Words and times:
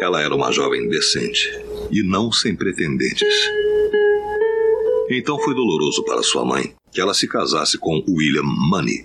Ela 0.00 0.22
era 0.22 0.34
uma 0.34 0.50
jovem 0.52 0.88
decente 0.88 1.48
e 1.90 2.02
não 2.02 2.32
sem 2.32 2.54
pretendentes. 2.54 3.50
Então 5.10 5.38
foi 5.38 5.54
doloroso 5.54 6.04
para 6.04 6.22
sua 6.22 6.44
mãe 6.44 6.74
que 6.92 7.00
ela 7.00 7.14
se 7.14 7.26
casasse 7.26 7.76
com 7.78 8.02
William 8.08 8.44
Money, 8.44 9.04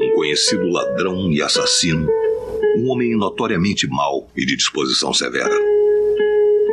um 0.00 0.10
conhecido 0.14 0.68
ladrão 0.68 1.32
e 1.32 1.40
assassino, 1.40 2.06
um 2.76 2.90
homem 2.90 3.16
notoriamente 3.16 3.86
mau 3.86 4.28
e 4.36 4.44
de 4.44 4.54
disposição 4.54 5.14
severa. 5.14 5.54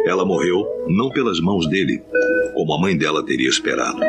Ela 0.06 0.26
morreu 0.26 0.66
não 0.88 1.10
pelas 1.10 1.40
mãos 1.40 1.66
dele, 1.70 2.02
como 2.54 2.74
a 2.74 2.80
mãe 2.80 2.98
dela 2.98 3.24
teria 3.24 3.48
esperado, 3.48 4.00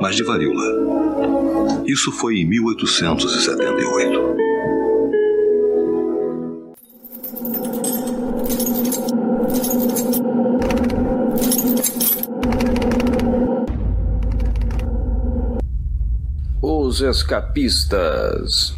mas 0.00 0.16
de 0.16 0.22
varíola. 0.22 1.82
Isso 1.86 2.12
foi 2.12 2.40
em 2.40 2.44
1878. 2.44 4.27
Escapistas. 17.08 18.76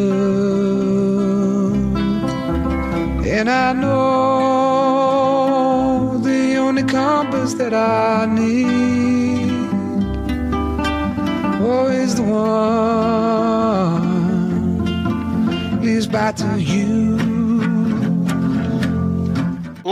And 3.37 3.49
I 3.49 3.73
know 3.73 4.99
the 6.23 6.57
only 6.57 6.83
compass 6.83 7.55
that 7.55 7.73
I 7.73 8.27
need 8.27 9.51
oh, 11.63 11.89
is 11.89 12.15
the 12.17 12.23
one 12.23 12.86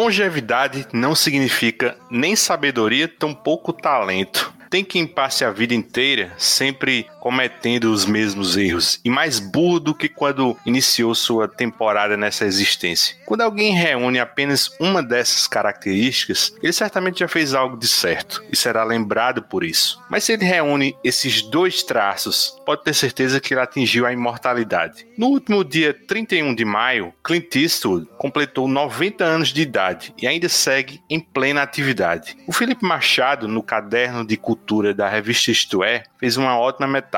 Longevidade 0.05 0.87
não 0.93 1.15
significa 1.15 1.97
nem 2.11 2.37
sabedoria, 2.37 3.09
tampouco 3.09 3.73
talento. 3.73 4.53
Tem 4.69 4.85
quem 4.85 5.07
passe 5.07 5.47
a 5.47 5.51
vida 5.51 5.73
inteira 5.73 6.35
sempre 6.37 7.07
cometendo 7.25 7.85
os 7.85 8.05
mesmos 8.05 8.55
erros 8.55 9.01
e 9.03 9.09
mais 9.09 9.41
burro 9.41 9.81
do 9.81 9.95
que 9.95 10.11
quando 10.11 10.55
iniciou 10.67 11.15
sua 11.15 11.49
temporada 11.49 12.19
nessa 12.19 12.45
existência. 12.45 13.17
Quando 13.25 13.41
alguém 13.41 13.73
reúne 13.73 14.21
apenas 14.21 14.71
uma 14.79 15.03
dessas 15.03 15.47
características, 15.47 16.55
ele 16.63 16.73
certamente 16.75 17.21
já 17.21 17.27
fez 17.27 17.55
algo 17.55 17.79
de 17.79 17.89
certo 17.89 18.45
e 18.53 18.55
será 18.55 18.85
lembrado 18.85 19.43
por 19.43 19.65
isso. 19.65 19.99
Mas 20.11 20.25
se 20.25 20.35
ele 20.35 20.45
reúne 20.45 20.95
esses 21.03 21.41
dois 21.41 21.83
traços, 21.83 22.61
pode 22.67 22.85
ter 22.85 22.93
certeza 22.93 23.41
que 23.41 23.55
ele 23.55 23.61
atingiu 23.63 24.05
a 24.05 24.13
imortalidade. 24.13 25.07
No 25.17 25.29
último 25.29 25.65
dia 25.65 25.95
31 25.95 26.55
de 26.55 26.67
maio, 26.67 27.15
Clint 27.25 27.57
Eastwood 27.57 28.07
completou 28.19 28.69
90 28.69 29.25
anos 29.25 29.49
de 29.49 29.63
idade 29.63 30.13
e 30.21 30.27
ainda 30.27 30.51
segue 30.51 31.01
em 31.09 31.21
plena 31.21 31.63
atividade. 31.63 32.37
O 32.47 32.53
Felipe 32.53 32.85
Machado, 32.85 33.49
no 33.49 33.63
caderno 33.63 34.27
de 34.27 34.37
cultura 34.37 34.93
da 34.93 35.09
revista 35.09 35.51
Isto 35.51 35.83
É, 35.83 36.03
fez 36.19 36.37
uma 36.37 36.59
ótima 36.59 36.87
metáfora. 36.87 37.14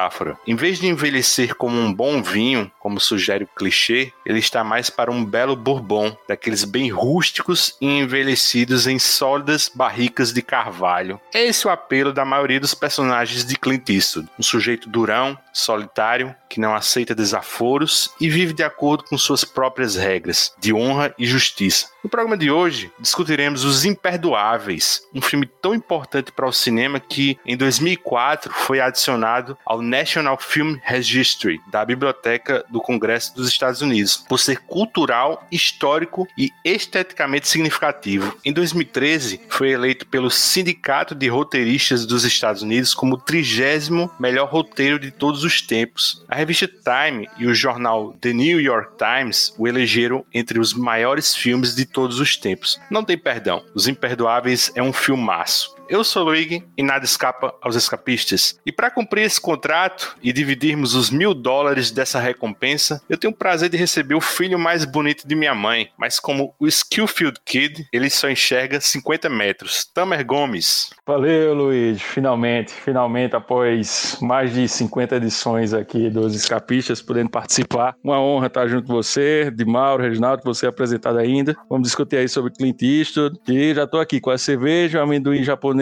Em 0.47 0.55
vez 0.55 0.79
de 0.79 0.87
envelhecer 0.87 1.55
como 1.55 1.79
um 1.79 1.93
bom 1.93 2.23
vinho, 2.23 2.71
como 2.79 3.01
sugere 3.01 3.45
o 3.45 3.49
clichê, 3.49 4.13
ele 4.25 4.39
está 4.39 4.63
mais 4.63 4.91
para 4.91 5.11
um 5.11 5.25
belo 5.25 5.57
bourbon, 5.57 6.17
daqueles 6.29 6.65
bem 6.65 6.91
rústicos 6.91 7.77
e 7.81 7.87
envelhecidos 7.87 8.87
em 8.87 8.99
sólidas 8.99 9.71
barricas 9.75 10.33
de 10.33 10.43
carvalho. 10.43 11.21
É 11.33 11.45
esse 11.45 11.67
o 11.67 11.71
apelo 11.71 12.13
da 12.13 12.25
maioria 12.25 12.61
dos 12.61 12.75
personagens 12.75 13.45
de 13.45 13.57
Clint 13.57 13.89
Eastwood, 13.89 14.29
um 14.39 14.43
sujeito 14.43 14.89
durão, 14.89 15.39
solitário, 15.53 16.35
que 16.49 16.61
não 16.61 16.75
aceita 16.75 17.15
desaforos 17.15 18.11
e 18.21 18.29
vive 18.29 18.53
de 18.53 18.63
acordo 18.63 19.05
com 19.05 19.17
suas 19.19 19.45
próprias 19.45 19.97
regras 19.97 20.55
de 20.59 20.73
honra 20.73 21.15
e 21.19 21.27
justiça. 21.27 21.89
No 22.03 22.11
programa 22.11 22.37
de 22.37 22.51
hoje, 22.51 22.93
discutiremos 23.01 23.65
Os 23.65 23.85
Imperdoáveis, 23.85 25.03
um 25.13 25.21
filme 25.21 25.47
tão 25.61 25.75
importante 25.75 26.31
para 26.31 26.47
o 26.47 26.53
cinema 26.53 27.01
que, 27.01 27.37
em 27.45 27.57
2004, 27.57 28.53
foi 28.53 28.81
adicionado 28.81 29.59
ao 29.67 29.83
National 29.87 30.39
Film 30.39 30.77
Registry 30.83 31.61
da 31.71 31.85
Biblioteca 31.85 32.65
do 32.69 32.81
Congresso 32.81 33.35
dos 33.35 33.49
Estados 33.49 33.81
Unidos, 33.81 34.17
por 34.17 34.39
ser 34.39 34.59
cultural, 34.59 35.47
histórico 35.51 36.27
e 36.37 36.51
esteticamente 36.65 37.49
significativo. 37.49 38.37
Em 38.45 38.53
2013, 38.53 39.41
foi 39.49 39.71
eleito 39.71 40.07
pelo 40.07 40.31
Sindicato 40.31 41.15
de 41.15 41.29
Roteiristas 41.29 42.05
dos 42.05 42.25
Estados 42.25 42.63
Unidos 42.63 42.95
como 42.95 43.15
o 43.15 43.19
trigésimo 43.19 44.11
melhor 44.19 44.49
roteiro 44.49 44.99
de 44.99 45.11
todos 45.11 45.45
os 45.45 45.63
tempos. 45.63 46.25
A 46.29 46.37
revista 46.37 46.69
Time 46.69 47.29
e 47.39 47.47
o 47.47 47.55
jornal 47.55 48.13
The 48.21 48.33
New 48.33 48.61
York 48.61 48.97
Times 48.97 49.55
o 49.57 49.69
elegeram 49.69 50.25
entre 50.33 50.59
os 50.59 50.75
maiores 50.75 51.35
filmes 51.35 51.75
de 51.75 51.85
todos 51.85 52.21
os 52.21 52.37
tempos. 52.37 52.81
Não 52.91 53.05
tem 53.05 53.17
perdão. 53.17 53.65
Os 53.75 53.87
Imperdoáveis 53.87 54.73
é 54.75 54.83
um 54.83 54.93
filmaço. 54.93 55.76
Eu 55.89 56.03
sou 56.03 56.25
Luigi 56.25 56.65
e 56.77 56.83
nada 56.83 57.05
escapa 57.05 57.55
aos 57.63 57.77
escapistas. 57.77 58.59
E 58.67 58.73
para 58.73 58.91
cumprir 58.91 59.23
esse 59.23 59.41
contrato 59.41 60.17
e 60.21 60.33
dividirmos 60.33 60.97
os 60.97 61.11
mil 61.11 61.33
dólares 61.33 61.93
dessa 61.93 62.19
recompensa, 62.19 63.01
eu 63.09 63.17
tenho 63.17 63.33
o 63.33 63.37
prazer 63.37 63.69
de 63.69 63.77
receber 63.77 64.17
o 64.17 64.21
filho 64.21 64.59
mais 64.59 64.85
bonito 64.85 65.29
de 65.29 65.37
minha 65.37 65.55
mãe. 65.55 65.89
Mas 65.97 66.19
como 66.19 66.53
o 66.59 66.67
Skillfield 66.67 67.39
Kid, 67.45 67.87
ele 67.93 68.11
só 68.11 68.29
enxerga 68.29 68.81
50 68.81 69.29
metros. 69.29 69.85
Tamer 69.95 70.27
Gomes. 70.27 70.91
Valeu, 71.07 71.55
Luigi. 71.55 72.03
Finalmente, 72.03 72.73
finalmente, 72.73 73.37
após 73.37 74.19
mais 74.21 74.53
de 74.53 74.67
50 74.67 75.17
edições 75.17 75.73
aqui 75.73 76.11
dos 76.11 76.35
Escapistas, 76.35 77.01
podendo 77.01 77.31
participar. 77.31 77.95
Uma 78.03 78.21
honra 78.21 78.49
estar 78.49 78.67
junto 78.67 78.89
com 78.89 78.95
você, 78.95 79.53
de 79.53 79.65
Mauro, 79.65 80.03
Reginaldo, 80.03 80.43
você 80.45 80.67
apresentado 80.67 81.19
ainda. 81.19 81.57
Vamos 81.71 81.87
discutir 81.87 82.17
aí 82.17 82.29
sobre 82.29 82.53
Clint 82.53 82.83
Eastwood. 82.83 83.39
E 83.49 83.73
já 83.73 83.85
estou 83.85 84.01
aqui 84.01 84.21
com 84.21 84.31
a 84.31 84.39
cerveja, 84.39 84.99
o 84.99 85.03
amendoim 85.03 85.45
japonês. 85.45 85.76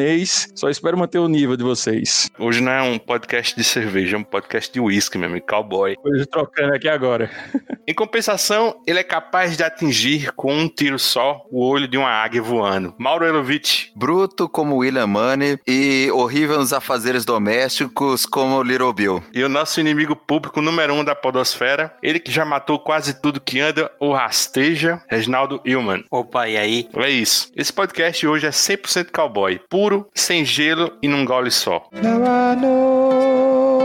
Só 0.54 0.68
espero 0.68 0.96
manter 0.96 1.18
o 1.18 1.28
nível 1.28 1.56
de 1.56 1.64
vocês. 1.64 2.30
Hoje 2.38 2.60
não 2.60 2.72
é 2.72 2.82
um 2.82 2.98
podcast 2.98 3.56
de 3.56 3.64
cerveja, 3.64 4.16
é 4.16 4.18
um 4.18 4.24
podcast 4.24 4.72
de 4.72 4.80
whisky, 4.80 5.18
meu 5.18 5.28
amigo, 5.28 5.46
cowboy. 5.46 5.96
Hoje 6.04 6.26
trocando 6.26 6.74
aqui 6.74 6.88
agora. 6.88 7.30
Em 7.86 7.92
compensação, 7.92 8.80
ele 8.86 8.98
é 8.98 9.02
capaz 9.02 9.58
de 9.58 9.62
atingir 9.62 10.32
com 10.32 10.54
um 10.54 10.66
tiro 10.66 10.98
só 10.98 11.44
o 11.50 11.62
olho 11.62 11.86
de 11.86 11.98
uma 11.98 12.08
águia 12.08 12.40
voando. 12.40 12.94
Mauro 12.98 13.26
Elovitch. 13.26 13.88
Bruto 13.94 14.48
como 14.48 14.76
William 14.76 15.06
Money 15.06 15.58
e 15.66 16.08
horrível 16.10 16.56
nos 16.56 16.72
afazeres 16.72 17.26
domésticos 17.26 18.24
como 18.24 18.62
Little 18.62 18.92
Bill. 18.92 19.22
E 19.34 19.44
o 19.44 19.50
nosso 19.50 19.80
inimigo 19.80 20.16
público 20.16 20.62
número 20.62 20.94
um 20.94 21.04
da 21.04 21.14
podosfera, 21.14 21.94
ele 22.02 22.18
que 22.18 22.32
já 22.32 22.44
matou 22.44 22.78
quase 22.78 23.20
tudo 23.20 23.40
que 23.40 23.60
anda 23.60 23.90
ou 24.00 24.14
rasteja, 24.14 25.02
Reginaldo 25.06 25.60
Hillman. 25.62 26.04
Opa, 26.10 26.48
e 26.48 26.56
aí? 26.56 26.88
É 26.96 27.10
isso. 27.10 27.52
Esse 27.54 27.72
podcast 27.72 28.26
hoje 28.26 28.46
é 28.46 28.50
100% 28.50 29.10
cowboy, 29.12 29.60
puro, 29.68 29.83
sem 30.14 30.44
gelo 30.44 30.96
e 31.02 31.08
num 31.08 31.24
gole 31.24 31.50
só. 31.50 31.88
Now 31.92 32.22
I 32.22 32.54
know 32.56 33.84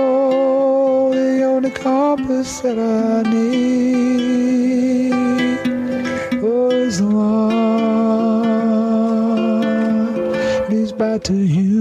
the 1.12 1.46
only 1.46 1.72
compass 1.72 2.62
that 2.62 2.78
I 2.78 3.24
need 3.30 5.14
is 6.88 6.98
the 7.00 7.06
one 7.06 8.30
leads 10.70 10.92
back 10.92 11.24
to 11.26 11.34
you. 11.34 11.80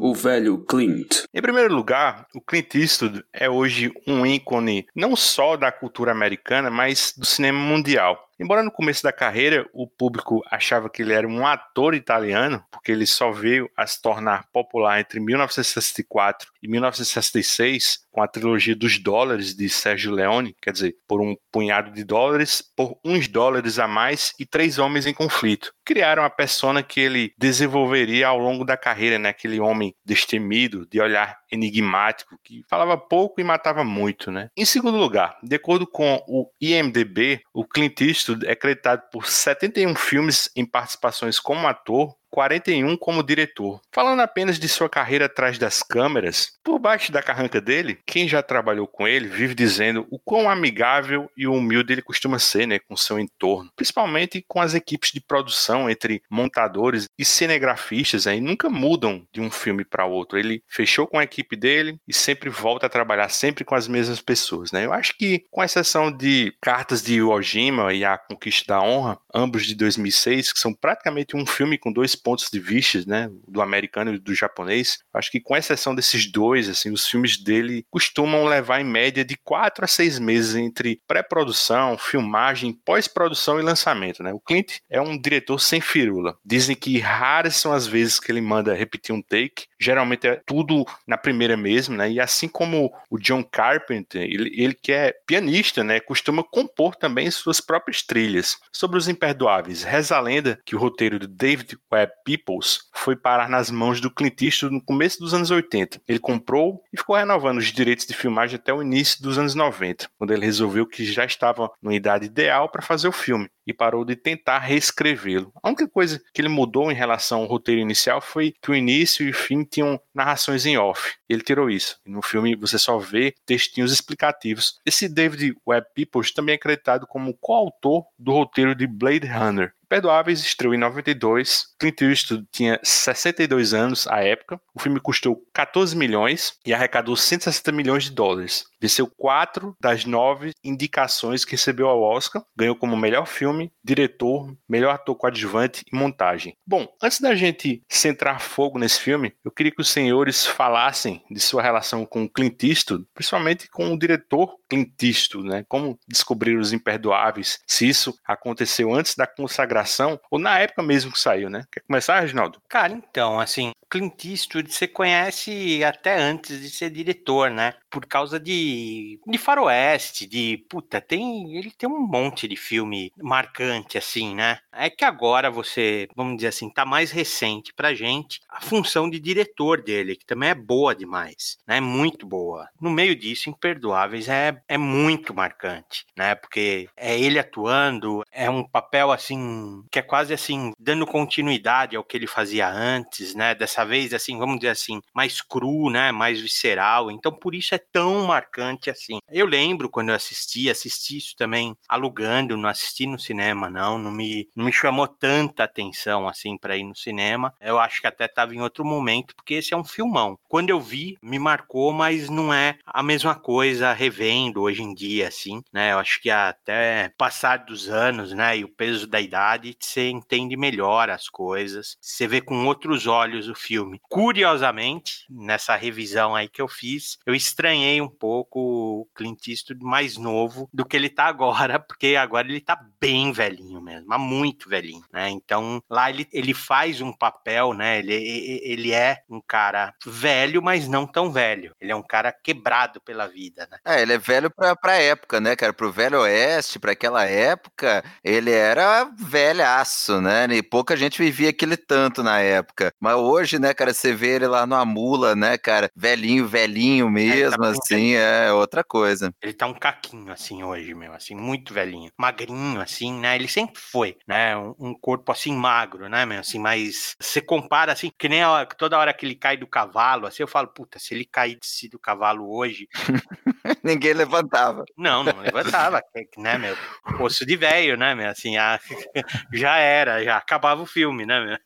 O 0.00 0.14
velho 0.14 0.58
Clint. 0.58 1.24
Em 1.32 1.40
primeiro 1.40 1.74
lugar, 1.74 2.26
o 2.34 2.40
Clint 2.40 2.74
Eastwood 2.74 3.24
é 3.32 3.48
hoje 3.48 3.90
um 4.06 4.26
ícone 4.26 4.86
não 4.94 5.16
só 5.16 5.56
da 5.56 5.72
cultura 5.72 6.12
americana, 6.12 6.70
mas 6.70 7.14
do 7.16 7.24
cinema 7.24 7.58
mundial. 7.58 8.28
Embora 8.42 8.64
no 8.64 8.72
começo 8.72 9.04
da 9.04 9.12
carreira 9.12 9.70
o 9.72 9.86
público 9.86 10.42
achava 10.50 10.90
que 10.90 11.00
ele 11.00 11.12
era 11.12 11.28
um 11.28 11.46
ator 11.46 11.94
italiano, 11.94 12.60
porque 12.72 12.90
ele 12.90 13.06
só 13.06 13.30
veio 13.30 13.70
a 13.76 13.86
se 13.86 14.02
tornar 14.02 14.48
popular 14.52 14.98
entre 14.98 15.20
1964 15.20 16.50
e 16.60 16.66
1966 16.66 18.04
com 18.12 18.22
a 18.22 18.28
trilogia 18.28 18.76
dos 18.76 18.98
dólares 18.98 19.54
de 19.56 19.68
Sérgio 19.68 20.12
Leone, 20.12 20.54
quer 20.60 20.72
dizer, 20.72 20.94
por 21.08 21.20
um 21.20 21.34
punhado 21.50 21.90
de 21.90 22.04
dólares, 22.04 22.62
por 22.76 22.98
uns 23.04 23.26
dólares 23.26 23.78
a 23.78 23.88
mais 23.88 24.34
e 24.38 24.44
três 24.44 24.78
homens 24.78 25.06
em 25.06 25.14
conflito. 25.14 25.72
Criaram 25.84 26.22
a 26.22 26.30
persona 26.30 26.82
que 26.82 27.00
ele 27.00 27.32
desenvolveria 27.38 28.28
ao 28.28 28.38
longo 28.38 28.64
da 28.64 28.76
carreira, 28.76 29.18
né? 29.18 29.30
Aquele 29.30 29.58
homem 29.58 29.94
destemido, 30.04 30.86
de 30.90 31.00
olhar 31.00 31.38
enigmático, 31.50 32.36
que 32.44 32.62
falava 32.68 32.96
pouco 32.96 33.40
e 33.40 33.44
matava 33.44 33.82
muito, 33.82 34.30
né? 34.30 34.48
Em 34.56 34.64
segundo 34.64 34.98
lugar, 34.98 35.38
de 35.42 35.56
acordo 35.56 35.86
com 35.86 36.22
o 36.28 36.50
IMDb, 36.60 37.40
o 37.52 37.64
Clint 37.64 38.00
Eastwood 38.00 38.46
é 38.46 38.54
creditado 38.54 39.02
por 39.10 39.26
71 39.26 39.94
filmes 39.94 40.50
em 40.54 40.64
participações 40.64 41.40
como 41.40 41.66
ator, 41.66 42.14
41 42.32 42.96
como 42.96 43.22
diretor. 43.22 43.80
Falando 43.92 44.20
apenas 44.20 44.58
de 44.58 44.66
sua 44.66 44.88
carreira 44.88 45.26
atrás 45.26 45.58
das 45.58 45.82
câmeras, 45.82 46.58
por 46.64 46.78
baixo 46.78 47.12
da 47.12 47.22
carranca 47.22 47.60
dele, 47.60 47.98
quem 48.06 48.26
já 48.26 48.42
trabalhou 48.42 48.86
com 48.86 49.06
ele 49.06 49.28
vive 49.28 49.54
dizendo 49.54 50.06
o 50.10 50.18
quão 50.18 50.48
amigável 50.48 51.30
e 51.36 51.46
humilde 51.46 51.92
ele 51.92 52.02
costuma 52.02 52.38
ser 52.38 52.66
né, 52.66 52.78
com 52.78 52.96
seu 52.96 53.18
entorno, 53.18 53.70
principalmente 53.76 54.44
com 54.48 54.60
as 54.60 54.74
equipes 54.74 55.10
de 55.12 55.20
produção 55.20 55.90
entre 55.90 56.22
montadores 56.30 57.06
e 57.18 57.24
cinegrafistas, 57.24 58.26
aí 58.26 58.40
nunca 58.40 58.70
mudam 58.70 59.26
de 59.32 59.40
um 59.40 59.50
filme 59.50 59.84
para 59.84 60.06
outro. 60.06 60.38
Ele 60.38 60.62
fechou 60.66 61.06
com 61.06 61.18
a 61.18 61.24
equipe 61.24 61.54
dele 61.54 61.98
e 62.08 62.14
sempre 62.14 62.48
volta 62.48 62.86
a 62.86 62.90
trabalhar 62.90 63.28
sempre 63.28 63.64
com 63.64 63.74
as 63.74 63.86
mesmas 63.86 64.20
pessoas. 64.20 64.72
Né? 64.72 64.86
Eu 64.86 64.92
acho 64.92 65.16
que, 65.18 65.44
com 65.50 65.62
exceção 65.62 66.10
de 66.10 66.54
Cartas 66.62 67.02
de 67.02 67.14
Iwo 67.14 67.42
Jima 67.42 67.92
e 67.92 68.04
A 68.04 68.16
Conquista 68.16 68.74
da 68.74 68.82
Honra, 68.82 69.18
ambos 69.34 69.66
de 69.66 69.74
2006, 69.74 70.52
que 70.52 70.58
são 70.58 70.72
praticamente 70.72 71.36
um 71.36 71.44
filme 71.44 71.76
com 71.76 71.92
dois 71.92 72.16
pontos 72.22 72.48
de 72.52 72.60
vista, 72.60 73.02
né, 73.06 73.30
do 73.46 73.62
americano 73.62 74.14
e 74.14 74.18
do 74.18 74.34
japonês, 74.34 74.98
acho 75.12 75.30
que 75.30 75.40
com 75.40 75.56
exceção 75.56 75.94
desses 75.94 76.30
dois, 76.30 76.68
assim, 76.68 76.90
os 76.90 77.06
filmes 77.06 77.42
dele 77.42 77.84
costumam 77.90 78.44
levar 78.44 78.80
em 78.80 78.84
média 78.84 79.24
de 79.24 79.36
quatro 79.36 79.84
a 79.84 79.88
seis 79.88 80.18
meses 80.18 80.54
entre 80.54 81.00
pré-produção, 81.06 81.96
filmagem, 81.98 82.72
pós-produção 82.84 83.58
e 83.58 83.62
lançamento, 83.62 84.22
né? 84.22 84.32
O 84.32 84.40
Clint 84.40 84.78
é 84.90 85.00
um 85.00 85.20
diretor 85.20 85.58
sem 85.58 85.80
firula. 85.80 86.36
Dizem 86.44 86.76
que 86.76 86.98
raras 86.98 87.56
são 87.56 87.72
as 87.72 87.86
vezes 87.86 88.18
que 88.18 88.30
ele 88.30 88.40
manda 88.40 88.74
repetir 88.74 89.14
um 89.14 89.22
take, 89.22 89.66
geralmente 89.80 90.26
é 90.26 90.40
tudo 90.46 90.84
na 91.06 91.16
primeira 91.16 91.56
mesmo, 91.56 91.96
né? 91.96 92.10
E 92.10 92.20
assim 92.20 92.48
como 92.48 92.92
o 93.10 93.18
John 93.18 93.42
Carpenter, 93.42 94.22
ele, 94.22 94.50
ele 94.56 94.74
que 94.74 94.92
é 94.92 95.14
pianista, 95.26 95.82
né, 95.82 96.00
costuma 96.00 96.42
compor 96.42 96.94
também 96.96 97.30
suas 97.30 97.60
próprias 97.60 98.02
trilhas. 98.02 98.56
Sobre 98.72 98.98
os 98.98 99.08
imperdoáveis, 99.08 99.82
reza 99.82 100.16
a 100.16 100.20
lenda 100.20 100.60
que 100.64 100.76
o 100.76 100.78
roteiro 100.78 101.18
de 101.18 101.26
David 101.26 101.76
Webb 101.90 102.11
Peoples 102.24 102.80
foi 102.94 103.16
parar 103.16 103.48
nas 103.48 103.70
mãos 103.70 104.00
do 104.00 104.10
Clint 104.10 104.40
Eastwood 104.42 104.74
no 104.74 104.84
começo 104.84 105.18
dos 105.18 105.34
anos 105.34 105.50
80. 105.50 106.00
Ele 106.06 106.18
comprou 106.18 106.82
e 106.92 106.98
ficou 106.98 107.16
renovando 107.16 107.58
os 107.58 107.66
direitos 107.72 108.06
de 108.06 108.14
filmagem 108.14 108.56
até 108.56 108.72
o 108.72 108.82
início 108.82 109.22
dos 109.22 109.38
anos 109.38 109.54
90, 109.54 110.08
quando 110.18 110.32
ele 110.32 110.44
resolveu 110.44 110.86
que 110.86 111.04
já 111.04 111.24
estava 111.24 111.70
numa 111.82 111.94
idade 111.94 112.26
ideal 112.26 112.68
para 112.68 112.82
fazer 112.82 113.08
o 113.08 113.12
filme 113.12 113.48
e 113.66 113.72
parou 113.72 114.04
de 114.04 114.16
tentar 114.16 114.58
reescrevê-lo. 114.58 115.52
A 115.62 115.68
única 115.68 115.88
coisa 115.88 116.20
que 116.32 116.40
ele 116.40 116.48
mudou 116.48 116.90
em 116.90 116.94
relação 116.94 117.40
ao 117.40 117.46
roteiro 117.46 117.80
inicial 117.80 118.20
foi 118.20 118.54
que 118.60 118.70
o 118.70 118.74
início 118.74 119.26
e 119.26 119.30
o 119.30 119.34
fim 119.34 119.64
tinham 119.64 120.00
narrações 120.14 120.66
em 120.66 120.76
off. 120.76 121.14
Ele 121.28 121.42
tirou 121.42 121.70
isso. 121.70 121.98
No 122.06 122.22
filme 122.22 122.56
você 122.56 122.78
só 122.78 122.98
vê 122.98 123.34
textinhos 123.46 123.92
explicativos. 123.92 124.78
Esse 124.84 125.08
David 125.08 125.56
Webb 125.66 125.86
Peoples 125.94 126.32
também 126.32 126.54
é 126.54 126.56
acreditado 126.56 127.06
como 127.06 127.36
coautor 127.40 128.04
do 128.18 128.32
roteiro 128.32 128.74
de 128.74 128.86
Blade 128.86 129.26
Runner, 129.26 129.72
Perdoáveis 129.92 130.40
estreou 130.40 130.72
em 130.72 130.78
92. 130.78 131.66
Clint 131.78 132.00
Eastwood 132.00 132.46
tinha 132.50 132.80
62 132.82 133.74
anos 133.74 134.06
à 134.06 134.24
época. 134.24 134.58
O 134.74 134.80
filme 134.80 134.98
custou 134.98 135.44
14 135.52 135.94
milhões 135.94 136.54
e 136.64 136.72
arrecadou 136.72 137.14
160 137.14 137.70
milhões 137.72 138.04
de 138.04 138.12
dólares. 138.12 138.64
Venceu 138.82 139.06
quatro 139.06 139.76
das 139.80 140.04
nove 140.04 140.50
indicações 140.64 141.44
que 141.44 141.52
recebeu 141.52 141.88
ao 141.88 142.02
Oscar. 142.02 142.44
Ganhou 142.56 142.74
como 142.74 142.96
melhor 142.96 143.26
filme, 143.26 143.72
diretor, 143.84 144.52
melhor 144.68 144.92
ator 144.92 145.14
coadjuvante 145.14 145.84
e 145.92 145.96
montagem. 145.96 146.56
Bom, 146.66 146.88
antes 147.00 147.20
da 147.20 147.32
gente 147.36 147.80
centrar 147.88 148.40
fogo 148.40 148.80
nesse 148.80 148.98
filme, 148.98 149.32
eu 149.44 149.52
queria 149.52 149.70
que 149.70 149.80
os 149.80 149.88
senhores 149.88 150.44
falassem 150.44 151.22
de 151.30 151.38
sua 151.38 151.62
relação 151.62 152.04
com 152.04 152.28
Clint 152.28 152.60
Eastwood, 152.64 153.04
principalmente 153.14 153.70
com 153.70 153.92
o 153.92 153.98
diretor 153.98 154.56
Clint 154.68 155.00
Eastwood, 155.00 155.48
né? 155.48 155.64
Como 155.68 155.96
descobrir 156.08 156.56
os 156.56 156.72
imperdoáveis, 156.72 157.60
se 157.66 157.88
isso 157.88 158.12
aconteceu 158.26 158.92
antes 158.92 159.14
da 159.14 159.28
consagração 159.28 160.18
ou 160.28 160.40
na 160.40 160.58
época 160.58 160.82
mesmo 160.82 161.12
que 161.12 161.20
saiu, 161.20 161.48
né? 161.48 161.62
Quer 161.70 161.82
começar, 161.86 162.18
Reginaldo? 162.18 162.60
Cara, 162.68 162.94
então, 162.94 163.38
assim, 163.38 163.70
Clint 163.92 164.24
Eastwood 164.24 164.72
você 164.72 164.88
conhece 164.88 165.84
até 165.84 166.18
antes 166.18 166.58
de 166.62 166.70
ser 166.70 166.88
diretor, 166.88 167.50
né? 167.50 167.74
Por 167.90 168.06
causa 168.06 168.40
de, 168.40 169.20
de 169.26 169.36
faroeste, 169.36 170.26
de 170.26 170.64
puta, 170.66 170.98
tem 170.98 171.54
ele 171.58 171.70
tem 171.70 171.86
um 171.86 172.00
monte 172.00 172.48
de 172.48 172.56
filme 172.56 173.12
marcante 173.18 173.98
assim, 173.98 174.34
né? 174.34 174.60
É 174.72 174.88
que 174.88 175.04
agora 175.04 175.50
você, 175.50 176.08
vamos 176.16 176.36
dizer 176.36 176.48
assim, 176.48 176.70
tá 176.70 176.86
mais 176.86 177.10
recente 177.10 177.74
pra 177.74 177.92
gente 177.92 178.40
a 178.48 178.62
função 178.62 179.10
de 179.10 179.20
diretor 179.20 179.82
dele, 179.82 180.16
que 180.16 180.24
também 180.24 180.48
é 180.48 180.54
boa 180.54 180.94
demais, 180.94 181.58
né? 181.66 181.78
Muito 181.78 182.26
boa. 182.26 182.70
No 182.80 182.90
meio 182.90 183.14
disso, 183.14 183.50
Imperdoáveis 183.50 184.26
é, 184.26 184.58
é 184.66 184.78
muito 184.78 185.34
marcante, 185.34 186.06
né? 186.16 186.34
Porque 186.34 186.88
é 186.96 187.20
ele 187.20 187.38
atuando, 187.38 188.22
é 188.32 188.48
um 188.48 188.66
papel 188.66 189.12
assim 189.12 189.84
que 189.90 189.98
é 189.98 190.02
quase 190.02 190.32
assim 190.32 190.72
dando 190.78 191.06
continuidade 191.06 191.94
ao 191.94 192.02
que 192.02 192.16
ele 192.16 192.26
fazia 192.26 192.66
antes, 192.66 193.34
né? 193.34 193.54
Dessa 193.54 193.81
vez 193.84 194.14
assim, 194.14 194.38
vamos 194.38 194.56
dizer 194.56 194.70
assim, 194.70 195.00
mais 195.14 195.40
cru, 195.40 195.90
né? 195.90 196.12
Mais 196.12 196.40
visceral. 196.40 197.10
Então 197.10 197.32
por 197.32 197.54
isso 197.54 197.74
é 197.74 197.78
tão 197.78 198.24
marcante 198.26 198.90
assim. 198.90 199.18
Eu 199.30 199.46
lembro 199.46 199.88
quando 199.90 200.10
eu 200.10 200.14
assisti, 200.14 200.70
assisti 200.70 201.16
isso 201.18 201.34
também 201.36 201.74
alugando, 201.88 202.56
não 202.56 202.68
assisti 202.68 203.06
no 203.06 203.18
cinema 203.18 203.70
não, 203.70 203.98
não 203.98 204.10
me 204.10 204.48
não 204.54 204.64
me 204.66 204.72
chamou 204.72 205.08
tanta 205.08 205.64
atenção 205.64 206.28
assim 206.28 206.56
para 206.56 206.76
ir 206.76 206.84
no 206.84 206.94
cinema. 206.96 207.52
Eu 207.60 207.78
acho 207.78 208.00
que 208.00 208.06
até 208.06 208.26
estava 208.26 208.54
em 208.54 208.60
outro 208.60 208.84
momento, 208.84 209.34
porque 209.34 209.54
esse 209.54 209.74
é 209.74 209.76
um 209.76 209.84
filmão. 209.84 210.38
Quando 210.48 210.70
eu 210.70 210.80
vi, 210.80 211.16
me 211.22 211.38
marcou, 211.38 211.92
mas 211.92 212.28
não 212.28 212.52
é 212.52 212.78
a 212.86 213.02
mesma 213.02 213.34
coisa 213.34 213.92
revendo 213.92 214.62
hoje 214.62 214.82
em 214.82 214.94
dia, 214.94 215.28
assim, 215.28 215.62
né? 215.72 215.92
Eu 215.92 215.98
acho 215.98 216.20
que 216.20 216.30
até 216.30 217.12
passar 217.16 217.58
dos 217.58 217.88
anos, 217.88 218.32
né, 218.32 218.58
e 218.58 218.64
o 218.64 218.68
peso 218.68 219.06
da 219.06 219.20
idade, 219.20 219.76
você 219.78 220.10
entende 220.10 220.56
melhor 220.56 221.10
as 221.10 221.28
coisas, 221.28 221.96
você 222.00 222.26
vê 222.26 222.40
com 222.40 222.66
outros 222.66 223.06
olhos 223.06 223.48
o 223.48 223.54
filme. 223.54 223.71
Curiosamente, 224.08 225.24
nessa 225.30 225.76
revisão 225.76 226.34
aí 226.34 226.48
que 226.48 226.60
eu 226.60 226.68
fiz, 226.68 227.18
eu 227.26 227.34
estranhei 227.34 228.00
um 228.00 228.08
pouco 228.08 228.60
o 228.60 229.08
Clint 229.14 229.48
Eastwood 229.48 229.84
mais 229.84 230.16
novo 230.16 230.68
do 230.72 230.84
que 230.84 230.96
ele 230.96 231.08
tá 231.08 231.24
agora, 231.24 231.78
porque 231.80 232.16
agora 232.16 232.48
ele 232.48 232.60
tá 232.60 232.78
bem 233.00 233.32
velhinho 233.32 233.80
mesmo, 233.80 234.06
mas 234.06 234.20
muito 234.20 234.68
velhinho, 234.68 235.04
né? 235.12 235.28
Então, 235.30 235.82
lá 235.90 236.10
ele, 236.10 236.26
ele 236.32 236.54
faz 236.54 237.00
um 237.00 237.12
papel, 237.12 237.72
né? 237.72 237.98
Ele, 237.98 238.14
ele 238.62 238.92
é 238.92 239.18
um 239.28 239.40
cara 239.40 239.94
velho, 240.06 240.62
mas 240.62 240.88
não 240.88 241.06
tão 241.06 241.30
velho. 241.30 241.74
Ele 241.80 241.92
é 241.92 241.96
um 241.96 242.02
cara 242.02 242.32
quebrado 242.32 243.00
pela 243.00 243.26
vida, 243.26 243.68
né? 243.70 243.78
É, 243.84 244.02
ele 244.02 244.12
é 244.12 244.18
velho 244.18 244.50
pra, 244.50 244.76
pra 244.76 244.94
época, 244.94 245.40
né, 245.40 245.56
cara? 245.56 245.72
Pro 245.72 245.92
Velho 245.92 246.20
Oeste, 246.20 246.78
pra 246.78 246.92
aquela 246.92 247.24
época, 247.24 248.04
ele 248.22 248.50
era 248.50 249.04
velhaço, 249.04 250.20
né? 250.20 250.46
E 250.50 250.62
pouca 250.62 250.96
gente 250.96 251.22
vivia 251.22 251.50
aquele 251.50 251.76
tanto 251.76 252.22
na 252.22 252.40
época. 252.40 252.92
Mas 253.00 253.14
hoje, 253.16 253.58
né, 253.62 253.72
cara, 253.72 253.94
você 253.94 254.12
vê 254.12 254.34
ele 254.34 254.46
lá 254.48 254.66
no 254.66 254.74
Amula, 254.74 255.36
né, 255.36 255.56
cara? 255.56 255.88
Velhinho, 255.94 256.46
velhinho 256.46 257.08
mesmo, 257.08 257.64
é, 257.64 257.72
tá 257.72 257.78
assim, 257.78 258.14
é 258.14 258.52
outra 258.52 258.82
coisa. 258.82 259.32
Ele 259.40 259.52
tá 259.52 259.66
um 259.66 259.74
caquinho, 259.74 260.32
assim, 260.32 260.64
hoje, 260.64 260.92
meu, 260.94 261.12
assim, 261.12 261.34
muito 261.36 261.72
velhinho. 261.72 262.10
Magrinho, 262.18 262.80
assim, 262.80 263.12
né? 263.20 263.36
Ele 263.36 263.46
sempre 263.46 263.80
foi, 263.80 264.16
né? 264.26 264.56
Um, 264.56 264.74
um 264.78 264.94
corpo, 264.94 265.30
assim, 265.30 265.54
magro, 265.54 266.08
né, 266.08 266.26
meu? 266.26 266.40
Assim, 266.40 266.58
mas 266.58 267.14
você 267.20 267.40
compara, 267.40 267.92
assim, 267.92 268.10
que 268.18 268.28
nem 268.28 268.42
a, 268.42 268.66
toda 268.66 268.98
hora 268.98 269.14
que 269.14 269.24
ele 269.24 269.36
cai 269.36 269.56
do 269.56 269.66
cavalo, 269.66 270.26
assim, 270.26 270.42
eu 270.42 270.48
falo, 270.48 270.66
puta, 270.66 270.98
se 270.98 271.14
ele 271.14 271.24
caísse 271.24 271.88
do 271.88 271.98
cavalo 271.98 272.52
hoje... 272.52 272.88
Ninguém 273.82 274.12
levantava. 274.12 274.84
Não, 274.96 275.22
não 275.22 275.40
levantava, 275.40 276.02
né, 276.36 276.58
meu? 276.58 276.76
Osso 277.20 277.46
de 277.46 277.56
velho, 277.56 277.96
né, 277.96 278.14
meu? 278.14 278.28
Assim, 278.28 278.56
a, 278.56 278.78
já 279.52 279.76
era, 279.76 280.22
já 280.24 280.36
acabava 280.36 280.82
o 280.82 280.86
filme, 280.86 281.24
né, 281.24 281.40
meu? 281.44 281.58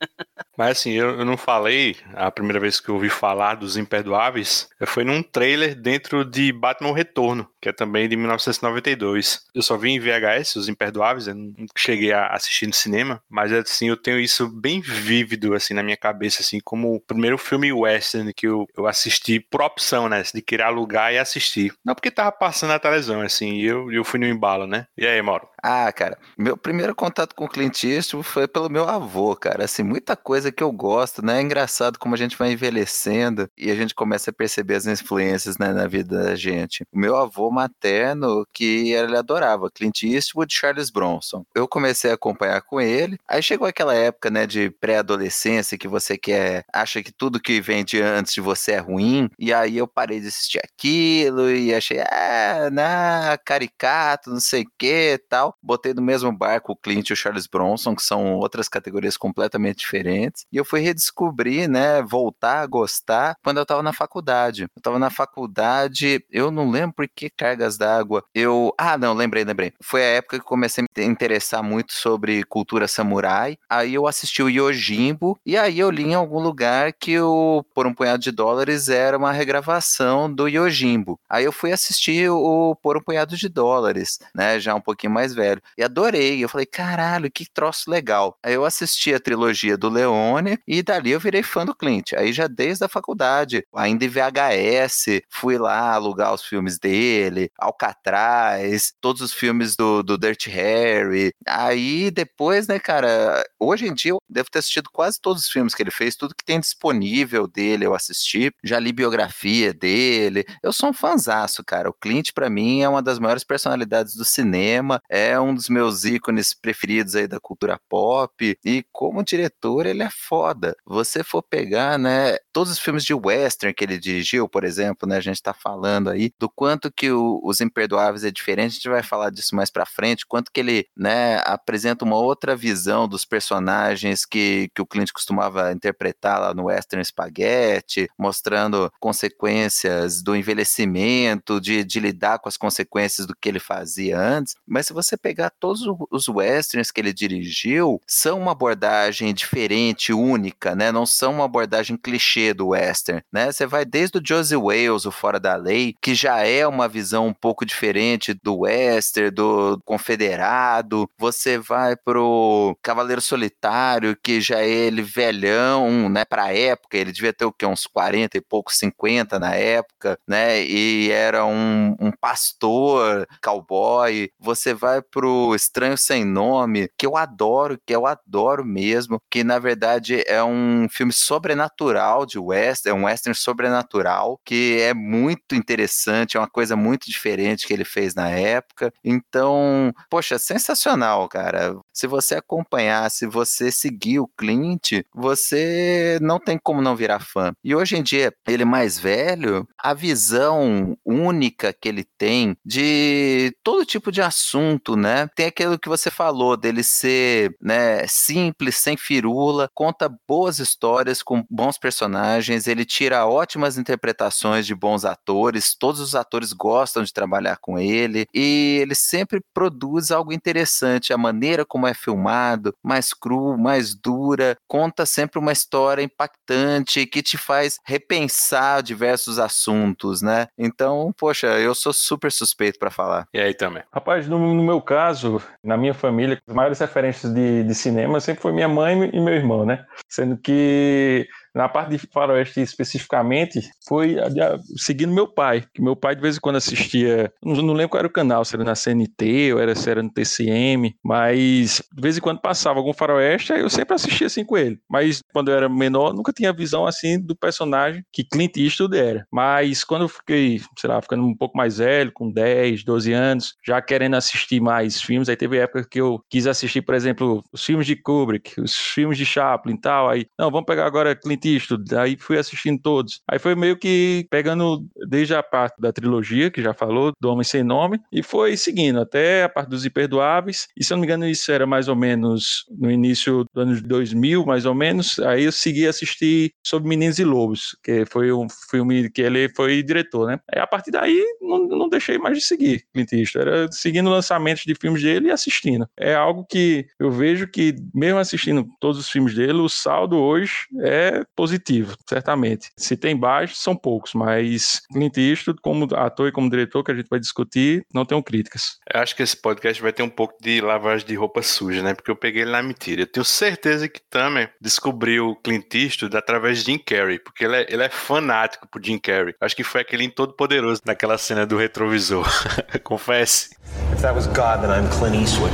Mas 0.56 0.78
assim, 0.78 0.92
eu, 0.92 1.18
eu, 1.18 1.24
não 1.24 1.36
falei, 1.36 1.75
a 2.14 2.30
primeira 2.30 2.60
vez 2.60 2.80
que 2.80 2.88
eu 2.88 2.94
ouvi 2.94 3.08
falar 3.08 3.56
dos 3.56 3.76
Imperdoáveis 3.76 4.68
foi 4.86 5.04
num 5.04 5.22
trailer 5.22 5.74
dentro 5.74 6.24
de 6.24 6.52
Batman 6.52 6.94
Retorno, 6.94 7.48
que 7.66 7.70
é 7.70 7.72
também 7.72 8.08
de 8.08 8.16
1992. 8.16 9.44
Eu 9.52 9.60
só 9.60 9.76
vi 9.76 9.90
em 9.90 9.98
VHS, 9.98 10.54
os 10.54 10.68
Imperdoáveis, 10.68 11.26
eu 11.26 11.34
não 11.34 11.52
cheguei 11.76 12.12
a 12.12 12.28
assistir 12.28 12.68
no 12.68 12.72
cinema, 12.72 13.20
mas 13.28 13.52
assim, 13.52 13.88
eu 13.88 13.96
tenho 13.96 14.20
isso 14.20 14.48
bem 14.48 14.80
vívido 14.80 15.52
assim 15.52 15.74
na 15.74 15.82
minha 15.82 15.96
cabeça, 15.96 16.42
assim, 16.42 16.60
como 16.60 16.94
o 16.94 17.00
primeiro 17.00 17.36
filme 17.36 17.72
western 17.72 18.32
que 18.32 18.46
eu, 18.46 18.68
eu 18.76 18.86
assisti 18.86 19.40
por 19.40 19.62
opção, 19.62 20.08
né, 20.08 20.22
de 20.32 20.40
querer 20.40 20.62
alugar 20.62 21.12
e 21.12 21.18
assistir. 21.18 21.72
Não 21.84 21.92
porque 21.92 22.08
tava 22.08 22.30
passando 22.30 22.70
na 22.70 22.78
televisão, 22.78 23.20
assim, 23.20 23.54
e 23.54 23.66
eu, 23.66 23.90
eu 23.90 24.04
fui 24.04 24.20
no 24.20 24.26
embalo, 24.26 24.64
né? 24.68 24.86
E 24.96 25.04
aí, 25.04 25.20
Mauro? 25.20 25.48
Ah, 25.68 25.92
cara, 25.92 26.16
meu 26.38 26.56
primeiro 26.56 26.94
contato 26.94 27.34
com 27.34 27.46
o 27.46 27.48
Clint 27.48 27.82
Eastwood 27.82 28.24
foi 28.24 28.46
pelo 28.46 28.70
meu 28.70 28.88
avô, 28.88 29.34
cara. 29.34 29.64
Assim, 29.64 29.82
muita 29.82 30.14
coisa 30.14 30.52
que 30.52 30.62
eu 30.62 30.70
gosto, 30.70 31.26
né? 31.26 31.38
É 31.38 31.42
engraçado 31.42 31.98
como 31.98 32.14
a 32.14 32.18
gente 32.18 32.36
vai 32.36 32.52
envelhecendo 32.52 33.50
e 33.58 33.68
a 33.68 33.74
gente 33.74 33.92
começa 33.92 34.30
a 34.30 34.32
perceber 34.32 34.76
as 34.76 34.86
influências 34.86 35.58
né, 35.58 35.72
na 35.72 35.88
vida 35.88 36.22
da 36.22 36.36
gente. 36.36 36.84
O 36.92 36.98
meu 36.98 37.16
avô 37.16 37.50
materno, 37.56 38.46
que 38.52 38.92
ele 38.92 39.16
adorava 39.16 39.70
Clint 39.70 40.02
Eastwood 40.02 40.52
e 40.52 40.56
Charles 40.56 40.90
Bronson. 40.90 41.44
Eu 41.54 41.66
comecei 41.66 42.10
a 42.10 42.14
acompanhar 42.14 42.60
com 42.62 42.80
ele. 42.80 43.18
Aí 43.28 43.42
chegou 43.42 43.66
aquela 43.66 43.94
época, 43.94 44.30
né, 44.30 44.46
de 44.46 44.70
pré-adolescência 44.70 45.78
que 45.78 45.88
você 45.88 46.16
quer, 46.18 46.64
acha 46.72 47.02
que 47.02 47.12
tudo 47.12 47.40
que 47.40 47.60
vem 47.60 47.84
de 47.84 48.00
antes 48.00 48.34
de 48.34 48.40
você 48.40 48.72
é 48.72 48.78
ruim. 48.78 49.28
E 49.38 49.52
aí 49.52 49.78
eu 49.78 49.86
parei 49.88 50.20
de 50.20 50.28
assistir 50.28 50.60
aquilo 50.62 51.50
e 51.50 51.74
achei, 51.74 52.00
ah, 52.00 52.68
na 52.70 53.38
caricato, 53.44 54.30
não 54.30 54.40
sei 54.40 54.62
o 54.62 54.70
que 54.78 55.18
tal 55.28 55.54
botei 55.62 55.92
no 55.94 56.02
mesmo 56.02 56.32
barco 56.32 56.72
o 56.72 56.76
Clint 56.76 57.10
e 57.10 57.12
o 57.12 57.16
Charles 57.16 57.46
Bronson, 57.46 57.94
que 57.94 58.02
são 58.02 58.34
outras 58.34 58.68
categorias 58.68 59.16
completamente 59.16 59.78
diferentes. 59.78 60.44
E 60.52 60.56
eu 60.56 60.64
fui 60.64 60.80
redescobrir, 60.80 61.68
né, 61.68 62.02
voltar 62.02 62.60
a 62.60 62.66
gostar 62.66 63.36
quando 63.42 63.58
eu 63.58 63.62
estava 63.62 63.82
na 63.82 63.92
faculdade. 63.92 64.62
Eu 64.62 64.68
estava 64.78 64.98
na 64.98 65.10
faculdade, 65.10 66.24
eu 66.30 66.50
não 66.50 66.70
lembro 66.70 66.94
por 66.96 67.08
que 67.08 67.30
cargas 67.36 67.76
d'água. 67.76 68.24
Eu, 68.34 68.72
ah, 68.78 68.96
não, 68.98 69.14
lembrei, 69.14 69.44
lembrei. 69.44 69.72
Foi 69.80 70.02
a 70.02 70.06
época 70.06 70.38
que 70.38 70.44
comecei 70.44 70.82
a 70.84 71.00
me 71.00 71.06
interessar 71.06 71.62
muito 71.62 71.92
sobre 71.92 72.42
cultura 72.44 72.88
samurai. 72.88 73.58
Aí 73.68 73.94
eu 73.94 74.06
assisti 74.06 74.42
o 74.42 74.48
Yojimbo 74.48 75.38
e 75.44 75.56
aí 75.56 75.78
eu 75.78 75.90
li 75.90 76.04
em 76.04 76.14
algum 76.14 76.40
lugar 76.40 76.92
que 76.92 77.18
o 77.20 77.64
Por 77.74 77.86
um 77.86 77.94
punhado 77.94 78.22
de 78.22 78.30
dólares 78.30 78.88
era 78.88 79.16
uma 79.16 79.32
regravação 79.32 80.32
do 80.32 80.48
Yojimbo. 80.48 81.18
Aí 81.28 81.44
eu 81.44 81.52
fui 81.52 81.72
assistir 81.72 82.30
o 82.30 82.74
Por 82.82 82.96
um 82.96 83.00
punhado 83.00 83.36
de 83.36 83.48
dólares, 83.48 84.18
né, 84.34 84.58
já 84.58 84.74
um 84.74 84.80
pouquinho 84.80 85.12
mais 85.12 85.34
velho. 85.34 85.60
E 85.76 85.82
adorei. 85.82 86.42
Eu 86.42 86.48
falei, 86.48 86.66
caralho, 86.66 87.30
que 87.30 87.46
troço 87.50 87.90
legal. 87.90 88.36
Aí 88.42 88.54
eu 88.54 88.64
assisti 88.64 89.12
a 89.14 89.20
trilogia 89.20 89.76
do 89.76 89.88
Leone 89.88 90.58
e 90.66 90.82
dali 90.82 91.10
eu 91.10 91.20
virei 91.20 91.42
fã 91.42 91.64
do 91.64 91.74
Clint. 91.74 92.12
Aí 92.12 92.32
já 92.32 92.46
desde 92.46 92.84
a 92.84 92.88
faculdade, 92.88 93.64
ainda 93.74 94.04
em 94.04 94.08
VHS, 94.08 95.22
fui 95.28 95.58
lá 95.58 95.92
alugar 95.94 96.32
os 96.34 96.42
filmes 96.42 96.78
dele, 96.78 97.25
Alcatraz, 97.58 98.92
todos 99.00 99.22
os 99.22 99.32
filmes 99.32 99.76
do, 99.76 100.02
do 100.02 100.18
Dirty 100.18 100.50
Harry. 100.50 101.32
Aí 101.46 102.10
depois, 102.10 102.66
né, 102.66 102.78
cara, 102.78 103.44
hoje 103.58 103.86
em 103.86 103.94
dia 103.94 104.12
eu 104.12 104.18
devo 104.28 104.50
ter 104.50 104.58
assistido 104.60 104.90
quase 104.92 105.20
todos 105.20 105.44
os 105.44 105.48
filmes 105.48 105.74
que 105.74 105.82
ele 105.82 105.90
fez, 105.90 106.16
tudo 106.16 106.34
que 106.34 106.44
tem 106.44 106.60
disponível 106.60 107.46
dele 107.46 107.86
eu 107.86 107.94
assisti, 107.94 108.50
já 108.64 108.78
li 108.78 108.92
biografia 108.92 109.72
dele. 109.72 110.44
Eu 110.62 110.72
sou 110.72 110.90
um 110.90 110.92
fanzaço, 110.92 111.64
cara. 111.64 111.88
O 111.88 111.94
Clint 111.94 112.30
para 112.34 112.50
mim 112.50 112.82
é 112.82 112.88
uma 112.88 113.02
das 113.02 113.18
maiores 113.18 113.44
personalidades 113.44 114.14
do 114.14 114.24
cinema, 114.24 115.00
é 115.08 115.38
um 115.38 115.54
dos 115.54 115.68
meus 115.68 116.04
ícones 116.04 116.54
preferidos 116.54 117.14
aí 117.16 117.26
da 117.26 117.40
cultura 117.40 117.78
pop 117.88 118.58
e 118.64 118.84
como 118.92 119.24
diretor 119.24 119.86
ele 119.86 120.02
é 120.02 120.10
foda. 120.10 120.76
Você 120.84 121.22
for 121.22 121.42
pegar, 121.42 121.98
né, 121.98 122.36
todos 122.52 122.72
os 122.72 122.78
filmes 122.78 123.04
de 123.04 123.14
western 123.14 123.74
que 123.74 123.84
ele 123.84 123.98
dirigiu, 123.98 124.48
por 124.48 124.64
exemplo, 124.64 125.08
né, 125.08 125.16
a 125.16 125.20
gente 125.20 125.42
tá 125.42 125.52
falando 125.54 126.10
aí 126.10 126.32
do 126.38 126.48
quanto 126.48 126.90
que 126.90 127.10
o, 127.16 127.40
os 127.42 127.60
Imperdoáveis 127.60 128.24
é 128.24 128.30
diferente, 128.30 128.72
a 128.72 128.74
gente 128.74 128.88
vai 128.88 129.02
falar 129.02 129.30
disso 129.30 129.56
mais 129.56 129.70
para 129.70 129.86
frente, 129.86 130.26
quanto 130.26 130.52
que 130.52 130.60
ele, 130.60 130.86
né, 130.96 131.38
apresenta 131.44 132.04
uma 132.04 132.16
outra 132.16 132.54
visão 132.54 133.08
dos 133.08 133.24
personagens 133.24 134.24
que, 134.24 134.68
que 134.74 134.82
o 134.82 134.86
Clint 134.86 135.10
costumava 135.12 135.72
interpretar 135.72 136.40
lá 136.40 136.54
no 136.54 136.66
western 136.66 137.04
Spaghetti, 137.04 138.08
mostrando 138.18 138.90
consequências 139.00 140.22
do 140.22 140.36
envelhecimento, 140.36 141.60
de, 141.60 141.84
de 141.84 142.00
lidar 142.00 142.38
com 142.38 142.48
as 142.48 142.56
consequências 142.56 143.26
do 143.26 143.34
que 143.34 143.48
ele 143.48 143.58
fazia 143.58 144.18
antes. 144.18 144.54
Mas 144.66 144.86
se 144.86 144.92
você 144.92 145.16
pegar 145.16 145.50
todos 145.50 145.82
os 146.10 146.28
westerns 146.28 146.90
que 146.90 147.00
ele 147.00 147.12
dirigiu, 147.12 148.00
são 148.06 148.38
uma 148.40 148.52
abordagem 148.52 149.32
diferente, 149.32 150.12
única, 150.12 150.74
né? 150.74 150.92
Não 150.92 151.06
são 151.06 151.34
uma 151.34 151.44
abordagem 151.44 151.96
clichê 151.96 152.52
do 152.52 152.68
western, 152.68 153.22
né? 153.32 153.50
Você 153.50 153.66
vai 153.66 153.84
desde 153.84 154.18
o 154.18 154.22
Josie 154.24 154.56
Wales, 154.56 155.06
o 155.06 155.10
Fora 155.10 155.40
da 155.40 155.56
Lei, 155.56 155.94
que 156.00 156.14
já 156.14 156.38
é 156.40 156.66
uma 156.66 156.88
visão 156.88 157.05
um 157.12 157.32
pouco 157.32 157.64
diferente 157.64 158.34
do 158.42 158.60
western, 158.60 159.30
do 159.30 159.80
confederado. 159.84 161.08
Você 161.18 161.58
vai 161.58 161.96
pro 161.96 162.76
Cavaleiro 162.82 163.20
Solitário, 163.20 164.16
que 164.22 164.40
já 164.40 164.60
é 164.60 164.68
ele 164.68 165.02
velhão, 165.02 166.08
né? 166.08 166.24
Pra 166.24 166.52
época, 166.52 166.96
ele 166.96 167.12
devia 167.12 167.32
ter 167.32 167.44
o 167.44 167.52
quê? 167.52 167.66
Uns 167.66 167.86
40 167.86 168.36
e 168.38 168.40
poucos, 168.40 168.78
50 168.78 169.38
na 169.38 169.54
época, 169.54 170.18
né? 170.26 170.62
E 170.62 171.10
era 171.10 171.44
um, 171.44 171.96
um 172.00 172.10
pastor, 172.12 173.26
cowboy. 173.42 174.30
Você 174.38 174.74
vai 174.74 175.02
pro 175.02 175.54
Estranho 175.54 175.96
Sem 175.98 176.24
Nome, 176.24 176.88
que 176.98 177.06
eu 177.06 177.16
adoro, 177.16 177.78
que 177.86 177.94
eu 177.94 178.06
adoro 178.06 178.64
mesmo, 178.64 179.20
que 179.30 179.44
na 179.44 179.58
verdade 179.58 180.22
é 180.26 180.42
um 180.42 180.88
filme 180.90 181.12
sobrenatural 181.12 182.24
de 182.26 182.38
western, 182.38 182.96
é 182.96 183.00
um 183.00 183.06
western 183.06 183.34
sobrenatural, 183.36 184.40
que 184.44 184.78
é 184.80 184.94
muito 184.94 185.54
interessante, 185.54 186.36
é 186.36 186.40
uma 186.40 186.48
coisa 186.48 186.76
muito 186.76 186.95
diferente 187.04 187.66
que 187.66 187.72
ele 187.72 187.84
fez 187.84 188.14
na 188.14 188.30
época. 188.30 188.92
Então, 189.04 189.92
poxa, 190.08 190.38
sensacional, 190.38 191.28
cara. 191.28 191.76
Se 191.92 192.06
você 192.06 192.36
acompanhar, 192.36 193.10
se 193.10 193.26
você 193.26 193.70
seguir 193.70 194.20
o 194.20 194.28
Clint, 194.36 195.02
você 195.14 196.18
não 196.22 196.38
tem 196.38 196.58
como 196.58 196.80
não 196.80 196.96
virar 196.96 197.20
fã. 197.20 197.52
E 197.62 197.74
hoje 197.74 197.96
em 197.96 198.02
dia, 198.02 198.32
ele 198.46 198.64
mais 198.64 198.98
velho, 198.98 199.66
a 199.78 199.94
visão 199.94 200.96
única 201.04 201.72
que 201.72 201.88
ele 201.88 202.04
tem 202.18 202.56
de 202.64 203.54
todo 203.62 203.84
tipo 203.84 204.10
de 204.10 204.22
assunto, 204.22 204.96
né? 204.96 205.28
Tem 205.34 205.46
aquilo 205.46 205.78
que 205.78 205.88
você 205.88 206.10
falou 206.10 206.56
dele 206.56 206.82
ser, 206.82 207.54
né, 207.60 208.06
simples, 208.06 208.76
sem 208.76 208.96
firula, 208.96 209.70
conta 209.74 210.08
boas 210.28 210.58
histórias 210.58 211.22
com 211.22 211.44
bons 211.50 211.78
personagens, 211.78 212.66
ele 212.66 212.84
tira 212.84 213.26
ótimas 213.26 213.78
interpretações 213.78 214.66
de 214.66 214.74
bons 214.74 215.04
atores, 215.04 215.74
todos 215.74 216.00
os 216.00 216.14
atores 216.14 216.52
gostam 216.52 216.85
de 216.94 217.12
trabalhar 217.12 217.56
com 217.58 217.78
ele 217.78 218.26
e 218.34 218.78
ele 218.80 218.94
sempre 218.94 219.40
produz 219.52 220.10
algo 220.10 220.32
interessante, 220.32 221.12
a 221.12 221.18
maneira 221.18 221.64
como 221.64 221.86
é 221.86 221.94
filmado, 221.94 222.74
mais 222.82 223.12
cru, 223.12 223.56
mais 223.56 223.94
dura, 223.94 224.56
conta 224.68 225.06
sempre 225.06 225.38
uma 225.38 225.52
história 225.52 226.02
impactante 226.02 227.06
que 227.06 227.22
te 227.22 227.36
faz 227.36 227.78
repensar 227.84 228.82
diversos 228.82 229.38
assuntos, 229.38 230.22
né? 230.22 230.46
Então, 230.58 231.12
poxa, 231.16 231.46
eu 231.58 231.74
sou 231.74 231.92
super 231.92 232.30
suspeito 232.30 232.78
para 232.78 232.90
falar. 232.90 233.26
E 233.32 233.40
aí 233.40 233.54
também? 233.54 233.82
Rapaz, 233.92 234.28
no, 234.28 234.38
no, 234.54 234.62
meu 234.62 234.80
caso, 234.80 235.42
na 235.62 235.76
minha 235.76 235.94
família, 235.94 236.38
as 236.46 236.54
maiores 236.54 236.78
referências 236.78 237.32
de, 237.32 237.64
de 237.64 237.74
cinema 237.74 238.20
sempre 238.20 238.42
foi 238.42 238.52
minha 238.52 238.68
mãe 238.68 239.10
e 239.12 239.20
meu 239.20 239.34
irmão, 239.34 239.64
né? 239.64 239.84
Sendo 240.08 240.36
que 240.36 241.28
na 241.56 241.70
parte 241.70 241.96
de 241.96 241.98
faroeste 241.98 242.60
especificamente, 242.60 243.62
foi 243.88 244.18
a, 244.18 244.26
a, 244.26 244.58
seguindo 244.76 245.12
meu 245.12 245.26
pai, 245.26 245.64
que 245.74 245.80
meu 245.80 245.96
pai 245.96 246.14
de 246.14 246.20
vez 246.20 246.36
em 246.36 246.40
quando 246.40 246.56
assistia, 246.56 247.32
não, 247.42 247.54
não, 247.54 247.72
lembro 247.72 247.90
qual 247.90 248.00
era 248.00 248.08
o 248.08 248.12
canal, 248.12 248.44
se 248.44 248.54
era 248.54 248.62
na 248.62 248.74
CNT 248.74 249.54
ou 249.54 249.60
era, 249.60 249.74
se 249.74 249.88
era 249.90 250.02
no 250.02 250.12
TCM, 250.12 250.94
mas 251.02 251.82
de 251.94 252.02
vez 252.02 252.18
em 252.18 252.20
quando 252.20 252.42
passava 252.42 252.78
algum 252.78 252.92
faroeste, 252.92 253.54
aí 253.54 253.62
eu 253.62 253.70
sempre 253.70 253.94
assistia 253.94 254.26
assim 254.26 254.44
com 254.44 254.58
ele. 254.58 254.78
Mas 254.88 255.22
quando 255.32 255.50
eu 255.50 255.56
era 255.56 255.66
menor, 255.66 256.12
nunca 256.12 256.30
tinha 256.30 256.52
visão 256.52 256.86
assim 256.86 257.18
do 257.18 257.34
personagem 257.34 258.04
que 258.12 258.22
Clint 258.22 258.58
Eastwood 258.58 258.96
era. 258.96 259.26
Mas 259.32 259.82
quando 259.82 260.02
eu 260.02 260.08
fiquei, 260.08 260.60
sei 260.78 260.90
lá, 260.90 261.00
ficando 261.00 261.24
um 261.24 261.34
pouco 261.34 261.56
mais 261.56 261.78
velho, 261.78 262.12
com 262.12 262.30
10, 262.30 262.84
12 262.84 263.12
anos, 263.14 263.54
já 263.66 263.80
querendo 263.80 264.16
assistir 264.16 264.60
mais 264.60 265.00
filmes, 265.00 265.28
aí 265.30 265.36
teve 265.36 265.56
época 265.56 265.86
que 265.90 266.00
eu 266.00 266.20
quis 266.28 266.46
assistir, 266.46 266.82
por 266.82 266.94
exemplo, 266.94 267.42
os 267.50 267.64
filmes 267.64 267.86
de 267.86 267.96
Kubrick, 267.96 268.60
os 268.60 268.76
filmes 268.76 269.16
de 269.16 269.24
Chaplin 269.24 269.74
e 269.74 269.80
tal, 269.80 270.10
aí, 270.10 270.26
não, 270.38 270.50
vamos 270.50 270.66
pegar 270.66 270.84
agora 270.84 271.16
Clint 271.16 271.45
Eastwood, 271.54 271.94
aí 271.94 272.16
fui 272.16 272.38
assistindo 272.38 272.80
todos. 272.80 273.20
Aí 273.28 273.38
foi 273.38 273.54
meio 273.54 273.76
que 273.76 274.26
pegando 274.30 274.84
desde 275.08 275.34
a 275.34 275.42
parte 275.42 275.80
da 275.80 275.92
trilogia, 275.92 276.50
que 276.50 276.62
já 276.62 276.74
falou, 276.74 277.12
do 277.20 277.30
Homem 277.30 277.44
Sem 277.44 277.62
Nome, 277.62 278.00
e 278.12 278.22
foi 278.22 278.56
seguindo 278.56 279.00
até 279.00 279.44
a 279.44 279.48
parte 279.48 279.68
dos 279.68 279.84
Imperdoáveis, 279.84 280.68
e 280.76 280.84
se 280.84 280.92
eu 280.92 280.96
não 280.96 281.02
me 281.02 281.06
engano 281.06 281.26
isso 281.26 281.50
era 281.50 281.66
mais 281.66 281.88
ou 281.88 281.96
menos 281.96 282.64
no 282.70 282.90
início 282.90 283.44
do 283.52 283.60
ano 283.60 283.80
2000, 283.80 284.44
mais 284.44 284.66
ou 284.66 284.74
menos, 284.74 285.18
aí 285.20 285.44
eu 285.44 285.52
segui 285.52 285.86
assistir 285.86 286.52
sobre 286.64 286.88
Meninos 286.88 287.18
e 287.18 287.24
Lobos, 287.24 287.76
que 287.82 288.04
foi 288.06 288.32
um 288.32 288.46
filme 288.70 289.10
que 289.10 289.22
ele 289.22 289.48
foi 289.50 289.82
diretor, 289.82 290.26
né? 290.26 290.40
Aí 290.52 290.60
a 290.60 290.66
partir 290.66 290.90
daí 290.90 291.24
não, 291.40 291.66
não 291.66 291.88
deixei 291.88 292.18
mais 292.18 292.38
de 292.38 292.44
seguir 292.44 292.84
Clint 292.92 293.12
Eastwood, 293.12 293.48
era 293.48 293.72
seguindo 293.72 294.10
lançamentos 294.10 294.64
de 294.64 294.74
filmes 294.74 295.02
dele 295.02 295.28
e 295.28 295.30
assistindo. 295.30 295.88
É 295.96 296.14
algo 296.14 296.44
que 296.48 296.86
eu 296.98 297.10
vejo 297.10 297.46
que 297.46 297.74
mesmo 297.94 298.18
assistindo 298.18 298.66
todos 298.80 298.98
os 298.98 299.08
filmes 299.08 299.34
dele, 299.34 299.58
o 299.58 299.68
saldo 299.68 300.16
hoje 300.16 300.66
é 300.80 301.24
positivo, 301.36 301.94
certamente. 302.08 302.70
Se 302.76 302.96
tem 302.96 303.16
baixos, 303.16 303.62
são 303.62 303.76
poucos, 303.76 304.14
mas 304.14 304.80
Clint 304.92 305.16
Eastwood, 305.18 305.60
como 305.60 305.86
ator 305.94 306.28
e 306.28 306.32
como 306.32 306.50
diretor, 306.50 306.82
que 306.82 306.92
a 306.92 306.94
gente 306.94 307.08
vai 307.08 307.20
discutir, 307.20 307.84
não 307.92 308.04
tenho 308.04 308.22
críticas. 308.22 308.78
Eu 308.92 309.00
acho 309.00 309.14
que 309.14 309.22
esse 309.22 309.36
podcast 309.36 309.80
vai 309.82 309.92
ter 309.92 310.02
um 310.02 310.08
pouco 310.08 310.34
de 310.40 310.60
lavagem 310.60 311.06
de 311.06 311.14
roupa 311.14 311.42
suja, 311.42 311.82
né? 311.82 311.94
Porque 311.94 312.10
eu 312.10 312.16
peguei 312.16 312.42
ele 312.42 312.52
na 312.52 312.62
mentira. 312.62 313.02
Eu 313.02 313.06
tenho 313.06 313.24
certeza 313.24 313.88
que 313.88 314.00
Tamer 314.08 314.52
descobriu 314.60 315.36
Clint 315.44 315.72
Eastwood 315.74 316.16
através 316.16 316.58
de 316.58 316.72
Jim 316.72 316.78
Carrey, 316.78 317.18
porque 317.18 317.44
ele 317.44 317.56
é, 317.56 317.66
ele 317.68 317.82
é 317.82 317.88
fanático 317.88 318.66
por 318.68 318.82
Jim 318.82 318.98
Carrey. 318.98 319.34
Acho 319.40 319.54
que 319.54 319.64
foi 319.64 319.82
aquele 319.82 320.06
todo 320.08 320.34
poderoso 320.34 320.80
naquela 320.86 321.18
cena 321.18 321.46
do 321.46 321.56
retrovisor. 321.56 322.26
Confesse. 322.82 323.50
If 323.92 324.00
that 324.02 324.14
was 324.14 324.26
God, 324.28 324.62
then 324.62 324.70
I'm 324.70 324.88
Clint 324.98 325.16
Eastwood. 325.16 325.52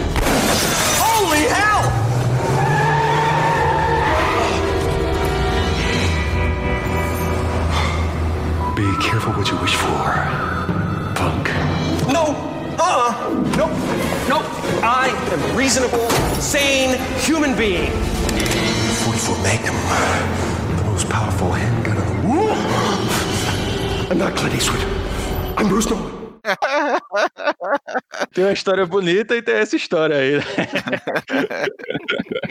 Holy 0.99 1.47
hell! 1.47 2.01
Careful 9.12 9.33
what 9.35 9.47
you 9.50 9.57
wish 9.59 9.75
for, 9.75 10.09
punk. 11.14 11.49
No! 12.11 12.33
Uh-uh! 12.78 13.12
Nope! 13.59 13.76
Nope! 14.26 14.47
I 14.83 15.09
am 15.31 15.50
a 15.50 15.54
reasonable, 15.54 16.09
sane 16.40 16.99
human 17.19 17.54
being. 17.54 17.90
44 19.04 19.37
Magnum, 19.42 19.75
the 20.78 20.85
most 20.85 21.11
powerful 21.11 21.52
handgun 21.52 21.99
in 21.99 22.23
the 22.23 22.26
world. 22.26 24.11
I'm 24.11 24.16
not 24.16 24.35
Clint 24.35 24.54
Eastwood. 24.54 24.81
I'm 25.59 25.69
Bruce 25.69 25.90
Nolan. 25.90 26.12
Tem 28.32 28.44
uma 28.44 28.52
história 28.52 28.87
bonita 28.87 29.37
e 29.37 29.42
tem 29.42 29.54
essa 29.54 29.76
história 29.76 30.16
aí. 30.16 30.37
né? 30.37 30.42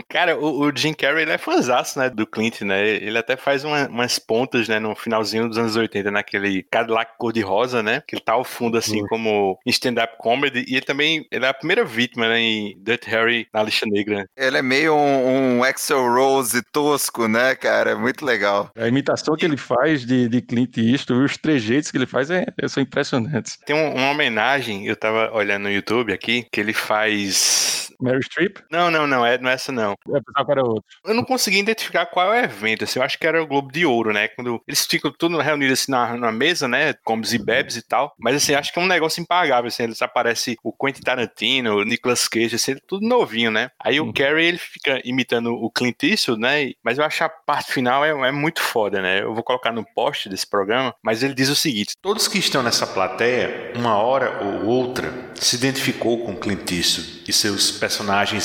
Cara, 0.09 0.37
o, 0.37 0.65
o 0.67 0.71
Jim 0.75 0.93
Carrey, 0.93 1.23
ele 1.23 1.31
é 1.31 1.37
fãzaço, 1.37 1.97
né, 1.99 2.09
do 2.09 2.27
Clint, 2.27 2.61
né? 2.61 2.87
Ele 2.87 3.17
até 3.17 3.35
faz 3.37 3.63
uma- 3.63 3.87
umas 3.87 4.19
pontas, 4.19 4.67
né, 4.67 4.79
no 4.79 4.95
finalzinho 4.95 5.47
dos 5.47 5.57
anos 5.57 5.75
80, 5.75 6.11
naquele 6.11 6.63
Cadillac 6.63 7.13
cor-de-rosa, 7.17 7.81
né? 7.81 8.03
Que 8.07 8.15
ele 8.15 8.23
tá 8.23 8.33
ao 8.33 8.43
fundo, 8.43 8.77
assim, 8.77 9.05
como 9.07 9.57
em 9.65 9.69
stand-up 9.69 10.15
comedy. 10.19 10.65
E 10.67 10.75
ele 10.75 10.85
também, 10.85 11.25
ele 11.31 11.45
é 11.45 11.49
a 11.49 11.53
primeira 11.53 11.85
vítima, 11.85 12.27
né, 12.27 12.39
em 12.39 12.77
Dirty 12.83 13.09
Harry 13.09 13.47
na 13.53 13.63
lista 13.63 13.85
negra. 13.85 14.25
Ele 14.35 14.57
é 14.57 14.61
meio 14.61 14.93
um, 14.95 15.59
um 15.59 15.63
Axel 15.63 16.05
Rose 16.13 16.61
tosco, 16.71 17.27
né, 17.27 17.55
cara? 17.55 17.95
Muito 17.95 18.25
legal. 18.25 18.69
A 18.77 18.87
imitação 18.87 19.35
que 19.35 19.45
ele 19.45 19.57
faz 19.57 20.05
de, 20.05 20.27
de 20.27 20.41
Clint 20.41 20.77
Eastwood, 20.77 21.23
os 21.25 21.37
trejeitos 21.37 21.89
que 21.89 21.97
ele 21.97 22.05
faz 22.05 22.29
é, 22.29 22.45
são 22.67 22.83
impressionantes. 22.83 23.57
Tem 23.65 23.75
um- 23.75 23.80
uma 23.89 24.11
homenagem, 24.11 24.85
eu 24.85 24.95
tava 24.95 25.31
olhando 25.33 25.63
no 25.63 25.71
YouTube 25.71 26.13
aqui, 26.13 26.45
que 26.51 26.59
ele 26.59 26.73
faz... 26.73 27.90
Mary 28.01 28.23
Streep? 28.23 28.57
Não, 28.71 28.89
não, 28.89 29.05
não, 29.05 29.25
é, 29.25 29.37
não 29.37 29.49
é 29.49 29.53
essa 29.53 29.71
não. 29.71 29.95
Eu 30.07 30.23
pensava 30.23 30.45
que 30.45 30.51
era 30.51 30.63
outro. 30.63 30.83
Eu 31.05 31.13
não 31.13 31.23
consegui 31.23 31.59
identificar 31.59 32.05
qual 32.05 32.33
é 32.33 32.41
o 32.41 32.43
evento, 32.43 32.83
assim, 32.83 32.99
eu 32.99 33.05
acho 33.05 33.17
que 33.17 33.27
era 33.27 33.41
o 33.41 33.47
Globo 33.47 33.71
de 33.71 33.85
Ouro, 33.85 34.11
né? 34.11 34.27
Quando 34.29 34.61
eles 34.67 34.85
ficam 34.85 35.11
todos 35.11 35.41
reunidos 35.43 35.79
assim 35.79 35.91
na, 35.91 36.17
na 36.17 36.31
mesa, 36.31 36.67
né? 36.67 36.93
Comes 37.03 37.33
e 37.33 37.37
bebes 37.37 37.75
e 37.75 37.81
tal. 37.81 38.13
Mas 38.19 38.35
assim, 38.35 38.53
acho 38.53 38.73
que 38.73 38.79
é 38.79 38.81
um 38.81 38.87
negócio 38.87 39.21
impagável, 39.21 39.67
assim, 39.67 39.83
eles 39.83 40.01
aparecem 40.01 40.57
o 40.63 40.73
Quentin 40.73 41.01
Tarantino, 41.01 41.75
o 41.75 41.83
Nicolas 41.83 42.27
Cage, 42.27 42.55
assim, 42.55 42.75
tudo 42.87 43.07
novinho, 43.07 43.51
né? 43.51 43.69
Aí 43.79 43.99
o 43.99 44.11
Carrey, 44.11 44.47
ele 44.47 44.57
fica 44.57 45.01
imitando 45.03 45.53
o 45.53 45.69
Clint 45.69 46.03
Eastwood, 46.03 46.41
né? 46.41 46.71
Mas 46.83 46.97
eu 46.97 47.05
acho 47.05 47.23
a 47.23 47.29
parte 47.29 47.71
final 47.71 48.03
é, 48.03 48.09
é 48.09 48.31
muito 48.31 48.61
foda, 48.61 49.01
né? 49.01 49.21
Eu 49.21 49.33
vou 49.33 49.43
colocar 49.43 49.71
no 49.71 49.85
post 49.93 50.27
desse 50.27 50.47
programa, 50.47 50.93
mas 51.03 51.23
ele 51.23 51.33
diz 51.33 51.49
o 51.49 51.55
seguinte: 51.55 51.95
Todos 52.01 52.27
que 52.27 52.37
estão 52.37 52.63
nessa 52.63 52.87
plateia, 52.87 53.73
uma 53.75 53.95
hora 53.95 54.43
ou 54.43 54.65
outra, 54.65 55.11
se 55.35 55.55
identificou 55.55 56.25
com 56.25 56.35
Clint 56.35 56.71
Eastwood 56.71 57.23
e 57.27 57.33
seus 57.33 57.71
personagens 57.71 57.90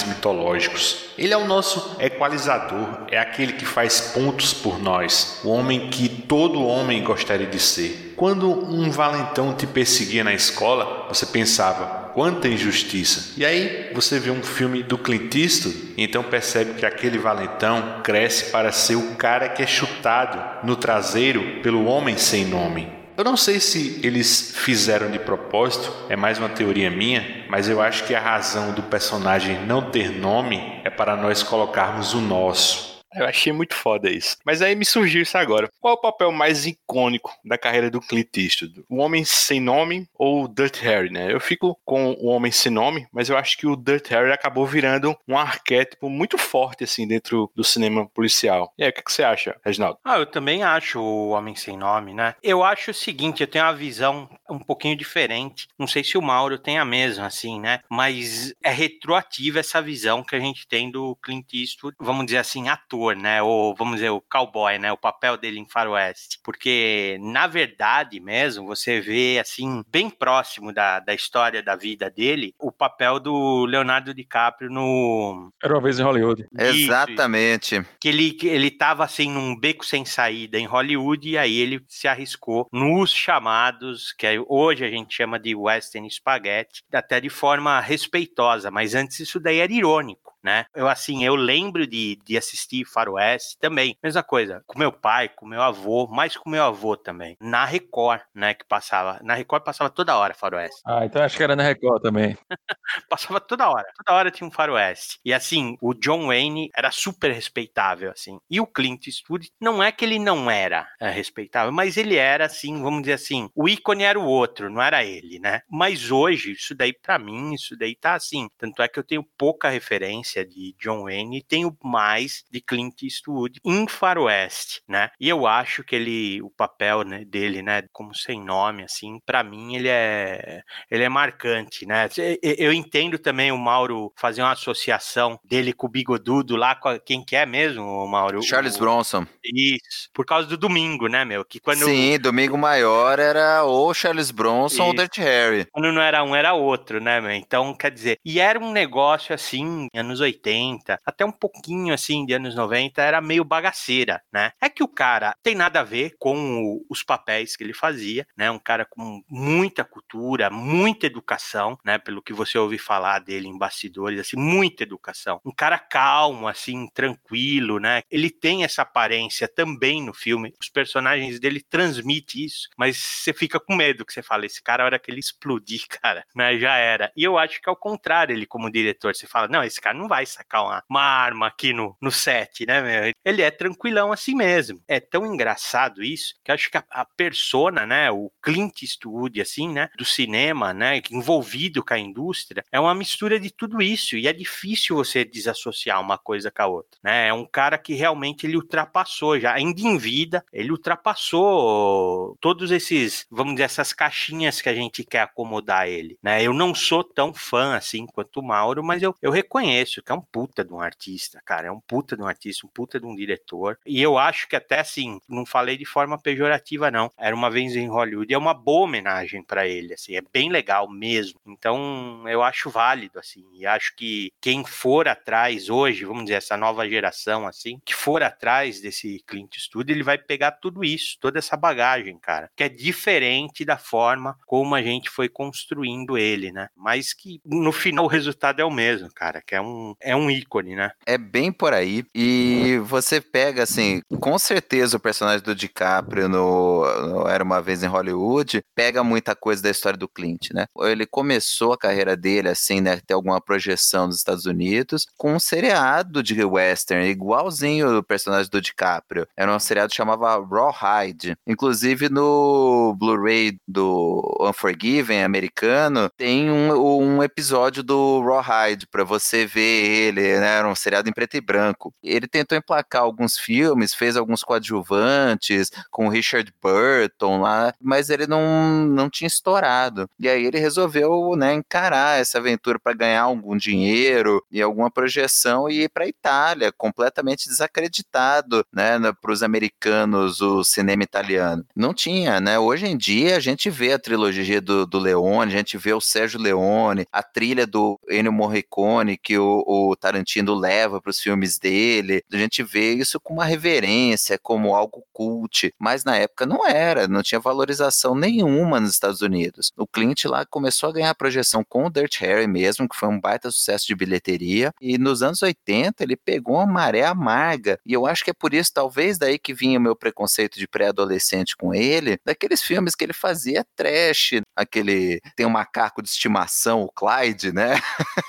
mitológicos. 0.05 1.07
Ele 1.17 1.33
é 1.33 1.37
o 1.37 1.47
nosso 1.47 1.97
equalizador, 2.01 3.07
é 3.11 3.19
aquele 3.19 3.55
que 3.55 3.65
faz 3.65 4.13
pontos 4.15 4.53
por 4.53 4.79
nós, 4.79 5.41
o 5.45 5.49
homem 5.49 5.89
que 5.89 6.09
todo 6.09 6.67
homem 6.67 7.03
gostaria 7.03 7.47
de 7.47 7.59
ser. 7.59 8.15
Quando 8.17 8.51
um 8.51 8.91
valentão 8.91 9.55
te 9.55 9.67
perseguia 9.67 10.25
na 10.25 10.33
escola, 10.33 11.07
você 11.09 11.27
pensava, 11.27 12.11
quanta 12.15 12.49
injustiça. 12.49 13.35
E 13.37 13.45
aí 13.45 13.91
você 13.95 14.19
vê 14.19 14.31
um 14.31 14.43
filme 14.43 14.83
do 14.83 14.97
Clint 14.97 15.35
Eastwood, 15.35 15.77
e 15.99 16.03
então 16.03 16.23
percebe 16.23 16.73
que 16.73 16.87
aquele 16.87 17.19
valentão 17.19 18.01
cresce 18.03 18.51
para 18.51 18.73
ser 18.73 18.97
o 18.97 19.15
cara 19.17 19.51
que 19.51 19.63
é 19.63 19.67
chutado 19.67 20.67
no 20.67 20.77
traseiro 20.77 21.61
pelo 21.63 21.85
homem 21.85 22.17
sem 22.17 22.47
nome. 22.47 22.96
Eu 23.17 23.25
não 23.25 23.35
sei 23.35 23.59
se 23.61 23.99
eles 24.03 24.53
fizeram 24.55 25.11
de 25.11 25.19
propósito, 25.19 25.91
é 26.07 26.15
mais 26.15 26.39
uma 26.39 26.51
teoria 26.51 26.91
minha, 26.91 27.47
mas 27.49 27.67
eu 27.67 27.81
acho 27.81 28.05
que 28.05 28.15
a 28.15 28.21
razão 28.21 28.75
do 28.75 28.83
personagem 28.83 29.65
não 29.65 29.91
ter 29.91 30.11
nome 30.11 30.83
é 30.85 30.91
para 30.91 31.17
nós 31.17 31.43
colocarmos 31.43 32.13
o 32.13 32.21
nosso. 32.21 32.96
Eu 33.17 33.27
achei 33.27 33.53
muito 33.53 33.75
foda 33.75 34.11
isso. 34.11 34.37
Mas 34.45 34.61
aí 34.61 34.75
me 34.75 34.85
surgiu 34.85 35.23
isso 35.23 35.37
agora. 35.39 35.71
Qual 35.81 35.95
é 35.95 35.97
o 35.97 36.01
papel 36.01 36.31
mais 36.31 36.67
icônico 36.67 37.33
da 37.45 37.57
carreira 37.57 37.91
do 37.91 38.01
Clint 38.01 38.37
Eastwood? 38.37 38.85
O 38.89 38.99
Homem 38.99 39.25
Sem 39.25 39.61
Nome 39.61 40.07
ou 40.15 40.45
o 40.45 40.49
Dirty 40.49 40.83
Harry, 40.85 41.11
né? 41.11 41.33
Eu 41.33 41.41
fico 41.41 41.79
com 41.85 42.13
o 42.13 42.27
Homem 42.27 42.53
Sem 42.53 42.71
Nome, 42.71 43.07
mas 43.13 43.29
eu 43.29 43.37
acho 43.37 43.57
que 43.57 43.67
o 43.67 43.77
Dirty 43.77 44.11
Harry 44.11 44.33
acabou 44.33 44.67
virando 44.67 45.17
um 45.27 45.37
arquétipo 45.37 46.11
muito 46.11 46.37
forte, 46.37 46.85
assim, 46.85 47.07
dentro 47.07 47.51
do 47.55 47.65
cinema 47.65 48.07
policial. 48.07 48.73
E 48.79 48.85
aí, 48.85 48.91
o 48.91 48.93
que, 48.93 49.03
que 49.03 49.13
você 49.13 49.23
acha, 49.23 49.57
Reginaldo? 49.65 49.99
Ah, 50.05 50.19
eu 50.19 50.27
também 50.27 50.63
acho 50.63 51.01
o 51.01 51.31
Homem 51.31 51.55
Sem 51.55 51.77
Nome, 51.77 52.13
né? 52.13 52.35
Eu 52.43 52.63
acho 52.63 52.91
o 52.91 52.95
seguinte, 52.95 53.41
eu 53.41 53.47
tenho 53.47 53.65
uma 53.65 53.75
visão 53.75 54.29
um 54.51 54.59
pouquinho 54.59 54.97
diferente. 54.97 55.69
Não 55.79 55.87
sei 55.87 56.05
se 56.05 56.19
o 56.19 56.23
Mauro 56.23 56.59
tem 56.59 56.79
a 56.79 56.85
mesma, 56.85 57.27
assim, 57.27 57.61
né? 57.61 57.81
Mas 57.91 58.55
é 58.63 58.71
retroativa 58.71 59.61
essa 59.61 59.81
visão 59.81 60.23
que 60.23 60.37
a 60.37 60.41
gente 60.41 60.67
tem 60.67 60.91
do 60.91 61.17
Clint 61.23 61.53
Eastwood, 61.55 61.97
vamos 61.99 62.27
dizer 62.27 62.39
assim, 62.39 62.69
ator, 62.69 63.06
né? 63.15 63.43
Ou 63.43 63.75
vamos 63.75 63.97
dizer, 63.97 64.11
o 64.11 64.21
cowboy, 64.21 64.79
né? 64.79 64.93
O 64.93 64.97
papel 64.97 65.37
dele 65.37 65.61
em 65.61 65.69
Faroeste. 65.69 66.39
Porque, 66.43 67.19
na 67.21 67.47
verdade 67.47 68.21
mesmo, 68.21 68.67
você 68.67 69.01
vê, 69.01 69.39
assim, 69.39 69.83
bem 69.89 70.11
próximo 70.11 70.73
da, 70.73 71.01
da 71.01 71.15
história 71.15 71.63
da 71.63 71.77
vida 71.77 72.11
dele, 72.11 72.55
o 72.59 72.73
papel 72.73 73.21
do 73.21 73.65
Leonardo 73.67 74.15
DiCaprio 74.15 74.71
no... 74.71 75.53
Era 75.63 75.75
uma 75.75 75.83
vez 75.83 75.99
em 75.99 76.03
Hollywood. 76.03 76.47
Isso, 76.59 76.85
Exatamente. 76.85 77.85
que 78.01 78.09
ele, 78.09 78.33
que 78.33 78.47
ele 78.47 78.71
tava 78.71 79.05
assim 79.05 79.31
num 79.31 79.59
beco 79.59 79.85
sem 79.85 80.05
saída 80.05 80.59
em 80.59 80.67
Hollywood 80.67 81.29
e 81.29 81.39
aí 81.39 81.57
ele 81.59 81.85
se 81.89 82.09
arriscou 82.09 82.69
nos 82.73 83.13
chamados, 83.13 84.13
que 84.13 84.27
hoje 84.49 84.85
a 84.85 84.91
gente 84.91 85.15
chama 85.15 85.39
de 85.39 85.55
Western 85.55 86.09
Spaghetti, 86.11 86.83
até 86.93 87.21
de 87.21 87.29
forma 87.29 87.81
respeitosa, 87.81 88.71
mas 88.71 88.95
antes 88.95 89.21
isso 89.21 89.41
daí 89.41 89.59
era 89.59 89.73
irônico. 89.73 90.26
Né? 90.47 90.65
Eu 90.77 90.87
assim, 90.87 91.25
eu 91.25 91.35
lembro 91.35 91.89
de, 91.89 92.21
de 92.25 92.39
assistir 92.39 92.85
Faroeste 92.85 93.59
também, 93.59 93.99
mesma 94.01 94.23
coisa, 94.23 94.63
com 94.65 94.79
meu 94.79 94.93
pai, 94.93 95.29
com 95.29 95.45
meu 95.45 95.61
avô, 95.61 96.07
mais 96.07 96.37
com 96.37 96.49
meu 96.49 96.63
avô 96.63 96.97
também, 96.97 97.37
na 97.41 97.65
Record, 97.65 98.21
né, 98.33 98.55
que 98.55 98.65
passava, 98.65 99.19
na 99.25 99.35
Record 99.35 99.65
passava 99.65 99.91
toda 99.91 100.17
hora 100.17 100.35
Faroeste. 100.35 100.81
Ah, 100.87 101.05
então 101.05 101.21
acho 101.21 101.37
que 101.37 101.43
era 101.43 101.57
na 101.57 101.65
Record 101.65 102.01
também. 102.01 102.39
Passava 103.11 103.41
toda 103.41 103.69
hora. 103.69 103.87
Toda 103.97 104.17
hora 104.17 104.31
tinha 104.31 104.47
um 104.47 104.51
faroeste. 104.51 105.19
E 105.25 105.33
assim, 105.33 105.77
o 105.81 105.93
John 105.93 106.27
Wayne 106.27 106.71
era 106.75 106.91
super 106.91 107.33
respeitável, 107.33 108.11
assim. 108.11 108.39
E 108.49 108.61
o 108.61 108.67
Clint 108.67 109.07
Eastwood, 109.07 109.51
não 109.61 109.83
é 109.83 109.91
que 109.91 110.05
ele 110.05 110.19
não 110.19 110.51
era 110.51 110.89
é, 111.01 111.11
respeitável, 111.11 111.73
mas 111.73 111.97
ele 111.97 112.17
era, 112.17 112.47
assim, 112.47 112.81
vamos 112.81 113.03
dizer 113.03 113.15
assim, 113.15 113.51
o 113.55 113.69
ícone 113.69 114.05
era 114.05 114.19
o 114.19 114.25
outro, 114.25 114.71
não 114.71 114.81
era 114.81 115.05
ele, 115.05 115.39
né? 115.39 115.63
Mas 115.69 116.11
hoje, 116.11 116.53
isso 116.53 116.75
daí 116.75 116.93
pra 116.93 117.19
mim, 117.19 117.55
isso 117.55 117.77
daí 117.77 117.97
tá 117.97 118.15
assim. 118.15 118.49
Tanto 118.57 118.83
é 118.83 118.89
que 118.89 118.99
eu 118.99 119.05
tenho 119.05 119.27
pouca 119.37 119.69
referência 119.69 120.36
de 120.45 120.75
John 120.81 121.05
Wayne 121.05 121.39
e 121.39 121.43
tenho 121.43 121.77
mais 121.83 122.45
de 122.51 122.61
Clint 122.61 123.03
Eastwood 123.03 123.61
em 123.65 123.87
faroeste, 123.89 124.83
né? 124.89 125.11
E 125.21 125.29
eu 125.29 125.47
acho 125.47 125.83
que 125.85 125.95
ele, 125.97 126.41
o 126.43 126.51
papel 126.51 127.03
né, 127.05 127.25
dele, 127.25 127.63
né, 127.63 127.83
como 127.93 128.15
sem 128.15 128.43
nome, 128.43 128.83
assim, 128.83 129.19
pra 129.25 129.43
mim 129.43 129.75
ele 129.77 129.89
é 129.89 130.63
ele 130.91 131.05
é 131.05 131.09
marcante, 131.09 131.87
né? 131.87 132.09
Eu 132.43 132.73
entendo 132.73 133.19
também 133.19 133.51
o 133.53 133.59
Mauro 133.59 134.13
fazer 134.17 134.43
uma 134.43 134.53
associação 134.53 135.39
dele 135.45 135.73
com 135.73 135.87
o 135.87 135.91
Bigodudo 135.91 136.57
lá, 136.57 136.75
com 136.75 136.99
quem 137.01 137.25
que 137.25 137.37
é 137.37 137.47
mesmo, 137.47 138.07
Mauro? 138.09 138.43
Charles 138.43 138.77
O- 138.77 138.79
Bronson. 138.79 139.27
Isso, 139.45 140.09
por 140.13 140.25
causa 140.27 140.47
do 140.49 140.57
domingo, 140.57 141.07
né, 141.09 141.25
meu? 141.25 141.45
Que 141.45 141.61
quando, 141.61 141.85
Sim, 141.85 142.19
Domingo 142.19 142.59
Maior 142.59 143.19
era 143.19 143.63
ou 143.65 143.93
Charles 143.95 144.31
Bronson 144.31 144.85
ou 144.85 144.89
Isso. 144.95 144.97
Dirty 145.03 145.21
Harry. 145.21 145.67
quando 145.73 145.93
não 145.93 146.03
era 146.03 146.23
um, 146.25 146.35
era 146.35 146.53
outro, 146.55 147.01
né, 147.01 147.21
meu? 147.21 147.31
Então, 147.33 147.75
quer 147.75 147.91
dizer, 147.91 148.19
e 148.25 148.41
era 148.41 148.59
um 148.59 148.73
negócio 148.73 149.35
assim, 149.35 149.89
anos 149.95 150.16
80, 150.21 151.01
até 151.05 151.25
um 151.25 151.33
pouquinho 151.33 151.93
assim 151.95 152.25
de 152.27 152.33
anos 152.35 152.55
90, 152.55 153.03
era 153.03 153.21
meio 153.21 153.45
bagaceira, 153.45 154.23
né? 154.33 154.53
É 154.61 154.69
que 154.69 154.83
o 154.83 154.89
cara 154.89 155.35
tem 155.43 155.55
nada 155.55 155.81
a 155.81 155.85
ver 155.85 156.15
com 156.19 156.63
o- 156.63 156.85
os 156.89 157.03
papéis 157.03 157.57
que 157.57 157.65
ele 157.65 157.75
fazia, 157.75 158.27
né? 158.37 158.51
Um 158.51 158.59
cara 158.59 158.85
com 158.85 159.23
muita 159.29 159.85
cultura, 159.85 160.51
muita 160.51 161.07
educação, 161.07 161.79
né? 161.85 161.99
Pelo 161.99 162.23
que 162.23 162.33
você 162.33 162.59
ouve 162.59 162.79
falar 162.79 163.19
dele 163.21 163.49
em 163.49 163.59
bastidores, 163.59 164.21
assim, 164.21 164.37
muita 164.37 164.83
educação. 164.83 165.41
Um 165.45 165.53
cara 165.53 165.79
calmo, 165.79 166.49
assim, 166.49 166.89
tranquilo, 166.93 167.79
né? 167.79 168.03
Ele 168.11 168.31
tem 168.31 168.65
essa 168.65 168.83
aparência 168.83 169.49
também 169.49 170.03
no 170.03 170.15
filme. 170.15 170.53
Os 170.61 170.69
personagens 170.69 171.39
dele 171.41 171.61
transmitem 171.69 172.45
isso, 172.45 172.69
mas 172.77 172.97
você 172.97 173.33
fica 173.33 173.59
com 173.61 173.75
medo 173.75 174.05
que 174.05 174.13
você 174.13 174.23
fala, 174.23 174.47
esse 174.47 174.63
cara, 174.63 174.83
a 174.83 174.87
hora 174.87 174.99
que 174.99 175.11
ele 175.11 175.21
explodir, 175.21 175.87
cara, 176.03 176.25
né? 176.35 176.59
Já 176.59 176.77
era. 176.77 177.13
E 177.17 177.25
eu 177.25 177.39
acho 177.39 177.61
que 177.61 177.69
ao 177.69 177.77
contrário, 177.77 178.35
ele 178.35 178.47
como 178.47 178.71
diretor, 178.71 179.15
você 179.15 179.27
fala, 179.27 179.49
não, 179.49 179.63
esse 179.63 179.81
cara 179.81 179.97
não 179.97 180.06
vai 180.09 180.27
sacar 180.27 180.65
uma, 180.65 180.83
uma 180.89 181.03
arma 181.03 181.47
aqui 181.47 181.73
no, 181.73 181.97
no 182.01 182.11
set, 182.11 182.67
né, 182.67 182.81
meu? 182.81 183.13
Ele 183.25 183.43
é 183.43 183.51
tranquilão 183.51 184.13
assim 184.13 184.35
mesmo. 184.35 184.81
É 184.87 185.01
tão 185.01 185.27
engraçado 185.27 186.03
isso 186.03 186.35
que 186.45 186.53
acho 186.53 186.71
que 186.71 186.79
a, 186.79 186.85
a 186.91 187.05
persona, 187.05 187.87
né, 187.87 188.11
o 188.11 188.31
Clint 188.43 188.83
Eastwood, 188.83 189.41
assim, 189.41 189.69
né, 189.69 189.89
do 189.97 190.05
cinema, 190.05 190.73
né, 190.73 191.01
envolvido 191.11 191.85
com 191.85 191.95
a 191.95 191.99
indústria, 191.99 192.65
é 192.71 192.79
uma 192.79 192.95
mistura 192.95 193.39
de 193.39 193.51
tudo 193.51 193.83
isso 193.83 194.17
e 194.17 194.27
é 194.27 194.33
difícil 194.33 194.97
você 194.97 195.25
desassociar 195.25 196.01
uma 196.01 196.19
coisa 196.19 196.51
com 196.51 196.63
a 196.63 196.67
outra, 196.67 196.99
né? 197.03 197.29
É 197.29 197.33
um 197.33 197.47
cara 197.47 197.79
que 197.79 197.95
realmente 197.95 198.47
ele 198.47 198.57
ultrapassou 198.57 199.39
já, 199.39 199.53
ainda 199.55 199.81
em 199.81 199.99
vida, 199.99 200.45
ele 200.53 200.71
ultrapassou 200.71 202.37
todos 202.41 202.71
esses, 202.71 203.27
vamos 203.31 203.55
dizer, 203.55 203.65
essas 203.65 203.93
caixinhas 203.93 204.61
que 204.61 204.69
a 204.69 204.75
gente 204.75 205.05
quer 205.05 205.21
acomodar 205.21 205.89
ele, 205.89 206.19
né? 206.23 206.43
Eu 206.43 206.53
não 206.53 206.75
sou 206.75 207.03
tão 207.03 207.33
fã 207.35 207.75
assim 207.77 208.07
quanto 208.07 208.41
o 208.41 208.43
Mauro, 208.43 208.83
mas 208.83 209.03
eu, 209.03 209.15
eu 209.21 209.31
reconheço 209.31 209.96
Que 210.03 210.13
é 210.13 210.15
um 210.15 210.21
puta 210.21 210.65
de 210.65 210.73
um 210.73 210.81
artista, 210.81 211.41
cara, 211.45 211.69
é 211.69 211.71
um 211.71 211.81
puta 211.81 212.17
de 212.17 212.23
um 212.23 212.27
artista, 212.27 212.67
um 212.67 212.71
puta 212.71 213.01
de 213.01 213.07
um 213.07 213.15
diretor. 213.15 213.79
E 213.87 214.01
eu 214.01 214.19
acho 214.19 214.49
que 214.49 214.57
até 214.57 214.81
assim, 214.81 215.21
não 215.29 215.47
falei 215.47 215.77
de 215.77 215.85
forma 215.85 216.19
pejorativa 216.19 216.91
não. 216.91 217.11
Era 217.19 217.35
uma 217.35 217.51
vez 217.51 217.77
em 217.77 217.89
Hollywood, 217.89 218.33
é 218.33 218.39
uma 218.39 218.55
boa 218.55 218.85
homenagem 218.85 219.43
para 219.43 219.67
ele, 219.67 219.95
assim, 219.95 220.17
é 220.17 220.23
bem 220.33 220.51
legal 220.51 220.89
mesmo. 220.89 221.41
Então, 221.47 222.25
eu 222.29 222.43
acho 222.43 222.71
válido 222.71 223.19
assim, 223.19 223.45
e 223.55 223.67
acho 223.67 223.95
que 223.97 224.33
quem 224.41 224.65
for 224.65 225.09
atrás 225.09 225.69
hoje, 225.69 226.05
vamos 226.05 226.25
dizer 226.25 226.37
essa 226.37 226.57
nova 226.57 226.89
geração 226.89 227.47
assim, 227.47 227.81
que 227.85 227.95
for 227.95 228.23
atrás 228.23 228.81
desse 228.81 229.23
Clint 229.27 229.57
Eastwood, 229.57 229.91
ele 229.93 230.03
vai 230.03 230.19
pegar 230.19 230.53
tudo 230.53 230.85
isso, 230.85 231.17
toda 231.21 231.39
essa 231.39 231.57
bagagem, 231.57 232.19
cara, 232.19 232.51
que 232.57 232.65
é 232.65 232.69
diferente 232.69 233.65
da 233.65 233.77
forma 233.77 234.37
como 234.47 234.75
a 234.75 234.83
gente 234.83 235.11
foi 235.11 235.29
construindo 235.29 236.17
ele, 236.19 236.53
né? 236.53 236.69
Mas 236.77 237.13
que 237.13 237.41
no 237.45 237.73
final 237.73 238.05
o 238.05 238.09
resultado 238.09 238.61
é 238.61 238.65
o 238.65 238.71
mesmo, 238.71 239.13
cara, 239.13 239.43
que 239.43 239.55
é 239.55 239.61
um, 239.61 239.86
é 240.01 240.17
um 240.17 240.31
ícone, 240.31 240.75
né? 240.75 240.91
É 241.07 241.19
bem 241.19 241.53
por 241.53 241.73
aí. 241.73 242.05
E 242.15 242.81
você 242.85 243.21
pega, 243.21 243.63
assim, 243.63 244.01
com 244.21 244.39
certeza 244.39 244.97
o 244.97 245.01
personagem 245.01 245.45
do 245.45 245.55
DiCaprio 245.55 246.29
no, 246.29 246.85
no 247.07 247.29
Era 247.29 247.45
Uma 247.45 247.61
Vez 247.61 247.83
em 247.83 247.87
Hollywood 247.87 248.63
pega 248.75 249.03
muita 249.05 249.35
coisa 249.35 249.63
da 249.63 249.71
história 249.71 249.99
do 249.99 250.09
Clint, 250.09 250.51
né? 250.53 250.67
Ele 250.81 251.07
começou 251.07 251.73
a 251.73 251.79
carreira 251.79 252.17
dele, 252.17 252.49
assim, 252.49 252.81
né, 252.81 253.01
ter 253.07 253.15
alguma 253.15 253.41
projeção 253.41 254.07
nos 254.07 254.17
Estados 254.17 254.47
Unidos 254.47 255.07
com 255.17 255.35
um 255.35 255.41
seriado 255.41 256.23
de 256.23 256.45
western, 256.45 257.09
igualzinho 257.09 257.99
o 257.99 258.03
personagem 258.03 258.51
do 258.51 258.61
DiCaprio. 258.61 259.27
Era 259.37 259.55
um 259.55 259.59
seriado 259.59 259.91
que 259.91 259.97
chamava 259.97 260.37
Rawhide. 260.37 261.37
Inclusive 261.47 262.09
no 262.09 262.95
Blu-ray 262.99 263.59
do 263.67 264.23
Unforgiven 264.41 265.23
americano, 265.23 266.11
tem 266.17 266.51
um, 266.51 266.73
um 266.73 267.23
episódio 267.23 267.83
do 267.83 268.21
Rawhide 268.21 268.87
para 268.87 269.05
você 269.05 269.47
ver 269.47 269.76
ele, 269.77 270.39
né? 270.41 270.59
Era 270.59 270.69
um 270.69 270.75
seriado 270.75 271.09
em 271.09 271.13
preto 271.13 271.37
e 271.37 271.41
branco. 271.41 271.93
Ele 272.03 272.27
tentou 272.27 272.57
emplacar 272.57 273.03
alguns 273.03 273.39
filmes, 273.39 273.95
fez 273.95 274.17
alguns 274.17 274.43
coadjuvantes 274.43 275.71
com 275.91 276.09
Richard 276.09 276.53
Burton 276.63 277.41
lá, 277.41 277.75
mas 277.81 278.11
ele 278.11 278.27
não, 278.27 278.87
não 278.87 279.11
tinha 279.11 279.29
estourado. 279.29 280.09
E 280.19 280.29
aí 280.29 280.45
ele 280.45 280.59
resolveu, 280.59 281.35
né, 281.37 281.55
encarar 281.55 282.21
essa 282.21 282.39
aventura 282.39 282.79
para 282.79 282.93
ganhar 282.93 283.23
algum 283.23 283.57
dinheiro 283.57 284.45
e 284.51 284.63
alguma 284.63 284.91
projeção 284.91 285.69
e 285.69 285.83
ir 285.85 285.89
para 285.89 286.07
Itália, 286.07 286.73
completamente 286.73 287.49
desacreditado, 287.49 288.65
né, 288.73 288.99
para 289.21 289.33
os 289.33 289.43
americanos 289.43 290.41
o 290.41 290.65
cinema 290.65 291.03
italiano. 291.03 291.65
Não 291.75 291.93
tinha, 291.93 292.41
né? 292.41 292.59
Hoje 292.59 292.87
em 292.87 292.97
dia 292.97 293.37
a 293.37 293.41
gente 293.41 293.71
vê 293.71 293.93
a 293.93 293.99
trilogia 293.99 294.61
do, 294.61 294.87
do 294.87 294.99
Leone, 294.99 295.53
a 295.53 295.57
gente 295.57 295.77
vê 295.77 295.93
o 295.93 296.01
Sérgio 296.01 296.41
Leone, 296.41 297.07
a 297.13 297.23
trilha 297.23 297.67
do 297.67 297.99
Ennio 298.09 298.33
Morricone 298.33 299.17
que 299.17 299.39
o, 299.39 299.65
o 299.67 299.97
Tarantino 299.97 300.55
leva 300.55 301.01
para 301.01 301.11
os 301.11 301.21
filmes 301.21 301.59
dele. 301.59 302.23
A 302.33 302.37
gente 302.37 302.63
vê 302.63 302.93
isso 302.93 303.19
com 303.19 303.35
uma 303.35 303.45
reverência, 303.45 304.39
como 304.39 304.75
algo 304.75 305.05
cult, 305.13 305.75
mas 305.79 306.05
na 306.05 306.17
época 306.17 306.47
não 306.47 306.67
era, 306.67 307.09
não 307.09 307.23
tinha 307.23 307.41
valorização 307.41 308.15
nenhuma 308.15 308.79
nos 308.79 308.93
Estados 308.93 309.23
Unidos. 309.23 309.73
O 309.77 309.87
Clint 309.87 310.25
lá 310.27 310.47
começou 310.47 310.89
a 310.89 310.93
ganhar 310.93 311.15
projeção 311.15 311.65
com 311.65 311.87
o 311.87 311.91
Dirt 311.91 312.21
Harry 312.21 312.47
mesmo, 312.47 312.89
que 312.89 312.97
foi 312.97 313.09
um 313.09 313.21
baita 313.21 313.51
sucesso 313.51 313.87
de 313.87 313.95
bilheteria, 313.95 314.73
e 314.81 314.97
nos 314.99 315.23
anos 315.23 315.43
80 315.43 316.05
ele 316.05 316.17
pegou 316.17 316.57
uma 316.57 316.67
maré 316.67 317.05
amarga, 317.05 317.79
e 317.85 317.93
eu 317.93 318.07
acho 318.07 318.25
que 318.25 318.31
é 318.31 318.35
por 318.35 318.55
isso, 318.55 318.73
talvez 318.73 319.19
daí 319.19 319.39
que 319.39 319.53
vinha 319.53 319.79
o 319.79 319.83
meu 319.83 319.97
preconceito 319.97 320.59
de 320.59 320.69
pré-adolescente 320.69 321.57
com 321.57 321.75
ele, 321.75 322.19
daqueles 322.25 322.63
filmes 322.63 322.95
que 322.95 323.05
ele 323.05 323.13
fazia 323.13 323.65
trash, 323.75 324.41
aquele 324.55 325.21
tem 325.35 325.47
um 325.47 325.51
macaco 325.51 326.03
de 326.03 326.09
estimação, 326.09 326.83
o 326.83 326.93
Clyde, 326.93 327.53
né? 327.53 327.81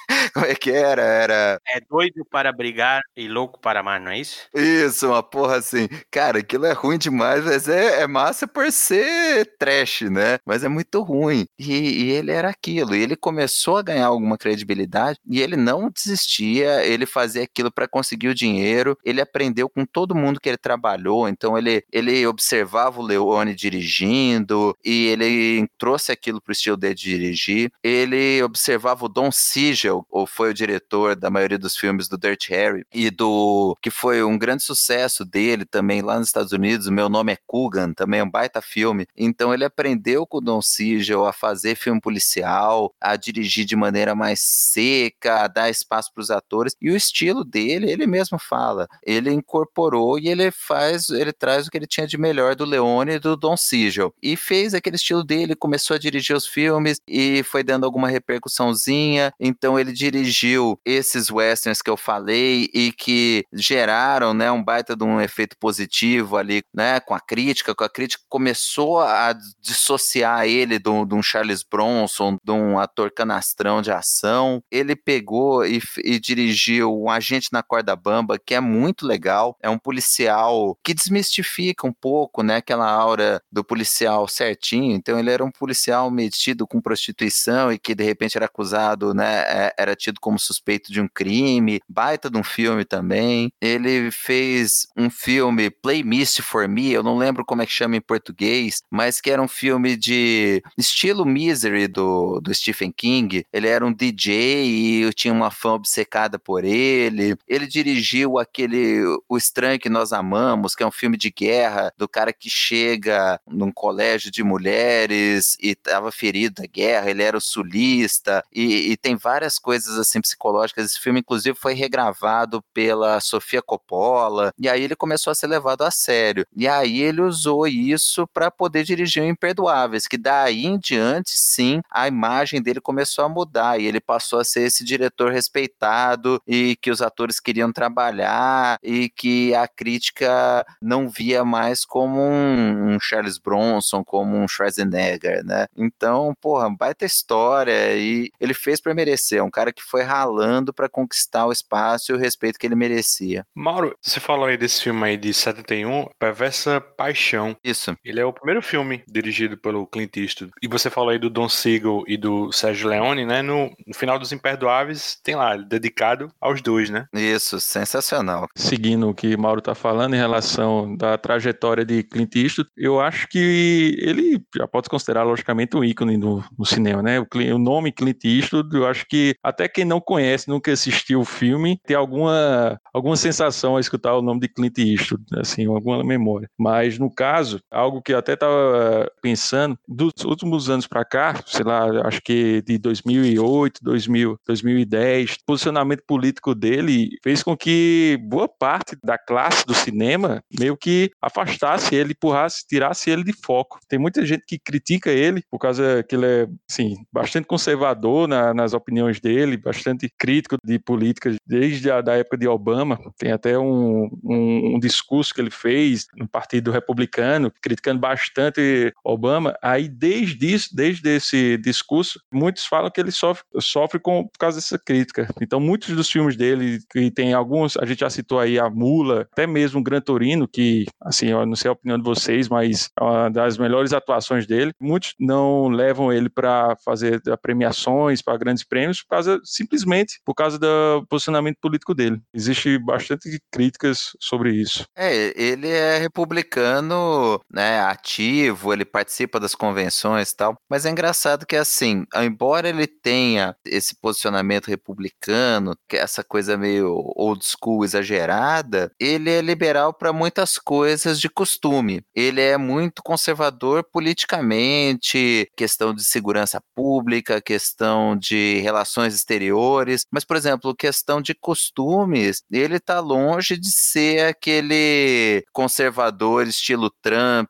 Como 0.33 0.45
é 0.45 0.55
que 0.55 0.71
era? 0.71 1.03
É 1.33 1.79
doido 1.89 2.25
para 2.29 2.51
brigar 2.51 3.01
e 3.15 3.27
louco 3.27 3.59
para 3.59 3.79
amar, 3.79 3.99
não 3.99 4.11
é 4.11 4.19
isso? 4.19 4.47
Isso, 4.53 5.07
uma 5.07 5.23
porra 5.23 5.57
assim. 5.57 5.87
Cara, 6.11 6.39
aquilo 6.39 6.65
é 6.65 6.73
ruim 6.73 6.97
demais, 6.97 7.43
mas 7.43 7.67
é, 7.67 8.01
é 8.01 8.07
massa 8.07 8.47
por 8.47 8.71
ser 8.71 9.45
trash, 9.57 10.01
né? 10.01 10.39
Mas 10.45 10.63
é 10.63 10.69
muito 10.69 11.01
ruim. 11.01 11.45
E, 11.57 12.05
e 12.05 12.11
ele 12.11 12.31
era 12.31 12.49
aquilo. 12.49 12.95
E 12.95 13.01
ele 13.01 13.15
começou 13.15 13.77
a 13.77 13.83
ganhar 13.83 14.07
alguma 14.07 14.37
credibilidade 14.37 15.19
e 15.29 15.41
ele 15.41 15.55
não 15.55 15.89
desistia, 15.89 16.85
ele 16.85 17.05
fazia 17.05 17.43
aquilo 17.43 17.71
para 17.71 17.87
conseguir 17.87 18.29
o 18.29 18.35
dinheiro. 18.35 18.97
Ele 19.03 19.21
aprendeu 19.21 19.69
com 19.69 19.85
todo 19.85 20.15
mundo 20.15 20.39
que 20.39 20.49
ele 20.49 20.57
trabalhou, 20.57 21.27
então 21.27 21.57
ele, 21.57 21.83
ele 21.91 22.25
observava 22.27 22.99
o 22.99 23.05
Leone 23.05 23.53
dirigindo 23.53 24.77
e 24.83 25.07
ele 25.07 25.67
trouxe 25.77 26.11
aquilo 26.11 26.41
pro 26.41 26.51
estilo 26.51 26.77
dele 26.77 26.95
de 26.95 27.09
dirigir. 27.09 27.71
Ele 27.83 28.41
observava 28.43 29.05
o 29.05 29.09
Don 29.09 29.31
Siegel, 29.31 30.05
ou 30.09 30.25
foi 30.25 30.51
o 30.51 30.53
diretor 30.53 31.15
da 31.17 31.29
maioria 31.29 31.57
dos 31.57 31.75
filmes 31.75 32.07
do 32.07 32.17
Dirt 32.17 32.49
Harry 32.49 32.85
e 32.93 33.09
do 33.09 33.75
que 33.81 33.89
foi 33.89 34.23
um 34.23 34.37
grande 34.37 34.63
sucesso 34.63 35.25
dele 35.25 35.65
também 35.65 36.01
lá 36.01 36.17
nos 36.17 36.27
Estados 36.27 36.51
Unidos. 36.51 36.89
Meu 36.89 37.09
nome 37.09 37.33
é 37.33 37.37
Coogan, 37.45 37.93
também 37.93 38.19
é 38.19 38.23
um 38.23 38.29
baita 38.29 38.61
filme. 38.61 39.07
Então 39.15 39.53
ele 39.53 39.65
aprendeu 39.65 40.25
com 40.25 40.37
o 40.37 40.41
Don 40.41 40.61
Siegel 40.61 41.25
a 41.25 41.33
fazer 41.33 41.75
filme 41.75 41.99
policial, 41.99 42.93
a 42.99 43.15
dirigir 43.15 43.65
de 43.65 43.75
maneira 43.75 44.15
mais 44.15 44.39
seca, 44.39 45.43
a 45.43 45.47
dar 45.47 45.69
espaço 45.69 46.11
para 46.13 46.21
os 46.21 46.31
atores. 46.31 46.75
E 46.81 46.91
o 46.91 46.95
estilo 46.95 47.43
dele, 47.43 47.89
ele 47.91 48.07
mesmo 48.07 48.37
fala, 48.39 48.87
ele 49.03 49.31
incorporou 49.31 50.19
e 50.19 50.27
ele 50.27 50.51
faz, 50.51 51.09
ele 51.09 51.33
traz 51.33 51.67
o 51.67 51.71
que 51.71 51.77
ele 51.77 51.87
tinha 51.87 52.07
de 52.07 52.17
melhor 52.17 52.55
do 52.55 52.65
Leone 52.65 53.13
e 53.13 53.19
do 53.19 53.35
Don 53.35 53.57
Siegel. 53.57 54.13
E 54.21 54.35
fez 54.35 54.73
aquele 54.73 54.95
estilo 54.95 55.23
dele, 55.23 55.55
começou 55.55 55.95
a 55.95 55.99
dirigir 55.99 56.35
os 56.35 56.47
filmes 56.47 56.99
e 57.07 57.43
foi 57.43 57.63
dando 57.63 57.85
alguma 57.85 58.09
repercussãozinha. 58.09 59.33
Então 59.39 59.79
ele 59.79 59.91
dirigiu 59.91 60.79
esses 60.97 61.29
westerns 61.29 61.81
que 61.81 61.89
eu 61.89 61.97
falei 61.97 62.69
e 62.73 62.91
que 62.91 63.43
geraram, 63.53 64.33
né, 64.33 64.51
um 64.51 64.63
baita 64.63 64.95
de 64.95 65.03
um 65.03 65.21
efeito 65.21 65.55
positivo 65.59 66.37
ali, 66.37 66.63
né, 66.73 66.99
com 66.99 67.13
a 67.13 67.19
crítica, 67.19 67.73
com 67.73 67.83
a 67.83 67.89
crítica 67.89 68.23
começou 68.29 68.99
a 68.99 69.35
dissociar 69.59 70.45
ele 70.45 70.79
de 70.79 70.89
um 70.89 71.21
Charles 71.21 71.63
Bronson, 71.63 72.37
de 72.43 72.51
um 72.51 72.79
ator 72.79 73.11
canastrão 73.11 73.81
de 73.81 73.91
ação. 73.91 74.61
Ele 74.71 74.95
pegou 74.95 75.65
e, 75.65 75.81
e 76.03 76.19
dirigiu 76.19 76.93
Um 76.93 77.09
Agente 77.09 77.49
na 77.51 77.63
Corda 77.63 77.95
Bamba, 77.95 78.37
que 78.43 78.53
é 78.53 78.59
muito 78.59 79.05
legal. 79.05 79.55
É 79.61 79.69
um 79.69 79.77
policial 79.77 80.77
que 80.83 80.93
desmistifica 80.93 81.87
um 81.87 81.93
pouco, 81.93 82.43
né, 82.43 82.57
aquela 82.57 82.89
aura 82.89 83.41
do 83.51 83.63
policial 83.63 84.27
certinho. 84.27 84.95
Então 84.95 85.19
ele 85.19 85.31
era 85.31 85.43
um 85.43 85.51
policial 85.51 86.09
metido 86.09 86.67
com 86.67 86.81
prostituição 86.81 87.71
e 87.71 87.79
que 87.79 87.95
de 87.95 88.03
repente 88.03 88.37
era 88.37 88.45
acusado, 88.45 89.13
né, 89.13 89.43
é, 89.47 89.73
era 89.77 89.95
tido 89.95 90.19
como 90.19 90.39
suspeito 90.39 90.86
de 90.91 91.01
um 91.01 91.07
crime. 91.07 91.79
Baita 91.87 92.29
de 92.29 92.37
um 92.37 92.43
filme 92.43 92.85
também. 92.85 93.51
Ele 93.61 94.11
fez 94.11 94.87
um 94.95 95.09
filme 95.09 95.69
Play 95.69 96.03
Misty 96.03 96.41
for 96.41 96.67
Me, 96.67 96.91
eu 96.91 97.03
não 97.03 97.17
lembro 97.17 97.45
como 97.45 97.61
é 97.61 97.65
que 97.65 97.71
chama 97.71 97.95
em 97.95 98.01
português, 98.01 98.81
mas 98.89 99.19
que 99.21 99.29
era 99.29 99.41
um 99.41 99.47
filme 99.47 99.95
de 99.95 100.61
estilo 100.77 101.25
Misery 101.25 101.87
do, 101.87 102.39
do 102.39 102.53
Stephen 102.53 102.91
King. 102.91 103.45
Ele 103.51 103.67
era 103.67 103.85
um 103.85 103.93
DJ 103.93 104.65
e 104.65 105.01
eu 105.01 105.13
tinha 105.13 105.33
uma 105.33 105.51
fã 105.51 105.71
obcecada 105.71 106.37
por 106.39 106.63
ele. 106.63 107.35
Ele 107.47 107.67
dirigiu 107.67 108.37
aquele 108.37 109.03
O 109.27 109.37
Estranho 109.37 109.79
que 109.79 109.89
Nós 109.89 110.13
Amamos, 110.13 110.75
que 110.75 110.83
é 110.83 110.87
um 110.87 110.91
filme 110.91 111.17
de 111.17 111.31
guerra 111.31 111.91
do 111.97 112.07
cara 112.07 112.33
que 112.33 112.49
chega 112.49 113.39
num 113.47 113.71
colégio 113.71 114.31
de 114.31 114.43
mulheres 114.43 115.57
e 115.61 115.69
estava 115.69 116.11
ferido 116.11 116.61
da 116.61 116.67
guerra, 116.67 117.09
ele 117.09 117.23
era 117.23 117.37
o 117.37 117.41
sulista 117.41 118.43
e, 118.53 118.91
e 118.91 118.97
tem 118.97 119.15
várias 119.15 119.57
coisas 119.59 119.97
assim 119.97 120.21
psicológicas. 120.21 120.76
Esse 120.77 120.99
filme, 120.99 121.19
inclusive, 121.19 121.57
foi 121.57 121.73
regravado 121.73 122.63
pela 122.73 123.19
Sofia 123.19 123.61
Coppola, 123.61 124.53
e 124.59 124.69
aí 124.69 124.83
ele 124.83 124.95
começou 124.95 125.31
a 125.31 125.35
ser 125.35 125.47
levado 125.47 125.83
a 125.83 125.91
sério. 125.91 126.45
E 126.55 126.67
aí 126.67 127.01
ele 127.01 127.21
usou 127.21 127.67
isso 127.67 128.27
para 128.27 128.51
poder 128.51 128.83
dirigir 128.83 129.23
o 129.23 129.25
Imperdoáveis, 129.25 130.07
que 130.07 130.17
daí 130.17 130.65
em 130.65 130.77
diante, 130.77 131.31
sim, 131.31 131.81
a 131.89 132.07
imagem 132.07 132.61
dele 132.61 132.79
começou 132.81 133.25
a 133.25 133.29
mudar, 133.29 133.79
e 133.79 133.85
ele 133.85 133.99
passou 133.99 134.39
a 134.39 134.43
ser 134.43 134.61
esse 134.61 134.83
diretor 134.83 135.31
respeitado 135.31 136.41
e 136.47 136.75
que 136.81 136.91
os 136.91 137.01
atores 137.01 137.39
queriam 137.39 137.71
trabalhar 137.71 138.77
e 138.83 139.09
que 139.09 139.53
a 139.55 139.67
crítica 139.67 140.65
não 140.81 141.09
via 141.09 141.43
mais 141.43 141.85
como 141.85 142.19
um, 142.21 142.95
um 142.95 142.99
Charles 142.99 143.37
Bronson, 143.37 144.03
como 144.03 144.37
um 144.37 144.47
Schwarzenegger, 144.47 145.43
né? 145.45 145.67
Então, 145.75 146.33
porra, 146.41 146.69
baita 146.69 147.05
história 147.05 147.95
e 147.95 148.29
ele 148.39 148.53
fez 148.53 148.79
para 148.81 148.93
merecer, 148.93 149.39
é 149.39 149.43
um 149.43 149.49
cara 149.51 149.73
que 149.73 149.83
foi 149.83 150.03
ralando 150.03 150.66
para 150.73 150.89
conquistar 150.89 151.45
o 151.45 151.51
espaço 151.51 152.11
e 152.11 152.15
o 152.15 152.17
respeito 152.17 152.59
que 152.59 152.65
ele 152.65 152.75
merecia. 152.75 153.45
Mauro, 153.55 153.95
você 154.01 154.19
falou 154.19 154.45
aí 154.45 154.57
desse 154.57 154.83
filme 154.83 155.03
aí 155.03 155.17
de 155.17 155.33
71, 155.33 156.07
Perversa 156.19 156.81
Paixão. 156.81 157.55
Isso. 157.63 157.95
Ele 158.03 158.19
é 158.19 158.25
o 158.25 158.33
primeiro 158.33 158.61
filme 158.61 159.03
dirigido 159.07 159.57
pelo 159.57 159.85
Clint 159.87 160.15
Eastwood. 160.17 160.53
E 160.61 160.67
você 160.67 160.89
falou 160.89 161.09
aí 161.09 161.19
do 161.19 161.29
Don 161.29 161.49
Siegel 161.49 162.03
e 162.07 162.17
do 162.17 162.51
Sérgio 162.51 162.89
Leone, 162.89 163.25
né? 163.25 163.41
No, 163.41 163.71
no 163.85 163.93
final 163.93 164.19
dos 164.19 164.31
Imperdoáveis, 164.31 165.19
tem 165.23 165.35
lá, 165.35 165.55
dedicado 165.55 166.31
aos 166.39 166.61
dois, 166.61 166.89
né? 166.89 167.07
Isso, 167.13 167.59
sensacional. 167.59 168.47
Seguindo 168.55 169.09
o 169.09 169.13
que 169.13 169.35
Mauro 169.37 169.61
tá 169.61 169.75
falando 169.75 170.15
em 170.15 170.17
relação 170.17 170.95
da 170.95 171.17
trajetória 171.17 171.85
de 171.85 172.03
Clint 172.03 172.35
Eastwood, 172.35 172.69
eu 172.75 172.99
acho 172.99 173.27
que 173.27 173.95
ele 173.99 174.41
já 174.55 174.67
pode 174.67 174.85
se 174.85 174.89
considerar, 174.89 175.23
logicamente, 175.23 175.75
um 175.75 175.83
ícone 175.83 176.17
no, 176.17 176.43
no 176.57 176.65
cinema, 176.65 177.01
né? 177.01 177.19
O, 177.19 177.27
o, 177.55 177.57
nome 177.57 177.91
Clint 177.91 178.23
Eastwood, 178.23 178.75
eu 178.75 178.87
acho 178.87 179.05
que 179.07 179.35
até 179.43 179.67
quem 179.67 179.85
não 179.85 179.99
conhece, 179.99 180.49
nunca 180.57 180.71
assistiu 180.71 181.21
o 181.21 181.25
filme, 181.25 181.79
tem 181.85 181.95
alguma, 181.95 182.79
alguma 182.93 183.15
sensação 183.15 183.77
a 183.77 183.79
escutar 183.79 184.15
o 184.15 184.21
nome 184.21 184.41
de 184.41 184.47
Clint 184.47 184.77
Eastwood, 184.79 185.23
assim, 185.35 185.65
alguma 185.67 186.03
memória. 186.03 186.49
Mas 186.57 186.97
no 186.97 187.13
caso, 187.13 187.59
algo 187.71 188.01
que 188.01 188.13
eu 188.13 188.17
até 188.17 188.33
estava 188.33 189.09
pensando, 189.21 189.77
dos 189.87 190.11
últimos 190.25 190.69
anos 190.69 190.87
para 190.87 191.05
cá, 191.05 191.35
sei 191.45 191.63
lá, 191.63 192.07
acho 192.07 192.21
que 192.21 192.61
de 192.63 192.77
2008, 192.77 193.81
2000, 193.83 194.39
2010, 194.45 195.33
o 195.33 195.37
posicionamento 195.45 196.03
político 196.07 196.55
dele 196.55 197.09
fez 197.23 197.43
com 197.43 197.55
que 197.55 198.17
boa 198.23 198.49
parte 198.49 198.97
da 199.03 199.17
classe 199.17 199.65
do 199.65 199.73
cinema 199.73 200.41
meio 200.59 200.75
que 200.75 201.11
afastasse 201.21 201.95
ele, 201.95 202.13
empurrasse, 202.13 202.65
tirasse 202.67 203.09
ele 203.09 203.23
de 203.23 203.33
foco. 203.33 203.79
Tem 203.87 203.99
muita 203.99 204.25
gente 204.25 204.43
que 204.47 204.57
critica 204.57 205.11
ele 205.11 205.43
por 205.51 205.59
causa 205.59 206.03
que 206.03 206.15
ele 206.15 206.25
é, 206.25 206.47
assim, 206.69 206.95
bastante 207.11 207.45
conservador 207.45 208.27
na, 208.27 208.53
nas 208.53 208.73
opiniões 208.73 209.19
dele, 209.19 209.57
bastante 209.57 210.09
crítico 210.17 210.46
de 210.63 210.79
políticas 210.79 211.35
desde 211.45 211.91
a 211.91 212.01
da 212.01 212.15
época 212.15 212.37
de 212.37 212.47
Obama. 212.47 212.99
Tem 213.17 213.31
até 213.31 213.57
um, 213.57 214.09
um, 214.23 214.75
um 214.75 214.79
discurso 214.79 215.33
que 215.33 215.41
ele 215.41 215.51
fez 215.51 216.07
no 216.15 216.27
Partido 216.27 216.71
Republicano, 216.71 217.51
criticando 217.61 217.99
bastante 217.99 218.93
Obama. 219.03 219.57
Aí, 219.61 219.87
desde 219.87 220.53
isso, 220.53 220.75
desde 220.75 221.09
esse 221.15 221.57
discurso, 221.57 222.19
muitos 222.31 222.65
falam 222.65 222.91
que 222.91 222.99
ele 222.99 223.11
sofre, 223.11 223.43
sofre 223.59 223.99
com, 223.99 224.27
por 224.27 224.37
causa 224.37 224.57
dessa 224.57 224.77
crítica. 224.77 225.27
Então, 225.41 225.59
muitos 225.59 225.95
dos 225.95 226.09
filmes 226.09 226.35
dele, 226.35 226.79
que 226.89 227.11
tem 227.11 227.33
alguns, 227.33 227.77
a 227.77 227.85
gente 227.85 227.99
já 227.99 228.09
citou 228.09 228.39
aí 228.39 228.59
a 228.59 228.69
Mula, 228.69 229.27
até 229.31 229.47
mesmo 229.47 229.79
o 229.79 229.83
Gran 229.83 230.01
Torino, 230.01 230.47
que, 230.47 230.85
assim, 231.01 231.27
eu 231.27 231.45
não 231.45 231.55
sei 231.55 231.69
a 231.69 231.73
opinião 231.73 231.97
de 231.97 232.03
vocês, 232.03 232.47
mas 232.47 232.89
é 232.99 233.03
uma 233.03 233.29
das 233.29 233.57
melhores 233.57 233.93
atuações 233.93 234.45
dele. 234.45 234.71
Muitos 234.79 235.13
não 235.19 235.67
levam 235.67 236.11
ele 236.11 236.29
para 236.29 236.75
fazer 236.83 237.21
premiações, 237.41 238.21
para 238.21 238.37
grandes 238.37 238.63
prêmios, 238.63 239.01
por 239.01 239.09
causa, 239.09 239.39
simplesmente 239.43 240.19
por 240.25 240.33
causa 240.37 240.59
do 240.59 241.05
posicionamento 241.09 241.57
político 241.59 241.93
dele. 241.93 242.21
Existe 242.33 242.77
bastante 242.77 243.39
críticas 243.51 244.11
sobre 244.19 244.51
isso. 244.51 244.85
É, 244.95 245.33
ele 245.35 245.67
é 245.67 245.97
republicano, 245.97 247.41
né, 247.51 247.81
ativo, 247.81 248.71
ele 248.71 248.85
participa 248.85 249.39
das 249.39 249.55
convenções 249.55 250.31
e 250.31 250.35
tal, 250.35 250.55
mas 250.69 250.85
é 250.85 250.89
engraçado 250.89 251.45
que 251.45 251.55
assim, 251.55 252.05
embora 252.15 252.69
ele 252.69 252.87
tenha 252.87 253.55
esse 253.65 253.95
posicionamento 253.99 254.67
republicano, 254.67 255.75
que 255.89 255.97
é 255.97 256.01
essa 256.01 256.23
coisa 256.23 256.57
meio 256.57 256.93
old 257.15 257.43
school 257.43 257.83
exagerada, 257.83 258.91
ele 258.99 259.29
é 259.29 259.41
liberal 259.41 259.93
para 259.93 260.13
muitas 260.13 260.57
coisas 260.57 261.19
de 261.19 261.29
costume. 261.29 262.01
Ele 262.15 262.41
é 262.41 262.57
muito 262.57 263.01
conservador 263.03 263.83
politicamente, 263.91 265.49
questão 265.55 265.93
de 265.93 266.03
segurança 266.03 266.61
pública, 266.75 267.41
questão 267.41 268.15
de 268.15 268.59
relações 268.59 269.15
exteriores, 269.15 270.05
mas 270.11 270.25
por 270.27 270.35
exemplo, 270.35 270.75
questão 270.75 271.21
de 271.21 271.33
costumes, 271.33 272.43
ele 272.51 272.77
está 272.77 272.99
longe 272.99 273.57
de 273.57 273.71
ser 273.71 274.25
aquele 274.27 275.43
conservador 275.51 276.47
estilo 276.47 276.91
Trump 277.01 277.49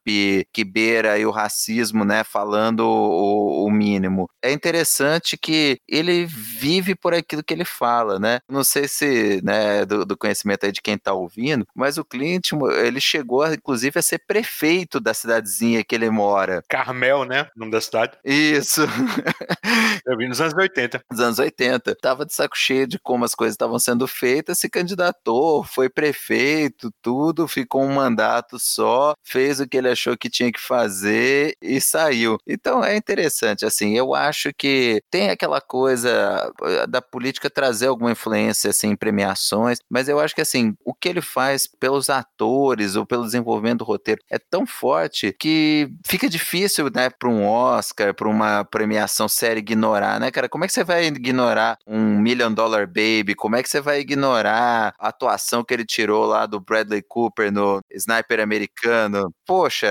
que 0.54 0.64
beira 0.64 1.18
o 1.28 1.32
racismo, 1.32 2.06
né, 2.06 2.24
falando 2.24 2.82
o, 2.82 3.66
o 3.66 3.72
mínimo. 3.72 4.30
É 4.42 4.52
interessante 4.52 5.38
que 5.38 5.80
ele 5.88 6.26
vive 6.26 6.96
por 6.96 7.14
aquilo 7.14 7.44
que 7.44 7.54
ele 7.54 7.66
fala, 7.66 8.20
né? 8.20 8.40
Não 8.48 8.64
sei 8.64 8.88
se, 8.88 9.42
né, 9.44 9.86
do, 9.86 10.06
do 10.06 10.18
conhecimento 10.18 10.66
aí 10.66 10.72
de 10.72 10.82
quem 10.82 10.96
está 10.96 11.14
ouvindo, 11.14 11.66
mas 11.76 11.98
o 11.98 12.06
Clint, 12.06 12.52
ele 12.84 13.02
chegou, 13.02 13.46
inclusive, 13.52 14.00
a 14.00 14.02
ser 14.02 14.20
prefeito 14.28 15.00
da 15.00 15.14
cidadezinha 15.14 15.84
que 15.84 15.96
ele 15.96 16.10
mora. 16.10 16.64
Carmel, 16.68 17.26
né? 17.26 17.44
O 17.56 17.60
nome 17.60 17.72
da 17.72 17.82
cidade. 17.82 18.18
Isso. 18.24 18.82
Eu 20.08 20.16
vi 20.16 20.26
nos 20.26 20.40
anos 20.40 20.54
80. 20.54 21.02
Nos 21.12 21.20
anos 21.20 21.38
80. 21.38 21.94
Tava 21.96 22.26
de 22.26 22.34
saco 22.34 22.58
cheio 22.58 22.88
de 22.88 22.98
como 22.98 23.26
as 23.26 23.36
coisas 23.36 23.56
estavam 23.56 23.78
sendo 23.78 24.08
feitas, 24.08 24.58
se 24.58 24.70
candidatou, 24.70 25.66
foi 25.66 25.90
prefeito, 25.90 26.90
tudo, 27.02 27.46
ficou 27.46 27.84
um 27.84 27.94
mandato 27.94 28.58
só, 28.58 29.14
fez 29.22 29.60
o 29.60 29.68
que 29.68 29.76
ele 29.76 29.90
achou 29.90 30.16
que 30.18 30.30
tinha 30.30 30.50
que 30.50 30.62
fazer 30.62 31.58
e 31.62 31.82
saiu. 31.82 32.38
Então 32.48 32.82
é 32.82 32.96
interessante, 32.96 33.66
assim, 33.66 33.98
eu 33.98 34.16
acho 34.16 34.52
que 34.58 35.02
tem 35.12 35.30
aquela 35.30 35.60
coisa 35.60 36.54
eh, 36.64 36.88
da 36.88 37.02
política 37.02 37.50
trazer 37.50 37.88
alguma 37.88 38.12
influência 38.12 38.70
assim, 38.70 38.92
em 38.92 38.96
premiações, 38.96 39.80
mas 39.90 40.08
eu 40.08 40.22
acho 40.22 40.34
que 40.34 40.42
assim, 40.42 40.74
o 40.86 40.94
que 40.94 41.10
ele 41.10 41.22
faz 41.22 41.68
pelos 41.68 42.10
atores 42.10 42.96
ou 42.96 43.06
pelo 43.06 43.26
desenvolvimento 43.26 43.80
do 43.80 43.84
roteiro 43.84 44.22
é 44.32 44.40
tão 44.40 44.66
forte 44.66 45.36
que 45.38 45.90
fica 46.06 46.30
difícil, 46.30 46.90
né, 46.96 47.10
para 47.10 47.28
um 47.28 47.46
Oscar, 47.46 48.14
para 48.14 48.30
uma 48.30 48.64
premiação 48.64 49.28
séria 49.28 49.62
ignorar, 49.98 50.20
né, 50.20 50.32
cara? 50.32 50.50
Como 50.50 50.64
é 50.64 50.68
que 50.68 50.74
você 50.74 50.84
vai 50.84 51.06
ignorar 51.08 51.78
um 51.88 52.20
Million 52.20 52.54
Dollar 52.54 52.88
Baby? 52.88 53.36
Como 53.36 53.56
é 53.56 53.64
que 53.64 53.70
você 53.70 53.82
vai 53.82 54.00
ignorar 54.00 54.94
a 55.00 55.08
atuação 55.10 55.64
que 55.64 55.74
ele 55.74 55.86
tirou 55.86 56.26
lá 56.26 56.46
do 56.46 56.60
Bradley 56.60 57.02
Cooper 57.02 57.52
no 57.52 57.82
Sniper 57.92 58.40
Americano? 58.40 59.34
Poxa, 59.48 59.88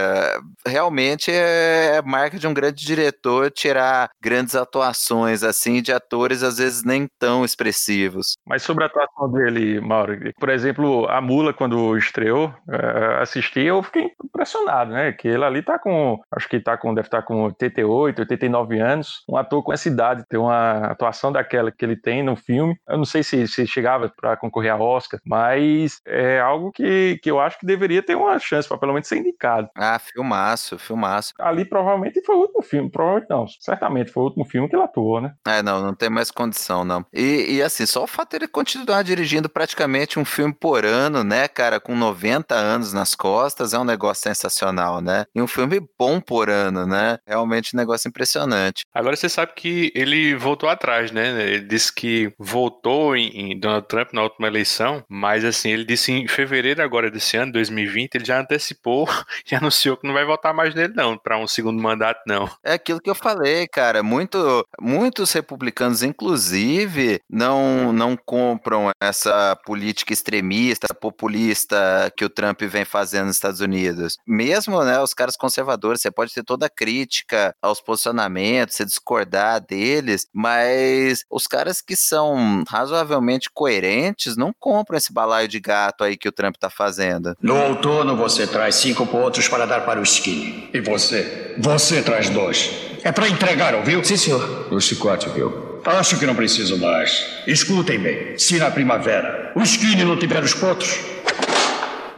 realmente 0.67 1.31
é 1.33 2.03
marca 2.05 2.39
de 2.39 2.47
um 2.47 2.53
grande 2.53 2.85
diretor 2.85 3.51
tirar 3.51 4.11
grandes 4.21 4.55
atuações 4.55 5.43
assim 5.43 5.81
de 5.81 5.91
atores 5.93 6.43
às 6.43 6.59
vezes 6.59 6.85
nem 6.85 7.09
tão 7.19 7.43
expressivos. 7.43 8.35
Mas 8.47 8.63
sobre 8.63 8.85
a 8.85 8.87
atuação 8.87 9.33
dele, 9.33 9.81
Mauro, 9.81 10.19
por 10.39 10.51
exemplo, 10.51 11.09
a 11.09 11.23
Mula 11.23 11.55
quando 11.55 11.97
estreou, 11.97 12.49
uh, 12.69 13.23
assisti, 13.23 13.61
eu 13.61 13.83
fiquei 13.83 14.11
impressionado, 14.23 14.93
né? 14.93 15.13
Que 15.13 15.29
ele 15.29 15.45
ali 15.45 15.63
tá 15.63 15.79
com, 15.79 16.21
acho 16.31 16.49
que 16.49 16.61
tá 16.61 16.77
com, 16.77 16.95
deve 16.95 17.09
estar 17.09 17.23
tá 17.23 17.27
com 17.27 17.45
88, 17.45 18.21
89 18.21 18.79
anos, 18.79 19.25
um 19.27 19.39
ator 19.39 19.63
com 19.63 19.73
essa 19.73 19.89
idade, 19.89 20.25
ter 20.29 20.37
uma 20.37 20.89
atuação 20.89 21.33
daquela 21.33 21.73
que 21.73 21.83
ele 21.83 21.97
tem 21.97 22.23
no 22.23 22.37
filme. 22.37 22.77
Eu 22.87 22.99
não 22.99 23.07
sei 23.07 23.23
se, 23.23 23.49
se 23.49 23.67
chegava 23.67 24.13
para 24.15 24.37
concorrer 24.37 24.73
a 24.73 24.77
Oscar, 24.77 25.19
mas 25.25 25.99
é 26.07 26.41
algo 26.41 26.71
que, 26.71 27.19
que 27.23 27.31
eu 27.31 27.41
acho 27.41 27.59
que 27.59 27.65
deveria 27.65 28.03
ter 28.03 28.15
uma 28.15 28.39
chance 28.39 28.69
para 28.69 28.77
pelo 28.77 28.93
menos 28.93 29.09
ser 29.09 29.17
indicado. 29.17 29.46
Ah, 29.77 29.99
filmaço, 29.99 30.79
filmaço. 30.79 31.33
Ali 31.39 31.65
provavelmente 31.65 32.23
foi 32.25 32.37
o 32.37 32.41
último 32.41 32.63
filme, 32.63 32.91
provavelmente 32.91 33.31
não, 33.31 33.47
certamente 33.61 34.11
foi 34.11 34.23
o 34.23 34.27
último 34.27 34.45
filme 34.45 34.69
que 34.69 34.77
ele 34.77 34.83
atuou, 34.83 35.21
né? 35.21 35.35
É, 35.47 35.63
não, 35.63 35.83
não 35.83 35.95
tem 35.95 36.11
mais 36.11 36.31
condição, 36.31 36.85
não. 36.85 37.05
E, 37.13 37.57
e 37.57 37.63
assim, 37.63 37.87
só 37.87 38.05
o 38.05 38.07
fato 38.07 38.31
de 38.31 38.37
ele 38.37 38.49
continuar 38.49 39.03
dirigindo 39.03 39.49
praticamente 39.49 40.19
um 40.19 40.25
filme 40.25 40.55
por 40.55 40.85
ano, 40.85 41.23
né, 41.25 41.49
cara, 41.49 41.81
com 41.81 41.95
90 41.95 42.55
anos 42.55 42.93
nas 42.93 43.15
costas, 43.15 43.73
é 43.73 43.79
um 43.79 43.85
negócio 43.85 44.23
sensacional, 44.23 45.01
né? 45.01 45.25
E 45.35 45.41
um 45.41 45.47
filme 45.47 45.81
bom 45.99 46.21
por 46.21 46.51
ano, 46.51 46.87
né? 46.87 47.19
Realmente 47.27 47.75
um 47.75 47.79
negócio 47.79 48.09
impressionante. 48.09 48.85
Agora 48.93 49.17
você 49.17 49.29
sabe 49.29 49.53
que 49.55 49.93
ele 49.95 50.35
voltou 50.35 50.69
atrás, 50.69 51.11
né? 51.11 51.29
Ele 51.43 51.67
disse 51.67 51.93
que 51.95 52.33
voltou 52.39 53.17
em, 53.17 53.53
em 53.53 53.59
Donald 53.59 53.87
Trump 53.89 54.13
na 54.13 54.23
última 54.23 54.49
eleição, 54.49 55.05
mas 55.09 55.45
assim, 55.45 55.71
ele 55.71 55.85
disse 55.85 56.13
em 56.13 56.27
fevereiro 56.29 56.83
agora 56.83 57.11
desse 57.11 57.37
ano, 57.37 57.53
2020, 57.53 58.15
ele 58.15 58.25
já 58.25 58.41
antecipou 58.41 59.07
e 59.51 59.55
anunciou 59.55 59.97
que 59.97 60.07
não 60.07 60.15
vai 60.15 60.25
votar 60.25 60.55
mais 60.55 60.75
nele 60.75 60.95
não, 60.95 61.17
para 61.17 61.39
um 61.39 61.47
segundo 61.47 61.81
mandato 61.83 62.21
não. 62.27 62.51
É 62.65 62.75
aquilo 62.75 63.01
que 63.01 63.11
eu 63.11 63.15
falei, 63.15 63.67
cara, 63.67 64.03
muito, 64.03 64.67
muitos 64.81 65.33
republicanos 65.33 66.03
inclusive 66.03 67.21
não 67.29 67.93
não 67.93 68.17
compram 68.17 68.91
essa 69.01 69.57
política 69.65 70.13
extremista, 70.13 70.95
populista 70.95 72.13
que 72.17 72.25
o 72.25 72.31
Trump 72.31 72.63
vem 72.63 72.85
fazendo 72.85 73.27
nos 73.27 73.37
Estados 73.37 73.61
Unidos. 73.61 74.19
Mesmo, 74.27 74.83
né, 74.85 75.01
os 75.01 75.15
caras 75.15 75.37
conservadores, 75.37 76.01
você 76.01 76.11
pode 76.11 76.33
ter 76.33 76.43
toda 76.43 76.67
a 76.67 76.71
crítica 76.71 77.55
aos 77.63 77.81
posicionamentos, 77.81 78.77
você 78.77 78.85
discordar 78.85 79.61
deles, 79.61 80.27
mas 80.33 81.25
os 81.31 81.47
caras 81.47 81.81
que 81.81 81.97
são 81.97 82.65
razoavelmente 82.69 83.51
coerentes 83.53 84.37
não 84.37 84.53
compram 84.59 84.97
esse 84.97 85.13
balaio 85.13 85.49
de 85.49 85.61
gato 85.61 86.05
aí 86.05 86.17
que 86.17 86.29
o 86.29 86.33
Trump 86.33 86.57
tá 86.57 86.71
fazendo. 86.71 87.37
No 87.41 87.57
outono 87.57 88.17
você 88.17 88.47
traz 88.47 88.77
cinco 88.77 89.07
pontos 89.07 89.26
para 89.49 89.67
dar 89.67 89.81
para 89.81 90.01
o 90.01 90.03
Skinny. 90.03 90.69
E 90.73 90.81
você? 90.81 91.55
Você 91.59 92.03
traz 92.03 92.29
dois. 92.31 92.71
É 93.03 93.13
para 93.13 93.29
entregar, 93.29 93.75
ouviu? 93.75 94.03
Sim, 94.05 94.17
senhor. 94.17 94.69
O 94.71 94.81
chicote, 94.81 95.29
viu? 95.31 95.81
Acho 95.85 96.19
que 96.19 96.27
não 96.27 96.35
preciso 96.35 96.79
mais. 96.79 97.25
Escutem 97.47 97.99
bem. 97.99 98.39
Se 98.39 98.59
na 98.59 98.71
primavera 98.71 99.53
o 99.55 99.63
Skinny 99.63 100.05
não 100.05 100.17
tiver 100.19 100.43
os 100.43 100.55
pontos, 100.55 100.99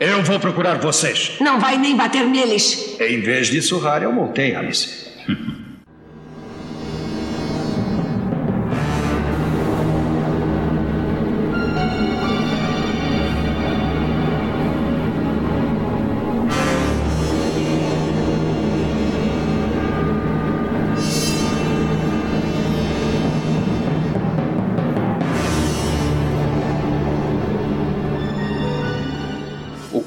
eu 0.00 0.22
vou 0.22 0.40
procurar 0.40 0.78
vocês. 0.78 1.32
Não 1.40 1.60
vai 1.60 1.76
nem 1.76 1.96
bater 1.96 2.24
neles. 2.24 2.96
Em 3.00 3.20
vez 3.20 3.48
de 3.48 3.60
surrar, 3.60 4.02
eu 4.02 4.12
montei, 4.12 4.54
Alice. 4.54 5.08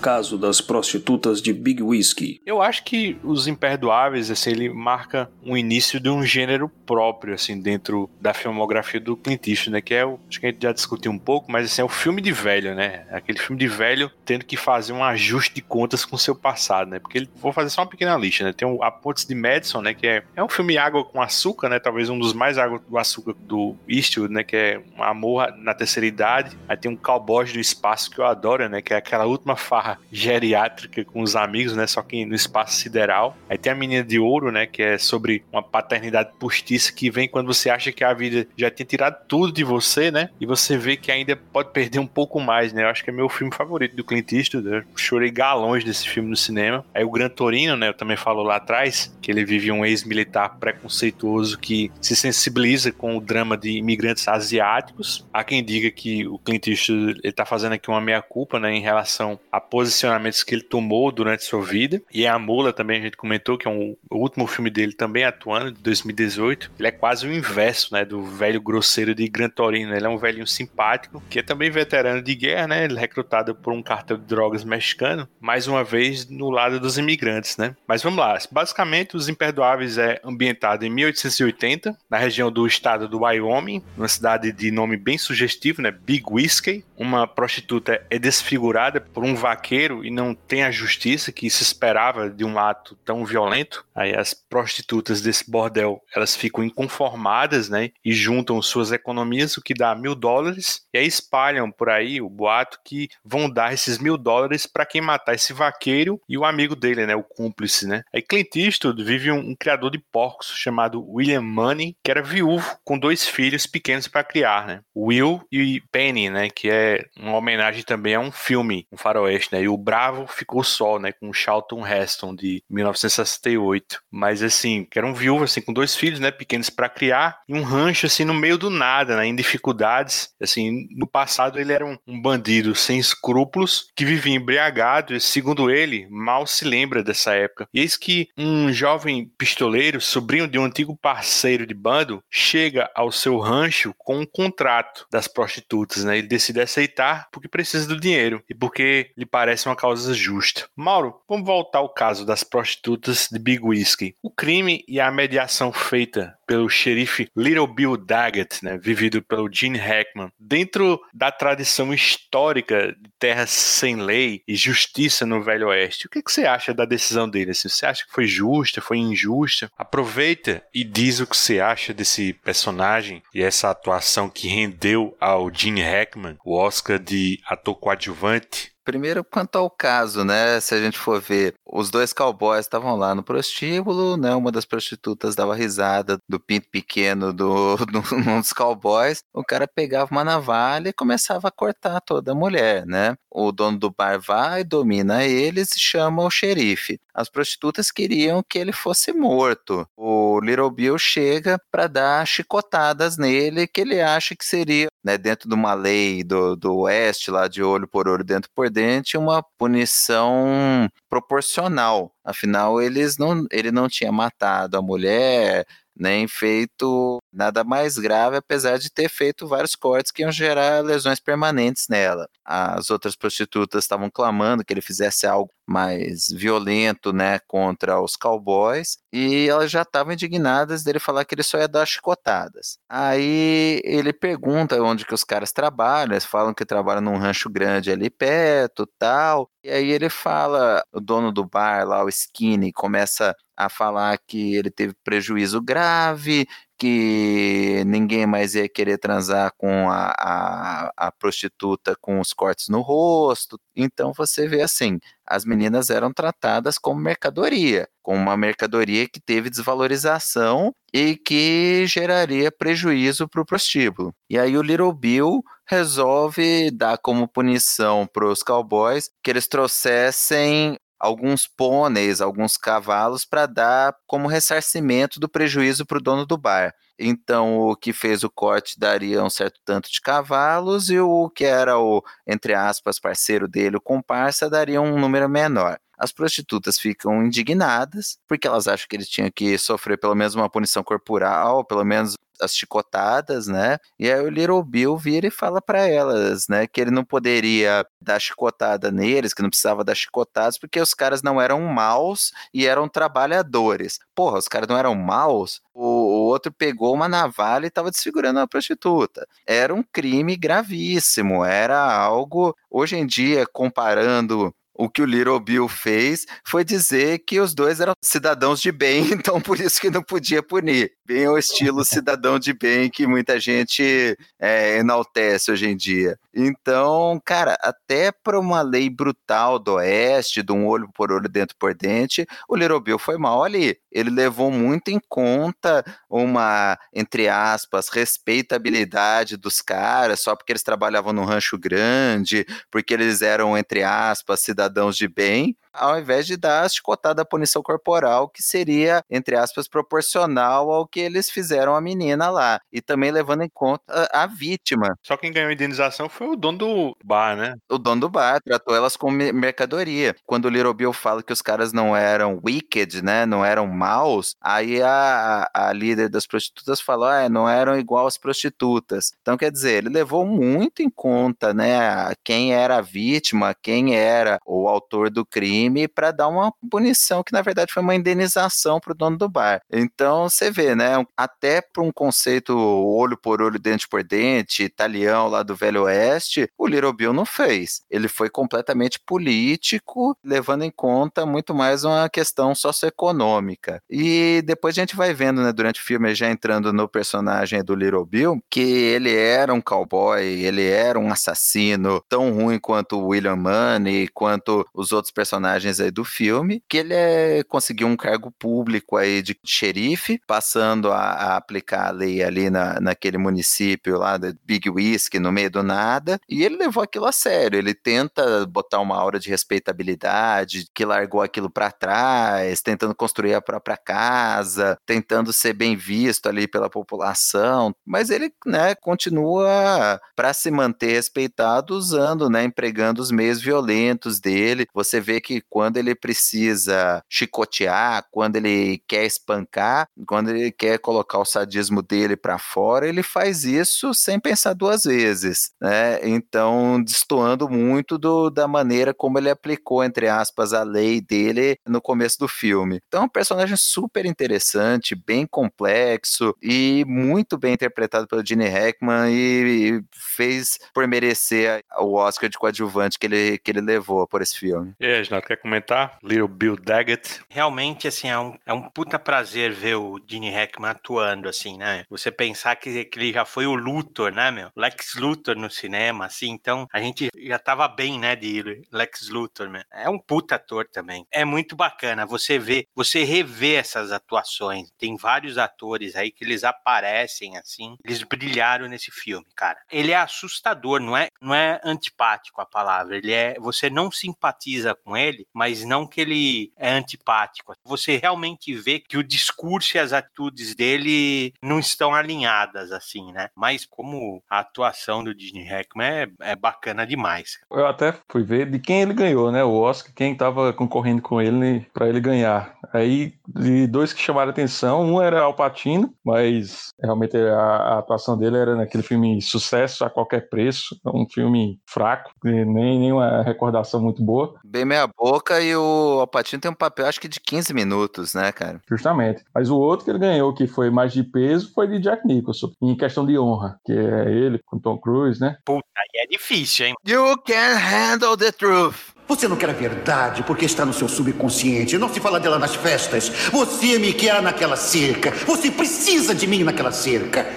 caso 0.01 0.37
das 0.37 0.59
prostitutas 0.59 1.41
de 1.41 1.53
Big 1.53 1.81
Whiskey. 1.83 2.41
Eu 2.45 2.61
acho 2.61 2.83
que 2.83 3.17
Os 3.23 3.47
Imperdoáveis, 3.47 4.31
assim, 4.31 4.49
ele 4.49 4.69
marca 4.69 5.29
um 5.45 5.55
início 5.55 5.99
de 5.99 6.09
um 6.09 6.25
gênero 6.25 6.67
próprio, 6.85 7.35
assim, 7.35 7.61
dentro 7.61 8.09
da 8.19 8.33
filmografia 8.33 8.99
do 8.99 9.15
Clint 9.15 9.47
Eastwood, 9.47 9.71
né? 9.71 9.81
Que 9.81 9.93
é 9.93 10.05
o, 10.05 10.19
acho 10.27 10.39
que 10.39 10.47
a 10.47 10.49
gente 10.49 10.63
já 10.63 10.73
discutiu 10.73 11.11
um 11.11 11.19
pouco, 11.19 11.51
mas 11.51 11.65
assim, 11.65 11.81
é 11.81 11.85
o 11.85 11.89
filme 11.89 12.21
de 12.21 12.31
velho, 12.31 12.73
né? 12.73 13.05
Aquele 13.11 13.37
filme 13.39 13.59
de 13.59 13.67
velho 13.67 14.11
tendo 14.25 14.43
que 14.43 14.57
fazer 14.57 14.91
um 14.91 15.03
ajuste 15.03 15.53
de 15.53 15.61
contas 15.61 16.03
com 16.03 16.17
seu 16.17 16.35
passado, 16.35 16.89
né? 16.89 16.99
Porque 16.99 17.19
ele, 17.19 17.29
vou 17.35 17.53
fazer 17.53 17.69
só 17.69 17.81
uma 17.81 17.87
pequena 17.87 18.17
lista, 18.17 18.43
né? 18.43 18.53
Tem 18.53 18.67
o 18.67 18.83
A 18.83 18.89
Pontes 18.89 19.25
de 19.25 19.35
Madison, 19.35 19.81
né? 19.81 19.93
Que 19.93 20.07
é, 20.07 20.23
é 20.35 20.43
um 20.43 20.49
filme 20.49 20.77
água 20.77 21.05
com 21.05 21.21
açúcar, 21.21 21.69
né? 21.69 21.79
Talvez 21.79 22.09
um 22.09 22.17
dos 22.17 22.33
mais 22.33 22.57
água 22.57 22.81
do 22.89 22.97
açúcar 22.97 23.35
do 23.39 23.75
Eastwood, 23.87 24.33
né? 24.33 24.43
Que 24.43 24.55
é 24.55 24.81
um 24.97 25.03
amor 25.03 25.53
na 25.57 25.73
terceira 25.73 26.07
idade. 26.07 26.57
Aí 26.67 26.75
tem 26.75 26.89
um 26.89 26.95
cowboy 26.95 27.45
do 27.45 27.59
espaço 27.59 28.09
que 28.09 28.19
eu 28.19 28.25
adoro, 28.25 28.67
né? 28.67 28.81
Que 28.81 28.93
é 28.93 28.97
aquela 28.97 29.25
última 29.25 29.55
farra 29.55 29.90
geriátrica 30.11 31.03
com 31.03 31.21
os 31.21 31.35
amigos, 31.35 31.75
né? 31.75 31.87
Só 31.87 32.01
que 32.01 32.25
no 32.25 32.35
espaço 32.35 32.75
sideral. 32.75 33.37
Aí 33.49 33.57
tem 33.57 33.71
a 33.71 33.75
Menina 33.75 34.03
de 34.03 34.19
Ouro, 34.19 34.51
né? 34.51 34.65
Que 34.65 34.81
é 34.81 34.97
sobre 34.97 35.43
uma 35.51 35.63
paternidade 35.63 36.31
postiça 36.39 36.91
que 36.91 37.09
vem 37.09 37.27
quando 37.27 37.47
você 37.47 37.69
acha 37.69 37.91
que 37.91 38.03
a 38.03 38.13
vida 38.13 38.47
já 38.55 38.69
tinha 38.69 38.85
tirado 38.85 39.17
tudo 39.27 39.51
de 39.51 39.63
você, 39.63 40.11
né? 40.11 40.29
E 40.39 40.45
você 40.45 40.77
vê 40.77 40.95
que 40.95 41.11
ainda 41.11 41.35
pode 41.35 41.71
perder 41.71 41.99
um 41.99 42.07
pouco 42.07 42.39
mais, 42.39 42.73
né? 42.73 42.83
Eu 42.83 42.89
acho 42.89 43.03
que 43.03 43.09
é 43.09 43.13
meu 43.13 43.29
filme 43.29 43.53
favorito 43.53 43.95
do 43.95 44.03
Clint 44.03 44.31
Eastwood. 44.31 44.67
Eu 44.67 44.83
chorei 44.95 45.31
galões 45.31 45.83
desse 45.83 46.07
filme 46.07 46.29
no 46.29 46.35
cinema. 46.35 46.85
Aí 46.93 47.03
o 47.03 47.11
Gran 47.11 47.29
Torino, 47.29 47.75
né? 47.75 47.89
Eu 47.89 47.93
também 47.93 48.17
falo 48.17 48.43
lá 48.43 48.57
atrás 48.57 49.15
que 49.21 49.31
ele 49.31 49.45
vive 49.45 49.71
um 49.71 49.85
ex-militar 49.85 50.57
preconceituoso 50.59 51.57
que 51.57 51.91
se 52.01 52.15
sensibiliza 52.15 52.91
com 52.91 53.17
o 53.17 53.21
drama 53.21 53.57
de 53.57 53.71
imigrantes 53.71 54.27
asiáticos. 54.27 55.25
Há 55.33 55.43
quem 55.43 55.63
diga 55.63 55.91
que 55.91 56.27
o 56.27 56.37
Clint 56.37 56.67
Eastwood 56.67 57.19
ele 57.23 57.33
tá 57.33 57.45
fazendo 57.45 57.73
aqui 57.73 57.89
uma 57.89 58.01
meia-culpa, 58.01 58.59
né? 58.59 58.73
Em 58.73 58.81
relação 58.81 59.39
a 59.51 59.59
posicionamentos 59.81 60.43
que 60.43 60.53
ele 60.53 60.61
tomou 60.61 61.11
durante 61.11 61.43
sua 61.43 61.63
vida. 61.63 62.03
E 62.13 62.27
a 62.27 62.37
Mula 62.37 62.71
também 62.71 62.99
a 62.99 63.03
gente 63.03 63.17
comentou 63.17 63.57
que 63.57 63.67
é 63.67 63.71
um, 63.71 63.95
o 64.11 64.17
último 64.17 64.45
filme 64.45 64.69
dele 64.69 64.93
também 64.93 65.23
atuando, 65.23 65.71
de 65.71 65.81
2018. 65.81 66.71
Ele 66.77 66.87
é 66.87 66.91
quase 66.91 67.27
o 67.27 67.33
inverso, 67.33 67.91
né? 67.91 68.05
Do 68.05 68.23
velho 68.23 68.61
grosseiro 68.61 69.15
de 69.15 69.27
Gran 69.27 69.49
Torino. 69.49 69.95
Ele 69.95 70.05
é 70.05 70.09
um 70.09 70.17
velhinho 70.17 70.45
simpático, 70.45 71.23
que 71.29 71.39
é 71.39 71.41
também 71.41 71.71
veterano 71.71 72.21
de 72.21 72.35
guerra, 72.35 72.67
né? 72.67 72.85
Ele 72.85 72.95
é 72.95 72.99
recrutado 72.99 73.55
por 73.55 73.73
um 73.73 73.81
cartel 73.81 74.17
de 74.17 74.25
drogas 74.25 74.63
mexicano, 74.63 75.27
mais 75.39 75.67
uma 75.67 75.83
vez 75.83 76.29
no 76.29 76.51
lado 76.51 76.79
dos 76.79 76.99
imigrantes, 76.99 77.57
né? 77.57 77.75
Mas 77.87 78.03
vamos 78.03 78.19
lá. 78.19 78.37
Basicamente, 78.51 79.17
Os 79.17 79.27
Imperdoáveis 79.27 79.97
é 79.97 80.21
ambientado 80.23 80.85
em 80.85 80.91
1880, 80.91 81.97
na 82.07 82.17
região 82.17 82.51
do 82.51 82.67
estado 82.67 83.07
do 83.07 83.21
Wyoming, 83.21 83.81
numa 83.97 84.07
cidade 84.07 84.51
de 84.51 84.69
nome 84.69 84.95
bem 84.95 85.17
sugestivo, 85.17 85.81
né? 85.81 85.91
Big 85.91 86.23
Whiskey. 86.29 86.85
Uma 86.95 87.25
prostituta 87.25 87.99
é 88.11 88.19
desfigurada 88.19 89.01
por 89.01 89.23
um 89.23 89.33
vaqueiro 89.33 89.70
e 89.71 90.11
não 90.11 90.33
tem 90.33 90.63
a 90.63 90.71
justiça 90.71 91.31
que 91.31 91.49
se 91.49 91.63
esperava 91.63 92.29
de 92.29 92.43
um 92.43 92.59
ato 92.59 92.95
tão 93.05 93.25
violento. 93.25 93.85
Aí 93.95 94.15
as 94.15 94.33
prostitutas 94.33 95.21
desse 95.21 95.49
bordel, 95.49 96.01
elas 96.15 96.35
ficam 96.35 96.63
inconformadas, 96.63 97.69
né? 97.69 97.91
E 98.03 98.11
juntam 98.11 98.61
suas 98.61 98.91
economias, 98.91 99.55
o 99.57 99.61
que 99.61 99.73
dá 99.73 99.95
mil 99.95 100.15
dólares, 100.15 100.85
e 100.93 100.97
aí 100.97 101.07
espalham 101.07 101.71
por 101.71 101.89
aí 101.89 102.21
o 102.21 102.29
boato 102.29 102.79
que 102.83 103.07
vão 103.23 103.49
dar 103.49 103.73
esses 103.73 103.97
mil 103.97 104.17
dólares 104.17 104.65
para 104.65 104.85
quem 104.85 105.01
matar 105.01 105.35
esse 105.35 105.53
vaqueiro 105.53 106.19
e 106.27 106.37
o 106.37 106.45
amigo 106.45 106.75
dele, 106.75 107.05
né? 107.05 107.15
O 107.15 107.23
cúmplice, 107.23 107.87
né? 107.87 108.03
Aí 108.13 108.21
Clint 108.21 108.55
Eastwood 108.55 109.03
vive 109.03 109.31
um, 109.31 109.51
um 109.51 109.55
criador 109.55 109.91
de 109.91 109.99
porcos 109.99 110.51
chamado 110.55 111.03
William 111.09 111.41
Money, 111.41 111.95
que 112.03 112.11
era 112.11 112.21
viúvo 112.21 112.77
com 112.83 112.99
dois 112.99 113.25
filhos 113.27 113.65
pequenos 113.65 114.07
para 114.07 114.23
criar, 114.23 114.67
né? 114.67 114.81
Will 114.95 115.41
e 115.51 115.81
Penny, 115.91 116.29
né? 116.29 116.49
Que 116.49 116.69
é 116.69 117.05
uma 117.17 117.37
homenagem 117.37 117.83
também 117.83 118.15
a 118.15 118.19
um 118.19 118.31
filme, 118.31 118.85
um 118.91 118.97
faroeste, 118.97 119.53
né? 119.53 119.60
E 119.61 119.67
o 119.67 119.77
Bravo 119.77 120.27
ficou 120.27 120.63
só, 120.63 120.99
né? 120.99 121.11
Com 121.11 121.33
Charlton 121.33 121.85
Heston 121.85 122.35
de 122.35 122.63
1968. 122.69 124.01
Mas 124.09 124.43
assim, 124.43 124.85
que 124.89 124.97
era 124.97 125.07
um 125.07 125.13
viúvo 125.13 125.43
assim 125.43 125.61
com 125.61 125.73
dois 125.73 125.95
filhos, 125.95 126.19
né? 126.19 126.31
Pequenos 126.31 126.69
para 126.69 126.89
criar 126.89 127.39
e 127.47 127.53
um 127.53 127.63
rancho 127.63 128.05
assim 128.05 128.25
no 128.25 128.33
meio 128.33 128.57
do 128.57 128.69
nada, 128.69 129.17
né? 129.17 129.25
Em 129.25 129.35
dificuldades. 129.35 130.33
Assim, 130.41 130.87
no 130.91 131.07
passado 131.07 131.59
ele 131.59 131.73
era 131.73 131.85
um, 131.85 131.97
um 132.07 132.21
bandido 132.21 132.75
sem 132.75 132.99
escrúpulos 132.99 133.89
que 133.95 134.05
vivia 134.05 134.35
embriagado 134.35 135.15
e, 135.15 135.21
segundo 135.21 135.69
ele, 135.69 136.07
mal 136.09 136.45
se 136.47 136.65
lembra 136.65 137.03
dessa 137.03 137.33
época. 137.33 137.67
E 137.73 137.79
eis 137.79 137.97
que 137.97 138.27
um 138.37 138.71
jovem 138.71 139.31
pistoleiro, 139.37 140.01
sobrinho 140.01 140.47
de 140.47 140.57
um 140.57 140.65
antigo 140.65 140.97
parceiro 140.97 141.65
de 141.65 141.73
bando, 141.73 142.23
chega 142.29 142.89
ao 142.95 143.11
seu 143.11 143.37
rancho 143.37 143.93
com 143.97 144.19
um 144.19 144.25
contrato 144.25 145.05
das 145.11 145.27
prostitutas, 145.27 146.03
né? 146.03 146.17
Ele 146.17 146.27
decide 146.27 146.61
aceitar 146.61 147.27
porque 147.31 147.47
precisa 147.47 147.87
do 147.87 147.99
dinheiro 147.99 148.43
e 148.49 148.55
porque 148.55 149.11
lhe 149.17 149.25
parece 149.25 149.50
uma 149.69 149.75
causa 149.75 150.13
justa. 150.13 150.67
Mauro, 150.75 151.15
vamos 151.27 151.45
voltar 151.45 151.79
ao 151.79 151.89
caso 151.89 152.25
das 152.25 152.43
prostitutas 152.43 153.27
de 153.31 153.39
Big 153.39 153.61
Whiskey. 153.63 154.15
O 154.21 154.29
crime 154.29 154.83
e 154.87 154.99
a 154.99 155.11
mediação 155.11 155.71
feita 155.71 156.35
pelo 156.51 156.69
xerife 156.69 157.29
Little 157.35 157.65
Bill 157.65 157.95
Daggett, 157.95 158.63
né, 158.63 158.77
vivido 158.77 159.21
pelo 159.21 159.49
Gene 159.49 159.77
Hackman, 159.77 160.31
dentro 160.37 160.99
da 161.13 161.31
tradição 161.31 161.93
histórica 161.93 162.93
de 162.99 163.09
terras 163.17 163.49
sem 163.49 163.95
lei 163.95 164.43
e 164.45 164.55
justiça 164.55 165.25
no 165.25 165.41
Velho 165.41 165.69
Oeste. 165.69 166.07
O 166.07 166.09
que, 166.09 166.21
que 166.21 166.31
você 166.31 166.45
acha 166.45 166.73
da 166.73 166.83
decisão 166.83 167.29
dele? 167.29 167.51
Assim, 167.51 167.69
você 167.69 167.85
acha 167.85 168.05
que 168.05 168.11
foi 168.11 168.27
justa, 168.27 168.81
foi 168.81 168.97
injusta? 168.97 169.71
Aproveita 169.77 170.61
e 170.73 170.83
diz 170.83 171.21
o 171.21 171.27
que 171.27 171.37
você 171.37 171.61
acha 171.61 171.93
desse 171.93 172.33
personagem 172.33 173.23
e 173.33 173.41
essa 173.41 173.69
atuação 173.69 174.29
que 174.29 174.49
rendeu 174.49 175.15
ao 175.21 175.49
Gene 175.53 175.81
Hackman 175.81 176.37
o 176.43 176.53
Oscar 176.53 176.99
de 176.99 177.39
ator 177.45 177.75
coadjuvante 177.75 178.71
Primeiro, 178.91 179.23
quanto 179.23 179.57
ao 179.57 179.69
caso, 179.69 180.25
né? 180.25 180.59
Se 180.59 180.75
a 180.75 180.81
gente 180.81 180.97
for 180.97 181.21
ver, 181.21 181.53
os 181.65 181.89
dois 181.89 182.11
cowboys 182.11 182.65
estavam 182.65 182.97
lá 182.97 183.15
no 183.15 183.23
prostíbulo, 183.23 184.17
né? 184.17 184.35
Uma 184.35 184.51
das 184.51 184.65
prostitutas 184.65 185.33
dava 185.33 185.55
risada 185.55 186.17
do 186.27 186.37
pinto 186.37 186.67
pequeno 186.69 187.31
do, 187.31 187.77
do 187.87 188.03
um 188.29 188.41
dos 188.41 188.51
cowboys. 188.51 189.23
O 189.33 189.45
cara 189.45 189.65
pegava 189.65 190.11
uma 190.11 190.25
navalha 190.25 190.89
e 190.89 190.93
começava 190.93 191.47
a 191.47 191.51
cortar 191.51 192.01
toda 192.01 192.33
a 192.33 192.35
mulher, 192.35 192.85
né? 192.85 193.15
O 193.33 193.53
dono 193.53 193.79
do 193.79 193.89
bar 193.89 194.19
vai, 194.19 194.61
domina 194.65 195.23
eles 195.23 195.71
e 195.77 195.79
chama 195.79 196.25
o 196.25 196.29
xerife. 196.29 196.99
As 197.13 197.29
prostitutas 197.29 197.91
queriam 197.91 198.43
que 198.47 198.57
ele 198.57 198.71
fosse 198.73 199.13
morto. 199.13 199.87
O 199.95 200.39
Little 200.41 200.69
Bill 200.69 200.97
chega 200.97 201.59
para 201.71 201.87
dar 201.87 202.25
chicotadas 202.25 203.17
nele, 203.17 203.67
que 203.67 203.81
ele 203.81 204.01
acha 204.01 204.35
que 204.35 204.45
seria, 204.45 204.87
né, 205.03 205.17
dentro 205.17 205.47
de 205.47 205.55
uma 205.55 205.73
lei 205.73 206.23
do, 206.23 206.55
do 206.55 206.75
oeste, 206.79 207.31
lá 207.31 207.47
de 207.47 207.63
olho 207.63 207.87
por 207.87 208.07
olho, 208.07 208.23
dentro 208.23 208.49
por 208.53 208.69
dente, 208.81 209.17
uma 209.17 209.43
punição 209.57 210.89
proporcional. 211.07 212.11
Afinal, 212.23 212.81
eles 212.81 213.17
não, 213.17 213.45
ele 213.51 213.71
não 213.71 213.87
tinha 213.87 214.11
matado 214.11 214.75
a 214.77 214.81
mulher, 214.81 215.65
nem 215.95 216.27
feito 216.27 217.20
nada 217.31 217.63
mais 217.63 217.97
grave, 217.97 218.37
apesar 218.37 218.77
de 218.77 218.89
ter 218.89 219.09
feito 219.09 219.47
vários 219.47 219.75
cortes 219.75 220.11
que 220.11 220.21
iam 220.21 220.31
gerar 220.31 220.83
lesões 220.83 221.19
permanentes 221.19 221.87
nela. 221.89 222.27
As 222.45 222.89
outras 222.89 223.15
prostitutas 223.15 223.83
estavam 223.83 224.09
clamando 224.09 224.63
que 224.63 224.73
ele 224.73 224.81
fizesse 224.81 225.25
algo 225.25 225.51
mais 225.67 226.27
violento, 226.29 227.13
né, 227.13 227.39
contra 227.47 228.01
os 228.01 228.17
cowboys, 228.17 228.97
e 229.13 229.47
elas 229.47 229.71
já 229.71 229.83
estavam 229.83 230.11
indignadas 230.13 230.83
dele 230.83 230.99
falar 230.99 231.23
que 231.23 231.33
ele 231.33 231.43
só 231.43 231.57
ia 231.57 231.67
dar 231.67 231.85
chicotadas. 231.85 232.77
Aí 232.89 233.81
ele 233.85 234.11
pergunta 234.11 234.81
onde 234.81 235.05
que 235.05 235.13
os 235.13 235.23
caras 235.23 235.51
trabalham, 235.53 236.13
eles 236.13 236.25
falam 236.25 236.53
que 236.53 236.65
trabalham 236.65 237.01
num 237.01 237.17
rancho 237.17 237.49
grande 237.49 237.91
ali 237.91 238.09
perto, 238.09 238.85
tal. 238.99 239.49
E 239.63 239.69
aí 239.69 239.91
ele 239.91 240.09
fala, 240.09 240.83
o 240.91 240.99
dono 240.99 241.31
do 241.31 241.45
bar 241.45 241.87
lá, 241.87 242.03
o 242.03 242.09
Skinny, 242.09 242.73
começa 242.73 243.35
a 243.55 243.69
falar 243.69 244.17
que 244.27 244.55
ele 244.55 244.71
teve 244.71 244.93
prejuízo 245.03 245.61
grave, 245.61 246.47
que 246.81 247.83
ninguém 247.85 248.25
mais 248.25 248.55
ia 248.55 248.67
querer 248.67 248.97
transar 248.97 249.53
com 249.55 249.87
a, 249.87 250.15
a, 250.17 250.91
a, 250.97 251.11
prostituta 251.11 251.95
com 252.01 252.19
os 252.19 252.33
cortes 252.33 252.69
no 252.69 252.81
rosto. 252.81 253.59
Então 253.75 254.11
você 254.17 254.47
vê 254.47 254.63
assim, 254.63 254.97
as 255.23 255.45
meninas 255.45 255.91
eram 255.91 256.11
tratadas 256.11 256.79
como 256.79 256.99
mercadoria, 256.99 257.87
como 258.01 258.17
uma 258.17 258.35
mercadoria 258.35 259.07
que 259.07 259.21
teve 259.21 259.51
desvalorização 259.51 260.73
e 260.91 261.15
que 261.15 261.85
geraria 261.85 262.51
prejuízo 262.51 263.29
para 263.29 263.41
o 263.41 263.45
prostíbulo. 263.45 264.11
E 264.27 264.39
aí 264.39 264.57
o 264.57 264.63
Little 264.63 264.91
Bill 264.91 265.43
resolve 265.67 266.71
dar 266.71 266.97
como 266.97 267.27
punição 267.27 268.07
para 268.11 268.25
os 268.25 268.41
cowboys 268.41 269.07
que 269.23 269.29
eles 269.29 269.47
trouxessem 269.47 270.79
alguns 271.01 271.47
pôneis, 271.47 272.21
alguns 272.21 272.55
cavalos 272.55 273.25
para 273.25 273.47
dar 273.47 273.95
como 274.05 274.27
ressarcimento 274.27 275.19
do 275.19 275.27
prejuízo 275.27 275.85
para 275.85 275.97
o 275.97 276.01
dono 276.01 276.25
do 276.25 276.37
bar. 276.37 276.73
Então, 276.99 277.57
o 277.57 277.75
que 277.75 277.91
fez 277.91 278.23
o 278.23 278.29
corte 278.29 278.79
daria 278.79 279.23
um 279.23 279.29
certo 279.29 279.59
tanto 279.65 279.91
de 279.91 279.99
cavalos 279.99 280.91
e 280.91 280.99
o 280.99 281.29
que 281.31 281.43
era 281.43 281.79
o, 281.79 282.03
entre 282.27 282.53
aspas, 282.53 282.99
parceiro 282.99 283.47
dele, 283.47 283.77
o 283.77 283.81
comparsa, 283.81 284.47
daria 284.47 284.79
um 284.79 284.99
número 284.99 285.27
menor. 285.27 285.79
As 286.01 286.11
prostitutas 286.11 286.79
ficam 286.79 287.23
indignadas, 287.23 288.17
porque 288.27 288.47
elas 288.47 288.67
acham 288.67 288.87
que 288.89 288.95
eles 288.95 289.07
tinham 289.07 289.29
que 289.29 289.55
sofrer 289.59 289.99
pelo 289.99 290.15
menos 290.15 290.33
uma 290.33 290.49
punição 290.49 290.83
corporal, 290.83 291.63
pelo 291.63 291.85
menos 291.85 292.15
as 292.41 292.55
chicotadas, 292.55 293.45
né? 293.47 293.77
E 293.99 294.11
aí 294.11 294.19
o 294.19 294.29
Little 294.29 294.63
Bill 294.63 294.97
vira 294.97 295.27
e 295.27 295.31
fala 295.31 295.61
para 295.61 295.87
elas, 295.87 296.47
né, 296.49 296.65
que 296.65 296.81
ele 296.81 296.89
não 296.89 297.05
poderia 297.05 297.85
dar 298.01 298.19
chicotada 298.19 298.91
neles, 298.91 299.31
que 299.31 299.43
não 299.43 299.49
precisava 299.49 299.83
dar 299.83 299.93
chicotadas, 299.93 300.57
porque 300.57 300.79
os 300.81 300.93
caras 300.93 301.21
não 301.21 301.39
eram 301.39 301.61
maus 301.61 302.31
e 302.51 302.65
eram 302.65 302.89
trabalhadores. 302.89 303.99
Porra, 304.15 304.39
os 304.39 304.47
caras 304.47 304.67
não 304.67 304.77
eram 304.77 304.95
maus? 304.95 305.61
O, 305.73 305.85
o 305.85 306.25
outro 306.25 306.51
pegou 306.51 306.93
uma 306.95 307.07
navalha 307.07 307.65
e 307.65 307.67
estava 307.67 307.91
desfigurando 307.91 308.39
uma 308.39 308.47
prostituta. 308.47 309.27
Era 309.45 309.73
um 309.73 309.83
crime 309.83 310.35
gravíssimo, 310.35 311.45
era 311.45 311.79
algo, 311.79 312.55
hoje 312.69 312.97
em 312.97 313.05
dia, 313.05 313.45
comparando 313.45 314.51
o 314.81 314.89
que 314.89 315.01
o 315.01 315.05
Little 315.05 315.39
Bill 315.39 315.67
fez 315.67 316.25
foi 316.43 316.63
dizer 316.63 317.19
que 317.19 317.39
os 317.39 317.53
dois 317.53 317.79
eram 317.79 317.93
cidadãos 318.01 318.59
de 318.59 318.71
bem, 318.71 319.11
então 319.13 319.39
por 319.39 319.59
isso 319.59 319.79
que 319.79 319.91
não 319.91 320.01
podia 320.01 320.41
punir. 320.41 320.91
Bem 321.13 321.27
o 321.27 321.37
estilo 321.37 321.83
cidadão 321.83 322.39
de 322.39 322.53
bem 322.53 322.89
que 322.89 323.05
muita 323.05 323.37
gente 323.37 324.17
é, 324.39 324.77
enaltece 324.77 325.51
hoje 325.51 325.67
em 325.67 325.75
dia. 325.75 326.17
Então, 326.33 327.19
cara, 327.25 327.57
até 327.61 328.13
para 328.13 328.39
uma 328.39 328.61
lei 328.61 328.89
brutal 328.89 329.59
do 329.59 329.73
Oeste, 329.73 330.41
de 330.41 330.53
um 330.53 330.65
olho 330.65 330.89
por 330.93 331.11
olho, 331.11 331.27
dentro 331.27 331.53
por 331.59 331.75
dente, 331.75 332.25
o 332.47 332.55
Little 332.55 332.79
Bill 332.79 332.97
foi 332.97 333.17
mal 333.17 333.43
ali. 333.43 333.77
Ele 333.91 334.09
levou 334.09 334.49
muito 334.49 334.87
em 334.87 335.01
conta 335.09 335.83
uma, 336.09 336.79
entre 336.93 337.27
aspas, 337.27 337.89
respeitabilidade 337.89 339.35
dos 339.35 339.61
caras, 339.61 340.21
só 340.21 340.33
porque 340.33 340.53
eles 340.53 340.63
trabalhavam 340.63 341.11
num 341.11 341.25
rancho 341.25 341.57
grande, 341.59 342.45
porque 342.71 342.93
eles 342.93 343.21
eram, 343.21 343.57
entre 343.57 343.83
aspas, 343.83 344.39
cidadãos 344.39 344.95
de 344.95 345.09
bem, 345.09 345.57
ao 345.73 345.99
invés 345.99 346.25
de 346.25 346.37
dar 346.37 346.63
a 346.63 346.69
chicotada 346.69 347.25
punição 347.25 347.61
corporal, 347.61 348.29
que 348.29 348.41
seria, 348.41 349.03
entre 349.09 349.35
aspas, 349.35 349.67
proporcional 349.67 350.71
ao 350.71 350.87
que 350.87 350.99
eles 350.99 351.29
fizeram 351.29 351.75
à 351.75 351.81
menina 351.81 352.29
lá. 352.29 352.59
E 352.71 352.81
também 352.81 353.11
levando 353.11 353.43
em 353.43 353.49
conta 353.49 353.83
a, 353.87 354.23
a 354.23 354.27
vítima. 354.27 354.95
Só 355.03 355.17
quem 355.17 355.31
ganhou 355.31 355.49
a 355.49 355.53
indenização 355.53 356.09
foi 356.09 356.27
o 356.27 356.35
dono 356.35 356.57
do 356.57 356.97
bar, 357.03 357.35
né? 357.35 357.55
O 357.69 357.77
dono 357.77 358.01
do 358.01 358.09
bar, 358.09 358.41
tratou 358.43 358.75
elas 358.75 358.95
como 358.95 359.17
mercadoria. 359.17 360.15
Quando 360.25 360.45
o 360.45 360.49
Little 360.49 360.73
Bill 360.73 360.93
fala 360.93 361.23
que 361.23 361.33
os 361.33 361.41
caras 361.41 361.73
não 361.73 361.95
eram 361.95 362.39
wicked, 362.43 363.01
né? 363.01 363.25
Não 363.25 363.43
eram 363.43 363.67
maus, 363.67 364.35
aí 364.41 364.81
a, 364.81 365.49
a 365.53 365.73
líder 365.73 366.09
das 366.09 366.25
prostitutas 366.27 366.81
falou: 366.81 367.07
ah, 367.07 367.29
não 367.29 367.47
eram 367.47 367.77
igual 367.77 368.07
as 368.07 368.17
prostitutas. 368.17 369.11
Então, 369.21 369.37
quer 369.37 369.51
dizer, 369.51 369.77
ele 369.77 369.89
levou 369.89 370.25
muito 370.25 370.81
em 370.81 370.89
conta, 370.89 371.53
né? 371.53 372.13
Quem 372.23 372.53
era 372.53 372.77
a 372.77 372.81
vítima, 372.81 373.55
quem 373.61 373.95
era 373.95 374.39
o 374.45 374.67
autor 374.67 375.09
do 375.09 375.25
crime 375.25 375.60
crime 375.61 375.87
para 375.87 376.11
dar 376.11 376.27
uma 376.27 376.51
punição 376.69 377.23
que 377.23 377.33
na 377.33 377.41
verdade 377.41 377.73
foi 377.73 377.83
uma 377.83 377.95
indenização 377.95 378.79
para 378.79 378.91
o 378.91 378.95
dono 378.95 379.17
do 379.17 379.29
bar. 379.29 379.61
Então 379.71 380.29
você 380.29 380.49
vê, 380.49 380.75
né? 380.75 381.05
Até 381.15 381.61
para 381.61 381.83
um 381.83 381.91
conceito 381.91 382.57
olho 382.57 383.17
por 383.17 383.41
olho, 383.41 383.59
dente 383.59 383.87
por 383.87 384.03
dente, 384.03 384.63
italiano 384.63 385.29
lá 385.29 385.43
do 385.43 385.55
Velho 385.55 385.83
Oeste, 385.83 386.49
o 386.57 386.67
Little 386.67 386.93
Bill 386.93 387.13
não 387.13 387.25
fez. 387.25 387.81
Ele 387.89 388.07
foi 388.07 388.29
completamente 388.29 388.99
político, 389.05 390.17
levando 390.23 390.63
em 390.63 390.71
conta 390.71 391.25
muito 391.25 391.53
mais 391.53 391.83
uma 391.83 392.09
questão 392.09 392.55
socioeconômica. 392.55 393.81
E 393.89 394.41
depois 394.45 394.77
a 394.77 394.81
gente 394.81 394.95
vai 394.95 395.13
vendo, 395.13 395.41
né, 395.41 395.51
durante 395.51 395.79
o 395.79 395.83
filme, 395.83 396.13
já 396.15 396.29
entrando 396.29 396.73
no 396.73 396.87
personagem 396.87 397.63
do 397.63 397.75
Little 397.75 398.05
Bill, 398.05 398.41
que 398.49 398.61
ele 398.61 399.15
era 399.15 399.53
um 399.53 399.61
cowboy, 399.61 400.21
ele 400.21 400.65
era 400.65 400.99
um 400.99 401.11
assassino 401.11 402.01
tão 402.07 402.31
ruim 402.31 402.59
quanto 402.59 402.97
o 402.97 403.07
William 403.07 403.35
Money, 403.35 404.07
quanto 404.07 404.65
os 404.73 404.91
outros 404.91 405.11
personagens 405.11 405.50
personagens 405.51 405.79
aí 405.79 405.91
do 405.91 406.05
filme, 406.05 406.63
que 406.69 406.77
ele 406.77 406.93
é, 406.93 407.43
conseguiu 407.43 407.87
um 407.87 407.97
cargo 407.97 408.31
público 408.31 408.95
aí 408.95 409.21
de 409.21 409.37
xerife, 409.43 410.21
passando 410.25 410.91
a, 410.91 410.97
a 410.97 411.37
aplicar 411.37 411.87
a 411.87 411.91
lei 411.91 412.23
ali 412.23 412.49
na, 412.49 412.79
naquele 412.79 413.17
município 413.17 413.97
lá 413.97 414.17
da 414.17 414.33
Big 414.45 414.69
Whiskey, 414.69 415.19
no 415.19 415.31
meio 415.31 415.49
do 415.51 415.63
nada, 415.63 416.19
e 416.29 416.43
ele 416.43 416.55
levou 416.57 416.83
aquilo 416.83 417.05
a 417.05 417.11
sério, 417.11 417.57
ele 417.57 417.73
tenta 417.73 418.45
botar 418.45 418.79
uma 418.79 418.97
aura 418.97 419.19
de 419.19 419.29
respeitabilidade, 419.29 420.67
que 420.73 420.85
largou 420.85 421.21
aquilo 421.21 421.49
para 421.49 421.71
trás, 421.71 422.61
tentando 422.61 422.95
construir 422.95 423.33
a 423.33 423.41
própria 423.41 423.77
casa, 423.77 424.77
tentando 424.85 425.33
ser 425.33 425.53
bem 425.53 425.75
visto 425.75 426.27
ali 426.27 426.47
pela 426.47 426.69
população, 426.69 427.73
mas 427.85 428.09
ele, 428.09 428.31
né, 428.45 428.75
continua 428.75 429.99
para 430.15 430.33
se 430.33 430.49
manter 430.51 430.93
respeitado 430.93 431.75
usando, 431.75 432.29
né, 432.29 432.43
empregando 432.43 433.01
os 433.01 433.11
meios 433.11 433.41
violentos 433.41 434.19
dele. 434.19 434.65
Você 434.73 434.99
vê 435.01 435.19
que 435.19 435.40
quando 435.49 435.77
ele 435.77 435.95
precisa 435.95 437.03
chicotear, 437.09 438.05
quando 438.11 438.35
ele 438.35 438.81
quer 438.87 439.05
espancar, 439.05 439.87
quando 440.07 440.29
ele 440.29 440.51
quer 440.51 440.79
colocar 440.79 441.19
o 441.19 441.25
sadismo 441.25 441.81
dele 441.81 442.15
para 442.15 442.37
fora, 442.37 442.87
ele 442.87 443.03
faz 443.03 443.43
isso 443.43 443.93
sem 443.93 444.19
pensar 444.19 444.53
duas 444.53 444.83
vezes, 444.83 445.51
né? 445.59 445.99
Então, 446.07 446.81
destoando 446.83 447.49
muito 447.49 447.97
do, 447.97 448.29
da 448.29 448.47
maneira 448.47 448.93
como 448.93 449.17
ele 449.17 449.29
aplicou, 449.29 449.83
entre 449.83 450.07
aspas, 450.07 450.53
a 450.53 450.63
lei 450.63 451.01
dele 451.01 451.57
no 451.67 451.81
começo 451.81 452.19
do 452.19 452.27
filme. 452.27 452.79
Então, 452.87 453.03
é 453.03 453.05
um 453.05 453.09
personagem 453.09 453.57
super 453.57 454.05
interessante, 454.05 454.95
bem 454.95 455.25
complexo 455.25 456.35
e 456.41 456.83
muito 456.87 457.37
bem 457.37 457.53
interpretado 457.53 458.07
pelo 458.07 458.25
Gene 458.25 458.47
Hackman 458.47 459.11
e, 459.11 459.77
e 459.77 459.83
fez 459.93 460.59
por 460.73 460.87
merecer 460.87 461.63
o 461.79 461.93
Oscar 461.93 462.29
de 462.29 462.37
coadjuvante 462.37 462.97
que 462.99 463.05
ele, 463.05 463.37
que 463.37 463.51
ele 463.51 463.61
levou 463.61 464.07
por 464.07 464.21
esse 464.21 464.37
filme. 464.37 464.73
E 464.79 464.85
aí, 464.85 465.03
quer 465.31 465.37
comentar? 465.37 465.97
Little 466.03 466.27
Bill 466.27 466.57
Daggett. 466.57 467.21
Realmente, 467.29 467.87
assim, 467.87 468.09
é 468.09 468.19
um, 468.19 468.37
é 468.45 468.53
um 468.53 468.69
puta 468.69 468.99
prazer 468.99 469.53
ver 469.53 469.75
o 469.75 469.99
Gene 470.05 470.29
Hackman 470.29 470.71
atuando, 470.71 471.29
assim, 471.29 471.57
né? 471.57 471.85
Você 471.89 472.11
pensar 472.11 472.55
que, 472.57 472.85
que 472.85 472.99
ele 472.99 473.13
já 473.13 473.23
foi 473.23 473.45
o 473.45 473.55
Luthor, 473.55 474.11
né, 474.11 474.29
meu? 474.29 474.51
Lex 474.55 474.95
Luthor 474.95 475.35
no 475.35 475.49
cinema, 475.49 476.05
assim, 476.05 476.29
então 476.29 476.67
a 476.73 476.79
gente 476.79 477.09
já 477.15 477.39
tava 477.39 477.67
bem, 477.67 477.97
né, 477.97 478.15
de 478.15 478.61
Lex 478.71 479.09
Luthor, 479.09 479.49
meu. 479.49 479.61
É 479.71 479.89
um 479.89 479.97
puta 479.99 480.35
ator 480.35 480.67
também. 480.67 481.05
É 481.11 481.23
muito 481.23 481.55
bacana 481.55 482.05
você 482.05 482.37
ver, 482.37 482.67
você 482.75 483.03
rever 483.03 483.59
essas 483.59 483.91
atuações. 483.91 484.69
Tem 484.77 484.97
vários 484.97 485.37
atores 485.37 485.95
aí 485.95 486.11
que 486.11 486.23
eles 486.25 486.43
aparecem, 486.43 487.37
assim, 487.37 487.77
eles 487.85 488.03
brilharam 488.03 488.67
nesse 488.67 488.91
filme, 488.91 489.25
cara. 489.35 489.59
Ele 489.71 489.91
é 489.91 489.97
assustador, 489.97 490.81
não 490.81 490.97
é, 490.97 491.07
não 491.21 491.33
é 491.33 491.61
antipático 491.63 492.41
a 492.41 492.45
palavra, 492.45 492.97
ele 492.97 493.13
é, 493.13 493.35
você 493.39 493.69
não 493.69 493.91
simpatiza 493.91 494.75
com 494.83 494.97
ele, 494.97 495.20
ele, 495.21 495.27
mas 495.33 495.63
não 495.63 495.85
que 495.85 496.01
ele 496.01 496.51
é 496.57 496.71
antipático. 496.71 497.53
Você 497.65 497.97
realmente 497.97 498.53
vê 498.53 498.79
que 498.79 498.97
o 498.97 499.03
discurso 499.03 499.77
e 499.77 499.79
as 499.79 499.93
atitudes 499.93 500.55
dele 500.55 501.33
não 501.41 501.59
estão 501.59 501.93
alinhadas, 501.93 502.71
assim, 502.71 503.11
né? 503.11 503.29
Mas 503.35 503.65
como 503.65 504.21
a 504.29 504.39
atuação 504.39 505.03
do 505.03 505.13
Disney 505.13 505.45
Hackman 505.45 505.85
é, 505.87 506.31
é 506.31 506.35
bacana 506.35 506.85
demais. 506.85 507.39
Eu 507.51 507.67
até 507.67 507.93
fui 508.09 508.23
ver 508.23 508.49
de 508.49 508.59
quem 508.59 508.81
ele 508.81 508.93
ganhou, 508.93 509.31
né? 509.31 509.43
O 509.43 509.59
Oscar, 509.59 509.93
quem 509.93 510.13
estava 510.13 510.53
concorrendo 510.53 511.01
com 511.01 511.21
ele 511.21 511.65
para 511.73 511.87
ele 511.87 511.99
ganhar. 511.99 512.55
Aí, 512.73 513.13
de 513.27 513.67
dois 513.67 513.93
que 513.93 514.01
chamaram 514.01 514.31
atenção, 514.31 514.81
um 514.81 515.01
era 515.01 515.21
Al 515.21 515.33
Pacino, 515.33 515.93
mas 516.03 516.69
realmente 516.81 517.17
a, 517.17 517.39
a 517.39 517.79
atuação 517.79 518.17
dele 518.17 518.37
era 518.37 518.55
naquele 518.55 518.83
filme 518.83 519.21
Sucesso 519.21 519.83
a 519.83 519.89
Qualquer 519.89 520.29
Preço, 520.29 520.79
um 520.85 521.05
filme 521.09 521.59
fraco, 521.67 522.11
nem 522.23 522.79
nenhuma 522.79 523.21
recordação 523.23 523.81
muito 523.81 524.03
boa. 524.03 524.35
Bem 524.43 524.65
meia 524.65 524.87
boca 525.11 525.41
e 525.41 525.53
o 525.53 525.99
Alpatino 525.99 526.41
tem 526.41 526.49
um 526.49 526.55
papel, 526.55 526.85
acho 526.85 527.01
que 527.01 527.09
de 527.09 527.19
15 527.19 527.53
minutos, 527.53 528.13
né, 528.13 528.31
cara? 528.31 528.61
Justamente. 528.69 529.25
Mas 529.35 529.49
o 529.49 529.57
outro 529.57 529.83
que 529.83 529.91
ele 529.91 529.99
ganhou, 529.99 530.33
que 530.33 530.47
foi 530.47 530.69
mais 530.69 530.93
de 530.93 531.03
peso, 531.03 531.51
foi 531.53 531.67
de 531.67 531.79
Jack 531.79 532.07
Nicholson, 532.07 532.53
em 532.61 532.77
questão 532.77 533.05
de 533.05 533.19
honra, 533.19 533.59
que 533.65 533.73
é 533.73 534.09
ele 534.09 534.39
com 534.45 534.57
Tom 534.57 534.77
Cruise, 534.77 535.19
né? 535.19 535.35
Puta, 535.43 535.65
aí 535.77 536.03
é 536.03 536.07
difícil, 536.07 536.67
hein? 536.67 536.75
You 536.87 537.17
can 537.25 537.57
handle 537.57 538.15
the 538.15 538.31
truth. 538.31 538.77
Você 539.09 539.27
não 539.27 539.35
quer 539.35 539.49
a 539.49 539.53
verdade 539.53 540.23
porque 540.23 540.45
está 540.45 540.65
no 540.65 540.71
seu 540.71 540.87
subconsciente. 540.87 541.77
Não 541.77 541.89
se 541.89 541.99
fala 541.99 542.17
dela 542.17 542.39
nas 542.39 542.55
festas. 542.55 543.09
Você 543.33 543.77
me 543.77 543.91
quer 543.91 544.21
naquela 544.21 544.55
cerca. 544.55 545.11
Você 545.27 545.51
precisa 545.51 546.15
de 546.15 546.25
mim 546.25 546.45
naquela 546.45 546.71
cerca. 546.71 547.27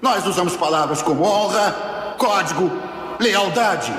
Nós 0.00 0.24
usamos 0.24 0.56
palavras 0.56 1.02
como 1.02 1.24
honra, 1.24 2.14
código, 2.16 2.70
lealdade. 3.18 3.92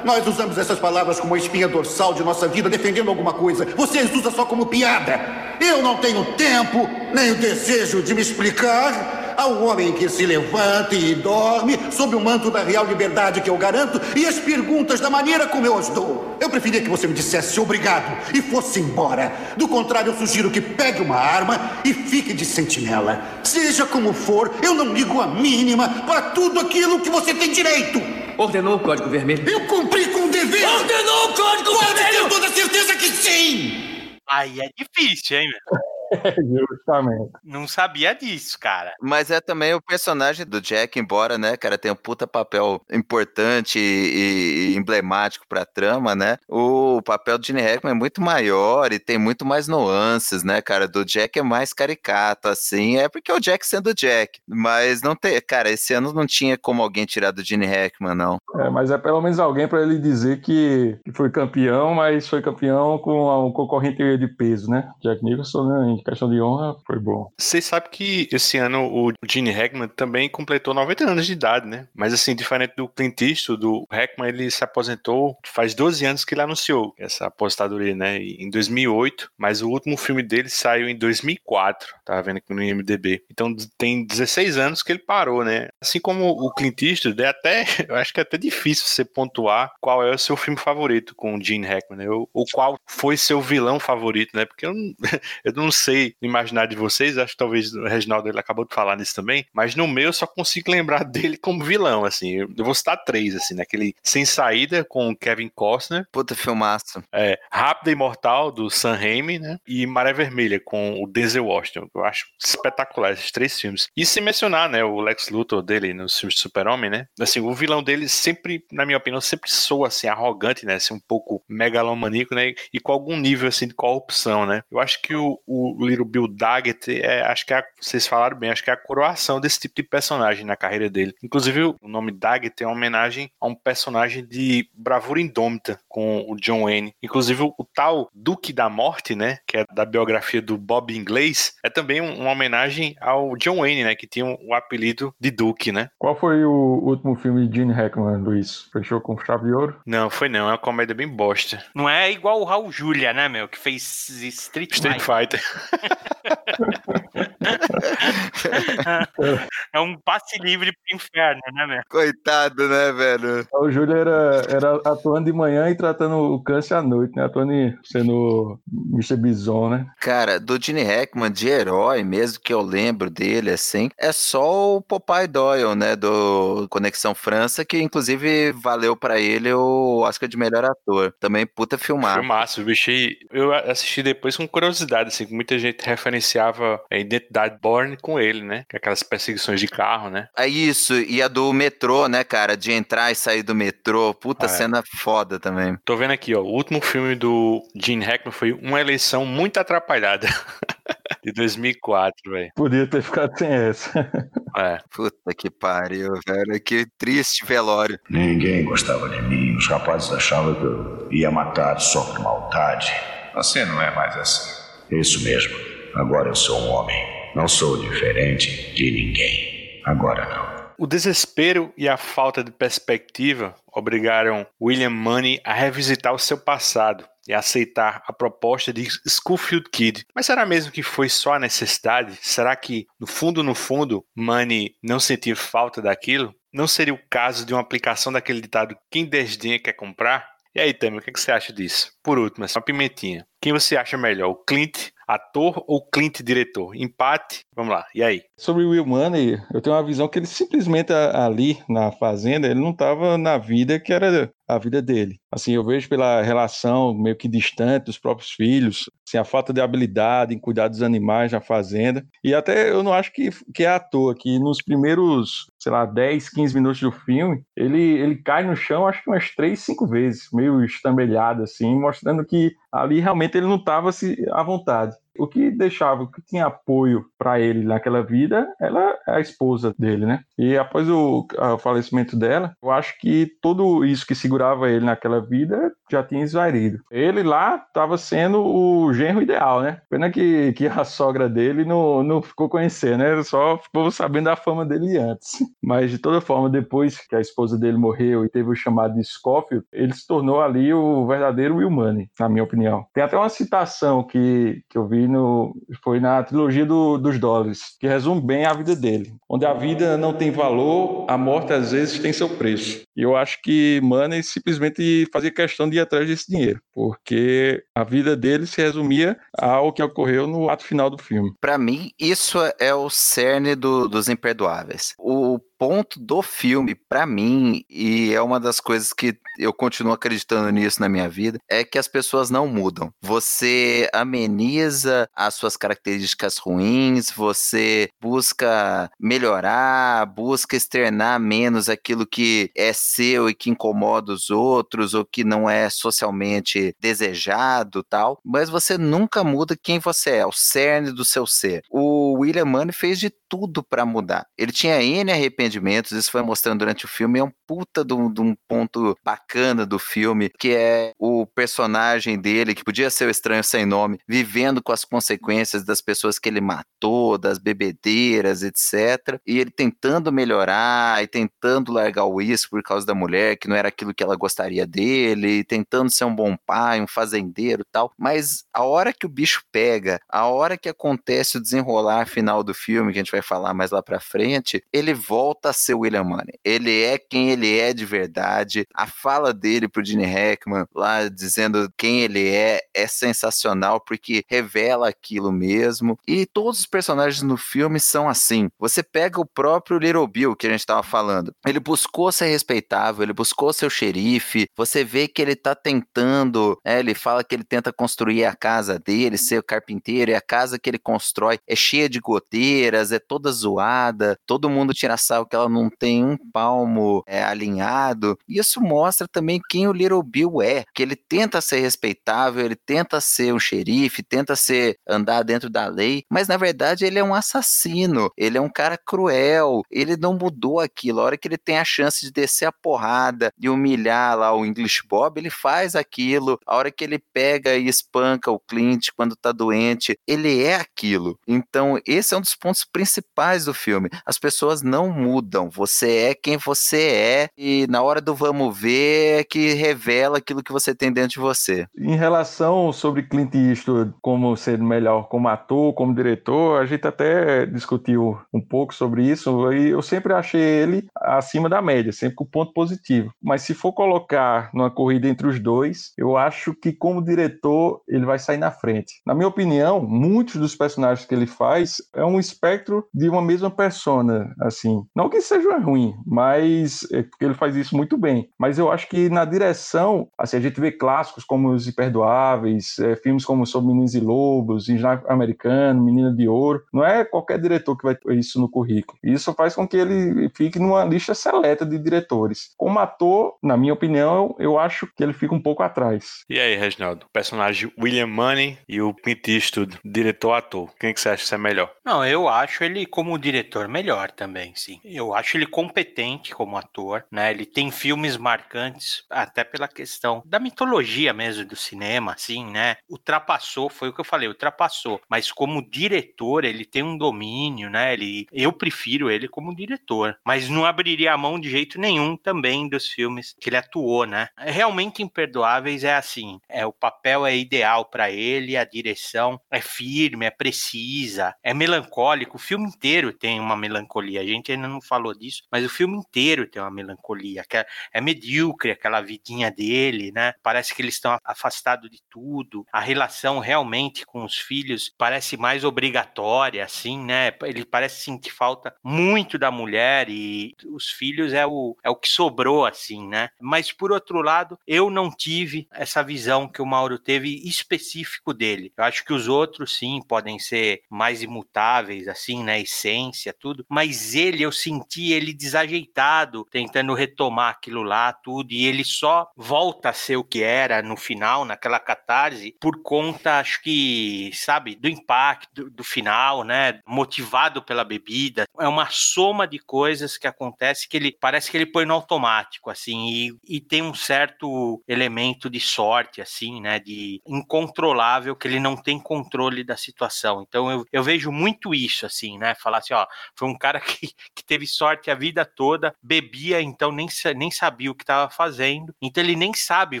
Nós 0.04 0.26
usamos 0.26 0.58
essas 0.58 0.78
palavras 0.78 1.20
como 1.20 1.34
a 1.34 1.38
espinha 1.38 1.68
dorsal 1.68 2.14
de 2.14 2.22
nossa 2.22 2.48
vida, 2.48 2.68
defendendo 2.68 3.08
alguma 3.08 3.32
coisa. 3.32 3.66
Vocês 3.76 4.14
usam 4.14 4.32
só 4.32 4.44
como 4.44 4.66
piada. 4.66 5.20
Eu 5.60 5.82
não 5.82 5.96
tenho 5.96 6.24
tempo 6.36 6.88
nem 7.12 7.32
o 7.32 7.34
desejo 7.34 8.02
de 8.02 8.14
me 8.14 8.22
explicar 8.22 9.34
a 9.38 9.46
um 9.46 9.68
homem 9.68 9.92
que 9.92 10.08
se 10.08 10.26
levanta 10.26 10.96
e 10.96 11.14
dorme 11.14 11.78
sob 11.92 12.16
o 12.16 12.20
manto 12.20 12.50
da 12.50 12.64
real 12.64 12.84
liberdade 12.84 13.40
que 13.40 13.48
eu 13.48 13.56
garanto 13.56 14.00
e 14.16 14.26
as 14.26 14.36
perguntas 14.36 14.98
da 14.98 15.08
maneira 15.08 15.46
como 15.46 15.64
eu 15.64 15.78
as 15.78 15.88
dou. 15.88 16.36
Eu 16.40 16.50
preferia 16.50 16.80
que 16.80 16.88
você 16.88 17.06
me 17.06 17.14
dissesse 17.14 17.60
obrigado 17.60 18.18
e 18.34 18.42
fosse 18.42 18.80
embora. 18.80 19.32
Do 19.56 19.68
contrário, 19.68 20.10
eu 20.10 20.16
sugiro 20.16 20.50
que 20.50 20.60
pegue 20.60 21.02
uma 21.02 21.16
arma 21.16 21.78
e 21.84 21.94
fique 21.94 22.32
de 22.32 22.44
sentinela. 22.44 23.22
Seja 23.44 23.86
como 23.86 24.12
for, 24.12 24.52
eu 24.60 24.74
não 24.74 24.92
ligo 24.92 25.20
a 25.20 25.28
mínima 25.28 25.88
para 26.04 26.20
tudo 26.20 26.58
aquilo 26.58 26.98
que 26.98 27.08
você 27.10 27.32
tem 27.32 27.52
direito. 27.52 28.17
Ordenou 28.38 28.76
o 28.76 28.80
código 28.80 29.08
vermelho? 29.10 29.48
Eu 29.48 29.66
cumpri 29.66 30.06
com 30.12 30.30
dever! 30.30 30.64
Ordenou 30.64 31.24
o 31.30 31.34
código 31.34 31.72
Pode 31.72 31.94
vermelho! 31.94 32.22
ter 32.24 32.28
toda 32.28 32.48
certeza 32.50 32.94
que 32.96 33.08
sim! 33.08 34.16
Aí 34.28 34.60
é 34.60 34.70
difícil, 34.76 35.38
hein, 35.38 35.48
meu? 35.48 35.87
Justamente. 36.68 37.32
Não 37.44 37.66
sabia 37.66 38.14
disso, 38.14 38.58
cara. 38.58 38.94
Mas 39.00 39.30
é 39.30 39.40
também 39.40 39.74
o 39.74 39.80
personagem 39.80 40.46
do 40.46 40.60
Jack, 40.60 40.98
embora, 40.98 41.38
né, 41.38 41.56
cara, 41.56 41.78
tenha 41.78 41.94
um 41.94 41.96
puta 41.96 42.26
papel 42.26 42.80
importante 42.90 43.78
e, 43.78 44.72
e 44.72 44.76
emblemático 44.76 45.46
pra 45.48 45.64
trama, 45.64 46.14
né? 46.14 46.38
O 46.48 47.02
papel 47.02 47.38
do 47.38 47.46
Gene 47.46 47.60
Hackman 47.60 47.92
é 47.92 47.98
muito 47.98 48.20
maior 48.20 48.92
e 48.92 48.98
tem 48.98 49.18
muito 49.18 49.44
mais 49.44 49.68
nuances, 49.68 50.42
né, 50.42 50.60
cara? 50.60 50.88
Do 50.88 51.04
Jack 51.04 51.38
é 51.38 51.42
mais 51.42 51.72
caricato, 51.72 52.48
assim. 52.48 52.98
É 52.98 53.08
porque 53.08 53.30
é 53.30 53.34
o 53.34 53.40
Jack 53.40 53.66
sendo 53.66 53.90
o 53.90 53.94
Jack. 53.94 54.40
Mas 54.46 55.02
não 55.02 55.14
tem. 55.14 55.40
Cara, 55.40 55.70
esse 55.70 55.94
ano 55.94 56.12
não 56.12 56.26
tinha 56.26 56.56
como 56.56 56.82
alguém 56.82 57.04
tirar 57.04 57.30
do 57.30 57.44
Gene 57.44 57.66
Hackman, 57.66 58.14
não. 58.14 58.38
É, 58.56 58.70
mas 58.70 58.90
é 58.90 58.98
pelo 58.98 59.20
menos 59.20 59.38
alguém 59.38 59.68
para 59.68 59.82
ele 59.82 59.98
dizer 59.98 60.40
que, 60.40 60.98
que 61.04 61.12
foi 61.12 61.30
campeão, 61.30 61.94
mas 61.94 62.28
foi 62.28 62.42
campeão 62.42 62.98
com 62.98 63.46
um 63.46 63.52
concorrente 63.52 64.16
de 64.16 64.28
peso, 64.28 64.70
né? 64.70 64.90
Jack 65.02 65.24
Nicholson, 65.24 65.68
né, 65.68 65.97
questão 66.04 66.30
de 66.30 66.40
honra, 66.40 66.76
foi 66.86 66.98
bom. 66.98 67.30
Vocês 67.38 67.64
sabem 67.64 67.90
que 67.90 68.28
esse 68.32 68.56
ano 68.58 68.84
o 68.86 69.12
Gene 69.26 69.50
Hackman 69.50 69.88
também 69.88 70.28
completou 70.28 70.74
90 70.74 71.10
anos 71.10 71.26
de 71.26 71.32
idade, 71.32 71.66
né? 71.66 71.86
Mas 71.94 72.12
assim, 72.12 72.34
diferente 72.34 72.74
do 72.76 72.88
Clint 72.88 73.20
Eastwood, 73.20 73.60
do 73.60 73.86
Hackman, 73.90 74.28
ele 74.28 74.50
se 74.50 74.64
aposentou 74.64 75.36
faz 75.44 75.74
12 75.74 76.04
anos 76.04 76.24
que 76.24 76.34
ele 76.34 76.42
anunciou 76.42 76.94
essa 76.98 77.26
aposentadoria, 77.26 77.94
né? 77.94 78.18
Em 78.18 78.50
2008, 78.50 79.30
mas 79.36 79.62
o 79.62 79.68
último 79.68 79.96
filme 79.96 80.22
dele 80.22 80.48
saiu 80.48 80.88
em 80.88 80.96
2004, 80.96 81.94
tava 82.04 82.22
vendo 82.22 82.38
aqui 82.38 82.52
no 82.52 82.62
IMDB. 82.62 83.24
Então 83.30 83.54
tem 83.76 84.04
16 84.04 84.56
anos 84.58 84.82
que 84.82 84.92
ele 84.92 84.98
parou, 84.98 85.44
né? 85.44 85.68
Assim 85.80 86.00
como 86.00 86.28
o 86.28 86.52
Clint 86.52 86.82
Eastwood, 86.82 87.22
é 87.22 87.28
até, 87.28 87.64
eu 87.88 87.96
acho 87.96 88.12
que 88.12 88.20
é 88.20 88.22
até 88.22 88.36
difícil 88.36 88.86
você 88.86 89.04
pontuar 89.04 89.72
qual 89.80 90.04
é 90.04 90.14
o 90.14 90.18
seu 90.18 90.36
filme 90.36 90.58
favorito 90.58 91.14
com 91.14 91.34
o 91.34 91.42
Gene 91.42 91.66
Hackman, 91.66 91.98
né? 91.98 92.10
Ou, 92.10 92.44
qual 92.52 92.78
foi 92.86 93.16
seu 93.16 93.40
vilão 93.40 93.78
favorito, 93.78 94.36
né? 94.36 94.44
Porque 94.44 94.66
eu 94.66 94.72
eu 95.44 95.52
não 95.52 95.70
sei 95.70 95.87
imaginar 96.20 96.66
de 96.66 96.76
vocês, 96.76 97.18
acho 97.18 97.32
que 97.32 97.38
talvez 97.38 97.72
o 97.74 97.84
Reginaldo 97.84 98.28
ele 98.28 98.38
acabou 98.38 98.64
de 98.66 98.74
falar 98.74 98.96
nisso 98.96 99.14
também, 99.14 99.46
mas 99.52 99.74
no 99.74 99.86
meu 99.86 100.08
eu 100.08 100.12
só 100.12 100.26
consigo 100.26 100.70
lembrar 100.70 101.04
dele 101.04 101.36
como 101.36 101.64
vilão, 101.64 102.04
assim. 102.04 102.36
Eu 102.56 102.64
vou 102.64 102.74
citar 102.74 103.02
três, 103.04 103.34
assim, 103.34 103.54
naquele 103.54 103.94
Sem 104.02 104.24
Saída 104.24 104.84
com 104.84 105.10
o 105.10 105.16
Kevin 105.16 105.48
Costner. 105.54 106.06
Puta 106.10 106.34
filmaço. 106.34 107.02
É, 107.12 107.38
Rápida 107.50 107.90
e 107.90 107.94
Mortal, 107.94 108.50
do 108.50 108.70
Sam 108.70 108.94
Raimi, 108.94 109.38
né? 109.38 109.58
E 109.66 109.86
Maré 109.86 110.12
Vermelha, 110.12 110.60
com 110.60 111.02
o 111.02 111.06
Denzel 111.06 111.46
Washington. 111.46 111.88
Eu 111.94 112.04
acho 112.04 112.26
espetacular 112.42 113.12
esses 113.12 113.30
três 113.30 113.60
filmes. 113.60 113.88
E 113.96 114.04
se 114.06 114.20
mencionar, 114.20 114.68
né, 114.68 114.82
o 114.84 115.00
Lex 115.00 115.28
Luthor 115.28 115.62
dele 115.62 115.92
nos 115.92 116.18
filmes 116.18 116.34
de 116.34 116.40
Super-Homem, 116.40 116.90
né? 116.90 117.06
Assim, 117.20 117.40
o 117.40 117.52
vilão 117.54 117.82
dele 117.82 118.08
sempre, 118.08 118.64
na 118.72 118.84
minha 118.86 118.98
opinião, 118.98 119.20
sempre 119.20 119.50
soa, 119.50 119.88
assim, 119.88 120.06
arrogante, 120.06 120.64
né? 120.64 120.74
Assim, 120.74 120.94
um 120.94 121.00
pouco 121.00 121.42
megalomaníaco, 121.48 122.34
né? 122.34 122.54
E 122.72 122.80
com 122.80 122.92
algum 122.92 123.16
nível, 123.16 123.48
assim, 123.48 123.68
de 123.68 123.74
corrupção, 123.74 124.46
né? 124.46 124.62
Eu 124.70 124.78
acho 124.80 125.00
que 125.02 125.14
o, 125.14 125.40
o 125.46 125.77
Little 125.86 126.04
Bill 126.04 126.28
Daggett, 126.28 127.00
é, 127.00 127.22
acho 127.22 127.44
que 127.46 127.54
é, 127.54 127.62
vocês 127.80 128.06
falaram 128.06 128.36
bem, 128.38 128.50
acho 128.50 128.62
que 128.64 128.70
é 128.70 128.72
a 128.72 128.76
coroação 128.76 129.40
desse 129.40 129.60
tipo 129.60 129.76
de 129.76 129.82
personagem 129.82 130.44
na 130.44 130.56
carreira 130.56 130.88
dele. 130.90 131.14
Inclusive, 131.22 131.62
o 131.64 131.76
nome 131.88 132.12
Daggett 132.12 132.62
é 132.62 132.66
uma 132.66 132.74
homenagem 132.74 133.30
a 133.40 133.46
um 133.46 133.54
personagem 133.54 134.24
de 134.26 134.68
bravura 134.74 135.20
indômita 135.20 135.78
com 135.88 136.24
o 136.28 136.36
John 136.36 136.64
Wayne. 136.64 136.92
Inclusive, 137.02 137.42
o, 137.42 137.54
tal 137.74 138.08
Duque 138.14 138.52
da 138.52 138.68
Morte, 138.68 139.14
né, 139.14 139.38
que 139.46 139.56
é 139.58 139.64
da 139.72 139.84
biografia 139.84 140.40
do 140.42 140.56
Bob 140.56 140.94
Inglês, 140.96 141.54
é 141.64 141.70
também 141.70 142.00
um- 142.00 142.18
uma 142.20 142.30
homenagem 142.30 142.96
ao 143.00 143.36
John 143.36 143.58
Wayne, 143.58 143.84
né, 143.84 143.94
que 143.94 144.06
tinha 144.06 144.26
o, 144.26 144.38
o 144.48 144.54
apelido 144.54 145.14
de 145.20 145.30
Duque, 145.30 145.72
né? 145.72 145.88
Qual 145.98 146.16
foi 146.18 146.44
o 146.44 146.50
último 146.82 147.14
filme 147.16 147.46
de 147.48 147.56
Gene 147.56 147.72
Hackman, 147.72 148.18
Luiz? 148.22 148.68
Fechou 148.72 149.00
com 149.00 149.18
chave 149.18 149.46
de 149.46 149.52
ouro? 149.52 149.80
Não, 149.86 150.08
foi 150.10 150.28
não, 150.28 150.48
é 150.48 150.52
uma 150.52 150.58
comédia 150.58 150.94
bem 150.94 151.08
bosta. 151.08 151.62
Não 151.74 151.88
é 151.88 152.10
igual 152.10 152.40
o 152.40 152.44
Raul 152.44 152.70
Julia, 152.72 153.12
né, 153.12 153.28
meu? 153.28 153.48
Que 153.48 153.58
fez 153.58 154.08
Street, 154.08 154.72
Street 154.72 155.00
Fighter. 155.00 155.42
É 159.72 159.80
um 159.80 159.96
passe 159.98 160.38
livre 160.40 160.72
pro 160.72 160.96
inferno, 160.96 161.40
né, 161.52 161.66
meu? 161.66 161.82
Coitado, 161.88 162.68
né, 162.68 162.92
velho? 162.92 163.46
O 163.52 163.70
Júlio 163.70 163.96
era, 163.96 164.42
era 164.48 164.76
atuando 164.84 165.26
de 165.26 165.32
manhã 165.32 165.68
e 165.68 165.76
tratando 165.76 166.16
o 166.16 166.42
câncer 166.42 166.74
à 166.74 166.82
noite, 166.82 167.14
né? 167.16 167.24
Atuando 167.24 167.52
sendo 167.84 168.58
Mr. 168.92 169.16
Bison, 169.16 169.70
né? 169.70 169.86
Cara, 170.00 170.40
do 170.40 170.60
Gene 170.60 170.82
Hackman, 170.82 171.30
de 171.30 171.48
herói 171.48 172.02
mesmo, 172.02 172.40
que 172.40 172.52
eu 172.52 172.62
lembro 172.62 173.10
dele, 173.10 173.50
assim, 173.50 173.90
é 173.98 174.12
só 174.12 174.76
o 174.76 174.82
Popeye 174.82 175.26
Doyle, 175.26 175.74
né, 175.74 175.96
do 175.96 176.66
Conexão 176.70 177.14
França, 177.14 177.64
que 177.64 177.80
inclusive 177.80 178.52
valeu 178.52 178.96
pra 178.96 179.20
ele 179.20 179.52
o 179.52 180.00
Oscar 180.00 180.28
de 180.28 180.36
melhor 180.36 180.64
ator. 180.64 181.14
Também 181.20 181.46
puta 181.46 181.76
filmar. 181.76 182.14
Filmaço, 182.14 182.62
bicho. 182.62 182.90
E 182.90 183.18
eu 183.30 183.52
assisti 183.52 184.02
depois 184.02 184.36
com 184.36 184.48
curiosidade, 184.48 185.08
assim, 185.08 185.26
que 185.26 185.34
muita 185.34 185.57
gente 185.58 185.84
referenciava 185.84 186.80
a 186.90 186.96
identidade 186.96 187.58
Born 187.60 187.96
com 188.00 188.18
ele, 188.18 188.42
né? 188.42 188.64
Que 188.68 188.76
é 188.76 188.78
Aquelas 188.78 189.02
perseguições 189.02 189.60
de 189.60 189.66
carro, 189.68 190.08
né? 190.08 190.28
É 190.36 190.46
isso, 190.46 190.94
e 190.94 191.20
a 191.20 191.28
do 191.28 191.52
metrô, 191.52 192.08
né, 192.08 192.22
cara, 192.24 192.56
de 192.56 192.72
entrar 192.72 193.10
e 193.10 193.14
sair 193.14 193.42
do 193.42 193.54
metrô, 193.54 194.14
puta 194.14 194.46
Ah, 194.46 194.48
é. 194.48 194.52
cena 194.52 194.82
foda 194.98 195.38
também. 195.40 195.76
Tô 195.84 195.96
vendo 195.96 196.12
aqui, 196.12 196.34
ó. 196.34 196.40
O 196.40 196.52
último 196.54 196.80
filme 196.80 197.14
do 197.14 197.62
Gene 197.74 198.04
Hackman 198.04 198.32
foi 198.32 198.52
Uma 198.52 198.80
Eleição 198.80 199.26
Muito 199.26 199.58
Atrapalhada. 199.58 200.28
de 201.24 201.32
2004, 201.32 202.30
velho. 202.30 202.50
Podia 202.54 202.86
ter 202.86 203.02
ficado 203.02 203.36
sem 203.36 203.48
essa. 203.52 204.10
É. 204.56 204.78
Puta 204.94 205.34
que 205.36 205.50
pariu, 205.50 206.12
velho, 206.26 206.60
que 206.60 206.86
triste 206.96 207.44
velório. 207.44 207.98
Ninguém 208.08 208.64
gostava 208.64 209.08
de 209.08 209.20
mim. 209.22 209.56
Os 209.56 209.66
rapazes 209.68 210.10
achavam 210.12 210.54
que 210.54 210.62
eu 210.64 211.08
ia 211.10 211.30
matar 211.30 211.78
só 211.80 212.02
por 212.04 212.20
maldade. 212.20 212.92
Você 213.34 213.64
não 213.64 213.80
é 213.82 213.94
mais 213.94 214.16
assim. 214.16 214.57
Isso 214.90 215.22
mesmo. 215.22 215.54
Agora 215.94 216.28
eu 216.28 216.34
sou 216.34 216.58
um 216.60 216.70
homem. 216.70 216.96
Não 217.34 217.46
sou 217.46 217.80
diferente 217.80 218.74
de 218.74 218.90
ninguém. 218.90 219.80
Agora 219.84 220.26
não. 220.28 220.58
O 220.78 220.86
desespero 220.86 221.72
e 221.76 221.88
a 221.88 221.96
falta 221.96 222.42
de 222.42 222.52
perspectiva 222.52 223.54
obrigaram 223.72 224.46
William 224.60 224.90
Money 224.90 225.40
a 225.44 225.52
revisitar 225.52 226.14
o 226.14 226.18
seu 226.18 226.38
passado 226.38 227.04
e 227.26 227.34
aceitar 227.34 228.02
a 228.06 228.12
proposta 228.12 228.72
de 228.72 228.86
Schoolfield 229.06 229.68
Kid. 229.70 230.04
Mas 230.14 230.26
será 230.26 230.46
mesmo 230.46 230.70
que 230.70 230.82
foi 230.82 231.08
só 231.08 231.34
a 231.34 231.38
necessidade? 231.38 232.16
Será 232.22 232.54
que, 232.54 232.86
no 232.98 233.06
fundo, 233.06 233.42
no 233.42 233.54
fundo, 233.54 234.04
Money 234.16 234.74
não 234.82 235.00
sentia 235.00 235.34
falta 235.34 235.82
daquilo? 235.82 236.32
Não 236.52 236.66
seria 236.66 236.94
o 236.94 237.08
caso 237.10 237.44
de 237.44 237.52
uma 237.52 237.60
aplicação 237.60 238.12
daquele 238.12 238.40
ditado 238.40 238.76
quem 238.90 239.04
desdenha 239.04 239.60
quer 239.60 239.74
comprar? 239.74 240.26
E 240.54 240.60
aí, 240.60 240.72
Tamer, 240.72 241.00
o 241.00 241.02
que, 241.02 241.10
é 241.10 241.12
que 241.12 241.20
você 241.20 241.30
acha 241.30 241.52
disso? 241.52 241.92
Por 242.02 242.18
último, 242.18 242.44
essa 242.44 242.60
pimentinha. 242.60 243.26
Quem 243.40 243.52
você 243.52 243.76
acha 243.76 243.96
melhor, 243.96 244.30
o 244.30 244.34
Clint 244.34 244.90
ator 245.06 245.64
ou 245.68 245.88
Clint 245.88 246.22
diretor? 246.22 246.74
Empate? 246.74 247.44
Vamos 247.54 247.72
lá, 247.72 247.86
e 247.94 248.02
aí? 248.02 248.22
Sobre 248.36 248.64
o 248.64 248.70
Will 248.70 248.84
Money, 248.84 249.40
eu 249.54 249.60
tenho 249.60 249.76
uma 249.76 249.82
visão 249.82 250.08
que 250.08 250.18
ele 250.18 250.26
simplesmente 250.26 250.92
ali 250.92 251.58
na 251.68 251.92
fazenda, 251.92 252.48
ele 252.48 252.60
não 252.60 252.70
estava 252.70 253.16
na 253.16 253.38
vida 253.38 253.78
que 253.78 253.92
era 253.92 254.32
a 254.48 254.58
vida 254.58 254.80
dele. 254.80 255.20
Assim, 255.30 255.52
eu 255.52 255.62
vejo 255.62 255.88
pela 255.88 256.22
relação 256.22 256.94
meio 256.94 257.16
que 257.16 257.28
distante 257.28 257.84
dos 257.84 257.98
próprios 257.98 258.30
filhos, 258.30 258.88
assim, 259.06 259.18
a 259.18 259.24
falta 259.24 259.52
de 259.52 259.60
habilidade 259.60 260.34
em 260.34 260.38
cuidar 260.38 260.68
dos 260.68 260.82
animais 260.82 261.32
na 261.32 261.40
fazenda. 261.40 262.04
E 262.24 262.34
até 262.34 262.70
eu 262.70 262.82
não 262.82 262.92
acho 262.92 263.12
que, 263.12 263.30
que 263.54 263.64
é 263.64 263.68
à 263.68 263.78
toa 263.78 264.14
que 264.14 264.38
nos 264.38 264.62
primeiros, 264.62 265.50
sei 265.58 265.70
lá, 265.70 265.84
10, 265.84 266.30
15 266.30 266.54
minutos 266.54 266.80
do 266.80 266.90
filme, 266.90 267.42
ele, 267.54 267.82
ele 267.98 268.16
cai 268.16 268.42
no 268.42 268.56
chão 268.56 268.86
acho 268.86 269.02
que 269.02 269.10
umas 269.10 269.34
3, 269.34 269.58
5 269.58 269.86
vezes, 269.86 270.28
meio 270.32 270.64
estambelhado 270.64 271.42
assim, 271.42 271.78
mostrando 271.78 272.24
que 272.24 272.52
ali 272.72 273.00
realmente 273.00 273.27
ele 273.36 273.46
não 273.46 273.56
estava 273.56 273.90
à 274.32 274.42
vontade. 274.42 274.96
O 275.18 275.26
que 275.26 275.50
deixava, 275.50 276.02
o 276.02 276.10
que 276.10 276.22
tinha 276.22 276.46
apoio 276.46 277.04
para 277.18 277.40
ele 277.40 277.64
naquela 277.64 278.02
vida, 278.02 278.48
ela 278.60 278.96
é 279.06 279.16
a 279.16 279.20
esposa 279.20 279.74
dele, 279.78 280.06
né? 280.06 280.20
E 280.38 280.56
após 280.56 280.88
o, 280.88 281.26
o 281.36 281.58
falecimento 281.58 282.16
dela, 282.16 282.54
eu 282.62 282.70
acho 282.70 282.98
que 282.98 283.30
tudo 283.42 283.84
isso 283.84 284.06
que 284.06 284.14
segurava 284.14 284.70
ele 284.70 284.84
naquela 284.84 285.20
vida 285.20 285.72
já 285.90 286.02
tinha 286.02 286.22
esvaído. 286.22 286.78
Ele 286.90 287.22
lá 287.22 287.56
estava 287.56 287.98
sendo 287.98 288.44
o 288.44 288.92
genro 288.92 289.22
ideal, 289.22 289.62
né? 289.62 289.80
Pena 289.90 290.10
que, 290.10 290.52
que 290.52 290.66
a 290.66 290.84
sogra 290.84 291.28
dele 291.28 291.64
não, 291.64 292.02
não 292.02 292.22
ficou 292.22 292.48
conhecendo, 292.48 292.98
né? 292.98 293.22
Só 293.22 293.58
ficou 293.58 293.90
sabendo 293.90 294.26
da 294.26 294.36
fama 294.36 294.64
dele 294.64 294.96
antes. 294.98 295.38
Mas 295.62 295.90
de 295.90 295.98
toda 295.98 296.20
forma, 296.20 296.48
depois 296.48 296.98
que 297.06 297.16
a 297.16 297.20
esposa 297.20 297.58
dele 297.58 297.78
morreu 297.78 298.24
e 298.24 298.28
teve 298.28 298.50
o 298.50 298.54
chamado 298.54 298.94
de 298.94 299.04
Scofield, 299.04 299.64
ele 299.72 299.92
se 299.94 300.06
tornou 300.06 300.40
ali 300.40 300.72
o 300.72 301.06
verdadeiro 301.06 301.56
Will 301.56 301.70
Money, 301.70 302.08
na 302.18 302.28
minha 302.28 302.44
opinião. 302.44 302.86
Tem 302.92 303.02
até 303.02 303.16
uma 303.16 303.28
citação 303.28 304.04
que, 304.04 304.62
que 304.68 304.78
eu 304.78 304.86
vi 304.86 305.07
no, 305.08 305.54
foi 305.82 305.98
na 306.00 306.22
trilogia 306.22 306.64
do, 306.64 306.98
dos 306.98 307.18
dólares, 307.18 307.76
que 307.80 307.86
resume 307.86 308.20
bem 308.20 308.44
a 308.44 308.52
vida 308.52 308.76
dele. 308.76 309.14
Onde 309.28 309.46
a 309.46 309.54
vida 309.54 309.96
não 309.96 310.12
tem 310.12 310.30
valor, 310.30 311.06
a 311.08 311.16
morte 311.16 311.52
às 311.52 311.72
vezes 311.72 311.98
tem 311.98 312.12
seu 312.12 312.28
preço. 312.28 312.82
E 312.96 313.02
eu 313.02 313.16
acho 313.16 313.40
que 313.42 313.80
Money 313.82 314.22
simplesmente 314.22 315.08
fazia 315.12 315.30
questão 315.30 315.68
de 315.68 315.76
ir 315.76 315.80
atrás 315.80 316.06
desse 316.06 316.30
dinheiro, 316.30 316.60
porque 316.72 317.62
a 317.74 317.84
vida 317.84 318.16
dele 318.16 318.46
se 318.46 318.60
resumia 318.60 319.16
ao 319.36 319.72
que 319.72 319.82
ocorreu 319.82 320.26
no 320.26 320.50
ato 320.50 320.64
final 320.64 320.90
do 320.90 320.98
filme. 320.98 321.32
Para 321.40 321.58
mim, 321.58 321.90
isso 321.98 322.38
é 322.60 322.74
o 322.74 322.90
cerne 322.90 323.54
do, 323.54 323.88
dos 323.88 324.08
imperdoáveis. 324.08 324.94
O 324.98 325.38
ponto 325.58 325.98
do 325.98 326.22
filme, 326.22 326.74
para 326.74 327.04
mim, 327.04 327.64
e 327.68 328.14
é 328.14 328.22
uma 328.22 328.38
das 328.38 328.60
coisas 328.60 328.92
que 328.92 329.18
eu 329.38 329.52
continuo 329.52 329.92
acreditando 329.92 330.50
nisso 330.50 330.80
na 330.80 330.88
minha 330.88 331.08
vida, 331.08 331.38
é 331.48 331.64
que 331.64 331.78
as 331.78 331.88
pessoas 331.88 332.30
não 332.30 332.46
mudam. 332.46 332.92
Você 333.02 333.88
ameniza 333.92 335.08
as 335.14 335.34
suas 335.34 335.56
características 335.56 336.38
ruins, 336.38 337.10
você 337.10 337.88
busca 338.00 338.90
melhorar, 338.98 340.06
busca 340.06 340.56
externar 340.56 341.20
menos 341.20 341.68
aquilo 341.68 342.06
que 342.06 342.50
é 342.56 342.72
seu 342.72 343.28
e 343.28 343.34
que 343.34 343.50
incomoda 343.50 344.12
os 344.12 344.30
outros 344.30 344.94
ou 344.94 345.04
que 345.04 345.24
não 345.24 345.48
é 345.48 345.70
socialmente 345.70 346.74
desejado, 346.80 347.82
tal, 347.84 348.18
mas 348.24 348.48
você 348.48 348.76
nunca 348.78 349.22
muda 349.24 349.56
quem 349.60 349.78
você 349.78 350.10
é, 350.10 350.26
o 350.26 350.32
cerne 350.32 350.92
do 350.92 351.04
seu 351.04 351.26
ser. 351.26 351.62
O 351.70 352.18
William 352.18 352.44
Money 352.44 352.72
fez 352.72 352.98
de 352.98 353.10
tudo 353.28 353.62
para 353.62 353.84
mudar. 353.84 354.26
Ele 354.36 354.52
tinha 354.52 354.82
N 354.82 355.12
arrependimentos, 355.12 355.47
isso 355.56 356.10
foi 356.10 356.22
mostrando 356.22 356.60
durante 356.60 356.84
o 356.84 356.88
filme, 356.88 357.18
é 357.18 357.24
um 357.24 357.32
puta 357.46 357.84
de 357.84 357.94
um, 357.94 358.12
de 358.12 358.20
um, 358.20 358.36
ponto 358.46 358.96
bacana 359.04 359.64
do 359.64 359.78
filme, 359.78 360.30
que 360.38 360.54
é 360.54 360.92
o 360.98 361.26
personagem 361.26 362.18
dele, 362.18 362.54
que 362.54 362.64
podia 362.64 362.90
ser 362.90 363.06
o 363.06 363.10
estranho 363.10 363.42
sem 363.42 363.64
nome, 363.64 363.98
vivendo 364.06 364.62
com 364.62 364.72
as 364.72 364.84
consequências 364.84 365.64
das 365.64 365.80
pessoas 365.80 366.18
que 366.18 366.28
ele 366.28 366.40
matou, 366.40 367.16
das 367.16 367.38
bebedeiras, 367.38 368.42
etc. 368.42 369.20
E 369.26 369.38
ele 369.38 369.50
tentando 369.50 370.12
melhorar 370.12 371.02
e 371.02 371.06
tentando 371.06 371.72
largar 371.72 372.04
o 372.04 372.14
uísque 372.14 372.50
por 372.50 372.62
causa 372.62 372.86
da 372.86 372.94
mulher, 372.94 373.36
que 373.36 373.48
não 373.48 373.56
era 373.56 373.68
aquilo 373.68 373.94
que 373.94 374.02
ela 374.02 374.16
gostaria 374.16 374.66
dele, 374.66 375.44
tentando 375.44 375.90
ser 375.90 376.04
um 376.04 376.14
bom 376.14 376.36
pai, 376.46 376.80
um 376.80 376.86
fazendeiro 376.86 377.64
tal. 377.70 377.92
Mas 377.96 378.44
a 378.52 378.64
hora 378.64 378.92
que 378.92 379.06
o 379.06 379.08
bicho 379.08 379.42
pega, 379.52 380.00
a 380.08 380.26
hora 380.26 380.56
que 380.56 380.68
acontece 380.68 381.36
o 381.36 381.40
desenrolar 381.40 382.06
final 382.06 382.42
do 382.42 382.54
filme, 382.54 382.92
que 382.92 382.98
a 382.98 383.02
gente 383.02 383.12
vai 383.12 383.22
falar 383.22 383.54
mais 383.54 383.70
lá 383.70 383.82
pra 383.82 384.00
frente, 384.00 384.62
ele 384.72 384.92
volta 384.92 385.37
a 385.46 385.52
ser 385.52 385.74
William 385.74 386.04
Money. 386.04 386.38
Ele 386.44 386.82
é 386.82 386.98
quem 386.98 387.30
ele 387.30 387.58
é 387.58 387.72
de 387.72 387.84
verdade. 387.84 388.66
A 388.74 388.86
fala 388.86 389.32
dele 389.32 389.68
pro 389.68 389.84
Gene 389.84 390.04
Hackman, 390.04 390.64
lá 390.74 391.08
dizendo 391.08 391.70
quem 391.76 392.00
ele 392.00 392.28
é, 392.28 392.60
é 392.74 392.86
sensacional 392.86 393.80
porque 393.80 394.24
revela 394.28 394.88
aquilo 394.88 395.32
mesmo. 395.32 395.98
E 396.06 396.26
todos 396.26 396.60
os 396.60 396.66
personagens 396.66 397.22
no 397.22 397.36
filme 397.36 397.80
são 397.80 398.08
assim. 398.08 398.48
Você 398.58 398.82
pega 398.82 399.20
o 399.20 399.26
próprio 399.26 399.78
Little 399.78 400.06
Bill, 400.06 400.36
que 400.36 400.46
a 400.46 400.50
gente 400.50 400.60
estava 400.60 400.82
falando. 400.82 401.32
Ele 401.46 401.60
buscou 401.60 402.10
ser 402.10 402.26
respeitável, 402.26 403.02
ele 403.02 403.12
buscou 403.12 403.52
ser 403.52 403.66
o 403.66 403.70
xerife. 403.70 404.48
Você 404.56 404.84
vê 404.84 405.08
que 405.08 405.22
ele 405.22 405.36
tá 405.36 405.54
tentando, 405.54 406.58
é, 406.64 406.78
ele 406.78 406.94
fala 406.94 407.24
que 407.24 407.34
ele 407.34 407.44
tenta 407.44 407.72
construir 407.72 408.24
a 408.24 408.34
casa 408.34 408.78
dele, 408.78 409.18
ser 409.18 409.38
o 409.38 409.42
carpinteiro, 409.42 410.10
e 410.10 410.14
a 410.14 410.20
casa 410.20 410.58
que 410.58 410.68
ele 410.68 410.78
constrói 410.78 411.38
é 411.46 411.56
cheia 411.56 411.88
de 411.88 412.00
goteiras, 412.00 412.92
é 412.92 412.98
toda 412.98 413.30
zoada, 413.30 414.18
todo 414.26 414.50
mundo 414.50 414.74
tira 414.74 414.96
sal 414.96 415.26
que 415.28 415.36
ela 415.36 415.48
não 415.48 415.68
tem 415.70 416.04
um 416.04 416.16
palmo 416.16 417.02
é, 417.06 417.22
alinhado. 417.22 418.18
Isso 418.28 418.60
mostra 418.60 419.06
também 419.06 419.40
quem 419.48 419.68
o 419.68 419.72
Little 419.72 420.02
Bill 420.02 420.42
é, 420.42 420.64
que 420.74 420.82
ele 420.82 420.96
tenta 420.96 421.40
ser 421.40 421.60
respeitável, 421.60 422.44
ele 422.44 422.56
tenta 422.56 423.00
ser 423.00 423.32
um 423.32 423.38
xerife, 423.38 424.02
tenta 424.02 424.34
ser 424.34 424.76
andar 424.88 425.22
dentro 425.22 425.50
da 425.50 425.66
lei, 425.66 426.04
mas 426.10 426.28
na 426.28 426.36
verdade 426.36 426.84
ele 426.84 426.98
é 426.98 427.04
um 427.04 427.14
assassino, 427.14 428.10
ele 428.16 428.38
é 428.38 428.40
um 428.40 428.48
cara 428.48 428.78
cruel, 428.78 429.62
ele 429.70 429.96
não 429.96 430.14
mudou 430.14 430.60
aquilo. 430.60 431.00
A 431.00 431.04
hora 431.04 431.18
que 431.18 431.28
ele 431.28 431.38
tem 431.38 431.58
a 431.58 431.64
chance 431.64 432.04
de 432.04 432.10
descer 432.10 432.46
a 432.46 432.52
porrada 432.52 433.32
e 433.38 433.48
humilhar 433.48 434.16
lá 434.18 434.34
o 434.34 434.44
English 434.44 434.82
Bob, 434.88 435.18
ele 435.18 435.30
faz 435.30 435.74
aquilo. 435.74 436.38
A 436.46 436.56
hora 436.56 436.70
que 436.70 436.84
ele 436.84 436.98
pega 437.12 437.56
e 437.56 437.68
espanca 437.68 438.30
o 438.30 438.40
Clint 438.40 438.88
quando 438.96 439.16
tá 439.16 439.32
doente, 439.32 439.98
ele 440.06 440.42
é 440.42 440.56
aquilo. 440.56 441.18
Então, 441.26 441.78
esse 441.86 442.14
é 442.14 442.16
um 442.16 442.20
dos 442.20 442.34
pontos 442.34 442.64
principais 442.64 443.44
do 443.44 443.54
filme. 443.54 443.88
As 444.04 444.18
pessoas 444.18 444.62
não 444.62 444.90
mudam, 444.90 445.17
você 445.50 446.10
é 446.10 446.14
quem 446.14 446.36
você 446.36 446.82
é 446.82 447.28
e 447.36 447.66
na 447.68 447.82
hora 447.82 448.00
do 448.00 448.14
vamos 448.14 448.58
ver 448.58 449.20
é 449.20 449.24
que 449.24 449.54
revela 449.54 450.18
aquilo 450.18 450.42
que 450.42 450.52
você 450.52 450.74
tem 450.74 450.92
dentro 450.92 451.10
de 451.10 451.18
você. 451.18 451.66
Em 451.78 451.96
relação 451.96 452.72
sobre 452.72 453.02
Clint 453.02 453.34
Eastwood 453.34 453.92
como 454.00 454.36
ser 454.36 454.58
melhor 454.58 455.08
como 455.08 455.28
ator, 455.28 455.72
como 455.74 455.94
diretor, 455.94 456.60
a 456.60 456.66
gente 456.66 456.86
até 456.86 457.46
discutiu 457.46 458.18
um 458.32 458.40
pouco 458.40 458.74
sobre 458.74 459.04
isso 459.04 459.52
e 459.52 459.68
eu 459.68 459.82
sempre 459.82 460.12
achei 460.12 460.40
ele 460.40 460.86
acima 460.96 461.48
da 461.48 461.62
média, 461.62 461.92
sempre 461.92 462.16
com 462.16 462.24
ponto 462.24 462.52
positivo. 462.52 463.12
Mas 463.22 463.42
se 463.42 463.54
for 463.54 463.72
colocar 463.72 464.50
numa 464.52 464.70
corrida 464.70 465.08
entre 465.08 465.26
os 465.26 465.38
dois, 465.40 465.92
eu 465.96 466.16
acho 466.16 466.54
que 466.54 466.72
como 466.72 467.04
diretor 467.04 467.82
ele 467.88 468.06
vai 468.06 468.18
sair 468.18 468.38
na 468.38 468.50
frente. 468.50 469.00
Na 469.06 469.14
minha 469.14 469.28
opinião, 469.28 469.80
muitos 469.80 470.36
dos 470.36 470.54
personagens 470.54 471.06
que 471.06 471.14
ele 471.14 471.26
faz 471.26 471.76
é 471.94 472.04
um 472.04 472.18
espectro 472.18 472.86
de 472.92 473.08
uma 473.08 473.22
mesma 473.22 473.50
persona, 473.50 474.34
assim. 474.40 474.82
Não 474.94 475.07
que 475.08 475.20
seja 475.20 475.58
ruim, 475.58 475.94
mas 476.06 476.86
é 476.92 477.02
porque 477.02 477.24
ele 477.24 477.34
faz 477.34 477.56
isso 477.56 477.76
muito 477.76 477.96
bem. 477.96 478.30
Mas 478.38 478.58
eu 478.58 478.70
acho 478.70 478.88
que 478.88 479.08
na 479.08 479.24
direção, 479.24 480.08
assim, 480.16 480.36
a 480.36 480.40
gente 480.40 480.60
vê 480.60 480.70
clássicos 480.72 481.24
como 481.24 481.50
Os 481.50 481.66
Imperdoáveis, 481.66 482.78
é, 482.78 482.96
filmes 482.96 483.24
como 483.24 483.46
Sobre 483.46 483.68
Meninos 483.68 483.94
e 483.94 484.00
Lobos, 484.00 484.68
Engenho 484.68 485.02
Americano, 485.08 485.82
Menina 485.82 486.12
de 486.14 486.28
Ouro. 486.28 486.62
Não 486.72 486.84
é 486.84 487.04
qualquer 487.04 487.38
diretor 487.40 487.76
que 487.76 487.84
vai 487.84 487.94
ter 487.94 488.14
isso 488.14 488.40
no 488.40 488.48
currículo. 488.48 488.98
Isso 489.02 489.32
faz 489.34 489.54
com 489.54 489.66
que 489.66 489.76
ele 489.76 490.30
fique 490.34 490.58
numa 490.58 490.84
lista 490.84 491.14
seleta 491.14 491.64
de 491.64 491.78
diretores. 491.78 492.50
Como 492.56 492.78
ator, 492.78 493.36
na 493.42 493.56
minha 493.56 493.72
opinião, 493.72 494.34
eu 494.38 494.58
acho 494.58 494.86
que 494.96 495.02
ele 495.02 495.12
fica 495.12 495.34
um 495.34 495.40
pouco 495.40 495.62
atrás. 495.62 496.24
E 496.28 496.38
aí, 496.38 496.56
Reginaldo? 496.56 497.06
O 497.06 497.12
personagem 497.12 497.72
William 497.78 498.06
Money 498.06 498.58
e 498.68 498.80
o 498.80 498.94
Clint 498.94 499.26
Eastwood, 499.28 499.78
diretor-ator. 499.84 500.70
Quem 500.78 500.94
que 500.94 501.00
você 501.00 501.10
acha 501.10 501.26
que 501.26 501.34
é 501.34 501.38
melhor? 501.38 501.70
Não, 501.84 502.04
eu 502.04 502.28
acho 502.28 502.64
ele 502.64 502.86
como 502.86 503.18
diretor 503.18 503.68
melhor 503.68 504.10
também, 504.10 504.52
sim. 504.54 504.80
Eu 504.98 505.14
acho 505.14 505.36
ele 505.36 505.46
competente 505.46 506.34
como 506.34 506.56
ator, 506.56 507.06
né? 507.08 507.30
Ele 507.30 507.46
tem 507.46 507.70
filmes 507.70 508.16
marcantes, 508.16 509.04
até 509.08 509.44
pela 509.44 509.68
questão 509.68 510.24
da 510.26 510.40
mitologia 510.40 511.12
mesmo 511.12 511.44
do 511.44 511.54
cinema, 511.54 512.14
assim, 512.14 512.44
né? 512.44 512.78
Ultrapassou, 512.88 513.70
foi 513.70 513.90
o 513.90 513.92
que 513.92 514.00
eu 514.00 514.04
falei, 514.04 514.26
ultrapassou. 514.26 515.00
Mas 515.08 515.30
como 515.30 515.62
diretor, 515.70 516.44
ele 516.44 516.64
tem 516.64 516.82
um 516.82 516.98
domínio, 516.98 517.70
né? 517.70 517.92
Ele, 517.92 518.26
eu 518.32 518.52
prefiro 518.52 519.08
ele 519.08 519.28
como 519.28 519.54
diretor, 519.54 520.18
mas 520.26 520.48
não 520.48 520.66
abriria 520.66 521.12
a 521.12 521.16
mão 521.16 521.38
de 521.38 521.48
jeito 521.48 521.80
nenhum 521.80 522.16
também 522.16 522.68
dos 522.68 522.88
filmes 522.88 523.36
que 523.40 523.48
ele 523.48 523.56
atuou, 523.56 524.04
né? 524.04 524.28
É 524.36 524.50
realmente 524.50 525.00
Imperdoáveis 525.00 525.84
é 525.84 525.94
assim, 525.94 526.40
é 526.48 526.66
o 526.66 526.72
papel 526.72 527.24
é 527.24 527.36
ideal 527.36 527.84
para 527.84 528.10
ele, 528.10 528.56
a 528.56 528.64
direção 528.64 529.40
é 529.48 529.60
firme, 529.60 530.26
é 530.26 530.30
precisa, 530.30 531.36
é 531.40 531.54
melancólico. 531.54 532.36
O 532.36 532.40
filme 532.40 532.66
inteiro 532.66 533.12
tem 533.12 533.38
uma 533.38 533.56
melancolia. 533.56 534.22
A 534.22 534.26
gente 534.26 534.50
ainda 534.50 534.66
não 534.66 534.77
falou 534.80 535.14
disso, 535.14 535.42
mas 535.50 535.64
o 535.64 535.68
filme 535.68 535.96
inteiro 535.96 536.48
tem 536.48 536.60
uma 536.60 536.70
melancolia. 536.70 537.44
Que 537.48 537.58
é, 537.58 537.66
é 537.92 538.00
medíocre 538.00 538.70
aquela 538.70 539.00
vidinha 539.00 539.50
dele, 539.50 540.12
né? 540.12 540.34
Parece 540.42 540.74
que 540.74 540.82
eles 540.82 540.94
estão 540.94 541.18
afastados 541.24 541.90
de 541.90 542.00
tudo. 542.10 542.64
A 542.72 542.80
relação 542.80 543.38
realmente 543.38 544.04
com 544.06 544.24
os 544.24 544.36
filhos 544.36 544.92
parece 544.96 545.36
mais 545.36 545.64
obrigatória, 545.64 546.64
assim, 546.64 546.98
né? 546.98 547.32
Ele 547.42 547.64
parece 547.64 548.02
sentir 548.02 548.30
falta 548.30 548.74
muito 548.82 549.38
da 549.38 549.50
mulher 549.50 550.08
e 550.08 550.54
os 550.66 550.88
filhos 550.90 551.32
é 551.32 551.46
o, 551.46 551.76
é 551.82 551.90
o 551.90 551.96
que 551.96 552.08
sobrou, 552.08 552.66
assim, 552.66 553.06
né? 553.08 553.30
Mas 553.40 553.72
por 553.72 553.92
outro 553.92 554.22
lado, 554.22 554.58
eu 554.66 554.90
não 554.90 555.10
tive 555.10 555.66
essa 555.72 556.02
visão 556.02 556.48
que 556.48 556.62
o 556.62 556.66
Mauro 556.66 556.98
teve 556.98 557.48
específico 557.48 558.32
dele. 558.32 558.72
Eu 558.76 558.84
acho 558.84 559.04
que 559.04 559.12
os 559.12 559.28
outros, 559.28 559.76
sim, 559.76 560.00
podem 560.06 560.38
ser 560.38 560.82
mais 560.90 561.22
imutáveis, 561.22 562.08
assim, 562.08 562.42
na 562.42 562.58
essência, 562.58 563.32
tudo, 563.32 563.64
mas 563.68 564.14
ele, 564.14 564.42
eu 564.42 564.52
senti 564.52 564.67
ele 564.96 565.32
desajeitado, 565.32 566.46
tentando 566.50 566.94
retomar 566.94 567.50
aquilo 567.50 567.82
lá, 567.82 568.12
tudo, 568.12 568.52
e 568.52 568.66
ele 568.66 568.84
só 568.84 569.28
volta 569.36 569.90
a 569.90 569.92
ser 569.92 570.16
o 570.16 570.24
que 570.24 570.42
era 570.42 570.82
no 570.82 570.96
final, 570.96 571.44
naquela 571.44 571.78
catarse, 571.78 572.56
por 572.60 572.82
conta, 572.82 573.38
acho 573.38 573.62
que, 573.62 574.30
sabe, 574.34 574.74
do 574.74 574.88
impacto 574.88 575.70
do, 575.70 575.84
final, 575.84 576.44
né? 576.44 576.80
Motivado 576.86 577.62
pela 577.62 577.84
bebida. 577.84 578.44
É 578.58 578.68
uma 578.68 578.88
soma 578.90 579.46
de 579.46 579.58
coisas 579.58 580.18
que 580.18 580.26
acontece 580.26 580.88
que 580.88 580.96
ele 580.96 581.12
parece 581.12 581.50
que 581.50 581.56
ele 581.56 581.66
põe 581.66 581.84
no 581.84 581.94
automático, 581.94 582.70
assim, 582.70 583.08
e, 583.08 583.56
e 583.56 583.60
tem 583.60 583.82
um 583.82 583.94
certo 583.94 584.82
elemento 584.86 585.48
de 585.48 585.60
sorte, 585.60 586.20
assim, 586.20 586.60
né? 586.60 586.78
De 586.78 587.20
incontrolável, 587.26 588.36
que 588.36 588.46
ele 588.46 588.60
não 588.60 588.76
tem 588.76 588.98
controle 588.98 589.64
da 589.64 589.76
situação. 589.76 590.44
Então 590.46 590.70
eu, 590.70 590.84
eu 590.92 591.02
vejo 591.02 591.32
muito 591.32 591.74
isso, 591.74 592.06
assim, 592.06 592.38
né? 592.38 592.54
Falar 592.54 592.78
assim, 592.78 592.94
ó, 592.94 593.06
foi 593.34 593.48
um 593.48 593.56
cara 593.56 593.80
que, 593.80 594.08
que 594.34 594.44
teve 594.58 594.66
sorte 594.66 595.08
a 595.08 595.14
vida 595.14 595.44
toda, 595.44 595.94
bebia, 596.02 596.60
então 596.60 596.90
nem, 596.90 597.06
nem 597.36 597.50
sabia 597.50 597.90
o 597.90 597.94
que 597.94 598.02
estava 598.02 598.28
fazendo, 598.28 598.92
então 599.00 599.22
ele 599.22 599.36
nem 599.36 599.54
sabe 599.54 600.00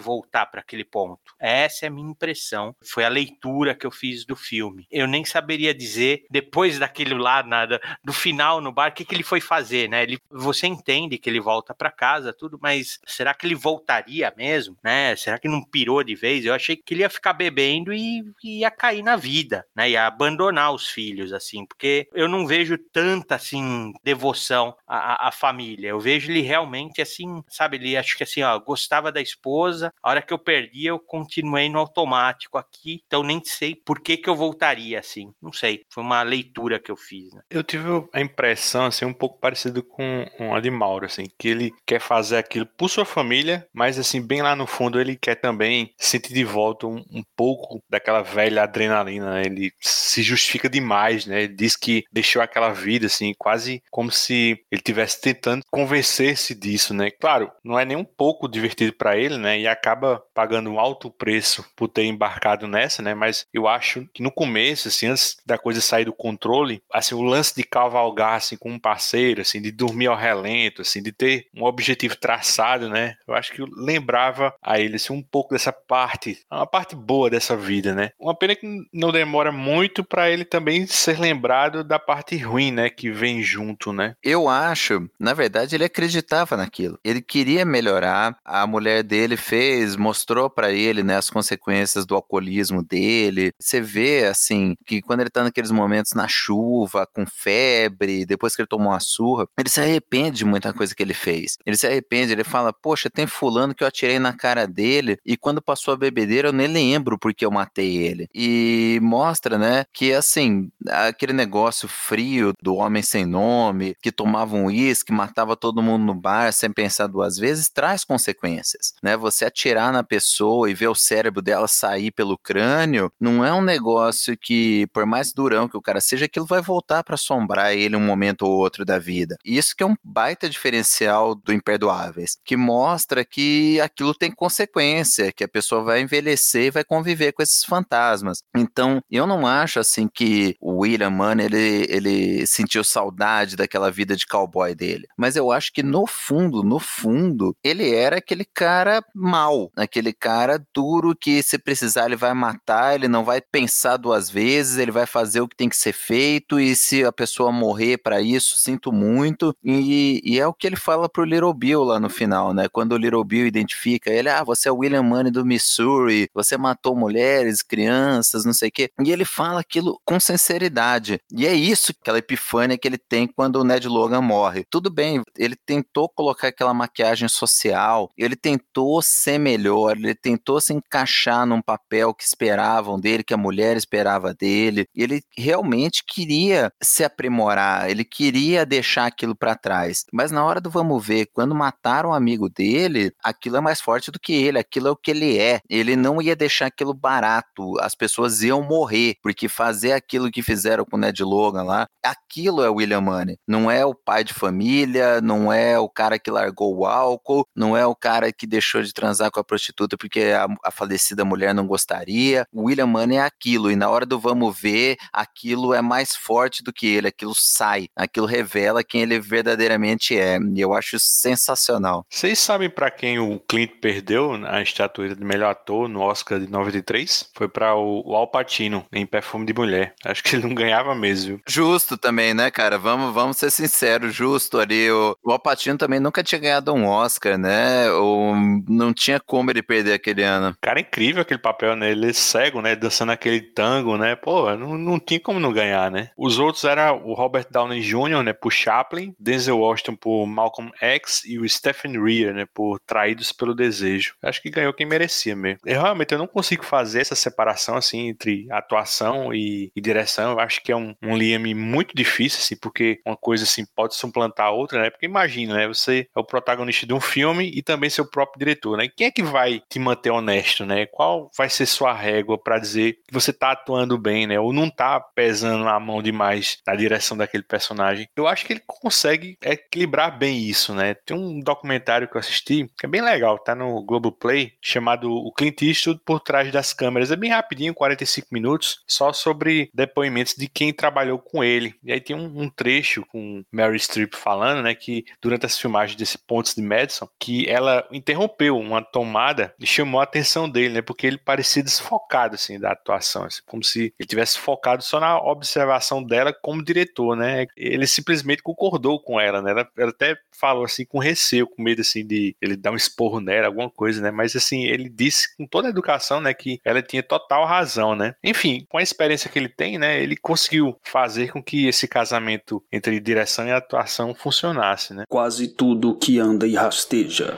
voltar 0.00 0.46
para 0.46 0.60
aquele 0.60 0.84
ponto. 0.84 1.34
Essa 1.38 1.86
é 1.86 1.88
a 1.88 1.90
minha 1.90 2.10
impressão. 2.10 2.74
Foi 2.84 3.04
a 3.04 3.08
leitura 3.08 3.74
que 3.74 3.86
eu 3.86 3.90
fiz 3.90 4.24
do 4.24 4.34
filme. 4.34 4.86
Eu 4.90 5.06
nem 5.06 5.24
saberia 5.24 5.72
dizer, 5.72 6.24
depois 6.28 6.78
daquele 6.78 7.14
lá, 7.14 7.42
nada, 7.42 7.80
do 8.02 8.12
final 8.12 8.60
no 8.60 8.72
bar, 8.72 8.90
o 8.90 8.94
que, 8.94 9.04
que 9.04 9.14
ele 9.14 9.22
foi 9.22 9.40
fazer, 9.40 9.88
né? 9.88 10.02
Ele, 10.02 10.18
você 10.28 10.66
entende 10.66 11.18
que 11.18 11.30
ele 11.30 11.40
volta 11.40 11.72
para 11.72 11.92
casa, 11.92 12.32
tudo, 12.32 12.58
mas 12.60 12.98
será 13.06 13.32
que 13.32 13.46
ele 13.46 13.54
voltaria 13.54 14.32
mesmo, 14.36 14.76
né? 14.82 15.14
Será 15.14 15.38
que 15.38 15.46
não 15.46 15.62
pirou 15.62 16.02
de 16.02 16.16
vez? 16.16 16.44
Eu 16.44 16.54
achei 16.54 16.74
que 16.74 16.94
ele 16.94 17.02
ia 17.02 17.10
ficar 17.10 17.32
bebendo 17.32 17.92
e 17.92 18.24
ia 18.42 18.70
cair 18.70 19.02
na 19.02 19.14
vida, 19.14 19.64
né? 19.76 19.90
Ia 19.90 20.06
abandonar 20.06 20.74
os 20.74 20.88
filhos, 20.88 21.32
assim, 21.32 21.64
porque 21.64 22.08
eu 22.12 22.26
não 22.26 22.46
vejo 22.46 22.76
tanta, 22.92 23.36
assim, 23.36 23.92
devoção 24.02 24.47
à, 24.86 25.28
à 25.28 25.32
família. 25.32 25.88
Eu 25.88 26.00
vejo 26.00 26.30
ele 26.30 26.40
realmente, 26.40 27.00
assim, 27.00 27.42
sabe? 27.48 27.76
Ele 27.76 27.96
acho 27.96 28.16
que 28.16 28.22
assim, 28.22 28.42
ó, 28.42 28.58
gostava 28.58 29.12
da 29.12 29.20
esposa. 29.20 29.92
A 30.02 30.10
hora 30.10 30.22
que 30.22 30.32
eu 30.32 30.38
perdi, 30.38 30.86
eu 30.86 30.98
continuei 30.98 31.68
no 31.68 31.78
automático 31.78 32.58
aqui, 32.58 33.02
então 33.06 33.22
nem 33.22 33.42
sei 33.44 33.74
por 33.74 34.00
que 34.00 34.16
que 34.16 34.28
eu 34.28 34.36
voltaria, 34.36 34.98
assim. 34.98 35.32
Não 35.40 35.52
sei. 35.52 35.82
Foi 35.90 36.02
uma 36.02 36.22
leitura 36.22 36.78
que 36.78 36.90
eu 36.90 36.96
fiz, 36.96 37.32
né? 37.32 37.42
Eu 37.50 37.62
tive 37.62 37.88
a 38.12 38.20
impressão, 38.20 38.86
assim, 38.86 39.04
um 39.04 39.12
pouco 39.12 39.38
parecido 39.38 39.82
com, 39.82 40.26
com 40.36 40.54
a 40.54 40.60
de 40.60 40.70
Mauro, 40.70 41.06
assim, 41.06 41.24
que 41.38 41.48
ele 41.48 41.72
quer 41.86 42.00
fazer 42.00 42.36
aquilo 42.36 42.66
por 42.66 42.88
sua 42.88 43.04
família, 43.04 43.66
mas, 43.72 43.98
assim, 43.98 44.20
bem 44.20 44.42
lá 44.42 44.54
no 44.54 44.66
fundo 44.66 45.00
ele 45.00 45.16
quer 45.16 45.34
também 45.36 45.92
sentir 45.96 46.32
de 46.32 46.44
volta 46.44 46.86
um, 46.86 47.04
um 47.10 47.22
pouco 47.36 47.82
daquela 47.88 48.22
velha 48.22 48.62
adrenalina, 48.62 49.34
né? 49.34 49.42
Ele 49.44 49.72
se 49.80 50.22
justifica 50.22 50.68
demais, 50.68 51.26
né? 51.26 51.44
Ele 51.44 51.54
diz 51.54 51.76
que 51.76 52.04
deixou 52.12 52.42
aquela 52.42 52.72
vida, 52.72 53.06
assim, 53.06 53.34
quase 53.38 53.82
como 53.90 54.10
se 54.10 54.37
ele 54.70 54.80
estivesse 54.80 55.20
tentando 55.20 55.62
convencer-se 55.70 56.54
disso, 56.54 56.94
né? 56.94 57.10
Claro, 57.10 57.50
não 57.64 57.78
é 57.78 57.84
nem 57.84 57.96
um 57.96 58.04
pouco 58.04 58.48
divertido 58.48 58.92
para 58.92 59.16
ele, 59.16 59.36
né? 59.38 59.58
E 59.58 59.66
acaba 59.66 60.22
pagando 60.34 60.70
um 60.70 60.78
alto 60.78 61.10
preço 61.10 61.64
por 61.76 61.88
ter 61.88 62.04
embarcado 62.04 62.66
nessa, 62.66 63.02
né? 63.02 63.14
Mas 63.14 63.46
eu 63.52 63.66
acho 63.66 64.06
que 64.12 64.22
no 64.22 64.30
começo, 64.30 64.88
assim, 64.88 65.06
antes 65.06 65.36
da 65.46 65.58
coisa 65.58 65.80
sair 65.80 66.04
do 66.04 66.12
controle, 66.12 66.82
assim, 66.92 67.14
o 67.14 67.22
lance 67.22 67.54
de 67.54 67.62
cavalgar, 67.62 68.34
assim, 68.34 68.56
com 68.56 68.70
um 68.70 68.78
parceiro, 68.78 69.40
assim, 69.40 69.60
de 69.60 69.70
dormir 69.70 70.06
ao 70.06 70.16
relento, 70.16 70.82
assim, 70.82 71.02
de 71.02 71.12
ter 71.12 71.46
um 71.54 71.64
objetivo 71.64 72.16
traçado, 72.16 72.88
né? 72.88 73.14
Eu 73.26 73.34
acho 73.34 73.52
que 73.52 73.62
lembrava 73.76 74.54
a 74.62 74.78
ele, 74.78 74.96
assim, 74.96 75.12
um 75.12 75.22
pouco 75.22 75.54
dessa 75.54 75.72
parte, 75.72 76.38
uma 76.50 76.66
parte 76.66 76.94
boa 76.94 77.30
dessa 77.30 77.56
vida, 77.56 77.94
né? 77.94 78.10
Uma 78.18 78.34
pena 78.36 78.54
que 78.54 78.66
não 78.92 79.12
demora 79.12 79.52
muito 79.52 80.04
para 80.04 80.30
ele 80.30 80.44
também 80.44 80.86
ser 80.86 81.18
lembrado 81.18 81.84
da 81.84 81.98
parte 81.98 82.36
ruim, 82.36 82.70
né? 82.70 82.90
Que 82.90 83.10
vem 83.10 83.42
junto, 83.42 83.92
né? 83.92 84.14
Eu 84.28 84.46
acho, 84.46 85.08
na 85.18 85.32
verdade, 85.32 85.74
ele 85.74 85.84
acreditava 85.84 86.54
naquilo. 86.54 86.98
Ele 87.02 87.22
queria 87.22 87.64
melhorar. 87.64 88.36
A 88.44 88.66
mulher 88.66 89.02
dele 89.02 89.38
fez, 89.38 89.96
mostrou 89.96 90.50
para 90.50 90.70
ele, 90.70 91.02
né, 91.02 91.16
as 91.16 91.30
consequências 91.30 92.04
do 92.04 92.14
alcoolismo 92.14 92.82
dele. 92.82 93.52
Você 93.58 93.80
vê, 93.80 94.26
assim, 94.26 94.76
que 94.84 95.00
quando 95.00 95.20
ele 95.20 95.30
tá 95.30 95.42
naqueles 95.42 95.70
momentos 95.70 96.12
na 96.12 96.28
chuva, 96.28 97.06
com 97.06 97.24
febre, 97.24 98.26
depois 98.26 98.54
que 98.54 98.60
ele 98.60 98.68
tomou 98.68 98.88
uma 98.92 99.00
surra, 99.00 99.48
ele 99.58 99.70
se 99.70 99.80
arrepende 99.80 100.36
de 100.36 100.44
muita 100.44 100.74
coisa 100.74 100.94
que 100.94 101.02
ele 101.02 101.14
fez. 101.14 101.56
Ele 101.64 101.78
se 101.78 101.86
arrepende, 101.86 102.30
ele 102.32 102.44
fala, 102.44 102.70
poxa, 102.70 103.08
tem 103.08 103.26
fulano 103.26 103.74
que 103.74 103.82
eu 103.82 103.88
atirei 103.88 104.18
na 104.18 104.34
cara 104.34 104.66
dele 104.66 105.16
e 105.24 105.38
quando 105.38 105.62
passou 105.62 105.94
a 105.94 105.96
bebedeira 105.96 106.48
eu 106.48 106.52
nem 106.52 106.66
lembro 106.66 107.18
porque 107.18 107.46
eu 107.46 107.50
matei 107.50 107.96
ele. 107.96 108.28
E 108.34 109.00
mostra, 109.02 109.56
né, 109.56 109.86
que 109.90 110.12
assim, 110.12 110.70
aquele 110.86 111.32
negócio 111.32 111.88
frio 111.88 112.52
do 112.62 112.74
homem 112.74 113.02
sem 113.02 113.24
nome, 113.24 113.96
que 114.02 114.17
tomava 114.18 114.56
um 114.56 114.64
uísque, 114.64 115.12
matava 115.12 115.54
todo 115.54 115.80
mundo 115.80 116.04
no 116.04 116.14
bar 116.14 116.52
sem 116.52 116.72
pensar 116.72 117.06
duas 117.06 117.38
vezes, 117.38 117.68
traz 117.68 118.04
consequências, 118.04 118.92
né? 119.00 119.16
Você 119.16 119.44
atirar 119.44 119.92
na 119.92 120.02
pessoa 120.02 120.68
e 120.68 120.74
ver 120.74 120.88
o 120.88 120.94
cérebro 120.94 121.40
dela 121.40 121.68
sair 121.68 122.10
pelo 122.10 122.36
crânio, 122.36 123.12
não 123.20 123.44
é 123.44 123.54
um 123.54 123.62
negócio 123.62 124.36
que, 124.36 124.88
por 124.88 125.06
mais 125.06 125.32
durão 125.32 125.68
que 125.68 125.76
o 125.76 125.80
cara 125.80 126.00
seja, 126.00 126.24
aquilo 126.24 126.44
vai 126.44 126.60
voltar 126.60 127.04
para 127.04 127.14
assombrar 127.14 127.72
ele 127.74 127.94
um 127.94 128.00
momento 128.00 128.42
ou 128.42 128.58
outro 128.58 128.84
da 128.84 128.98
vida. 128.98 129.36
E 129.44 129.56
isso 129.56 129.76
que 129.76 129.84
é 129.84 129.86
um 129.86 129.94
baita 130.02 130.50
diferencial 130.50 131.36
do 131.36 131.52
Imperdoáveis, 131.52 132.38
que 132.44 132.56
mostra 132.56 133.24
que 133.24 133.80
aquilo 133.80 134.12
tem 134.12 134.32
consequência, 134.32 135.30
que 135.30 135.44
a 135.44 135.48
pessoa 135.48 135.84
vai 135.84 136.00
envelhecer 136.00 136.64
e 136.64 136.70
vai 136.72 136.82
conviver 136.82 137.30
com 137.30 137.42
esses 137.42 137.62
fantasmas. 137.62 138.42
Então, 138.56 139.00
eu 139.08 139.28
não 139.28 139.46
acho 139.46 139.78
assim 139.78 140.08
que 140.12 140.56
o 140.60 140.78
William 140.78 141.10
Mann 141.10 141.40
ele, 141.40 141.86
ele 141.88 142.46
sentiu 142.48 142.82
saudade 142.82 143.54
daquela 143.54 143.92
vida 143.92 144.07
de 144.16 144.26
cowboy 144.26 144.74
dele, 144.74 145.06
mas 145.16 145.36
eu 145.36 145.50
acho 145.50 145.72
que 145.72 145.82
no 145.82 146.06
fundo, 146.06 146.62
no 146.62 146.78
fundo, 146.78 147.56
ele 147.62 147.94
era 147.94 148.18
aquele 148.18 148.44
cara 148.44 149.02
mal, 149.14 149.70
aquele 149.76 150.12
cara 150.12 150.62
duro 150.74 151.14
que 151.14 151.42
se 151.42 151.58
precisar 151.58 152.06
ele 152.06 152.16
vai 152.16 152.34
matar, 152.34 152.94
ele 152.94 153.08
não 153.08 153.24
vai 153.24 153.40
pensar 153.40 153.96
duas 153.96 154.30
vezes, 154.30 154.78
ele 154.78 154.90
vai 154.90 155.06
fazer 155.06 155.40
o 155.40 155.48
que 155.48 155.56
tem 155.56 155.68
que 155.68 155.76
ser 155.76 155.92
feito 155.92 156.58
e 156.60 156.74
se 156.74 157.04
a 157.04 157.12
pessoa 157.12 157.52
morrer 157.52 157.98
para 157.98 158.20
isso, 158.20 158.56
sinto 158.56 158.92
muito. 158.92 159.54
E, 159.64 160.20
e, 160.24 160.38
é 160.38 160.46
o 160.46 160.54
que 160.54 160.66
ele 160.66 160.76
fala 160.76 161.08
pro 161.08 161.24
Little 161.24 161.52
Bill 161.52 161.82
lá 161.82 162.00
no 162.00 162.08
final, 162.08 162.54
né? 162.54 162.68
Quando 162.68 162.92
o 162.92 162.96
Little 162.96 163.24
Bill 163.24 163.46
identifica 163.46 164.10
ele, 164.10 164.28
ah, 164.28 164.44
você 164.44 164.68
é 164.68 164.72
o 164.72 164.76
William 164.76 165.02
Money 165.02 165.30
do 165.30 165.44
Missouri, 165.44 166.28
você 166.34 166.56
matou 166.56 166.96
mulheres, 166.96 167.62
crianças, 167.62 168.44
não 168.44 168.52
sei 168.52 168.68
o 168.68 168.72
quê. 168.72 168.90
E 169.04 169.10
ele 169.10 169.24
fala 169.24 169.60
aquilo 169.60 170.00
com 170.04 170.18
sinceridade. 170.20 171.20
E 171.32 171.46
é 171.46 171.54
isso, 171.54 171.92
aquela 172.00 172.18
epifânia 172.18 172.78
que 172.78 172.86
ele 172.86 172.98
tem 172.98 173.26
quando 173.26 173.56
o 173.56 173.64
Ned 173.64 173.88
Logan 173.98 174.22
morre. 174.22 174.64
Tudo 174.70 174.90
bem, 174.90 175.22
ele 175.36 175.56
tentou 175.56 176.08
colocar 176.08 176.48
aquela 176.48 176.72
maquiagem 176.72 177.28
social, 177.28 178.10
ele 178.16 178.36
tentou 178.36 179.00
ser 179.02 179.38
melhor, 179.38 179.96
ele 179.96 180.14
tentou 180.14 180.60
se 180.60 180.72
encaixar 180.72 181.46
num 181.46 181.60
papel 181.60 182.14
que 182.14 182.24
esperavam 182.24 182.98
dele, 182.98 183.24
que 183.24 183.34
a 183.34 183.38
mulher 183.38 183.76
esperava 183.76 184.32
dele. 184.32 184.86
Ele 184.94 185.22
realmente 185.36 186.04
queria 186.06 186.70
se 186.82 187.04
aprimorar, 187.04 187.90
ele 187.90 188.04
queria 188.04 188.64
deixar 188.64 189.06
aquilo 189.06 189.36
para 189.36 189.54
trás. 189.54 190.04
Mas 190.12 190.30
na 190.30 190.44
hora 190.44 190.60
do 190.60 190.70
vamos 190.70 191.04
ver, 191.04 191.26
quando 191.32 191.54
mataram 191.54 192.10
um 192.10 192.14
amigo 192.14 192.48
dele, 192.48 193.12
aquilo 193.22 193.56
é 193.56 193.60
mais 193.60 193.80
forte 193.80 194.10
do 194.10 194.20
que 194.20 194.32
ele, 194.32 194.58
aquilo 194.58 194.88
é 194.88 194.90
o 194.90 194.96
que 194.96 195.10
ele 195.10 195.38
é. 195.38 195.60
Ele 195.68 195.96
não 195.96 196.22
ia 196.22 196.36
deixar 196.36 196.66
aquilo 196.66 196.94
barato, 196.94 197.78
as 197.80 197.94
pessoas 197.94 198.42
iam 198.42 198.62
morrer, 198.62 199.16
porque 199.22 199.48
fazer 199.48 199.92
aquilo 199.92 200.30
que 200.30 200.42
fizeram 200.42 200.84
com 200.84 200.96
o 200.96 201.00
Ned 201.00 201.22
Logan 201.22 201.62
lá, 201.62 201.86
aquilo 202.02 202.62
é 202.62 202.68
William 202.68 203.00
Money. 203.00 203.36
Não 203.46 203.70
é 203.70 203.77
o 203.84 203.94
pai 203.94 204.24
de 204.24 204.34
família, 204.34 205.20
não 205.20 205.52
é 205.52 205.78
o 205.78 205.88
cara 205.88 206.18
que 206.18 206.30
largou 206.30 206.76
o 206.76 206.86
álcool, 206.86 207.46
não 207.54 207.76
é 207.76 207.86
o 207.86 207.94
cara 207.94 208.32
que 208.32 208.46
deixou 208.46 208.82
de 208.82 208.92
transar 208.92 209.30
com 209.30 209.40
a 209.40 209.44
prostituta 209.44 209.96
porque 209.96 210.32
a, 210.34 210.46
a 210.64 210.70
falecida 210.70 211.24
mulher 211.24 211.54
não 211.54 211.66
gostaria. 211.66 212.46
O 212.52 212.64
William 212.64 212.86
Money 212.86 213.18
é 213.18 213.22
aquilo, 213.22 213.70
e 213.70 213.76
na 213.76 213.88
hora 213.88 214.06
do 214.06 214.18
vamos 214.18 214.58
ver, 214.58 214.96
aquilo 215.12 215.74
é 215.74 215.82
mais 215.82 216.14
forte 216.14 216.62
do 216.62 216.72
que 216.72 216.86
ele, 216.86 217.08
aquilo 217.08 217.34
sai, 217.34 217.88
aquilo 217.96 218.26
revela 218.26 218.84
quem 218.84 219.02
ele 219.02 219.18
verdadeiramente 219.20 220.18
é. 220.18 220.38
E 220.38 220.60
eu 220.60 220.72
acho 220.72 220.98
sensacional. 220.98 222.04
Vocês 222.10 222.38
sabem 222.38 222.70
para 222.70 222.90
quem 222.90 223.18
o 223.18 223.38
Clint 223.40 223.72
perdeu 223.80 224.34
a 224.46 224.62
estatueta 224.62 225.16
de 225.16 225.24
melhor 225.24 225.50
ator 225.50 225.88
no 225.88 226.00
Oscar 226.00 226.38
de 226.38 226.50
93? 226.50 227.30
Foi 227.34 227.48
para 227.48 227.74
o, 227.74 228.02
o 228.04 228.14
Al 228.14 228.30
Pacino 228.30 228.86
em 228.92 229.06
Perfume 229.06 229.46
de 229.46 229.54
Mulher. 229.54 229.94
Acho 230.04 230.22
que 230.22 230.36
ele 230.36 230.46
não 230.46 230.54
ganhava 230.54 230.94
mesmo. 230.94 231.40
Justo 231.46 231.96
também, 231.96 232.34
né, 232.34 232.50
cara? 232.50 232.78
Vamos, 232.78 233.12
vamos 233.14 233.36
ser 233.36 233.50
sinceros, 233.50 233.67
justo 234.10 234.58
ali. 234.58 234.90
O, 234.90 235.16
o 235.22 235.32
Al 235.32 235.38
Pacino 235.38 235.78
também 235.78 236.00
nunca 236.00 236.22
tinha 236.22 236.40
ganhado 236.40 236.72
um 236.72 236.86
Oscar, 236.86 237.38
né? 237.38 237.90
Ou 237.92 238.34
não 238.68 238.92
tinha 238.92 239.20
como 239.20 239.50
ele 239.50 239.62
perder 239.62 239.94
aquele 239.94 240.22
ano. 240.22 240.56
Cara, 240.60 240.80
incrível 240.80 241.22
aquele 241.22 241.40
papel, 241.40 241.76
né? 241.76 241.90
Ele 241.90 242.10
é 242.10 242.12
cego, 242.12 242.60
né? 242.60 242.74
Dançando 242.74 243.12
aquele 243.12 243.40
tango, 243.40 243.96
né? 243.96 244.16
Pô, 244.16 244.54
não, 244.56 244.76
não 244.76 244.98
tinha 244.98 245.20
como 245.20 245.40
não 245.40 245.52
ganhar, 245.52 245.90
né? 245.90 246.10
Os 246.16 246.38
outros 246.38 246.64
eram 246.64 247.02
o 247.04 247.14
Robert 247.14 247.46
Downey 247.50 247.80
Jr., 247.80 248.22
né? 248.22 248.32
Por 248.32 248.52
Chaplin, 248.52 249.14
Denzel 249.18 249.58
Washington 249.58 249.96
por 249.96 250.26
Malcolm 250.26 250.70
X 250.80 251.22
e 251.24 251.38
o 251.38 251.48
Stephen 251.48 252.02
Rea, 252.02 252.32
né? 252.32 252.46
Por 252.52 252.78
Traídos 252.80 253.32
pelo 253.32 253.54
Desejo. 253.54 254.14
Acho 254.22 254.42
que 254.42 254.50
ganhou 254.50 254.72
quem 254.72 254.86
merecia 254.86 255.34
mesmo. 255.34 255.60
Eu, 255.64 255.80
realmente 255.80 256.12
eu 256.12 256.18
não 256.18 256.26
consigo 256.26 256.64
fazer 256.64 257.00
essa 257.00 257.14
separação, 257.14 257.76
assim, 257.76 258.08
entre 258.08 258.46
atuação 258.50 259.32
e, 259.32 259.72
e 259.74 259.80
direção. 259.80 260.32
Eu 260.32 260.40
acho 260.40 260.62
que 260.62 260.72
é 260.72 260.76
um, 260.76 260.94
um 261.02 261.16
liame 261.16 261.54
muito 261.54 261.94
difícil, 261.94 262.40
assim, 262.40 262.56
porque 262.56 263.00
uma 263.06 263.16
coisa, 263.16 263.44
assim, 263.44 263.57
pode 263.66 263.94
suplantar 263.94 264.52
outra, 264.52 264.82
né? 264.82 264.90
Porque 264.90 265.06
imagina, 265.06 265.54
né? 265.54 265.68
Você 265.68 266.06
é 266.14 266.20
o 266.20 266.24
protagonista 266.24 266.86
de 266.86 266.94
um 266.94 267.00
filme 267.00 267.50
e 267.54 267.62
também 267.62 267.90
seu 267.90 268.08
próprio 268.08 268.38
diretor, 268.38 268.76
né? 268.76 268.88
Quem 268.88 269.06
é 269.06 269.10
que 269.10 269.22
vai 269.22 269.62
te 269.68 269.78
manter 269.78 270.10
honesto, 270.10 270.64
né? 270.64 270.86
Qual 270.86 271.30
vai 271.36 271.48
ser 271.48 271.66
sua 271.66 271.92
régua 271.92 272.38
para 272.38 272.58
dizer 272.58 272.94
que 273.06 273.12
você 273.12 273.32
tá 273.32 273.52
atuando 273.52 273.98
bem, 273.98 274.26
né? 274.26 274.38
Ou 274.38 274.52
não 274.52 274.70
tá 274.70 275.00
pesando 275.00 275.68
a 275.68 275.78
mão 275.78 276.02
demais 276.02 276.58
na 276.66 276.74
direção 276.74 277.16
daquele 277.16 277.42
personagem. 277.42 278.08
Eu 278.16 278.26
acho 278.26 278.44
que 278.44 278.52
ele 278.52 278.62
consegue 278.66 279.36
equilibrar 279.42 280.18
bem 280.18 280.38
isso, 280.38 280.74
né? 280.74 280.94
Tem 280.94 281.16
um 281.16 281.40
documentário 281.40 282.08
que 282.08 282.16
eu 282.16 282.20
assisti 282.20 282.66
que 282.78 282.86
é 282.86 282.88
bem 282.88 283.02
legal, 283.02 283.38
tá 283.38 283.54
no 283.54 283.82
Globoplay, 283.82 284.52
chamado 284.62 285.10
O 285.10 285.32
Clint 285.32 285.62
Eastwood 285.62 286.00
por 286.04 286.20
trás 286.20 286.50
das 286.52 286.72
câmeras. 286.72 287.10
É 287.10 287.16
bem 287.16 287.30
rapidinho, 287.30 287.74
45 287.74 288.28
minutos, 288.30 288.82
só 288.86 289.12
sobre 289.12 289.70
depoimentos 289.74 290.34
de 290.34 290.48
quem 290.48 290.72
trabalhou 290.72 291.18
com 291.18 291.42
ele. 291.42 291.74
E 291.82 291.92
aí 291.92 292.00
tem 292.00 292.14
um, 292.14 292.42
um 292.42 292.50
trecho 292.50 293.04
com 293.06 293.42
Mary 293.52 293.78
Streep 293.78 294.14
falando, 294.14 294.62
né, 294.62 294.74
que 294.74 295.04
durante 295.20 295.46
as 295.46 295.58
filmagens 295.58 295.96
desse 295.96 296.18
Pontos 296.18 296.54
de 296.54 296.62
Madison, 296.62 297.08
que 297.18 297.48
ela 297.48 297.86
interrompeu 297.90 298.58
uma 298.58 298.82
tomada 298.82 299.54
e 299.58 299.66
chamou 299.66 300.00
a 300.00 300.04
atenção 300.04 300.48
dele, 300.48 300.74
né, 300.74 300.82
porque 300.82 301.06
ele 301.06 301.18
parecia 301.18 301.62
desfocado, 301.62 302.34
assim, 302.34 302.58
da 302.58 302.72
atuação, 302.72 303.24
assim, 303.24 303.40
como 303.46 303.62
se 303.64 303.92
ele 303.98 304.06
tivesse 304.06 304.38
focado 304.38 304.82
só 304.82 305.00
na 305.00 305.18
observação 305.18 306.02
dela 306.02 306.32
como 306.32 306.64
diretor, 306.64 307.16
né? 307.16 307.46
Ele 307.56 307.86
simplesmente 307.86 308.42
concordou 308.42 309.00
com 309.00 309.20
ela, 309.20 309.42
né? 309.42 309.50
Ela, 309.50 309.68
ela 309.76 309.90
até 309.90 310.16
falou 310.32 310.64
assim 310.64 310.84
com 310.84 310.98
receio, 310.98 311.46
com 311.46 311.62
medo 311.62 311.80
assim 311.80 312.06
de 312.06 312.36
ele 312.40 312.56
dar 312.56 312.70
um 312.70 312.76
esporro 312.76 313.20
nela, 313.20 313.46
alguma 313.46 313.70
coisa, 313.70 314.00
né? 314.00 314.10
Mas 314.10 314.36
assim, 314.36 314.64
ele 314.64 314.88
disse 314.88 315.36
com 315.36 315.46
toda 315.46 315.68
a 315.68 315.70
educação, 315.70 316.20
né, 316.20 316.32
que 316.32 316.60
ela 316.64 316.82
tinha 316.82 317.02
total 317.02 317.44
razão, 317.44 317.94
né? 317.94 318.14
Enfim, 318.22 318.64
com 318.68 318.78
a 318.78 318.82
experiência 318.82 319.30
que 319.30 319.38
ele 319.38 319.48
tem, 319.48 319.78
né, 319.78 320.00
ele 320.00 320.16
conseguiu 320.16 320.78
fazer 320.82 321.32
com 321.32 321.42
que 321.42 321.66
esse 321.66 321.88
casamento 321.88 322.62
entre 322.72 323.00
direção 323.00 323.37
e 323.46 323.52
atuação 323.52 324.14
funcionasse, 324.14 324.94
né? 324.94 325.04
Quase 325.08 325.48
tudo 325.48 325.96
que 325.96 326.18
anda 326.18 326.46
e 326.46 326.54
rasteja. 326.54 327.36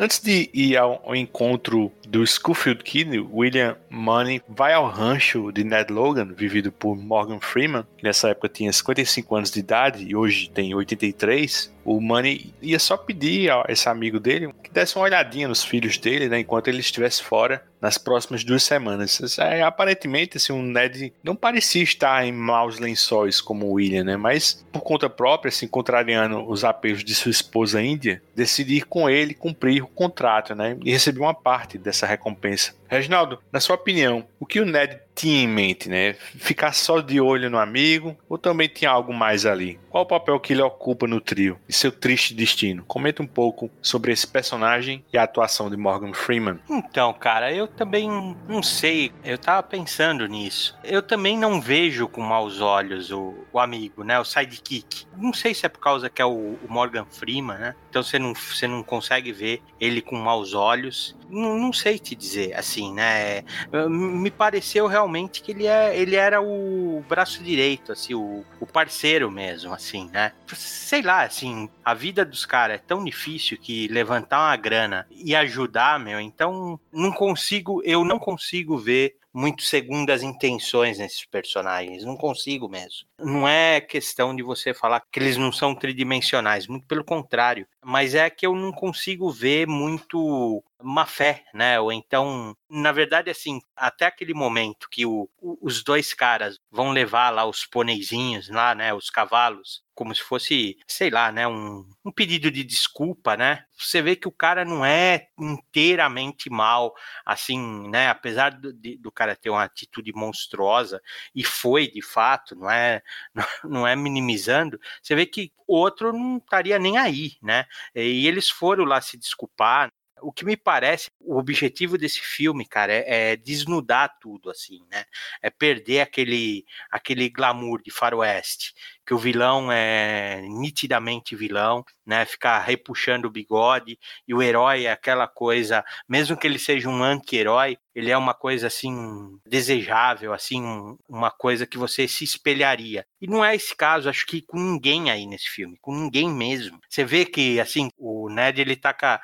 Antes 0.00 0.20
de 0.20 0.48
ir 0.54 0.76
ao, 0.76 1.14
encontro 1.14 1.92
do 2.08 2.24
Schofield 2.24 2.84
Kid, 2.84 3.18
William 3.18 3.76
Money 3.90 4.42
vai 4.48 4.72
ao 4.72 4.86
rancho 4.86 5.50
de 5.52 5.64
Ned 5.64 5.92
Logan, 5.92 6.26
vivido 6.26 6.70
por 6.70 6.96
Morgan 6.96 7.40
Freeman, 7.40 7.86
que 7.96 8.04
nessa 8.04 8.28
época 8.30 8.48
tinha 8.48 8.72
55 8.72 9.36
anos 9.36 9.50
de 9.50 9.60
idade 9.60 10.04
e 10.04 10.14
hoje 10.14 10.50
tem 10.50 10.74
83. 10.74 11.72
O 11.84 12.00
Money 12.00 12.52
ia 12.60 12.78
só 12.78 12.96
pedir 12.96 13.50
a 13.50 13.64
esse 13.68 13.88
amigo 13.88 14.20
dele 14.20 14.52
que 14.62 14.70
desse 14.70 14.96
uma 14.96 15.04
olhadinha 15.04 15.48
nos 15.48 15.64
filhos 15.64 15.96
dele, 15.96 16.28
né, 16.28 16.40
enquanto 16.40 16.68
ele 16.68 16.80
estivesse 16.80 17.22
fora 17.22 17.64
nas 17.80 17.96
próximas 17.96 18.44
duas 18.44 18.62
semanas. 18.62 19.38
É, 19.38 19.62
aparentemente, 19.62 20.36
assim, 20.36 20.52
o 20.52 20.60
Ned 20.60 21.12
não 21.22 21.34
parecia 21.34 21.82
estar 21.82 22.26
em 22.26 22.32
maus 22.32 22.78
lençóis 22.78 23.40
como 23.40 23.66
o 23.66 23.72
William, 23.74 24.04
né, 24.04 24.16
mas 24.16 24.66
por 24.70 24.82
conta 24.82 25.08
própria, 25.08 25.48
assim, 25.48 25.66
contrariando 25.66 26.46
os 26.46 26.64
apelos 26.64 27.02
de 27.02 27.14
sua 27.14 27.30
esposa 27.30 27.80
índia, 27.80 28.22
decidiu 28.34 28.76
ir 28.76 28.84
com 28.84 29.08
ele 29.08 29.32
cumprir 29.32 29.82
o 29.82 29.86
contrato, 29.86 30.54
né, 30.54 30.76
e 30.84 30.90
receber 30.90 31.20
uma 31.20 31.34
parte 31.34 31.78
dessa 31.78 32.06
recompensa. 32.06 32.74
Reginaldo, 32.88 33.38
na 33.52 33.60
sua 33.60 33.77
opinião, 33.78 34.26
o 34.38 34.46
que 34.46 34.60
o 34.60 34.66
Ned 34.66 35.00
tinha 35.18 35.42
em 35.42 35.48
mente, 35.48 35.88
né? 35.88 36.14
Ficar 36.14 36.72
só 36.72 37.00
de 37.00 37.20
olho 37.20 37.50
no 37.50 37.58
amigo 37.58 38.16
ou 38.28 38.38
também 38.38 38.68
tinha 38.68 38.88
algo 38.88 39.12
mais 39.12 39.44
ali? 39.44 39.80
Qual 39.90 40.04
o 40.04 40.06
papel 40.06 40.38
que 40.38 40.52
ele 40.52 40.62
ocupa 40.62 41.08
no 41.08 41.20
trio 41.20 41.58
e 41.68 41.72
seu 41.72 41.90
triste 41.90 42.32
destino? 42.32 42.84
Comenta 42.86 43.20
um 43.20 43.26
pouco 43.26 43.68
sobre 43.82 44.12
esse 44.12 44.28
personagem 44.28 45.04
e 45.12 45.18
a 45.18 45.24
atuação 45.24 45.68
de 45.68 45.76
Morgan 45.76 46.12
Freeman. 46.12 46.60
Então, 46.70 47.12
cara, 47.12 47.52
eu 47.52 47.66
também 47.66 48.08
não 48.48 48.62
sei. 48.62 49.10
Eu 49.24 49.36
tava 49.36 49.62
pensando 49.64 50.24
nisso. 50.28 50.78
Eu 50.84 51.02
também 51.02 51.36
não 51.36 51.60
vejo 51.60 52.06
com 52.06 52.20
maus 52.20 52.60
olhos 52.60 53.10
o, 53.10 53.34
o 53.52 53.58
amigo, 53.58 54.04
né? 54.04 54.20
O 54.20 54.24
sidekick. 54.24 55.04
Não 55.16 55.32
sei 55.32 55.52
se 55.52 55.66
é 55.66 55.68
por 55.68 55.80
causa 55.80 56.08
que 56.08 56.22
é 56.22 56.24
o, 56.24 56.56
o 56.62 56.66
Morgan 56.68 57.06
Freeman, 57.10 57.58
né? 57.58 57.74
Então 57.90 58.04
você 58.04 58.20
não, 58.20 58.34
você 58.34 58.68
não 58.68 58.84
consegue 58.84 59.32
ver 59.32 59.62
ele 59.80 60.00
com 60.00 60.14
maus 60.14 60.54
olhos. 60.54 61.16
Não, 61.28 61.58
não 61.58 61.72
sei 61.72 61.98
te 61.98 62.14
dizer, 62.14 62.54
assim, 62.54 62.94
né? 62.94 63.42
Me 63.90 64.30
pareceu 64.30 64.86
realmente 64.86 65.07
que 65.42 65.52
ele, 65.52 65.66
é, 65.66 65.96
ele 65.98 66.16
era 66.16 66.40
o 66.40 67.04
braço 67.08 67.42
direito, 67.42 67.92
assim, 67.92 68.14
o, 68.14 68.44
o 68.60 68.66
parceiro 68.66 69.30
mesmo, 69.30 69.72
assim, 69.72 70.08
né? 70.12 70.32
Sei 70.54 71.02
lá, 71.02 71.22
assim, 71.22 71.68
a 71.84 71.94
vida 71.94 72.24
dos 72.24 72.44
caras 72.44 72.76
é 72.76 72.78
tão 72.78 73.04
difícil 73.04 73.58
que 73.58 73.88
levantar 73.88 74.38
uma 74.40 74.56
grana 74.56 75.06
e 75.10 75.34
ajudar, 75.34 75.98
meu, 75.98 76.20
então 76.20 76.78
não 76.92 77.12
consigo, 77.12 77.82
eu 77.84 78.04
não 78.04 78.18
consigo 78.18 78.76
ver 78.76 79.16
muito 79.32 79.62
segundas 79.62 80.22
intenções 80.22 80.98
nesses 80.98 81.24
personagens. 81.24 82.04
Não 82.04 82.16
consigo 82.16 82.68
mesmo. 82.68 83.06
Não 83.18 83.46
é 83.46 83.80
questão 83.80 84.34
de 84.34 84.42
você 84.42 84.74
falar 84.74 85.00
que 85.12 85.20
eles 85.20 85.36
não 85.36 85.52
são 85.52 85.74
tridimensionais, 85.74 86.66
muito 86.66 86.86
pelo 86.86 87.04
contrário. 87.04 87.66
Mas 87.84 88.14
é 88.14 88.28
que 88.28 88.46
eu 88.46 88.54
não 88.54 88.72
consigo 88.72 89.30
ver 89.30 89.66
muito 89.66 90.62
má 90.82 91.06
fé, 91.06 91.44
né? 91.54 91.78
Ou 91.80 91.92
então, 91.92 92.56
na 92.68 92.92
verdade, 92.92 93.30
assim, 93.30 93.60
até 93.76 94.06
aquele 94.06 94.34
momento 94.34 94.88
que 94.90 95.06
o, 95.06 95.28
os 95.40 95.82
dois 95.82 96.12
caras 96.12 96.58
vão 96.70 96.90
levar 96.90 97.30
lá 97.30 97.44
os 97.44 97.64
pôneizinhos 97.66 98.48
lá, 98.48 98.74
né? 98.74 98.92
Os 98.94 99.10
cavalos 99.10 99.82
como 99.98 100.14
se 100.14 100.22
fosse, 100.22 100.78
sei 100.86 101.10
lá, 101.10 101.32
né, 101.32 101.48
um, 101.48 101.84
um 102.04 102.12
pedido 102.12 102.52
de 102.52 102.62
desculpa, 102.62 103.36
né? 103.36 103.64
Você 103.76 104.00
vê 104.00 104.14
que 104.14 104.28
o 104.28 104.32
cara 104.32 104.64
não 104.64 104.84
é 104.86 105.26
inteiramente 105.36 106.48
mal, 106.48 106.94
assim, 107.26 107.58
né? 107.90 108.08
Apesar 108.08 108.50
do, 108.50 108.72
do 108.72 109.10
cara 109.10 109.34
ter 109.34 109.50
uma 109.50 109.64
atitude 109.64 110.12
monstruosa, 110.14 111.02
e 111.34 111.42
foi 111.42 111.88
de 111.90 112.00
fato, 112.00 112.54
não 112.54 112.70
é, 112.70 113.02
não 113.64 113.84
é 113.84 113.96
minimizando, 113.96 114.78
você 115.02 115.16
vê 115.16 115.26
que 115.26 115.52
outro 115.66 116.12
não 116.12 116.36
estaria 116.38 116.78
nem 116.78 116.96
aí, 116.96 117.32
né? 117.42 117.66
E 117.94 118.26
eles 118.26 118.48
foram 118.48 118.84
lá 118.84 119.00
se 119.00 119.16
desculpar, 119.16 119.90
o 120.20 120.32
que 120.32 120.44
me 120.44 120.56
parece, 120.56 121.10
o 121.20 121.38
objetivo 121.38 121.96
desse 121.96 122.20
filme, 122.20 122.66
cara, 122.66 122.92
é, 122.92 123.32
é, 123.32 123.36
desnudar 123.36 124.18
tudo, 124.20 124.50
assim, 124.50 124.84
né? 124.90 125.04
É 125.42 125.50
perder 125.50 126.00
aquele, 126.00 126.64
aquele 126.90 127.28
glamour 127.28 127.82
de 127.82 127.90
faroeste 127.90 128.74
que 129.08 129.14
o 129.14 129.18
vilão 129.18 129.72
é 129.72 130.42
nitidamente 130.42 131.34
vilão, 131.34 131.82
né? 132.06 132.26
Ficar 132.26 132.58
repuxando 132.58 133.26
o 133.26 133.30
bigode 133.30 133.98
e 134.26 134.34
o 134.34 134.42
herói 134.42 134.84
é 134.84 134.92
aquela 134.92 135.26
coisa, 135.26 135.82
mesmo 136.06 136.36
que 136.36 136.46
ele 136.46 136.58
seja 136.58 136.90
um 136.90 137.02
anti-herói, 137.02 137.78
ele 137.94 138.10
é 138.10 138.16
uma 138.16 138.34
coisa 138.34 138.66
assim 138.66 139.40
desejável, 139.46 140.32
assim, 140.32 140.62
uma 141.08 141.30
coisa 141.30 141.66
que 141.66 141.78
você 141.78 142.06
se 142.06 142.22
espelharia. 142.22 143.04
E 143.20 143.26
não 143.26 143.44
é 143.44 143.56
esse 143.56 143.74
caso, 143.74 144.08
acho 144.08 144.26
que 144.26 144.42
com 144.42 144.58
ninguém 144.58 145.10
aí 145.10 145.26
nesse 145.26 145.48
filme, 145.48 145.76
com 145.80 145.94
ninguém 145.94 146.30
mesmo. 146.30 146.78
Você 146.88 147.02
vê 147.02 147.24
que 147.24 147.58
assim, 147.58 147.88
o 147.96 148.28
Ned 148.28 148.60
ele 148.60 148.76
tá 148.76 148.92
com 148.92 149.06
a, 149.06 149.20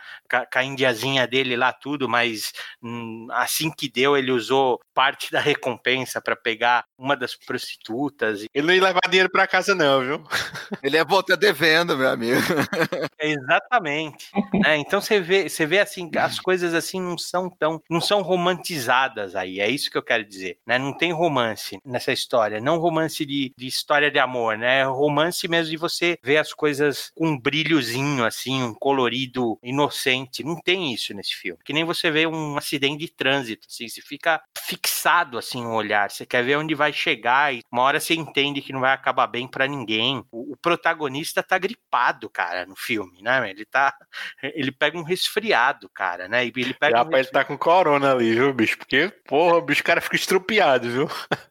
com 0.46 0.58
a 0.58 0.64
indiazinha 0.64 1.26
dele 1.26 1.56
lá 1.56 1.72
tudo, 1.74 2.08
mas 2.08 2.52
hum, 2.82 3.28
assim 3.32 3.70
que 3.70 3.88
deu, 3.88 4.16
ele 4.16 4.32
usou 4.32 4.80
parte 4.94 5.30
da 5.30 5.40
recompensa 5.40 6.20
para 6.20 6.34
pegar 6.34 6.84
uma 6.98 7.16
das 7.16 7.36
prostitutas. 7.36 8.46
Ele 8.52 8.66
não 8.66 8.74
ia 8.74 8.82
levar 8.82 9.00
dinheiro 9.08 9.30
para 9.30 9.46
casa 9.46 9.73
não, 9.74 10.00
viu? 10.00 10.24
Ele 10.82 10.96
é 10.96 11.04
volta 11.04 11.36
devendo, 11.36 11.96
meu 11.96 12.08
amigo. 12.08 12.40
Exatamente. 13.20 14.30
É, 14.64 14.76
então 14.76 15.00
você 15.00 15.20
vê, 15.20 15.48
você 15.48 15.66
vê 15.66 15.80
assim, 15.80 16.10
as 16.16 16.38
coisas 16.38 16.74
assim 16.74 17.00
não 17.00 17.16
são 17.16 17.48
tão, 17.48 17.82
não 17.88 18.00
são 18.00 18.22
romantizadas 18.22 19.34
aí. 19.34 19.60
É 19.60 19.68
isso 19.68 19.90
que 19.90 19.98
eu 19.98 20.02
quero 20.02 20.24
dizer, 20.24 20.58
né? 20.66 20.78
Não 20.78 20.96
tem 20.96 21.12
romance 21.12 21.78
nessa 21.84 22.12
história, 22.12 22.60
não 22.60 22.78
romance 22.78 23.24
de, 23.24 23.52
de 23.56 23.66
história 23.66 24.10
de 24.10 24.18
amor, 24.18 24.56
né? 24.56 24.84
Romance 24.84 25.46
mesmo 25.48 25.70
de 25.70 25.76
você 25.76 26.18
ver 26.22 26.38
as 26.38 26.52
coisas 26.52 27.10
com 27.14 27.28
um 27.28 27.38
brilhozinho 27.38 28.24
assim, 28.24 28.62
um 28.62 28.74
colorido 28.74 29.58
inocente. 29.62 30.44
Não 30.44 30.60
tem 30.60 30.92
isso 30.92 31.14
nesse 31.14 31.34
filme. 31.34 31.58
Que 31.64 31.72
nem 31.72 31.84
você 31.84 32.10
vê 32.10 32.26
um 32.26 32.56
acidente 32.56 32.98
de 32.98 33.08
trânsito, 33.08 33.66
assim, 33.70 33.88
você 33.88 34.00
fica 34.00 34.40
fixado 34.58 35.38
assim 35.38 35.62
no 35.62 35.74
olhar. 35.74 36.10
Você 36.10 36.26
quer 36.26 36.44
ver 36.44 36.56
onde 36.56 36.74
vai 36.74 36.92
chegar 36.92 37.54
e 37.54 37.62
uma 37.70 37.82
hora 37.82 38.00
você 38.00 38.14
entende 38.14 38.60
que 38.60 38.72
não 38.72 38.80
vai 38.80 38.92
acabar 38.92 39.26
bem 39.26 39.46
para 39.46 39.63
ninguém. 39.66 40.24
O, 40.30 40.52
o, 40.52 40.56
protagonista 40.56 41.42
tá 41.42 41.58
gripado, 41.58 42.28
cara, 42.30 42.66
no 42.66 42.76
filme, 42.76 43.22
né? 43.22 43.50
Ele 43.50 43.64
tá. 43.64 43.94
Ele 44.42 44.70
pega 44.70 44.98
um 44.98 45.02
resfriado, 45.02 45.88
cara, 45.88 46.28
né? 46.28 46.44
E 46.46 46.52
ele 46.56 46.74
pega. 46.74 46.98
Já 46.98 47.04
um 47.04 47.16
ele 47.16 47.26
tá 47.26 47.44
com 47.44 47.56
corona 47.56 48.12
ali, 48.12 48.34
viu, 48.34 48.52
bicho? 48.52 48.78
Porque, 48.78 49.12
porra, 49.26 49.56
o 49.56 49.60
bicho, 49.60 49.82
cara 49.82 50.00
fica 50.00 50.16
estrupiado, 50.16 50.88
viu? 50.90 51.08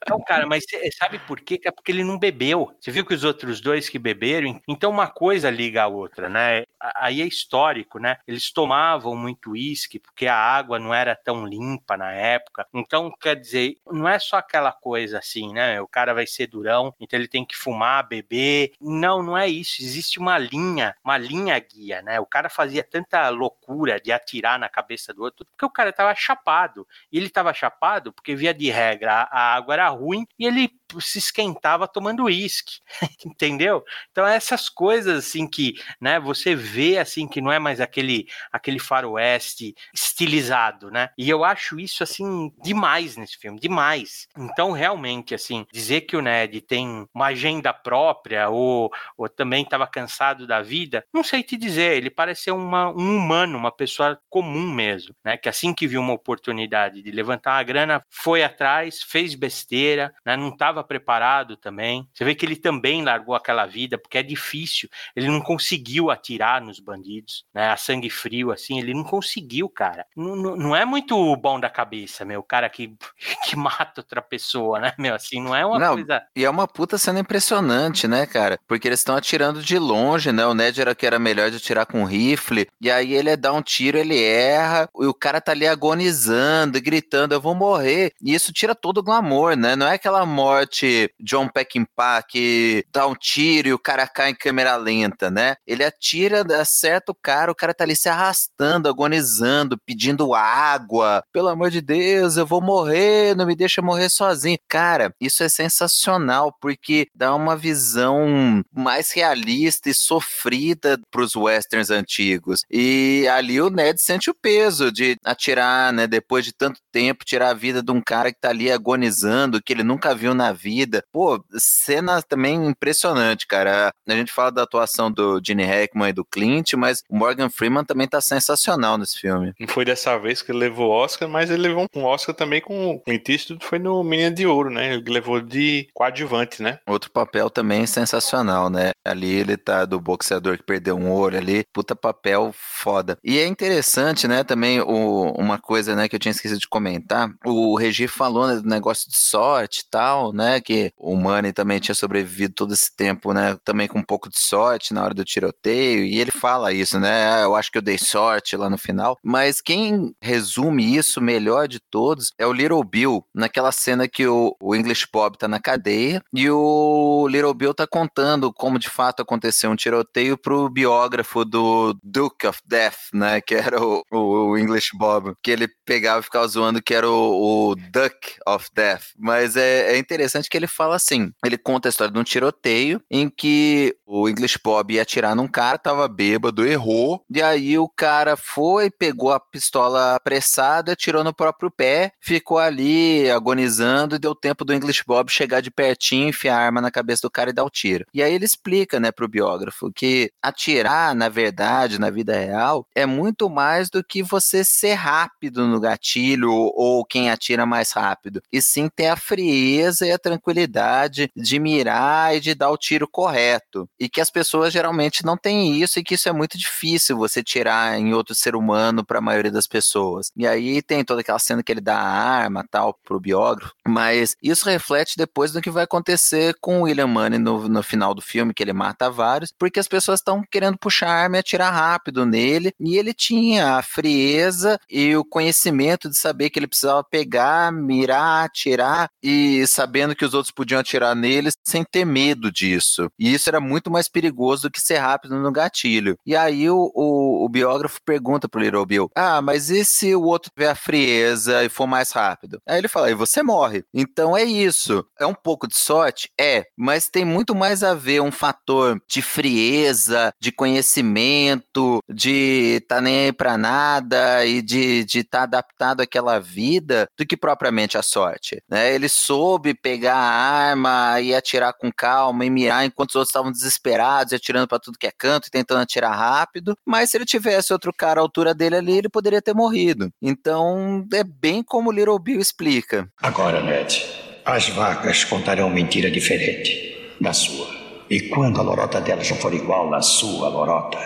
Não, 0.10 0.20
cara, 0.22 0.46
mas 0.46 0.64
sabe 0.98 1.20
por 1.20 1.40
quê? 1.40 1.60
É 1.64 1.72
porque 1.72 1.92
ele 1.92 2.04
não 2.04 2.18
bebeu. 2.18 2.76
Você 2.80 2.92
viu 2.92 3.06
que 3.06 3.14
os 3.14 3.24
outros 3.24 3.62
dois 3.62 3.90
que 3.90 4.00
beberam, 4.00 4.62
então 4.68 4.92
uma 4.92 5.08
coisa 5.08 5.50
liga 5.50 5.84
a 5.84 5.88
outra, 5.88 6.30
né? 6.30 6.64
Aí 6.96 7.22
é 7.22 7.26
histórico, 7.26 8.00
né? 8.00 8.18
Eles 8.28 8.52
tomavam 8.52 9.16
muito 9.16 9.52
uísque 9.52 10.00
porque 10.00 10.28
a 10.28 10.36
água 10.36 10.80
não 10.80 10.94
era 10.94 11.16
tão 11.16 11.46
limpa 11.46 11.96
na 11.96 12.12
época. 12.12 12.68
Então, 12.74 13.12
quer 13.20 13.36
dizer, 13.36 13.78
não 13.86 14.08
é 14.08 14.20
só 14.20 14.38
aquela 14.38 14.72
coisa 14.72 15.20
assim, 15.20 15.54
né? 15.54 15.80
O 15.82 15.88
cara 15.88 16.14
vai 16.14 16.28
ser 16.28 16.48
durão, 16.48 16.94
então 17.00 17.18
ele 17.18 17.28
tem 17.28 17.46
que 17.46 17.56
fumar, 17.56 18.03
beber. 18.04 18.74
Não, 18.80 19.24
não 19.24 19.38
é 19.38 19.48
isso. 19.48 19.82
Existe 19.82 20.20
uma 20.20 20.38
linha, 20.38 20.96
uma 21.04 21.18
linha 21.18 21.58
guia, 21.60 22.02
né? 22.02 22.20
O 22.20 22.26
cara 22.26 22.50
fazia 22.50 22.84
tanta 22.84 23.30
loucura 23.30 24.00
de 24.00 24.12
atirar 24.12 24.60
na 24.60 24.70
cabeça 24.70 25.14
do 25.14 25.24
outro 25.24 25.46
porque 25.46 25.66
o 25.66 25.70
cara 25.70 25.92
tava 25.92 26.14
chapado. 26.16 26.88
E 27.12 27.18
ele 27.18 27.30
tava 27.30 27.54
chapado 27.54 28.14
porque, 28.14 28.36
via 28.36 28.54
de 28.54 28.70
regra, 28.70 29.28
a 29.32 29.56
água 29.56 29.74
era 29.74 29.90
ruim 29.90 30.26
e 30.38 30.46
ele 30.46 30.70
se 31.02 31.20
esquentava 31.20 31.88
tomando 31.88 32.24
uísque, 32.24 32.80
entendeu? 33.26 33.84
Então 34.12 34.26
essas 34.26 34.70
coisas 34.70 35.26
assim 35.26 35.48
que, 35.48 35.74
né, 36.00 36.20
você 36.20 36.56
vê 36.56 36.98
assim 36.98 37.28
que 37.28 37.42
não 37.42 37.52
é 37.52 37.60
mais 37.60 37.80
aquele 37.80 38.28
aquele 38.52 38.80
faroeste 38.80 39.76
estilizado, 39.94 40.90
né? 40.92 41.10
E 41.18 41.30
eu 41.30 41.44
acho 41.44 41.80
isso 41.80 42.04
assim 42.04 42.52
demais 42.62 43.18
nesse 43.18 43.38
filme, 43.38 43.60
demais. 43.60 44.28
Então 44.38 44.72
realmente 44.72 45.34
assim, 45.36 45.66
dizer 45.72 46.02
que 46.02 46.16
o 46.16 46.22
Ned 46.22 46.62
tem 46.62 47.08
uma 47.14 47.28
agenda 47.28 47.74
própria 47.74 48.50
ou, 48.50 48.92
ou 49.18 49.30
também 49.30 49.64
estava 49.64 49.88
cansado 49.88 50.48
da 50.48 50.62
vida, 50.62 51.06
não 51.14 51.24
sei 51.24 51.44
te 51.44 51.58
dizer, 51.58 51.98
ele 51.98 52.10
parece 52.10 52.52
uma, 52.52 52.90
um 52.90 53.18
humano, 53.18 53.58
uma 53.58 53.72
pessoa 53.72 54.20
comum 54.30 54.72
mesmo, 54.72 55.16
né? 55.24 55.38
Que 55.38 55.50
assim 55.50 55.74
que 55.74 55.88
viu 55.88 56.02
uma 56.02 56.14
oportunidade 56.14 57.02
de 57.02 57.12
levantar 57.12 57.58
a 57.58 57.64
grana, 57.64 58.04
foi 58.10 58.44
atrás, 58.44 59.02
fez 59.02 59.36
besteira, 59.36 60.14
né? 60.26 60.36
Não 60.36 60.50
estava 60.50 60.83
estava 60.84 60.88
preparado 60.88 61.56
também. 61.56 62.08
Você 62.14 62.26
vê 62.26 62.36
que 62.36 62.46
ele 62.46 62.56
também 62.56 63.04
largou 63.04 63.34
aquela 63.34 63.66
vida, 63.66 63.98
porque 63.98 64.18
é 64.18 64.24
difícil. 64.24 64.90
Ele 65.16 65.28
não 65.28 65.42
conseguiu 65.42 66.12
atirar 66.12 66.62
nos 66.62 66.80
bandidos, 66.80 67.46
né? 67.54 67.70
A 67.70 67.78
sangue 67.78 68.10
frio, 68.10 68.52
assim, 68.52 68.80
ele 68.80 68.94
não 68.94 69.04
conseguiu, 69.04 69.70
cara. 69.70 70.06
Não, 70.16 70.36
não, 70.36 70.56
não 70.56 70.76
é 70.76 70.86
muito 70.86 71.36
bom 71.38 71.60
da 71.60 71.70
cabeça, 71.70 72.26
meu. 72.26 72.42
O 72.42 72.44
cara 72.44 72.70
que, 72.70 72.96
que 73.46 73.56
mata 73.56 74.02
outra 74.02 74.22
pessoa, 74.22 74.80
né, 74.80 74.94
meu? 75.00 75.16
Assim, 75.16 75.42
não 75.42 75.56
é 75.56 75.66
uma 75.66 75.80
Não, 75.80 75.94
coisa. 75.96 76.24
E 76.36 76.44
é 76.44 76.50
uma 76.50 76.68
puta 76.68 76.98
cena 76.98 77.20
impressionante, 77.20 78.08
né, 78.08 78.26
cara? 78.26 78.60
Porque 78.68 78.88
eles 78.88 79.00
estão 79.00 79.16
atirando 79.16 79.62
de 79.62 79.80
longe, 79.80 80.32
né? 80.32 80.46
O 80.46 80.54
Ned 80.54 80.80
era 80.82 80.94
que 80.94 81.06
era 81.06 81.18
melhor 81.18 81.50
de 81.50 81.58
atirar 81.58 81.86
com 81.86 82.04
rifle. 82.04 82.68
E 82.82 82.92
aí 82.92 83.14
ele 83.14 83.36
dá 83.38 83.54
um 83.54 83.62
tiro, 83.62 83.98
ele 83.98 84.22
erra. 84.22 84.90
E 85.00 85.06
o 85.06 85.14
cara 85.14 85.40
tá 85.40 85.52
ali 85.52 85.68
agonizando, 85.68 86.82
gritando, 86.82 87.34
eu 87.34 87.42
vou 87.42 87.56
morrer. 87.56 88.14
E 88.22 88.34
isso 88.34 88.52
tira 88.52 88.76
todo 88.76 88.98
o 88.98 89.04
glamour, 89.04 89.56
né? 89.56 89.76
Não 89.76 89.88
é 89.88 89.94
aquela 89.96 90.26
morte 90.26 90.73
John 91.20 91.48
Peckinpah 91.48 92.24
que 92.24 92.86
dá 92.92 93.08
um 93.08 93.16
tiro 93.16 93.68
e 93.68 93.74
o 93.74 93.80
cara 93.80 94.08
cai 94.08 94.32
em 94.32 94.36
câmera 94.36 94.76
lenta, 94.76 95.30
né? 95.30 95.56
Ele 95.66 95.84
atira, 95.84 96.44
acerta 96.60 97.12
o 97.12 97.16
cara, 97.16 97.52
o 97.52 97.56
cara 97.56 97.74
tá 97.74 97.84
ali 97.84 97.96
se 97.96 98.10
arrastando, 98.10 98.90
agonizando, 98.90 99.78
pedindo 99.86 100.34
água. 100.34 101.24
Pelo 101.32 101.50
amor 101.50 101.70
de 101.70 101.82
Deus, 101.82 102.38
eu 102.38 102.46
vou 102.46 102.62
morrer, 102.62 103.36
não 103.36 103.46
me 103.46 103.56
deixa 103.56 103.82
morrer 103.82 104.10
sozinho. 104.10 104.58
Cara, 104.68 105.14
isso 105.20 105.44
é 105.44 105.50
sensacional, 105.50 106.56
porque 106.60 107.08
dá 107.16 107.36
uma 107.36 107.56
visão 107.56 108.64
mais 108.72 109.12
realista 109.12 109.90
e 109.90 109.94
sofrida 109.94 111.00
pros 111.12 111.36
westerns 111.36 111.90
antigos. 111.90 112.62
E 112.70 113.28
ali 113.32 113.62
o 113.62 113.70
Ned 113.70 114.02
sente 114.02 114.30
o 114.30 114.36
peso 114.36 114.92
de 114.92 115.18
atirar, 115.24 115.94
né, 115.94 116.08
depois 116.08 116.46
de 116.46 116.54
tanto 116.54 116.80
tempo, 116.92 117.26
tirar 117.26 117.50
a 117.50 117.54
vida 117.54 117.82
de 117.82 117.92
um 117.92 118.02
cara 118.02 118.32
que 118.32 118.40
tá 118.40 118.50
ali 118.50 118.72
agonizando, 118.72 119.62
que 119.62 119.74
ele 119.74 119.84
nunca 119.84 120.14
viu 120.16 120.34
na 120.34 120.52
vida. 120.52 120.63
Pô, 121.12 121.44
cena 121.58 122.22
também 122.22 122.68
impressionante, 122.68 123.48
cara. 123.48 123.94
A 124.08 124.16
gente 124.16 124.32
fala 124.32 124.52
da 124.52 124.64
atuação 124.64 125.12
do 125.12 125.42
Gene 125.44 125.64
Hackman 125.64 126.10
e 126.10 126.14
do 126.14 126.26
Clint, 126.26 126.74
mas 126.74 127.04
o 127.10 127.16
Morgan 127.16 127.50
Freeman 127.50 127.84
também 127.84 128.08
tá 128.08 128.22
sensacional 128.22 128.98
nesse 128.98 129.20
filme. 129.20 129.54
Não 129.60 129.68
foi 129.68 129.86
dessa 129.86 130.18
vez 130.18 130.42
que 130.42 130.52
ele 130.52 130.60
levou 130.60 130.90
o 130.90 130.94
Oscar, 130.94 131.28
mas 131.28 131.50
ele 131.50 131.64
levou 131.64 131.88
um 131.96 132.04
Oscar 132.04 132.36
também 132.36 132.62
com 132.62 132.92
o 132.92 133.00
Clint 133.00 133.28
Eastwood, 133.30 133.66
foi 133.66 133.80
no 133.80 134.04
Menina 134.04 134.32
de 134.32 134.46
Ouro, 134.46 134.70
né? 134.70 134.94
Ele 134.94 135.12
levou 135.12 135.42
de 135.42 135.88
coadjuvante, 135.94 136.62
né? 136.62 136.80
Outro 136.88 137.12
papel 137.12 137.50
também 137.50 137.86
sensacional, 137.86 138.70
né? 138.70 138.92
Ali 139.06 139.34
ele 139.34 139.58
tá 139.58 139.86
do 139.86 140.00
boxeador 140.00 140.58
que 140.58 140.64
perdeu 140.64 140.96
um 140.96 141.12
olho 141.12 141.38
ali, 141.38 141.66
puta 141.74 141.96
papel 141.96 142.54
foda. 142.54 143.18
E 143.24 143.40
é 143.40 143.48
interessante, 143.48 144.28
né, 144.28 144.44
também 144.44 144.82
o, 144.82 145.32
uma 145.38 145.58
coisa, 145.58 145.96
né, 145.96 146.08
que 146.08 146.16
eu 146.16 146.20
tinha 146.20 146.32
esquecido 146.32 146.60
de 146.60 146.68
comentar, 146.68 147.30
o 147.46 147.76
Regi 147.78 148.08
falou 148.08 148.48
né, 148.48 148.56
do 148.56 148.68
negócio 148.68 149.10
de 149.10 149.18
sorte 149.18 149.82
e 149.82 149.90
tal, 149.90 150.34
né, 150.34 150.43
que 150.62 150.92
o 150.98 151.16
Manny 151.16 151.52
também 151.54 151.80
tinha 151.80 151.96
sobrevivido 151.96 152.54
todo 152.54 152.74
esse 152.74 152.96
tempo, 152.96 153.34
né, 153.34 153.58
também 153.64 153.88
com 153.88 154.00
um 154.00 154.04
pouco 154.04 154.30
de 154.30 154.40
sorte 154.40 154.94
na 154.94 155.04
hora 155.04 155.14
do 155.14 155.24
tiroteio, 155.24 156.04
e 156.06 156.20
ele 156.20 156.32
fala 156.32 156.72
isso, 156.74 157.00
né, 157.00 157.34
"Ah, 157.34 157.42
eu 157.42 157.56
acho 157.56 157.72
que 157.72 157.78
eu 157.78 157.82
dei 157.82 157.98
sorte 157.98 158.56
lá 158.58 158.70
no 158.70 158.78
final, 158.78 159.18
mas 159.24 159.62
quem 159.62 160.14
resume 160.22 160.96
isso 160.96 161.22
melhor 161.22 161.68
de 161.68 161.80
todos 161.80 162.32
é 162.38 162.46
o 162.46 162.54
Little 162.54 162.84
Bill, 162.84 163.26
naquela 163.34 163.72
cena 163.72 164.08
que 164.08 164.28
o, 164.28 164.56
o 164.62 164.76
English 164.76 165.08
Bob 165.12 165.38
tá 165.38 165.48
na 165.48 165.60
cadeia, 165.60 166.22
e 166.34 166.50
o 166.50 167.28
Little 167.30 167.54
Bill 167.54 167.74
tá 167.74 167.86
contando 167.88 168.52
como 168.54 168.80
de 168.80 168.90
fato 168.90 169.22
aconteceu 169.22 169.70
um 169.72 169.76
tiroteio 169.76 170.38
pro 170.38 170.70
biógrafo 170.70 171.46
do 171.46 171.96
Duke 172.04 172.48
of 172.48 172.60
Death, 172.66 172.98
né, 173.14 173.42
que 173.42 173.56
era 173.56 173.80
o, 173.82 174.04
o 174.12 174.58
English 174.58 174.90
Bob, 174.98 175.34
que 175.44 175.52
ele 175.52 175.68
pegava 175.86 176.20
e 176.20 176.24
ficava 176.24 176.48
zoando 176.48 176.82
que 176.82 176.94
era 176.94 177.10
o, 177.10 177.70
o 177.72 177.76
Duck 177.76 178.36
of 178.48 178.68
Death, 178.74 179.04
mas 179.18 179.56
é, 179.56 179.94
é 179.94 179.98
interessante 179.98 180.33
que 180.42 180.58
ele 180.58 180.68
fala 180.68 180.96
assim, 180.96 181.32
ele 181.46 181.58
conta 181.58 181.88
a 181.88 181.92
história 181.92 182.14
de 182.14 182.20
um 182.20 182.24
tiroteio 182.24 183.02
em 183.10 183.30
que 183.30 183.96
o 184.06 184.28
English 184.30 184.60
Bob 184.64 184.94
ia 184.94 185.02
atirar 185.02 185.36
num 185.36 185.48
cara, 185.48 185.78
tava 185.78 186.08
bêbado, 186.08 186.66
errou, 186.66 187.24
e 187.30 187.42
aí 187.42 187.78
o 187.78 187.90
cara 187.90 188.36
foi, 188.36 188.90
pegou 188.90 189.32
a 189.32 189.40
pistola 189.40 190.16
apressada, 190.16 190.94
atirou 190.94 191.24
no 191.24 191.34
próprio 191.34 191.72
pé, 191.72 192.12
ficou 192.20 192.60
ali 192.60 193.30
agonizando 193.30 194.16
e 194.16 194.20
deu 194.20 194.36
tempo 194.36 194.64
do 194.64 194.74
English 194.74 195.04
Bob 195.06 195.32
chegar 195.32 195.62
de 195.62 195.72
pertinho, 195.72 196.30
enfiar 196.30 196.58
a 196.58 196.66
arma 196.66 196.82
na 196.82 196.92
cabeça 196.92 197.24
do 197.24 197.32
cara 197.32 197.50
e 197.50 197.54
dar 197.54 197.64
o 197.64 197.70
tiro. 197.70 198.06
E 198.14 198.22
aí 198.22 198.34
ele 198.34 198.46
explica, 198.46 199.00
né, 199.00 199.12
pro 199.12 199.28
biógrafo 199.28 199.92
que 199.92 200.32
atirar, 200.42 201.16
na 201.16 201.30
verdade, 201.30 202.00
na 202.00 202.10
vida 202.10 202.38
real, 202.38 202.88
é 202.96 203.06
muito 203.06 203.50
mais 203.50 203.90
do 203.90 204.04
que 204.04 204.22
você 204.22 204.64
ser 204.64 204.94
rápido 204.94 205.68
no 205.68 205.80
gatilho 205.80 206.52
ou 206.52 207.04
quem 207.06 207.30
atira 207.30 207.66
mais 207.66 207.92
rápido, 207.92 208.42
e 208.52 208.62
sim 208.62 208.90
ter 208.90 209.08
a 209.08 209.16
frieza 209.16 210.06
e 210.06 210.12
a 210.12 210.20
tranquilidade 210.24 211.30
de 211.36 211.60
mirar 211.60 212.36
e 212.36 212.40
de 212.40 212.56
dar 212.56 212.72
o 212.72 212.78
tiro 212.78 213.08
correto. 213.08 213.88
E 214.00 214.10
que 214.10 214.22
as 214.22 214.32
pessoas 214.32 214.72
geralmente 214.72 215.26
não 215.26 215.38
têm 215.38 215.82
isso 215.82 216.00
e 216.00 216.04
que 216.04 216.16
isso 216.16 216.30
é 216.30 216.32
muito 216.32 216.58
difícil 216.58 217.18
você 217.18 217.44
tirar 217.44 218.00
em 218.00 218.14
outro 218.14 218.34
ser 218.34 218.56
humano 218.56 219.06
para 219.06 219.20
a 219.20 219.22
maioria 219.22 219.52
das 219.52 219.68
pessoas. 219.68 220.32
E 220.36 220.48
aí 220.48 220.82
tem 220.82 221.04
toda 221.04 221.22
aquela 221.22 221.40
cena 221.40 221.62
que 221.62 221.72
ele 221.72 221.82
dá 221.82 221.98
a 221.98 222.44
arma 222.44 222.66
tal 222.72 222.98
pro 223.04 223.20
biógrafo, 223.20 223.74
mas 223.86 224.36
isso 224.42 224.68
reflete 224.70 225.18
depois 225.18 225.52
do 225.52 225.62
que 225.62 225.70
vai 225.70 225.84
acontecer 225.84 226.56
com 226.62 226.80
o 226.80 226.84
William 226.84 227.08
Money 227.08 227.40
no, 227.40 227.68
no 227.68 227.84
final 227.84 228.14
do 228.14 228.22
filme, 228.22 228.54
que 228.54 228.64
ele 228.64 228.74
mata 228.74 229.10
vários, 229.10 229.52
porque 229.58 229.80
as 229.80 229.88
pessoas 229.88 230.20
estão 230.20 230.44
querendo 230.50 230.78
puxar 230.78 231.10
a 231.10 231.24
arma 231.24 231.38
e 231.38 231.40
atirar 231.40 231.74
rápido 231.74 232.26
nele, 232.26 232.74
e 232.80 232.98
ele 232.98 233.14
tinha 233.14 233.76
a 233.78 233.82
frieza 233.82 234.80
e 234.90 235.16
o 235.16 235.26
conhecimento 235.26 236.10
de 236.10 236.18
saber 236.18 236.50
que 236.50 236.60
ele 236.60 236.68
precisava 236.68 237.04
pegar, 237.04 237.72
mirar, 237.72 238.46
atirar, 238.46 239.10
e 239.22 239.66
sabendo 239.68 240.13
que 240.16 240.26
os 240.26 240.34
outros 240.34 240.52
podiam 240.52 240.80
atirar 240.80 241.16
nele 241.16 241.50
sem 241.66 241.84
ter 241.84 242.06
medo 242.06 242.52
disso. 242.52 243.10
E 243.18 243.34
isso 243.34 243.50
era 243.50 243.60
muito 243.60 243.92
mais 243.92 244.08
perigoso 244.08 244.64
do 244.64 244.72
que 244.72 244.80
ser 244.80 244.98
rápido 244.98 245.38
no 245.40 245.52
gatilho. 245.52 246.16
E 246.26 246.36
aí 246.36 246.70
o, 246.70 246.92
o, 246.94 247.46
o 247.46 247.50
biógrafo 247.50 248.00
pergunta 248.06 248.48
pro 248.48 248.62
Little 248.62 248.86
Bill: 248.86 249.10
Ah, 249.16 249.42
mas 249.42 249.70
e 249.70 249.84
se 249.86 250.16
o 250.16 250.24
outro 250.24 250.52
tiver 250.56 250.70
a 250.70 250.76
frieza 250.76 251.64
e 251.64 251.70
for 251.70 251.88
mais 251.88 252.12
rápido? 252.12 252.60
Aí 252.68 252.78
ele 252.78 252.88
fala: 252.88 253.10
E 253.10 253.16
você 253.16 253.42
morre. 253.44 253.84
Então 253.94 254.36
é 254.36 254.44
isso. 254.44 255.06
É 255.20 255.26
um 255.26 255.34
pouco 255.34 255.68
de 255.68 255.78
sorte? 255.78 256.30
É, 256.40 256.66
mas 256.78 257.10
tem 257.10 257.26
muito 257.26 257.56
mais 257.56 257.84
a 257.84 257.94
ver 257.94 258.22
um 258.22 258.32
fator 258.32 259.02
de 259.10 259.22
frieza, 259.22 260.32
de 260.40 260.52
conhecimento, 260.52 262.00
de 262.10 262.84
tá 262.88 263.02
nem 263.02 263.26
aí 263.26 263.34
pra 263.34 263.58
nada 263.58 264.46
e 264.46 264.62
de 264.62 265.06
estar 265.06 265.40
tá 265.40 265.44
adaptado 265.44 266.02
àquela 266.02 266.40
vida 266.40 267.08
do 267.18 267.26
que 267.26 267.38
propriamente 267.38 267.98
a 267.98 268.02
sorte. 268.02 268.62
Né? 268.70 268.94
Ele 268.94 269.10
soube 269.10 269.74
pegar 269.74 270.03
a 270.08 270.16
arma 270.16 271.20
e 271.22 271.34
atirar 271.34 271.74
com 271.74 271.92
calma 271.92 272.46
e 272.46 272.50
mirar 272.50 272.86
enquanto 272.86 273.10
os 273.10 273.16
outros 273.16 273.30
estavam 273.30 273.52
desesperados 273.52 274.32
e 274.32 274.36
atirando 274.36 274.68
para 274.68 274.80
tudo 274.80 274.98
que 274.98 275.08
é 275.08 275.12
canto 275.12 275.48
e 275.48 275.52
tentando 275.52 275.82
atirar 275.82 276.16
rápido. 276.16 276.76
Mas 276.86 277.10
se 277.10 277.18
ele 277.18 277.26
tivesse 277.26 277.72
outro 277.74 277.92
cara 277.96 278.20
à 278.20 278.24
altura 278.24 278.54
dele 278.54 278.76
ali, 278.76 278.98
ele 278.98 279.10
poderia 279.10 279.42
ter 279.42 279.54
morrido. 279.54 280.12
Então 280.22 281.06
é 281.14 281.24
bem 281.24 281.64
como 281.64 281.92
Little 281.92 282.20
Bill 282.20 282.40
explica. 282.40 283.08
Agora, 283.22 283.62
Ned, 283.62 284.04
as 284.46 284.70
vacas 284.70 285.24
contarão 285.24 285.70
mentira 285.70 286.12
diferente 286.12 287.16
da 287.20 287.34
sua. 287.34 287.68
E 288.10 288.22
quando 288.30 288.60
a 288.60 288.64
lorota 288.64 289.00
delas 289.00 289.30
não 289.30 289.38
for 289.38 289.54
igual 289.54 289.90
na 289.90 290.02
sua 290.02 290.50
lorota, 290.50 291.00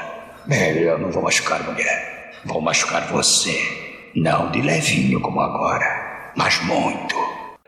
bem, 0.46 0.78
eu 0.80 0.98
não 0.98 1.12
vou 1.12 1.24
machucar 1.24 1.64
mulher. 1.64 2.32
Vou 2.46 2.62
machucar 2.62 3.08
você. 3.08 4.12
Não 4.16 4.50
de 4.52 4.62
levinho 4.62 5.22
como 5.22 5.40
agora, 5.40 6.32
mas 6.36 6.62
muito. 6.64 7.16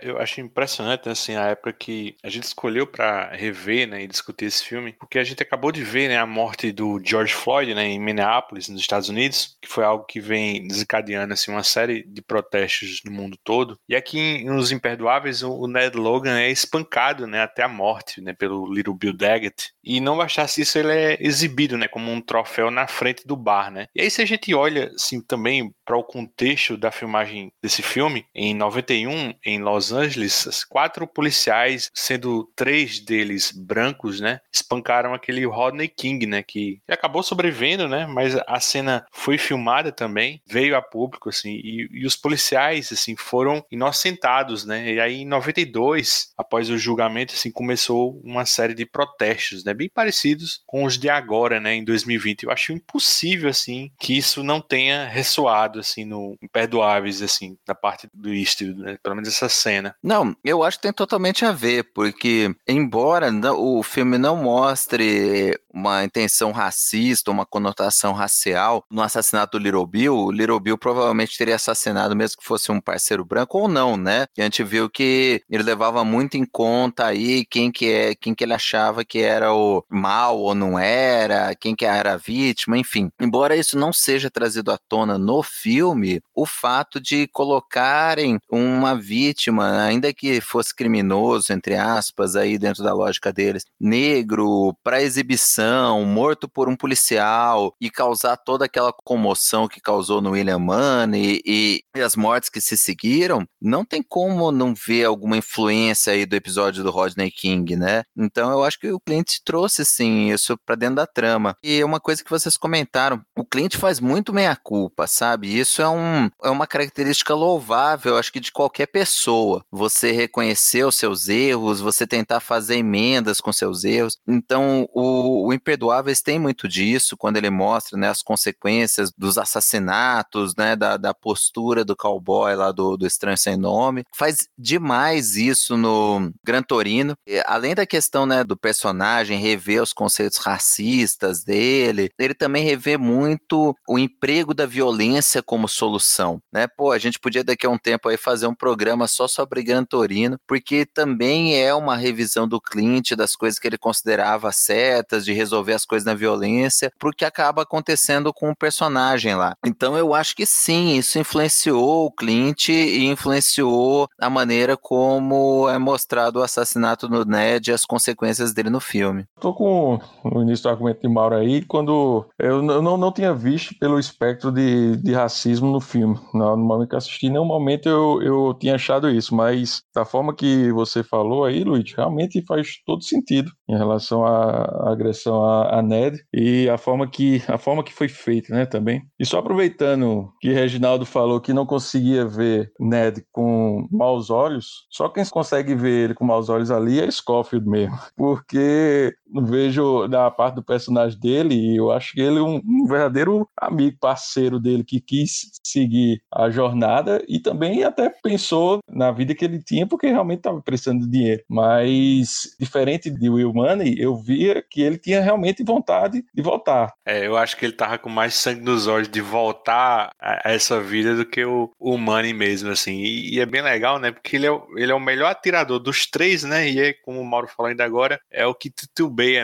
Eu 0.02 0.18
acho 0.20 0.42
impressionante 0.42 1.10
assim 1.10 1.36
a 1.36 1.48
época 1.48 1.74
que 1.74 2.16
a 2.24 2.30
gente 2.30 2.44
escolheu 2.44 2.88
para 2.88 3.30
rever, 3.34 3.88
né, 3.88 4.04
e 4.04 4.08
discutir 4.08 4.46
esse 4.46 4.64
filme, 4.64 4.94
porque 4.94 5.20
a 5.20 5.24
gente 5.24 5.42
acabou 5.42 5.72
de 5.72 5.84
ver, 5.84 6.10
né, 6.10 6.18
a 6.18 6.26
morte 6.26 6.72
do 6.72 7.02
George 7.04 7.34
Floyd, 7.34 7.74
né, 7.74 7.86
em 7.86 8.00
Minneapolis, 8.00 8.70
nos 8.70 8.82
Estados 8.82 9.10
Unidos, 9.10 9.58
que 9.62 9.68
foi 9.68 9.84
algo 9.84 10.06
que 10.06 10.20
vem 10.20 10.68
desencadeando 10.68 11.34
assim 11.34 11.52
uma 11.52 11.64
série 11.64 12.04
de 12.04 12.22
protestos 12.22 13.02
no 13.06 13.12
mundo 13.12 13.38
todo. 13.44 13.80
E 13.88 13.96
aqui 13.96 14.20
em 14.20 14.50
Os 14.52 14.72
Imperdoáveis, 14.72 15.44
o 15.44 15.68
Ned 15.68 15.98
Logan 15.98 16.40
é 16.40 16.50
espancado, 16.50 17.28
né, 17.28 17.42
até 17.42 17.64
a 17.64 17.68
morte, 17.68 18.22
né, 18.22 18.34
pelo 18.34 18.72
Little 18.72 18.94
Bill 18.94 19.14
Daggett. 19.14 19.72
E 19.84 20.00
não 20.00 20.18
bastasse 20.18 20.62
isso, 20.62 20.78
ele 20.78 20.92
é 20.92 21.18
exibido, 21.20 21.78
né, 21.78 21.88
como 21.88 22.12
um 22.12 22.22
troféu 22.22 22.72
na 22.72 22.88
frente 22.88 23.26
do 23.26 23.36
bar, 23.36 23.72
né? 23.72 23.88
E 23.96 24.02
aí 24.02 24.10
se 24.10 24.22
a 24.22 24.26
gente 24.26 24.54
olha 24.54 24.92
assim 24.96 25.22
também 25.22 25.74
para 25.86 25.98
o 25.98 26.04
contexto 26.04 26.78
da 26.78 26.92
filmagem 26.92 27.52
desse 27.62 27.82
filme, 27.82 28.26
em 28.34 28.54
91, 28.54 29.34
em 29.46 29.60
Los 29.60 29.89
Angeles, 29.92 30.64
quatro 30.66 31.08
policiais, 31.08 31.90
sendo 31.94 32.50
três 32.56 33.00
deles 33.00 33.52
brancos, 33.52 34.20
né, 34.20 34.40
espancaram 34.52 35.14
aquele 35.14 35.46
Rodney 35.46 35.88
King, 35.88 36.26
né, 36.26 36.44
que 36.44 36.80
acabou 36.88 37.24
sobrevivendo, 37.24 37.88
né, 37.88 38.06
mas 38.06 38.36
a 38.48 38.60
cena 38.60 39.06
foi 39.12 39.38
filmada 39.38 39.92
também, 39.92 40.42
veio 40.46 40.76
a 40.76 40.82
público, 40.82 41.30
assim, 41.30 41.52
e, 41.64 41.88
e 41.92 42.06
os 42.06 42.16
policiais, 42.16 42.92
assim, 42.92 43.16
foram 43.16 43.64
inocentados, 43.72 44.66
né, 44.66 44.94
e 44.94 45.00
aí 45.00 45.22
em 45.22 45.26
92, 45.26 46.34
após 46.38 46.70
o 46.70 46.78
julgamento, 46.78 47.34
assim, 47.34 47.52
começou 47.52 48.20
uma 48.24 48.46
série 48.46 48.74
de 48.74 48.86
protestos, 48.86 49.64
né, 49.64 49.74
bem 49.74 49.90
parecidos 49.90 50.62
com 50.66 50.84
os 50.84 50.98
de 50.98 51.10
agora, 51.10 51.60
né, 51.60 51.76
em 51.76 51.84
2020. 51.84 52.44
Eu 52.44 52.52
acho 52.52 52.74
impossível, 52.74 53.50
assim, 53.50 53.92
que 54.00 54.18
isso 54.18 54.44
não 54.44 54.62
tenha 54.62 55.08
ressoado, 55.08 55.80
assim, 55.80 56.06
no 56.06 56.38
Imperdoáveis, 56.42 57.22
assim, 57.22 57.58
da 57.66 57.76
parte 57.76 58.08
do 58.14 58.34
Eastwood, 58.34 58.80
né, 58.80 58.98
pelo 59.02 59.16
menos 59.16 59.30
essa 59.30 59.50
cena 59.50 59.79
cena. 59.80 59.96
Não, 60.04 60.36
eu 60.44 60.64
acho 60.64 60.78
que 60.78 60.84
tem 60.84 60.94
totalmente 60.94 61.46
a 61.46 61.52
ver, 61.52 61.92
porque 61.94 62.54
embora 62.68 63.30
o 63.54 63.82
filme 63.82 64.18
não 64.18 64.36
mostre 64.36 65.58
uma 65.74 66.04
intenção 66.04 66.52
racista, 66.52 67.32
uma 67.32 67.46
conotação 67.46 68.14
racial 68.14 68.84
no 68.90 69.02
assassinato 69.02 69.58
do 69.58 69.64
Little 69.64 69.86
Bill, 69.86 70.16
o 70.16 70.32
Little 70.32 70.60
Bill 70.60 70.78
provavelmente 70.78 71.38
teria 71.38 71.56
assassinado 71.56 72.16
mesmo 72.16 72.38
que 72.38 72.46
fosse 72.46 72.72
um 72.72 72.82
parceiro 72.82 73.24
branco 73.26 73.58
ou 73.58 73.68
não, 73.68 73.98
né? 73.98 74.28
E 74.38 74.42
a 74.42 74.44
gente 74.46 74.64
viu 74.64 74.90
que 74.90 75.42
ele 75.50 75.64
levava 75.64 76.04
muito 76.04 76.38
em 76.38 76.46
conta 76.46 77.06
aí 77.06 77.46
quem 77.46 77.72
que 77.72 77.92
é, 77.92 78.16
quem 78.16 78.34
que 78.34 78.44
ele 78.44 78.54
achava 78.54 79.06
que 79.06 79.20
era 79.20 79.54
o 79.54 79.84
mal 79.90 80.40
ou 80.40 80.56
não 80.56 80.78
era, 80.78 81.56
quem 81.56 81.76
que 81.76 81.86
era 81.86 82.14
a 82.14 82.18
vítima, 82.18 82.78
enfim. 82.78 83.10
Embora 83.20 83.56
isso 83.56 83.78
não 83.78 83.94
seja 83.94 84.30
trazido 84.30 84.72
à 84.72 84.78
tona 84.78 85.18
no 85.18 85.44
filme, 85.44 86.22
o 86.34 86.46
fato 86.46 87.00
de 87.00 87.28
colocarem 87.28 88.40
uma 88.50 88.96
vítima, 88.96 89.84
ainda 89.84 90.14
que 90.14 90.42
fosse 90.42 90.76
criminoso, 90.76 91.52
entre 91.54 91.76
aspas, 91.76 92.36
aí 92.36 92.58
dentro 92.58 92.84
da 92.84 92.94
lógica 92.94 93.32
deles, 93.32 93.66
negro, 93.80 94.76
para 94.84 95.02
exibição, 95.02 95.59
morto 96.06 96.48
por 96.48 96.70
um 96.70 96.76
policial 96.76 97.74
e 97.80 97.90
causar 97.90 98.38
toda 98.38 98.66
aquela 98.66 98.94
comoção 99.04 99.68
que 99.68 99.82
causou 99.82 100.22
no 100.22 100.32
William 100.32 100.60
Money 100.60 101.42
e, 101.46 101.84
e 101.96 102.02
as 102.02 102.16
mortes 102.16 102.50
que 102.50 102.62
se 102.62 102.78
seguiram, 102.78 103.46
não 103.62 103.84
tem 103.84 104.02
como 104.02 104.52
não 104.52 104.74
ver 104.74 105.06
alguma 105.06 105.38
influência 105.38 106.14
aí 106.14 106.26
do 106.26 106.36
episódio 106.36 106.84
do 106.84 106.92
Rodney 106.92 107.32
King, 107.32 107.76
né? 107.76 108.04
Então 108.18 108.52
eu 108.52 108.64
acho 108.64 108.80
que 108.80 108.92
o 108.92 109.00
cliente 109.00 109.42
trouxe 109.44 109.84
sim 109.86 110.32
isso 110.32 110.58
para 110.66 110.76
dentro 110.76 110.96
da 110.96 111.08
trama. 111.08 111.56
E 111.64 111.84
uma 111.84 112.00
coisa 112.00 112.24
que 112.24 112.30
vocês 112.30 112.58
comentaram, 112.58 113.22
o 113.38 113.46
cliente 113.46 113.78
faz 113.78 114.00
muito 114.00 114.34
meia 114.34 114.56
culpa, 114.56 115.08
sabe? 115.08 115.58
Isso 115.58 115.82
é, 115.82 115.90
um, 115.90 116.30
é 116.44 116.50
uma 116.50 116.68
característica 116.68 117.34
louvável, 117.34 118.18
acho 118.18 118.32
que 118.32 118.40
de 118.40 118.52
qualquer 118.52 118.88
pessoa. 118.88 119.64
Você 119.72 120.12
reconhecer 120.12 120.86
os 120.86 120.96
seus 120.96 121.28
erros, 121.28 121.80
você 121.80 122.06
tentar 122.06 122.40
fazer 122.40 122.78
emendas 122.78 123.42
com 123.42 123.52
seus 123.52 123.84
erros. 123.84 124.18
Então 124.28 124.88
o, 124.94 125.49
Imperdoáveis 125.54 126.22
tem 126.22 126.40
muito 126.40 126.68
disso 126.68 127.16
quando 127.18 127.38
ele 127.38 127.50
mostra 127.50 127.98
né, 127.98 128.10
as 128.10 128.22
consequências 128.22 129.12
dos 129.18 129.38
assassinatos, 129.38 130.56
né, 130.56 130.76
da, 130.76 130.98
da 130.98 131.14
postura 131.14 131.84
do 131.86 131.96
cowboy 131.96 132.56
lá 132.56 132.72
do, 132.72 132.98
do 132.98 133.06
Estranho 133.06 133.38
Sem 133.38 133.58
Nome. 133.58 134.04
Faz 134.14 134.48
demais 134.58 135.36
isso 135.36 135.78
no 135.78 136.32
Gran 136.44 136.62
Torino. 136.62 137.16
E, 137.28 137.42
além 137.46 137.76
da 137.76 137.86
questão 137.86 138.26
né, 138.26 138.44
do 138.44 138.58
personagem 138.58 139.40
rever 139.40 139.82
os 139.82 139.94
conceitos 139.94 140.38
racistas 140.38 141.44
dele, 141.44 142.10
ele 142.18 142.34
também 142.34 142.64
revê 142.64 142.98
muito 142.98 143.76
o 143.88 143.98
emprego 143.98 144.54
da 144.54 144.66
violência 144.66 145.42
como 145.42 145.68
solução. 145.68 146.42
Né? 146.52 146.68
Pô, 146.68 146.92
a 146.92 146.98
gente 146.98 147.20
podia 147.20 147.44
daqui 147.44 147.66
a 147.66 147.70
um 147.70 147.78
tempo 147.78 148.10
aí 148.10 148.18
fazer 148.18 148.48
um 148.48 148.56
programa 148.56 149.08
só 149.08 149.28
sobre 149.28 149.64
Gran 149.64 149.84
Torino, 149.84 150.38
porque 150.48 150.86
também 150.86 151.62
é 151.62 151.74
uma 151.74 151.96
revisão 151.96 152.48
do 152.48 152.62
Clint, 152.62 153.12
das 153.12 153.36
coisas 153.36 153.60
que 153.60 153.68
ele 153.68 153.78
considerava 153.78 154.52
certas, 154.52 155.26
de 155.26 155.34
resolver 155.40 155.74
as 155.74 155.86
coisas 155.86 156.06
na 156.06 156.14
violência, 156.14 156.92
porque 157.00 157.26
acaba 157.26 157.64
acontecendo 157.64 158.34
com 158.34 158.52
o 158.52 158.56
personagem 158.56 159.36
lá. 159.36 159.56
Então 159.66 159.98
eu 159.98 160.14
acho 160.14 160.36
que 160.36 160.46
sim, 160.46 160.96
isso 160.98 161.18
influenciou 161.18 162.06
o 162.06 162.12
Clint 162.12 162.70
e 162.70 163.06
influenciou 163.06 164.08
a 164.20 164.30
maneira 164.30 164.78
como 164.78 165.68
é 165.70 165.78
mostrado 165.78 166.40
o 166.40 166.44
assassinato 166.44 167.08
do 167.08 167.26
Ned 167.26 167.70
e 167.70 167.74
as 167.74 167.86
consequências 167.86 168.54
dele 168.54 168.70
no 168.70 168.80
filme. 168.80 169.26
Tô 169.40 169.54
com 169.54 170.00
o 170.24 170.42
início 170.42 170.64
do 170.64 170.70
argumento 170.70 171.02
de 171.02 171.08
Mauro 171.08 171.36
aí, 171.36 171.64
quando 171.66 172.26
eu 172.38 172.62
não, 172.62 172.98
não 172.98 173.12
tinha 173.12 173.34
visto 173.34 173.74
pelo 173.80 174.00
espectro 174.00 174.52
de, 174.52 174.98
de 174.98 175.14
racismo 175.14 175.72
no 175.72 175.80
filme. 175.80 176.20
No 176.34 176.58
momento 176.58 176.90
que 176.90 176.96
assisti, 176.96 177.30
nenhum 177.30 177.46
momento 177.46 177.88
eu, 177.88 178.22
eu 178.22 178.54
tinha 178.60 178.76
achado 178.76 179.10
isso, 179.10 179.34
mas 179.34 179.82
da 179.94 180.06
forma 180.06 180.36
que 180.36 180.72
você 180.72 181.04
falou 181.04 181.46
aí, 181.46 181.64
Luiz, 181.64 181.94
realmente 181.94 182.44
faz 182.46 182.82
todo 182.86 183.04
sentido 183.04 183.52
em 183.68 183.78
relação 183.78 184.26
à 184.26 184.92
agressão 184.92 185.29
a, 185.34 185.80
a 185.80 185.82
Ned 185.82 186.24
e 186.34 186.70
a 186.70 186.78
forma 186.78 187.10
que 187.10 187.42
a 187.48 187.58
forma 187.58 187.84
que 187.84 187.94
foi 187.94 188.08
feita, 188.08 188.54
né, 188.54 188.66
também. 188.66 189.04
E 189.20 189.26
só 189.26 189.40
aproveitando 189.40 190.32
que 190.40 190.52
Reginaldo 190.52 191.06
falou 191.06 191.42
que 191.42 191.54
não 191.54 191.66
conseguia 191.66 192.26
ver 192.26 192.72
Ned 192.80 193.24
com 193.32 193.88
maus 193.92 194.30
olhos, 194.30 194.88
só 194.90 195.10
quem 195.10 195.24
consegue 195.26 195.76
ver 195.76 196.06
ele 196.06 196.14
com 196.14 196.26
maus 196.26 196.50
olhos 196.50 196.72
ali 196.72 197.00
é 197.00 197.10
Scofield 197.10 197.68
mesmo, 197.68 197.98
porque 198.16 199.14
vejo 199.34 200.08
da 200.08 200.30
parte 200.32 200.56
do 200.56 200.64
personagem 200.64 201.20
dele 201.20 201.56
e 201.56 201.78
eu 201.78 201.92
acho 201.92 202.14
que 202.14 202.22
ele 202.22 202.40
é 202.40 202.42
um, 202.42 202.62
um 202.66 202.86
verdadeiro 202.88 203.48
amigo, 203.56 203.98
parceiro 204.00 204.60
dele 204.60 204.84
que 204.84 205.00
quis 205.00 205.52
seguir 205.64 206.22
a 206.34 206.50
jornada 206.50 207.24
e 207.28 207.40
também 207.40 207.84
até 207.84 208.10
pensou 208.10 208.80
na 208.90 209.12
vida 209.12 209.36
que 209.36 209.46
ele 209.46 209.62
tinha 209.62 209.88
porque 209.88 210.08
realmente 210.08 210.40
estava 210.40 210.62
precisando 210.62 211.06
de 211.06 211.12
dinheiro. 211.12 211.44
Mas 211.48 212.56
diferente 212.60 213.10
de 213.10 213.30
Will 213.30 213.54
Money, 213.54 213.96
eu 214.00 214.16
via 214.16 214.64
que 214.68 214.82
ele 214.82 214.98
tinha 214.98 215.22
realmente 215.22 215.64
vontade 215.64 216.24
de 216.34 216.42
voltar. 216.42 216.94
É, 217.06 217.26
eu 217.26 217.38
acho 217.38 217.58
que 217.58 217.66
ele 217.66 217.74
tava 217.74 217.98
com 217.98 218.10
mais 218.10 218.34
sangue 218.36 218.62
nos 218.62 218.88
olhos 218.88 219.10
de 219.10 219.22
voltar 219.22 220.12
a 220.20 220.52
essa 220.52 220.82
vida 220.82 221.16
do 221.16 221.26
que 221.26 221.44
o, 221.44 221.72
o 221.80 221.98
Money 221.98 222.34
mesmo, 222.34 222.72
assim. 222.72 223.02
E, 223.02 223.36
e 223.36 223.40
é 223.40 223.46
bem 223.46 223.62
legal, 223.62 224.00
né? 224.00 224.12
Porque 224.12 224.36
ele 224.36 224.48
é, 224.48 224.62
ele 224.76 224.92
é 224.92 224.96
o 224.96 225.00
melhor 225.00 225.30
atirador 225.32 225.80
dos 225.80 226.06
três, 226.06 226.44
né? 226.44 226.70
E 226.70 226.80
é, 226.80 226.94
como 226.94 227.20
o 227.20 227.26
Mauro 227.26 227.48
falou 227.48 227.70
ainda 227.70 227.84
agora, 227.84 228.20
é 228.32 228.46
o 228.46 228.54
que 228.54 228.70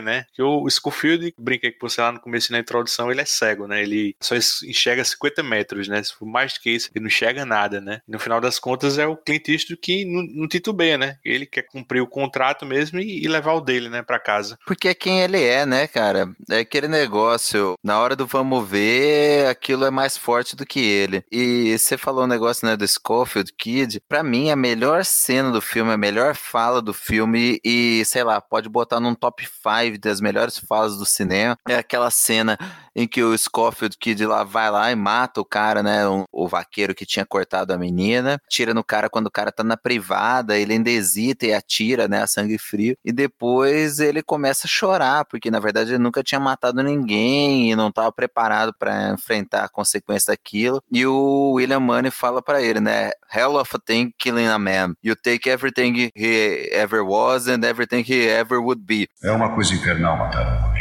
né? 0.01 0.25
Que 0.33 0.41
o 0.41 0.69
Schofield, 0.69 1.33
brinquei 1.37 1.71
com 1.71 1.87
você 1.87 2.01
lá 2.01 2.11
no 2.11 2.19
começo 2.19 2.51
na 2.51 2.59
introdução, 2.59 3.11
ele 3.11 3.21
é 3.21 3.25
cego, 3.25 3.67
né? 3.67 3.81
Ele 3.81 4.15
só 4.21 4.35
enxerga 4.35 5.03
50 5.03 5.43
metros, 5.43 5.87
né? 5.87 6.01
Se 6.01 6.13
for 6.13 6.25
mais 6.25 6.53
do 6.53 6.59
que 6.59 6.69
isso, 6.69 6.89
ele 6.93 7.03
não 7.03 7.07
enxerga 7.07 7.45
nada, 7.45 7.81
né? 7.81 8.01
No 8.07 8.19
final 8.19 8.39
das 8.39 8.59
contas, 8.59 8.97
é 8.97 9.05
o 9.05 9.17
Clint 9.17 9.47
Eastwood 9.49 9.81
que 9.81 10.05
não, 10.05 10.23
não 10.23 10.47
titubeia, 10.47 10.97
né? 10.97 11.17
Ele 11.23 11.45
quer 11.45 11.63
cumprir 11.63 12.01
o 12.01 12.07
contrato 12.07 12.65
mesmo 12.65 12.99
e, 12.99 13.23
e 13.23 13.27
levar 13.27 13.53
o 13.53 13.61
dele, 13.61 13.89
né, 13.89 14.01
pra 14.01 14.19
casa. 14.19 14.57
Porque 14.65 14.89
é 14.89 14.93
quem 14.93 15.21
ele 15.21 15.43
é, 15.43 15.65
né, 15.65 15.87
cara? 15.87 16.29
É 16.49 16.59
aquele 16.59 16.87
negócio, 16.87 17.75
na 17.83 17.99
hora 17.99 18.15
do 18.15 18.25
vamos 18.25 18.67
ver, 18.67 19.47
aquilo 19.47 19.85
é 19.85 19.91
mais 19.91 20.17
forte 20.17 20.55
do 20.55 20.65
que 20.65 20.79
ele. 20.79 21.23
E 21.31 21.77
você 21.77 21.97
falou 21.97 22.23
um 22.23 22.27
negócio, 22.27 22.67
né, 22.67 22.75
do 22.75 22.87
Schofield 22.87 23.53
Kid. 23.57 24.01
Pra 24.07 24.23
mim, 24.23 24.49
a 24.49 24.55
melhor 24.55 25.03
cena 25.05 25.51
do 25.51 25.61
filme, 25.61 25.91
a 25.91 25.97
melhor 25.97 26.35
fala 26.35 26.81
do 26.81 26.93
filme, 26.93 27.59
e 27.63 28.03
sei 28.05 28.23
lá, 28.23 28.39
pode 28.41 28.69
botar 28.69 28.99
num 28.99 29.15
top 29.15 29.45
5 29.65 29.99
das 29.99 30.21
melhores 30.21 30.57
falas 30.57 30.97
do 30.97 31.05
cinema, 31.05 31.57
é 31.67 31.75
aquela 31.75 32.11
cena 32.11 32.57
em 32.95 33.07
que 33.07 33.21
o 33.21 33.37
Scofield 33.37 33.97
Kid 33.97 34.25
lá 34.25 34.43
vai 34.43 34.71
lá 34.71 34.91
e 34.91 34.95
mata 34.95 35.41
o 35.41 35.45
cara, 35.45 35.83
né? 35.83 36.07
O, 36.07 36.25
o, 36.31 36.47
vaqueiro 36.47 36.95
que 36.95 37.05
tinha 37.05 37.25
cortado 37.25 37.73
a 37.73 37.77
menina, 37.77 38.39
tira 38.49 38.73
no 38.73 38.83
cara 38.83 39.09
quando 39.09 39.27
o 39.27 39.31
cara 39.31 39.51
tá 39.51 39.63
na 39.63 39.75
privada, 39.75 40.57
ele 40.57 40.73
ainda 40.73 40.89
hesita 40.89 41.45
e 41.45 41.53
atira, 41.53 42.07
né? 42.07 42.21
A 42.21 42.27
sangue 42.27 42.57
frio. 42.57 42.95
E 43.03 43.11
depois 43.11 43.99
ele 43.99 44.23
começa 44.23 44.65
a 44.65 44.69
chorar, 44.69 45.25
porque 45.25 45.51
na 45.51 45.59
verdade 45.59 45.91
ele 45.91 45.99
nunca 45.99 46.23
tinha 46.23 46.39
matado 46.39 46.81
ninguém 46.81 47.71
e 47.71 47.75
não 47.75 47.91
tava 47.91 48.11
preparado 48.11 48.73
para 48.77 49.09
enfrentar 49.09 49.65
a 49.65 49.69
consequência 49.69 50.31
daquilo. 50.31 50.81
E 50.91 51.05
o 51.05 51.53
William 51.53 51.79
Money 51.79 52.11
fala 52.11 52.41
para 52.41 52.61
ele, 52.61 52.79
né? 52.79 53.11
Hell 53.33 53.55
of 53.55 53.75
a 53.75 53.79
thing 53.79 54.13
killing 54.17 54.47
a 54.47 54.57
man. 54.57 54.93
You 55.03 55.15
take 55.15 55.49
everything 55.49 56.11
he 56.15 56.69
ever 56.71 57.03
was 57.03 57.47
and 57.47 57.65
everything 57.65 58.03
he 58.07 58.27
ever 58.27 58.59
would 58.59 58.81
be. 58.83 59.09
É 59.23 59.31
uma 59.31 59.53
coisa 59.53 59.73
infernal 59.73 60.17
matar. 60.17 60.74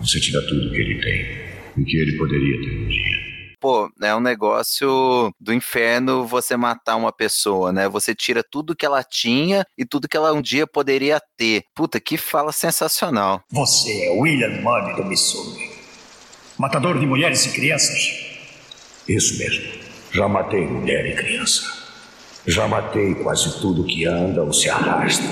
Você 0.00 0.18
tira 0.18 0.40
tudo 0.46 0.70
que 0.70 0.76
ele 0.76 1.00
tem 1.00 1.82
e 1.82 1.84
que 1.84 1.96
ele 1.96 2.16
poderia 2.16 2.58
ter 2.58 2.78
um 2.78 2.88
dia. 2.88 3.30
Pô, 3.60 3.90
é 4.02 4.16
um 4.16 4.20
negócio 4.20 5.30
do 5.38 5.52
inferno 5.52 6.26
você 6.26 6.56
matar 6.56 6.96
uma 6.96 7.12
pessoa, 7.12 7.70
né? 7.70 7.86
Você 7.90 8.14
tira 8.14 8.42
tudo 8.42 8.74
que 8.74 8.86
ela 8.86 9.04
tinha 9.04 9.66
e 9.76 9.84
tudo 9.84 10.08
que 10.08 10.16
ela 10.16 10.32
um 10.32 10.40
dia 10.40 10.66
poderia 10.66 11.20
ter. 11.36 11.64
Puta, 11.74 12.00
que 12.00 12.16
fala 12.16 12.52
sensacional. 12.52 13.42
Você 13.52 14.06
é 14.06 14.10
William 14.12 14.62
Muddy 14.62 14.96
do 14.96 15.04
Missouri. 15.04 15.70
Matador 16.56 16.98
de 16.98 17.04
mulheres 17.04 17.44
e 17.44 17.52
crianças? 17.52 18.30
Isso 19.06 19.36
mesmo. 19.38 19.64
Já 20.10 20.26
matei 20.26 20.66
mulher 20.66 21.04
e 21.04 21.14
criança. 21.14 21.62
Já 22.46 22.66
matei 22.66 23.14
quase 23.16 23.60
tudo 23.60 23.84
que 23.84 24.06
anda 24.06 24.42
ou 24.42 24.54
se 24.54 24.70
arrasta. 24.70 25.24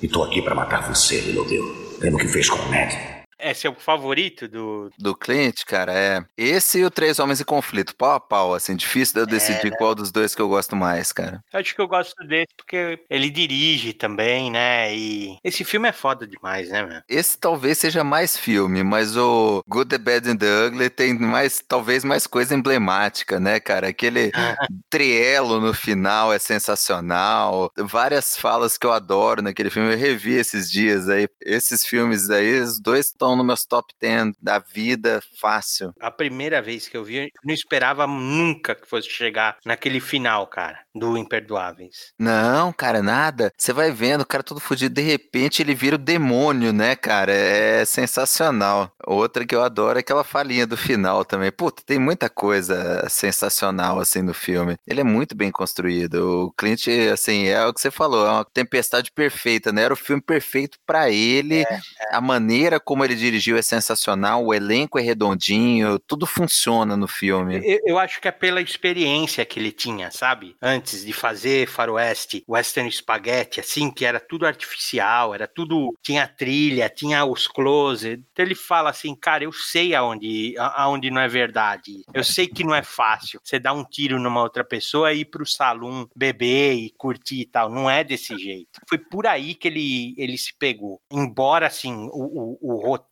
E 0.00 0.08
tô 0.08 0.22
aqui 0.22 0.40
para 0.40 0.54
matar 0.54 0.88
você, 0.88 1.20
Little 1.20 1.44
Bill. 1.44 1.98
Pelo 2.00 2.16
que 2.16 2.28
fez 2.28 2.48
com 2.48 2.56
o 2.56 2.70
Ned. 2.70 3.17
Esse 3.38 3.66
é 3.66 3.70
o 3.70 3.74
favorito 3.74 4.48
do. 4.48 4.90
Do 4.98 5.14
Clint, 5.14 5.64
cara, 5.64 5.92
é. 5.92 6.24
Esse 6.36 6.80
e 6.80 6.84
o 6.84 6.90
Três 6.90 7.18
Homens 7.18 7.40
em 7.40 7.44
Conflito, 7.44 7.94
pau 7.94 8.14
a 8.14 8.20
pau, 8.20 8.54
assim, 8.54 8.74
difícil 8.74 9.14
de 9.14 9.20
eu 9.20 9.26
decidir 9.26 9.72
é, 9.72 9.76
qual 9.76 9.94
dos 9.94 10.10
dois 10.10 10.34
que 10.34 10.42
eu 10.42 10.48
gosto 10.48 10.74
mais, 10.74 11.12
cara. 11.12 11.42
Eu 11.52 11.60
acho 11.60 11.74
que 11.74 11.80
eu 11.80 11.88
gosto 11.88 12.16
desse 12.26 12.54
porque 12.56 13.00
ele 13.08 13.30
dirige 13.30 13.92
também, 13.92 14.50
né? 14.50 14.94
E 14.94 15.38
esse 15.44 15.64
filme 15.64 15.88
é 15.88 15.92
foda 15.92 16.26
demais, 16.26 16.68
né, 16.68 16.84
meu? 16.84 17.00
Esse 17.08 17.38
talvez 17.38 17.78
seja 17.78 18.02
mais 18.02 18.36
filme, 18.36 18.82
mas 18.82 19.16
o 19.16 19.62
Good, 19.68 19.90
The 19.90 19.98
Bad 19.98 20.30
and 20.30 20.36
The 20.36 20.66
Ugly 20.66 20.90
tem 20.90 21.18
mais, 21.18 21.62
talvez 21.66 22.04
mais 22.04 22.26
coisa 22.26 22.54
emblemática, 22.54 23.38
né, 23.38 23.60
cara? 23.60 23.88
Aquele 23.88 24.32
trielo 24.90 25.60
no 25.60 25.72
final 25.72 26.32
é 26.32 26.38
sensacional. 26.38 27.70
Várias 27.76 28.36
falas 28.36 28.76
que 28.76 28.86
eu 28.86 28.92
adoro 28.92 29.42
naquele 29.42 29.70
filme. 29.70 29.92
Eu 29.92 29.98
revi 29.98 30.34
esses 30.34 30.70
dias 30.70 31.08
aí. 31.08 31.28
Esses 31.40 31.84
filmes 31.84 32.30
aí, 32.30 32.60
os 32.60 32.80
dois 32.80 33.06
estão 33.06 33.27
estão 33.28 33.36
nos 33.36 33.46
meus 33.46 33.64
top 33.64 33.92
10 34.00 34.32
da 34.40 34.58
vida 34.58 35.20
fácil. 35.38 35.92
A 36.00 36.10
primeira 36.10 36.62
vez 36.62 36.88
que 36.88 36.96
eu 36.96 37.04
vi, 37.04 37.16
eu 37.16 37.28
não 37.44 37.54
esperava 37.54 38.06
nunca 38.06 38.74
que 38.74 38.88
fosse 38.88 39.08
chegar 39.08 39.56
naquele 39.64 40.00
final, 40.00 40.46
cara, 40.46 40.80
do 40.94 41.16
Imperdoáveis. 41.16 42.12
Não, 42.18 42.72
cara, 42.72 43.02
nada. 43.02 43.52
Você 43.56 43.72
vai 43.72 43.90
vendo, 43.90 44.22
o 44.22 44.26
cara 44.26 44.42
todo 44.42 44.60
fudido, 44.60 44.94
de 44.94 45.02
repente 45.02 45.62
ele 45.62 45.74
vira 45.74 45.96
o 45.96 45.98
demônio, 45.98 46.72
né, 46.72 46.96
cara? 46.96 47.32
É 47.32 47.84
sensacional. 47.84 48.92
Outra 49.06 49.46
que 49.46 49.54
eu 49.54 49.62
adoro 49.62 49.98
é 49.98 50.00
aquela 50.00 50.24
falinha 50.24 50.66
do 50.66 50.76
final 50.76 51.24
também. 51.24 51.50
Puta, 51.50 51.82
tem 51.84 51.98
muita 51.98 52.28
coisa 52.28 53.06
sensacional, 53.08 54.00
assim, 54.00 54.22
no 54.22 54.34
filme. 54.34 54.76
Ele 54.86 55.00
é 55.00 55.04
muito 55.04 55.36
bem 55.36 55.50
construído. 55.50 56.46
O 56.46 56.52
Clint, 56.52 56.86
assim, 57.12 57.46
é 57.46 57.64
o 57.66 57.74
que 57.74 57.80
você 57.80 57.90
falou, 57.90 58.26
é 58.26 58.30
uma 58.30 58.44
tempestade 58.44 59.10
perfeita, 59.10 59.72
né? 59.72 59.82
Era 59.82 59.94
o 59.94 59.96
filme 59.96 60.22
perfeito 60.22 60.78
para 60.86 61.10
ele. 61.10 61.60
É, 61.60 61.74
é. 61.74 61.80
A 62.12 62.20
maneira 62.20 62.78
como 62.78 63.04
ele 63.04 63.14
dirigiu 63.18 63.56
é 63.56 63.62
sensacional, 63.62 64.44
o 64.44 64.54
elenco 64.54 64.98
é 64.98 65.02
redondinho, 65.02 65.98
tudo 65.98 66.26
funciona 66.26 66.96
no 66.96 67.08
filme. 67.08 67.56
Eu, 67.56 67.80
eu 67.86 67.98
acho 67.98 68.20
que 68.20 68.28
é 68.28 68.32
pela 68.32 68.60
experiência 68.60 69.44
que 69.44 69.58
ele 69.58 69.72
tinha, 69.72 70.10
sabe? 70.10 70.56
Antes 70.62 71.04
de 71.04 71.12
fazer 71.12 71.68
faroeste, 71.68 72.44
western 72.48 72.90
spaghetti, 72.90 73.60
assim, 73.60 73.90
que 73.90 74.04
era 74.04 74.20
tudo 74.20 74.46
artificial, 74.46 75.34
era 75.34 75.46
tudo... 75.46 75.94
Tinha 76.02 76.26
trilha, 76.26 76.88
tinha 76.88 77.24
os 77.24 77.46
close. 77.46 78.24
Então 78.32 78.44
ele 78.44 78.54
fala 78.54 78.90
assim, 78.90 79.14
cara, 79.14 79.44
eu 79.44 79.52
sei 79.52 79.94
aonde, 79.94 80.54
aonde 80.58 81.10
não 81.10 81.20
é 81.20 81.28
verdade. 81.28 82.02
Eu 82.14 82.24
sei 82.24 82.46
que 82.46 82.64
não 82.64 82.74
é 82.74 82.82
fácil 82.82 83.40
você 83.42 83.58
dar 83.58 83.72
um 83.72 83.84
tiro 83.84 84.18
numa 84.18 84.42
outra 84.42 84.64
pessoa 84.64 85.12
e 85.12 85.20
ir 85.20 85.24
pro 85.24 85.46
salão 85.46 86.08
beber 86.14 86.74
e 86.74 86.90
curtir 86.96 87.40
e 87.40 87.46
tal. 87.46 87.68
Não 87.68 87.90
é 87.90 88.04
desse 88.04 88.36
jeito. 88.38 88.80
Foi 88.88 88.98
por 88.98 89.26
aí 89.26 89.54
que 89.54 89.68
ele, 89.68 90.14
ele 90.16 90.38
se 90.38 90.54
pegou. 90.56 91.00
Embora, 91.10 91.66
assim, 91.66 91.94
o, 92.12 92.58
o, 92.60 92.74
o 92.74 92.86
roteiro 92.86 93.07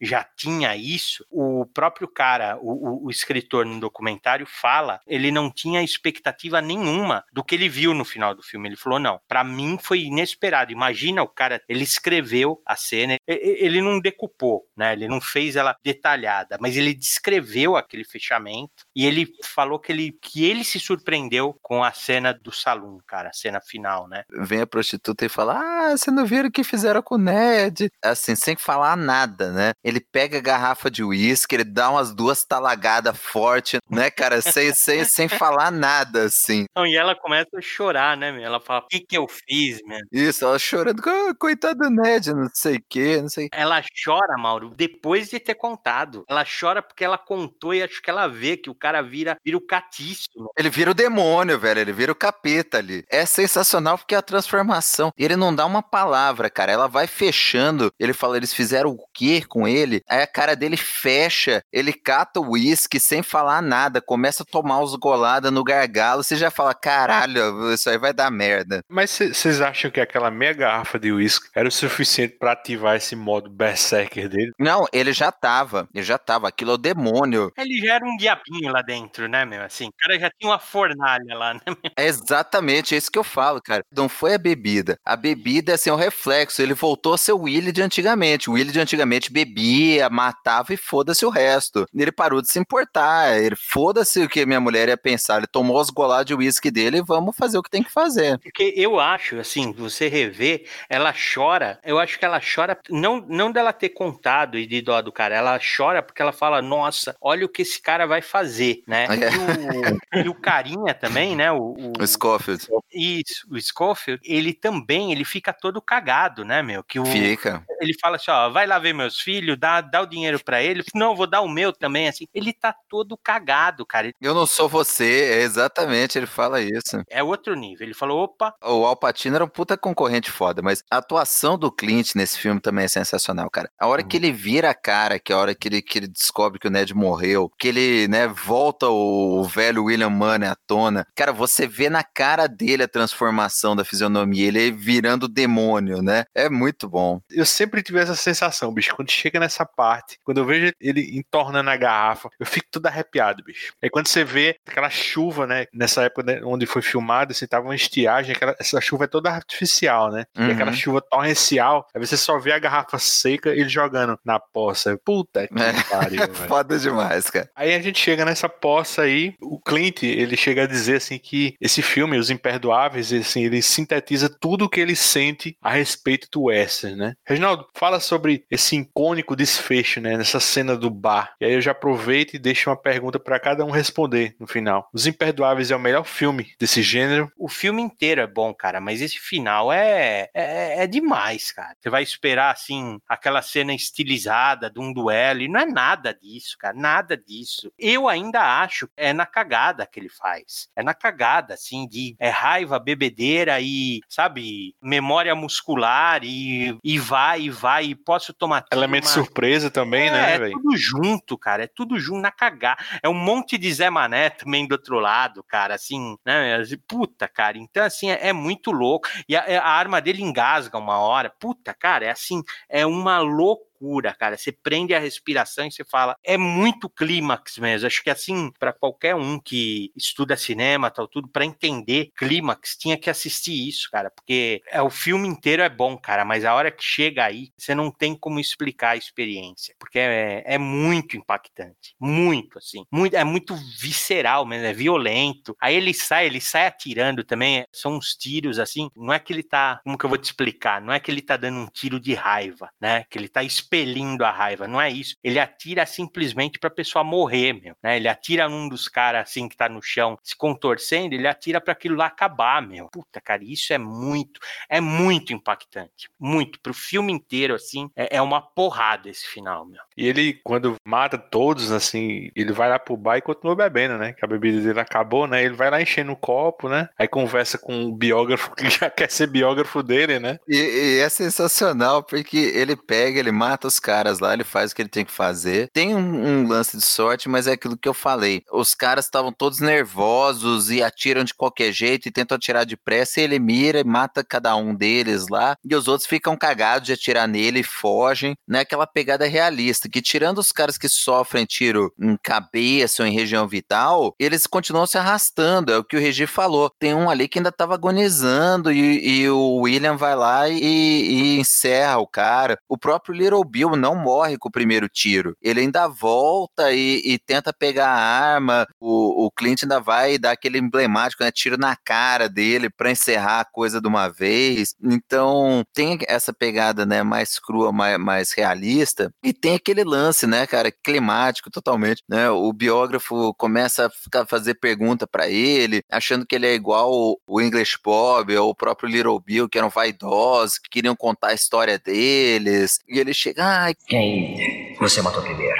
já 0.00 0.24
tinha 0.36 0.76
isso, 0.76 1.24
o 1.30 1.66
próprio 1.66 2.08
cara, 2.08 2.58
o, 2.60 3.06
o, 3.06 3.10
escritor 3.10 3.64
no 3.64 3.80
documentário 3.80 4.46
fala, 4.46 5.00
ele 5.06 5.30
não 5.30 5.50
tinha 5.50 5.82
expectativa 5.82 6.60
nenhuma 6.60 7.24
do 7.32 7.44
que 7.44 7.54
ele 7.54 7.68
viu 7.68 7.94
no 7.94 8.04
final 8.04 8.34
do 8.34 8.42
filme. 8.42 8.68
Ele 8.68 8.76
falou, 8.76 8.98
não, 8.98 9.20
para 9.28 9.44
mim 9.44 9.78
foi 9.80 10.02
inesperado. 10.02 10.72
Imagina 10.72 11.22
o 11.22 11.28
cara, 11.28 11.62
ele 11.68 11.84
escreveu 11.84 12.60
a 12.66 12.76
cena, 12.76 13.16
ele 13.26 13.80
não 13.80 14.00
decupou, 14.00 14.66
né? 14.76 14.92
Ele 14.92 15.08
não 15.08 15.20
fez 15.20 15.56
ela 15.56 15.76
detalhada, 15.82 16.56
mas 16.60 16.76
ele 16.76 16.94
descreveu 16.94 17.76
aquele 17.76 18.04
fechamento 18.04 18.84
e 18.94 19.06
ele 19.06 19.26
falou 19.44 19.78
que 19.78 19.92
ele, 19.92 20.12
que 20.20 20.44
ele 20.44 20.64
se 20.64 20.78
surpreendeu 20.78 21.56
com 21.62 21.82
a 21.82 21.92
cena 21.92 22.32
do 22.32 22.52
salão, 22.52 22.98
cara, 23.06 23.30
a 23.30 23.32
cena 23.32 23.60
final, 23.60 24.08
né? 24.08 24.24
Vem 24.30 24.60
a 24.60 24.66
prostituta 24.66 25.24
e 25.24 25.28
fala: 25.28 25.58
Ah, 25.58 25.96
você 25.96 26.10
não 26.10 26.26
viram 26.26 26.48
o 26.48 26.52
que 26.52 26.64
fizeram 26.64 27.02
com 27.02 27.14
o 27.14 27.18
Ned? 27.18 27.90
Assim, 28.02 28.36
sem 28.36 28.56
falar 28.56 28.96
nada, 28.96 29.33
né? 29.50 29.72
Ele 29.82 30.00
pega 30.00 30.38
a 30.38 30.40
garrafa 30.42 30.90
de 30.90 31.02
uísque, 31.02 31.54
ele 31.54 31.64
dá 31.64 31.90
umas 31.90 32.14
duas 32.14 32.44
talagadas 32.44 33.16
fortes, 33.16 33.80
né, 33.90 34.10
cara? 34.10 34.40
Sem, 34.40 34.72
sem, 34.74 35.04
sem 35.04 35.28
falar 35.28 35.70
nada, 35.70 36.24
assim. 36.24 36.66
Não, 36.76 36.86
e 36.86 36.96
ela 36.96 37.14
começa 37.14 37.50
a 37.56 37.60
chorar, 37.60 38.16
né, 38.16 38.32
meu? 38.32 38.42
Ela 38.42 38.60
fala: 38.60 38.80
O 38.80 38.88
que, 38.88 39.00
que 39.00 39.16
eu 39.16 39.26
fiz, 39.28 39.80
meu? 39.84 40.00
Isso, 40.12 40.44
ela 40.44 40.58
chorando, 40.58 41.02
coitado 41.38 41.80
do 41.80 41.90
Ned, 41.90 42.32
não 42.32 42.48
sei 42.52 42.76
o 42.76 42.84
que, 42.88 43.20
não 43.20 43.28
sei. 43.28 43.48
Ela 43.52 43.82
chora, 44.04 44.36
Mauro, 44.36 44.72
depois 44.76 45.28
de 45.28 45.38
ter 45.38 45.54
contado. 45.54 46.24
Ela 46.28 46.44
chora 46.44 46.82
porque 46.82 47.04
ela 47.04 47.18
contou 47.18 47.74
e 47.74 47.82
acho 47.82 48.00
que 48.00 48.10
ela 48.10 48.26
vê 48.28 48.56
que 48.56 48.70
o 48.70 48.74
cara 48.74 49.02
vira, 49.02 49.36
vira 49.44 49.56
o 49.56 49.66
catíssimo. 49.66 50.50
Ele 50.58 50.70
vira 50.70 50.90
o 50.90 50.94
demônio, 50.94 51.58
velho. 51.58 51.80
Ele 51.80 51.92
vira 51.92 52.12
o 52.12 52.16
capeta 52.16 52.78
ali. 52.78 53.04
É 53.10 53.24
sensacional 53.26 53.98
porque 53.98 54.14
é 54.14 54.18
a 54.18 54.22
transformação. 54.22 55.12
Ele 55.16 55.36
não 55.36 55.54
dá 55.54 55.64
uma 55.66 55.82
palavra, 55.82 56.50
cara. 56.50 56.72
Ela 56.72 56.88
vai 56.88 57.06
fechando. 57.06 57.92
Ele 57.98 58.12
fala, 58.12 58.36
eles 58.36 58.52
fizeram 58.52 58.90
o 58.90 59.06
quê 59.12 59.23
com 59.48 59.66
ele? 59.66 60.02
Aí 60.08 60.22
a 60.22 60.26
cara 60.26 60.54
dele 60.54 60.76
fecha. 60.76 61.62
Ele 61.72 61.92
cata 61.92 62.40
o 62.40 62.50
uísque 62.50 62.98
sem 63.00 63.22
falar 63.22 63.62
nada. 63.62 64.00
Começa 64.00 64.42
a 64.42 64.46
tomar 64.46 64.80
os 64.80 64.94
goladas 64.96 65.52
no 65.52 65.64
gargalo. 65.64 66.22
Você 66.22 66.36
já 66.36 66.50
fala, 66.50 66.74
caralho, 66.74 67.72
isso 67.72 67.88
aí 67.88 67.98
vai 67.98 68.12
dar 68.12 68.30
merda. 68.30 68.82
Mas 68.88 69.10
vocês 69.10 69.60
acham 69.60 69.90
que 69.90 70.00
aquela 70.00 70.30
meia 70.30 70.52
garrafa 70.52 70.98
de 70.98 71.12
uísque 71.12 71.48
era 71.54 71.68
o 71.68 71.72
suficiente 71.72 72.36
para 72.38 72.52
ativar 72.52 72.96
esse 72.96 73.16
modo 73.16 73.50
berserker 73.50 74.28
dele? 74.28 74.52
Não, 74.58 74.86
ele 74.92 75.12
já 75.12 75.30
tava. 75.30 75.88
Ele 75.94 76.04
já 76.04 76.18
tava. 76.18 76.48
Aquilo 76.48 76.72
é 76.72 76.74
o 76.74 76.78
demônio. 76.78 77.52
Ele 77.56 77.78
já 77.84 77.94
era 77.94 78.04
um 78.04 78.16
diabinho 78.16 78.72
lá 78.72 78.82
dentro, 78.82 79.28
né, 79.28 79.44
meu? 79.44 79.62
Assim, 79.62 79.88
o 79.88 79.92
cara 79.98 80.18
já 80.18 80.30
tinha 80.30 80.50
uma 80.50 80.58
fornalha 80.58 81.34
lá, 81.34 81.54
né, 81.54 81.60
meu? 81.66 81.76
É 81.96 82.06
exatamente 82.06 82.94
isso 82.94 83.10
que 83.10 83.18
eu 83.18 83.24
falo, 83.24 83.60
cara. 83.62 83.82
Não 83.94 84.08
foi 84.08 84.34
a 84.34 84.38
bebida. 84.38 84.98
A 85.04 85.16
bebida, 85.16 85.74
assim, 85.74 85.90
é 85.90 85.92
o 85.92 85.96
reflexo. 85.96 86.62
Ele 86.62 86.74
voltou 86.74 87.14
a 87.14 87.18
ser 87.18 87.32
o 87.32 87.42
Willy 87.42 87.72
de 87.72 87.82
antigamente. 87.82 88.50
O 88.50 88.54
Willy 88.54 88.72
de 88.72 88.80
antigamente 88.80 89.13
bebia, 89.30 90.08
matava 90.08 90.72
e 90.72 90.76
foda-se 90.76 91.24
o 91.24 91.30
resto. 91.30 91.86
Ele 91.94 92.12
parou 92.12 92.40
de 92.40 92.50
se 92.50 92.58
importar. 92.58 93.38
Ele 93.38 93.56
foda-se 93.56 94.22
o 94.22 94.28
que 94.28 94.46
minha 94.46 94.60
mulher 94.60 94.88
ia 94.88 94.96
pensar. 94.96 95.38
Ele 95.38 95.46
tomou 95.46 95.78
as 95.78 95.90
goladas 95.90 96.26
de 96.26 96.34
uísque 96.34 96.70
dele 96.70 96.98
e 96.98 97.02
vamos 97.02 97.36
fazer 97.36 97.58
o 97.58 97.62
que 97.62 97.70
tem 97.70 97.82
que 97.82 97.92
fazer. 97.92 98.38
Porque 98.38 98.74
eu 98.76 98.98
acho, 98.98 99.38
assim, 99.38 99.72
você 99.72 100.08
rever, 100.08 100.66
ela 100.88 101.12
chora. 101.12 101.78
Eu 101.84 101.98
acho 101.98 102.18
que 102.18 102.24
ela 102.24 102.40
chora, 102.40 102.78
não, 102.90 103.24
não 103.28 103.50
dela 103.50 103.72
ter 103.72 103.90
contado 103.90 104.58
e 104.58 104.66
de 104.66 104.80
dó 104.80 105.00
do 105.00 105.12
cara. 105.12 105.34
Ela 105.34 105.58
chora 105.58 106.02
porque 106.02 106.22
ela 106.22 106.32
fala: 106.32 106.60
nossa, 106.60 107.16
olha 107.20 107.46
o 107.46 107.48
que 107.48 107.62
esse 107.62 107.80
cara 107.80 108.06
vai 108.06 108.22
fazer, 108.22 108.82
né? 108.86 109.06
É. 109.24 109.30
E, 109.30 110.20
o, 110.20 110.24
e, 110.24 110.28
o, 110.28 110.34
carinha 110.34 110.92
também, 110.92 111.34
né? 111.34 111.50
O, 111.50 111.74
o, 111.78 111.92
o 111.98 112.06
Scofield. 112.06 112.66
Isso, 112.92 113.46
o 113.50 113.58
Scofield, 113.60 114.20
ele 114.24 114.52
também, 114.52 115.12
ele 115.12 115.24
fica 115.24 115.52
todo 115.52 115.80
cagado, 115.80 116.44
né, 116.44 116.62
meu? 116.62 116.82
Que 116.82 116.98
o, 116.98 117.06
fica. 117.06 117.62
Ele 117.80 117.94
fala 118.00 118.16
assim, 118.16 118.30
ó, 118.30 118.50
vai 118.50 118.66
lá 118.66 118.78
ver 118.78 118.92
meus 119.04 119.20
filhos, 119.20 119.58
dá, 119.58 119.80
dá 119.80 120.02
o 120.02 120.06
dinheiro 120.06 120.42
para 120.42 120.62
ele. 120.62 120.82
Não, 120.94 121.14
vou 121.14 121.26
dar 121.26 121.42
o 121.42 121.48
meu 121.48 121.72
também, 121.72 122.08
assim. 122.08 122.26
Ele 122.34 122.52
tá 122.52 122.74
todo 122.88 123.16
cagado, 123.16 123.86
cara. 123.86 124.12
Eu 124.20 124.34
não 124.34 124.46
sou 124.46 124.68
você, 124.68 125.30
é 125.30 125.42
exatamente, 125.42 126.18
ele 126.18 126.26
fala 126.26 126.60
isso. 126.60 127.02
É 127.10 127.22
outro 127.22 127.54
nível. 127.54 127.86
Ele 127.86 127.94
falou, 127.94 128.24
opa. 128.24 128.54
O 128.62 128.84
Al 128.84 128.96
Pacino 128.96 129.36
era 129.36 129.44
um 129.44 129.48
puta 129.48 129.76
concorrente 129.76 130.30
foda, 130.30 130.62
mas 130.62 130.82
a 130.90 130.98
atuação 130.98 131.58
do 131.58 131.70
Clint 131.70 132.14
nesse 132.14 132.38
filme 132.38 132.60
também 132.60 132.84
é 132.84 132.88
sensacional, 132.88 133.50
cara. 133.50 133.70
A 133.78 133.86
hora 133.86 134.02
uhum. 134.02 134.08
que 134.08 134.16
ele 134.16 134.32
vira 134.32 134.70
a 134.70 134.74
cara, 134.74 135.18
que 135.18 135.32
é 135.32 135.36
a 135.36 135.38
hora 135.38 135.54
que 135.54 135.68
ele, 135.68 135.82
que 135.82 135.98
ele 135.98 136.08
descobre 136.08 136.58
que 136.58 136.68
o 136.68 136.70
Ned 136.70 136.94
morreu, 136.94 137.50
que 137.58 137.68
ele, 137.68 138.08
né, 138.08 138.26
volta 138.26 138.88
o 138.88 139.44
velho 139.44 139.84
William 139.84 140.10
Money 140.10 140.48
à 140.48 140.56
tona. 140.66 141.06
Cara, 141.14 141.32
você 141.32 141.66
vê 141.66 141.88
na 141.88 142.02
cara 142.02 142.46
dele 142.46 142.84
a 142.84 142.88
transformação 142.88 143.76
da 143.76 143.84
fisionomia, 143.84 144.48
ele 144.48 144.70
virando 144.70 145.28
demônio, 145.28 146.02
né? 146.02 146.24
É 146.34 146.48
muito 146.48 146.88
bom. 146.88 147.20
Eu 147.30 147.44
sempre 147.44 147.82
tive 147.82 147.98
essa 148.00 148.14
sensação, 148.14 148.72
bicho, 148.72 148.93
quando 148.94 149.10
chega 149.10 149.40
nessa 149.40 149.64
parte, 149.64 150.18
quando 150.24 150.38
eu 150.38 150.44
vejo 150.44 150.72
ele 150.80 151.18
entornando 151.18 151.70
a 151.70 151.76
garrafa, 151.76 152.28
eu 152.38 152.46
fico 152.46 152.66
todo 152.70 152.86
arrepiado, 152.86 153.42
bicho. 153.44 153.72
Aí 153.82 153.90
quando 153.90 154.06
você 154.06 154.24
vê 154.24 154.56
aquela 154.66 154.90
chuva, 154.90 155.46
né, 155.46 155.66
nessa 155.72 156.02
época 156.02 156.22
né, 156.22 156.40
onde 156.44 156.66
foi 156.66 156.82
filmado, 156.82 157.32
assim, 157.32 157.46
tava 157.46 157.66
uma 157.66 157.74
estiagem, 157.74 158.34
aquela, 158.34 158.54
essa 158.58 158.80
chuva 158.80 159.04
é 159.04 159.08
toda 159.08 159.30
artificial, 159.30 160.10
né? 160.10 160.24
Uhum. 160.36 160.48
E 160.48 160.52
aquela 160.52 160.72
chuva 160.72 161.00
torrencial, 161.00 161.86
aí 161.94 162.00
você 162.04 162.16
só 162.16 162.38
vê 162.38 162.52
a 162.52 162.58
garrafa 162.58 162.98
seca 162.98 163.50
ele 163.50 163.68
jogando 163.68 164.18
na 164.24 164.38
poça. 164.38 164.98
Puta 165.04 165.46
que 165.48 165.62
é. 165.62 165.72
pariu, 165.90 166.20
velho. 166.32 166.34
Foda 166.34 166.78
demais, 166.78 167.28
cara. 167.30 167.50
Aí 167.54 167.74
a 167.74 167.80
gente 167.80 167.98
chega 167.98 168.24
nessa 168.24 168.48
poça 168.48 169.02
aí, 169.02 169.34
o 169.40 169.58
Clint, 169.60 170.02
ele 170.02 170.36
chega 170.36 170.64
a 170.64 170.66
dizer 170.66 170.96
assim 170.96 171.18
que 171.18 171.56
esse 171.60 171.82
filme, 171.82 172.18
Os 172.18 172.30
Imperdoáveis, 172.30 173.12
assim, 173.12 173.44
ele 173.44 173.62
sintetiza 173.62 174.28
tudo 174.28 174.64
o 174.64 174.68
que 174.68 174.80
ele 174.80 174.96
sente 174.96 175.56
a 175.60 175.70
respeito 175.70 176.28
do 176.30 176.44
Western, 176.44 176.96
né? 176.96 177.14
Reginaldo, 177.26 177.66
fala 177.74 178.00
sobre 178.00 178.44
esse 178.50 178.76
icônico 178.84 179.36
desfecho, 179.36 180.00
né, 180.00 180.16
nessa 180.16 180.40
cena 180.40 180.76
do 180.76 180.90
bar. 180.90 181.34
E 181.40 181.44
aí 181.44 181.52
eu 181.52 181.60
já 181.60 181.72
aproveito 181.72 182.34
e 182.34 182.38
deixo 182.38 182.70
uma 182.70 182.76
pergunta 182.76 183.18
para 183.18 183.40
cada 183.40 183.64
um 183.64 183.70
responder 183.70 184.36
no 184.38 184.46
final. 184.46 184.88
Os 184.92 185.06
Imperdoáveis 185.06 185.70
é 185.70 185.76
o 185.76 185.80
melhor 185.80 186.04
filme 186.04 186.52
desse 186.58 186.82
gênero? 186.82 187.30
O 187.36 187.48
filme 187.48 187.82
inteiro 187.82 188.20
é 188.20 188.26
bom, 188.26 188.54
cara, 188.54 188.80
mas 188.80 189.00
esse 189.00 189.18
final 189.18 189.72
é, 189.72 190.28
é, 190.34 190.82
é 190.82 190.86
demais, 190.86 191.50
cara. 191.52 191.74
Você 191.80 191.90
vai 191.90 192.02
esperar, 192.02 192.52
assim, 192.52 192.98
aquela 193.08 193.42
cena 193.42 193.74
estilizada 193.74 194.70
de 194.70 194.80
um 194.80 194.92
duelo, 194.92 195.42
e 195.42 195.48
não 195.48 195.60
é 195.60 195.66
nada 195.66 196.14
disso, 196.14 196.56
cara, 196.58 196.76
nada 196.76 197.16
disso. 197.16 197.72
Eu 197.78 198.08
ainda 198.08 198.40
acho 198.62 198.88
é 198.96 199.12
na 199.12 199.26
cagada 199.26 199.86
que 199.86 199.98
ele 199.98 200.08
faz. 200.08 200.68
É 200.76 200.82
na 200.82 200.94
cagada, 200.94 201.54
assim, 201.54 201.86
de 201.86 202.14
é 202.18 202.28
raiva, 202.28 202.78
bebedeira 202.78 203.60
e, 203.60 204.00
sabe, 204.08 204.74
memória 204.82 205.34
muscular 205.34 206.22
e, 206.22 206.76
e 206.82 206.98
vai, 206.98 207.42
e 207.42 207.50
vai, 207.50 207.84
e 207.86 207.94
posso 207.94 208.32
tomar. 208.32 208.64
Elemento 208.74 209.04
uma... 209.04 209.12
surpresa 209.12 209.70
também, 209.70 210.08
é, 210.08 210.12
né, 210.12 210.38
velho? 210.38 210.52
É 210.52 210.52
tudo 210.52 210.76
junto, 210.76 211.38
cara, 211.38 211.64
é 211.64 211.66
tudo 211.66 211.98
junto 211.98 212.20
na 212.20 212.30
cagada. 212.30 212.82
É 213.02 213.08
um 213.08 213.14
monte 213.14 213.56
de 213.56 213.72
Zé 213.72 213.90
Mané 213.90 214.30
também 214.30 214.66
do 214.66 214.72
outro 214.72 214.98
lado, 214.98 215.42
cara, 215.42 215.74
assim, 215.74 216.16
né? 216.24 216.62
Puta, 216.86 217.28
cara, 217.28 217.58
então, 217.58 217.84
assim, 217.84 218.10
é, 218.10 218.28
é 218.28 218.32
muito 218.32 218.70
louco. 218.70 219.08
E 219.28 219.36
a, 219.36 219.62
a 219.62 219.68
arma 219.68 220.00
dele 220.00 220.22
engasga 220.22 220.78
uma 220.78 220.98
hora. 220.98 221.30
Puta, 221.38 221.74
cara, 221.74 222.06
é 222.06 222.10
assim, 222.10 222.42
é 222.68 222.84
uma 222.86 223.18
loucura 223.20 223.73
loucura, 223.84 224.14
cara. 224.14 224.36
Você 224.36 224.50
prende 224.50 224.94
a 224.94 224.98
respiração 224.98 225.66
e 225.66 225.72
você 225.72 225.84
fala, 225.84 226.16
é 226.24 226.38
muito 226.38 226.88
clímax 226.88 227.58
mesmo. 227.58 227.86
Acho 227.86 228.02
que 228.02 228.10
assim, 228.10 228.50
para 228.58 228.72
qualquer 228.72 229.14
um 229.14 229.38
que 229.38 229.92
estuda 229.94 230.36
cinema, 230.36 230.90
tal 230.90 231.06
tudo, 231.06 231.28
para 231.28 231.44
entender 231.44 232.10
clímax, 232.16 232.76
tinha 232.76 232.96
que 232.96 233.10
assistir 233.10 233.68
isso, 233.68 233.90
cara, 233.90 234.10
porque 234.10 234.62
é 234.68 234.80
o 234.80 234.90
filme 234.90 235.28
inteiro 235.28 235.62
é 235.62 235.68
bom, 235.68 235.96
cara, 235.96 236.24
mas 236.24 236.44
a 236.44 236.54
hora 236.54 236.70
que 236.70 236.82
chega 236.82 237.24
aí, 237.24 237.50
você 237.56 237.74
não 237.74 237.90
tem 237.90 238.16
como 238.16 238.40
explicar 238.40 238.90
a 238.90 238.96
experiência, 238.96 239.74
porque 239.78 239.98
é, 239.98 240.42
é 240.46 240.58
muito 240.58 241.16
impactante, 241.16 241.94
muito 242.00 242.58
assim, 242.58 242.84
muito, 242.90 243.14
é 243.14 243.24
muito 243.24 243.54
visceral 243.78 244.46
mesmo, 244.46 244.66
é 244.66 244.72
violento. 244.72 245.56
Aí 245.60 245.74
ele 245.74 245.92
sai, 245.92 246.26
ele 246.26 246.40
sai 246.40 246.66
atirando 246.66 247.24
também, 247.24 247.64
são 247.72 247.96
uns 247.96 248.14
tiros 248.16 248.58
assim, 248.58 248.88
não 248.96 249.12
é 249.12 249.18
que 249.18 249.32
ele 249.32 249.42
tá, 249.42 249.80
como 249.84 249.98
que 249.98 250.04
eu 250.04 250.08
vou 250.08 250.18
te 250.18 250.24
explicar? 250.24 250.80
Não 250.80 250.92
é 250.92 251.00
que 251.00 251.10
ele 251.10 251.20
tá 251.20 251.36
dando 251.36 251.58
um 251.58 251.66
tiro 251.66 252.00
de 252.00 252.14
raiva, 252.14 252.70
né? 252.80 253.04
Que 253.10 253.18
ele 253.18 253.28
tá 253.28 253.42
expelindo 253.74 254.24
a 254.24 254.30
raiva, 254.30 254.68
não 254.68 254.80
é 254.80 254.90
isso. 254.90 255.16
Ele 255.22 255.38
atira 255.38 255.84
simplesmente 255.84 256.58
pra 256.58 256.70
pessoa 256.70 257.02
morrer, 257.02 257.52
meu, 257.52 257.74
né? 257.82 257.96
Ele 257.96 258.08
atira 258.08 258.48
num 258.48 258.68
dos 258.68 258.88
caras 258.88 259.22
assim 259.22 259.48
que 259.48 259.56
tá 259.56 259.68
no 259.68 259.82
chão 259.82 260.16
se 260.22 260.36
contorcendo, 260.36 261.14
ele 261.14 261.26
atira 261.26 261.60
para 261.60 261.72
aquilo 261.72 261.96
lá 261.96 262.06
acabar, 262.06 262.62
meu. 262.62 262.88
Puta, 262.88 263.20
cara, 263.20 263.42
isso 263.42 263.72
é 263.72 263.78
muito, 263.78 264.40
é 264.68 264.80
muito 264.80 265.32
impactante, 265.32 266.08
muito. 266.18 266.60
Pro 266.60 266.72
filme 266.72 267.12
inteiro, 267.12 267.54
assim, 267.54 267.90
é, 267.96 268.16
é 268.16 268.22
uma 268.22 268.40
porrada 268.40 269.08
esse 269.08 269.26
final, 269.26 269.66
meu. 269.66 269.80
E 269.96 270.06
ele, 270.06 270.40
quando 270.44 270.76
mata 270.84 271.18
todos, 271.18 271.72
assim, 271.72 272.30
ele 272.34 272.52
vai 272.52 272.68
lá 272.68 272.78
pro 272.78 272.96
bar 272.96 273.18
e 273.18 273.22
continua 273.22 273.56
bebendo, 273.56 273.98
né? 273.98 274.12
Que 274.12 274.24
a 274.24 274.28
bebida 274.28 274.60
dele 274.60 274.80
acabou, 274.80 275.26
né? 275.26 275.44
Ele 275.44 275.54
vai 275.54 275.70
lá 275.70 275.80
enchendo 275.80 276.12
o 276.12 276.16
copo, 276.16 276.68
né? 276.68 276.88
Aí 276.98 277.08
conversa 277.08 277.58
com 277.58 277.84
o 277.84 277.92
biógrafo 277.94 278.54
que 278.56 278.68
já 278.70 278.88
quer 278.88 279.10
ser 279.10 279.26
biógrafo 279.28 279.82
dele, 279.82 280.18
né? 280.18 280.38
E, 280.48 280.56
e, 280.56 280.98
é 281.00 281.08
sensacional 281.08 282.02
porque 282.02 282.36
ele 282.36 282.76
pega, 282.76 283.18
ele 283.18 283.32
mata 283.32 283.53
os 283.62 283.78
caras 283.78 284.18
lá, 284.18 284.32
ele 284.34 284.44
faz 284.44 284.72
o 284.72 284.74
que 284.74 284.82
ele 284.82 284.88
tem 284.88 285.04
que 285.04 285.12
fazer. 285.12 285.70
Tem 285.72 285.94
um, 285.94 285.98
um 286.26 286.48
lance 286.48 286.76
de 286.76 286.84
sorte, 286.84 287.28
mas 287.28 287.46
é 287.46 287.52
aquilo 287.52 287.76
que 287.76 287.88
eu 287.88 287.94
falei. 287.94 288.42
Os 288.52 288.74
caras 288.74 289.04
estavam 289.04 289.32
todos 289.32 289.60
nervosos 289.60 290.70
e 290.70 290.82
atiram 290.82 291.24
de 291.24 291.34
qualquer 291.34 291.72
jeito 291.72 292.08
e 292.08 292.12
tentam 292.12 292.36
atirar 292.36 292.64
depressa. 292.66 293.20
E 293.20 293.24
ele 293.24 293.38
mira 293.38 293.80
e 293.80 293.84
mata 293.84 294.24
cada 294.24 294.54
um 294.56 294.74
deles 294.74 295.28
lá. 295.28 295.56
E 295.64 295.74
os 295.74 295.88
outros 295.88 296.08
ficam 296.08 296.36
cagados 296.36 296.86
de 296.86 296.92
atirar 296.92 297.28
nele 297.28 297.60
e 297.60 297.64
fogem. 297.64 298.36
Né? 298.46 298.60
Aquela 298.60 298.86
pegada 298.86 299.26
realista 299.26 299.88
que, 299.88 300.02
tirando 300.02 300.38
os 300.38 300.52
caras 300.52 300.78
que 300.78 300.88
sofrem 300.88 301.44
tiro 301.44 301.92
em 302.00 302.16
cabeça 302.22 303.02
ou 303.02 303.08
em 303.08 303.12
região 303.12 303.46
vital, 303.46 304.14
eles 304.18 304.46
continuam 304.46 304.86
se 304.86 304.98
arrastando. 304.98 305.72
É 305.72 305.78
o 305.78 305.84
que 305.84 305.96
o 305.96 306.00
Regi 306.00 306.26
falou. 306.26 306.70
Tem 306.78 306.94
um 306.94 307.10
ali 307.10 307.28
que 307.28 307.38
ainda 307.38 307.50
estava 307.50 307.74
agonizando 307.74 308.72
e, 308.72 309.22
e, 309.22 309.28
o 309.28 309.56
William 309.56 309.96
vai 309.96 310.16
lá 310.16 310.48
e, 310.48 310.58
e 310.58 311.38
encerra 311.38 311.98
o 311.98 312.06
cara. 312.06 312.58
O 312.68 312.78
próprio 312.78 313.14
Little 313.14 313.43
Bill 313.44 313.76
não 313.76 313.94
morre 313.94 314.38
com 314.38 314.48
o 314.48 314.52
primeiro 314.52 314.88
tiro. 314.88 315.36
Ele 315.42 315.60
ainda 315.60 315.88
volta 315.88 316.72
e, 316.72 317.02
e 317.04 317.18
tenta 317.18 317.52
pegar 317.52 317.88
a 317.88 318.34
arma. 318.34 318.66
O, 318.80 319.26
o 319.26 319.30
Clint 319.30 319.62
ainda 319.62 319.80
vai 319.80 320.18
dar 320.18 320.32
aquele 320.32 320.58
emblemático, 320.58 321.22
né? 321.22 321.30
Tiro 321.30 321.56
na 321.56 321.76
cara 321.76 322.28
dele 322.28 322.70
para 322.70 322.90
encerrar 322.90 323.40
a 323.40 323.44
coisa 323.44 323.80
de 323.80 323.88
uma 323.88 324.08
vez. 324.08 324.74
Então 324.82 325.64
tem 325.72 325.98
essa 326.08 326.32
pegada, 326.32 326.86
né? 326.86 327.02
Mais 327.02 327.38
crua, 327.38 327.72
mais, 327.72 327.98
mais 327.98 328.32
realista. 328.32 329.12
E 329.22 329.32
tem 329.32 329.54
aquele 329.54 329.84
lance, 329.84 330.26
né, 330.26 330.46
cara? 330.46 330.70
Climático 330.70 331.50
totalmente, 331.50 332.02
né? 332.08 332.30
O 332.30 332.52
biógrafo 332.52 333.34
começa 333.34 333.86
a 333.86 333.90
ficar, 333.90 334.26
fazer 334.26 334.54
pergunta 334.54 335.06
para 335.06 335.28
ele, 335.28 335.82
achando 335.90 336.26
que 336.26 336.34
ele 336.34 336.46
é 336.46 336.54
igual 336.54 337.18
o 337.26 337.40
English 337.40 337.78
Bob 337.82 338.36
ou 338.36 338.50
o 338.50 338.54
próprio 338.54 338.88
Little 338.88 339.20
Bill, 339.20 339.48
que 339.48 339.58
eram 339.58 339.70
vaidosos, 339.70 340.58
que 340.58 340.70
queriam 340.70 340.96
contar 340.96 341.28
a 341.28 341.34
história 341.34 341.78
deles. 341.78 342.78
E 342.88 342.98
ele 342.98 343.12
chega, 343.14 343.33
ai. 343.38 343.74
Quem 343.86 344.74
você 344.78 345.02
matou 345.02 345.22
primeiro? 345.22 345.54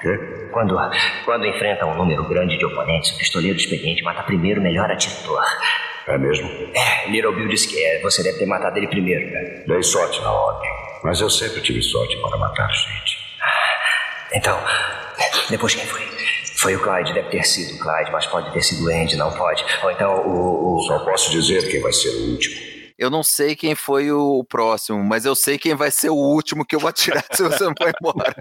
Quê? 0.00 0.48
Quando, 0.52 0.76
quando 1.24 1.46
enfrenta 1.46 1.86
um 1.86 1.96
número 1.96 2.26
grande 2.28 2.56
de 2.56 2.64
oponentes, 2.64 3.10
o 3.10 3.18
pistoleiro 3.18 3.56
experiente 3.56 4.02
mata 4.02 4.22
primeiro 4.22 4.60
o 4.60 4.62
melhor 4.62 4.90
atirador. 4.90 5.44
É 6.06 6.16
mesmo? 6.16 6.48
É, 6.74 7.10
Little 7.10 7.34
Bill 7.34 7.48
disse 7.48 7.68
que 7.68 7.84
é, 7.84 8.00
você 8.00 8.22
deve 8.22 8.38
ter 8.38 8.46
matado 8.46 8.78
ele 8.78 8.86
primeiro, 8.86 9.28
né? 9.30 9.64
Dei 9.66 9.82
sorte 9.82 10.20
na 10.20 10.30
ordem. 10.30 10.70
Mas 11.02 11.20
eu 11.20 11.28
sempre 11.28 11.60
tive 11.60 11.82
sorte 11.82 12.16
para 12.18 12.36
matar 12.38 12.68
gente. 12.70 13.18
Então, 14.32 14.58
depois 15.50 15.74
quem 15.74 15.84
foi? 15.86 16.02
Foi 16.56 16.74
o 16.74 16.80
Clyde, 16.80 17.12
deve 17.12 17.28
ter 17.28 17.44
sido 17.44 17.76
o 17.76 17.78
Clyde, 17.78 18.10
mas 18.10 18.26
pode 18.26 18.50
ter 18.52 18.62
sido 18.62 18.84
o 18.84 18.88
Andy, 18.88 19.16
não 19.16 19.30
pode. 19.32 19.64
Ou 19.82 19.90
então 19.90 20.14
o, 20.26 20.76
o. 20.76 20.80
Só 20.82 20.98
posso 21.00 21.30
dizer 21.30 21.68
quem 21.70 21.80
vai 21.80 21.92
ser 21.92 22.08
o 22.08 22.30
último. 22.32 22.75
Eu 22.98 23.10
não 23.10 23.22
sei 23.22 23.54
quem 23.54 23.74
foi 23.74 24.10
o 24.10 24.42
próximo, 24.44 25.02
mas 25.04 25.24
eu 25.24 25.34
sei 25.34 25.58
quem 25.58 25.74
vai 25.74 25.90
ser 25.90 26.10
o 26.10 26.14
último 26.14 26.64
que 26.64 26.74
eu 26.74 26.80
vou 26.80 26.88
atirar 26.88 27.24
se 27.32 27.42
você 27.42 27.64
não 27.64 27.74
for 27.76 27.92
embora. 28.00 28.34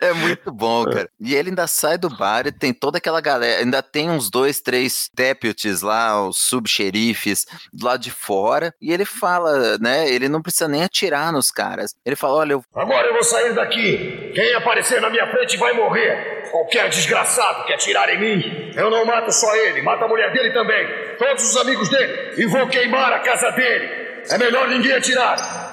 É 0.00 0.12
muito 0.12 0.50
bom, 0.52 0.84
cara. 0.84 1.08
E 1.20 1.34
ele 1.34 1.50
ainda 1.50 1.66
sai 1.66 1.98
do 1.98 2.08
bar 2.08 2.46
e 2.46 2.52
tem 2.52 2.72
toda 2.72 2.98
aquela 2.98 3.20
galera. 3.20 3.60
Ainda 3.60 3.82
tem 3.82 4.10
uns 4.10 4.30
dois, 4.30 4.60
três 4.60 5.10
deputies 5.14 5.82
lá, 5.82 6.26
os 6.26 6.38
subxerifes 6.38 7.44
do 7.72 7.86
lado 7.86 8.00
de 8.00 8.10
fora. 8.10 8.74
E 8.80 8.92
ele 8.92 9.04
fala, 9.04 9.78
né? 9.78 10.08
Ele 10.08 10.28
não 10.28 10.42
precisa 10.42 10.68
nem 10.68 10.82
atirar 10.82 11.32
nos 11.32 11.50
caras. 11.50 11.94
Ele 12.04 12.16
fala: 12.16 12.34
olha, 12.34 12.52
eu. 12.52 12.64
Agora 12.74 13.06
eu 13.06 13.12
vou 13.12 13.22
sair 13.22 13.54
daqui. 13.54 14.32
Quem 14.34 14.54
aparecer 14.54 15.00
na 15.00 15.10
minha 15.10 15.30
frente 15.30 15.56
vai 15.56 15.72
morrer. 15.74 16.42
Qualquer 16.50 16.88
desgraçado 16.88 17.64
que 17.64 17.72
atirar 17.72 18.08
em 18.10 18.20
mim, 18.20 18.72
eu 18.76 18.90
não 18.90 19.04
mato 19.04 19.32
só 19.32 19.54
ele, 19.56 19.82
mato 19.82 20.04
a 20.04 20.08
mulher 20.08 20.32
dele 20.32 20.52
também. 20.52 20.86
Todos 21.18 21.50
os 21.50 21.56
amigos 21.56 21.88
dele. 21.88 22.34
E 22.36 22.46
vou 22.46 22.66
queimar 22.68 23.12
a 23.12 23.20
casa 23.20 23.50
dele. 23.50 24.04
É 24.30 24.38
melhor 24.38 24.68
ninguém 24.68 24.92
atirar. 24.92 25.63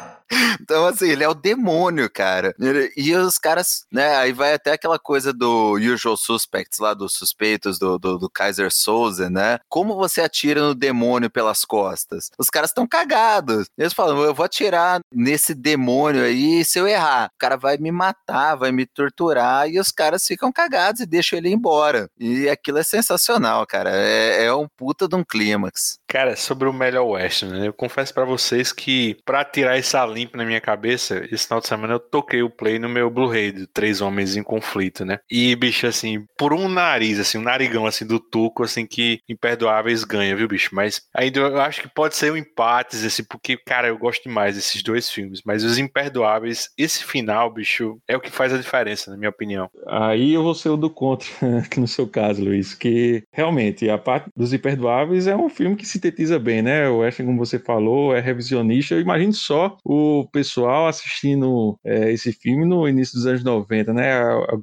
Então, 0.61 0.85
assim, 0.85 1.09
ele 1.09 1.23
é 1.23 1.29
o 1.29 1.33
demônio, 1.33 2.09
cara. 2.09 2.55
E 2.95 3.13
os 3.15 3.37
caras, 3.37 3.85
né? 3.91 4.15
Aí 4.17 4.31
vai 4.31 4.53
até 4.53 4.73
aquela 4.73 4.99
coisa 4.99 5.33
do 5.33 5.73
Usual 5.73 6.15
Suspects 6.15 6.79
lá, 6.79 6.93
dos 6.93 7.13
suspeitos 7.13 7.77
do, 7.77 7.97
do, 7.97 8.17
do 8.17 8.29
Kaiser 8.29 8.71
Souza, 8.71 9.29
né? 9.29 9.59
Como 9.67 9.95
você 9.95 10.21
atira 10.21 10.61
no 10.61 10.75
demônio 10.75 11.29
pelas 11.29 11.65
costas? 11.65 12.29
Os 12.37 12.49
caras 12.49 12.69
estão 12.69 12.87
cagados. 12.87 13.67
Eles 13.77 13.93
falam, 13.93 14.21
eu 14.21 14.33
vou 14.33 14.45
atirar 14.45 15.01
nesse 15.13 15.53
demônio 15.53 16.23
aí, 16.23 16.63
se 16.63 16.79
eu 16.79 16.87
errar, 16.87 17.29
o 17.33 17.39
cara 17.39 17.57
vai 17.57 17.77
me 17.77 17.91
matar, 17.91 18.55
vai 18.55 18.71
me 18.71 18.85
torturar, 18.85 19.69
e 19.69 19.79
os 19.79 19.91
caras 19.91 20.25
ficam 20.25 20.51
cagados 20.51 21.01
e 21.01 21.05
deixam 21.05 21.37
ele 21.37 21.49
embora. 21.49 22.09
E 22.19 22.47
aquilo 22.49 22.77
é 22.77 22.83
sensacional, 22.83 23.65
cara. 23.65 23.91
É, 23.93 24.45
é 24.45 24.53
um 24.53 24.67
puta 24.77 25.07
de 25.07 25.15
um 25.15 25.23
clímax. 25.23 25.99
Cara, 26.07 26.35
sobre 26.35 26.67
o 26.67 26.73
Melhor 26.73 27.05
West, 27.05 27.43
né? 27.43 27.67
Eu 27.67 27.73
confesso 27.73 28.13
para 28.13 28.25
vocês 28.25 28.71
que 28.71 29.17
para 29.25 29.43
tirar 29.45 29.77
essa 29.77 30.03
limpo 30.21 30.37
na 30.37 30.45
minha 30.45 30.61
cabeça, 30.61 31.25
esse 31.31 31.45
final 31.45 31.59
de 31.59 31.67
semana 31.67 31.93
eu 31.93 31.99
toquei 31.99 32.41
o 32.43 32.49
play 32.49 32.77
no 32.77 32.87
meu 32.87 33.09
Blu-ray 33.09 33.51
de 33.51 33.67
Três 33.67 34.01
Homens 34.01 34.35
em 34.35 34.43
Conflito, 34.43 35.03
né? 35.03 35.19
E, 35.29 35.55
bicho, 35.55 35.87
assim, 35.87 36.25
por 36.37 36.53
um 36.53 36.67
nariz, 36.67 37.19
assim, 37.19 37.37
um 37.37 37.43
narigão, 37.43 37.85
assim, 37.85 38.05
do 38.05 38.19
Tuco, 38.19 38.63
assim, 38.63 38.85
que 38.85 39.19
Imperdoáveis 39.27 40.03
ganha, 40.03 40.35
viu, 40.35 40.47
bicho? 40.47 40.69
Mas 40.73 41.01
ainda 41.13 41.39
eu 41.39 41.61
acho 41.61 41.81
que 41.81 41.89
pode 41.89 42.15
ser 42.15 42.31
um 42.31 42.37
empate, 42.37 42.95
assim, 42.95 43.23
porque, 43.23 43.57
cara, 43.57 43.87
eu 43.87 43.97
gosto 43.97 44.23
demais 44.23 44.55
desses 44.55 44.83
dois 44.83 45.09
filmes, 45.09 45.41
mas 45.45 45.63
os 45.63 45.77
Imperdoáveis, 45.77 46.69
esse 46.77 47.03
final, 47.03 47.51
bicho, 47.51 47.97
é 48.07 48.15
o 48.15 48.21
que 48.21 48.31
faz 48.31 48.53
a 48.53 48.57
diferença, 48.57 49.11
na 49.11 49.17
minha 49.17 49.29
opinião. 49.29 49.69
Aí 49.87 50.33
eu 50.33 50.43
vou 50.43 50.53
ser 50.53 50.69
o 50.69 50.77
do 50.77 50.89
contra, 50.89 51.27
aqui 51.65 51.79
no 51.79 51.87
seu 51.87 52.07
caso, 52.07 52.43
Luiz, 52.43 52.73
que 52.73 53.23
realmente 53.31 53.89
a 53.89 53.97
parte 53.97 54.29
dos 54.35 54.53
Imperdoáveis 54.53 55.27
é 55.27 55.35
um 55.35 55.49
filme 55.49 55.75
que 55.75 55.85
sintetiza 55.85 56.37
bem, 56.37 56.61
né? 56.61 56.89
O 56.89 57.03
Ashton, 57.03 57.25
como 57.25 57.37
você 57.37 57.57
falou, 57.57 58.15
é 58.15 58.19
revisionista. 58.19 58.95
Eu 58.95 59.01
imagino 59.01 59.33
só 59.33 59.77
o 59.83 60.10
pessoal 60.31 60.87
assistindo 60.87 61.77
é, 61.83 62.11
esse 62.11 62.31
filme 62.31 62.65
no 62.65 62.87
início 62.87 63.15
dos 63.15 63.25
anos 63.25 63.43
90, 63.43 63.93
né? 63.93 64.11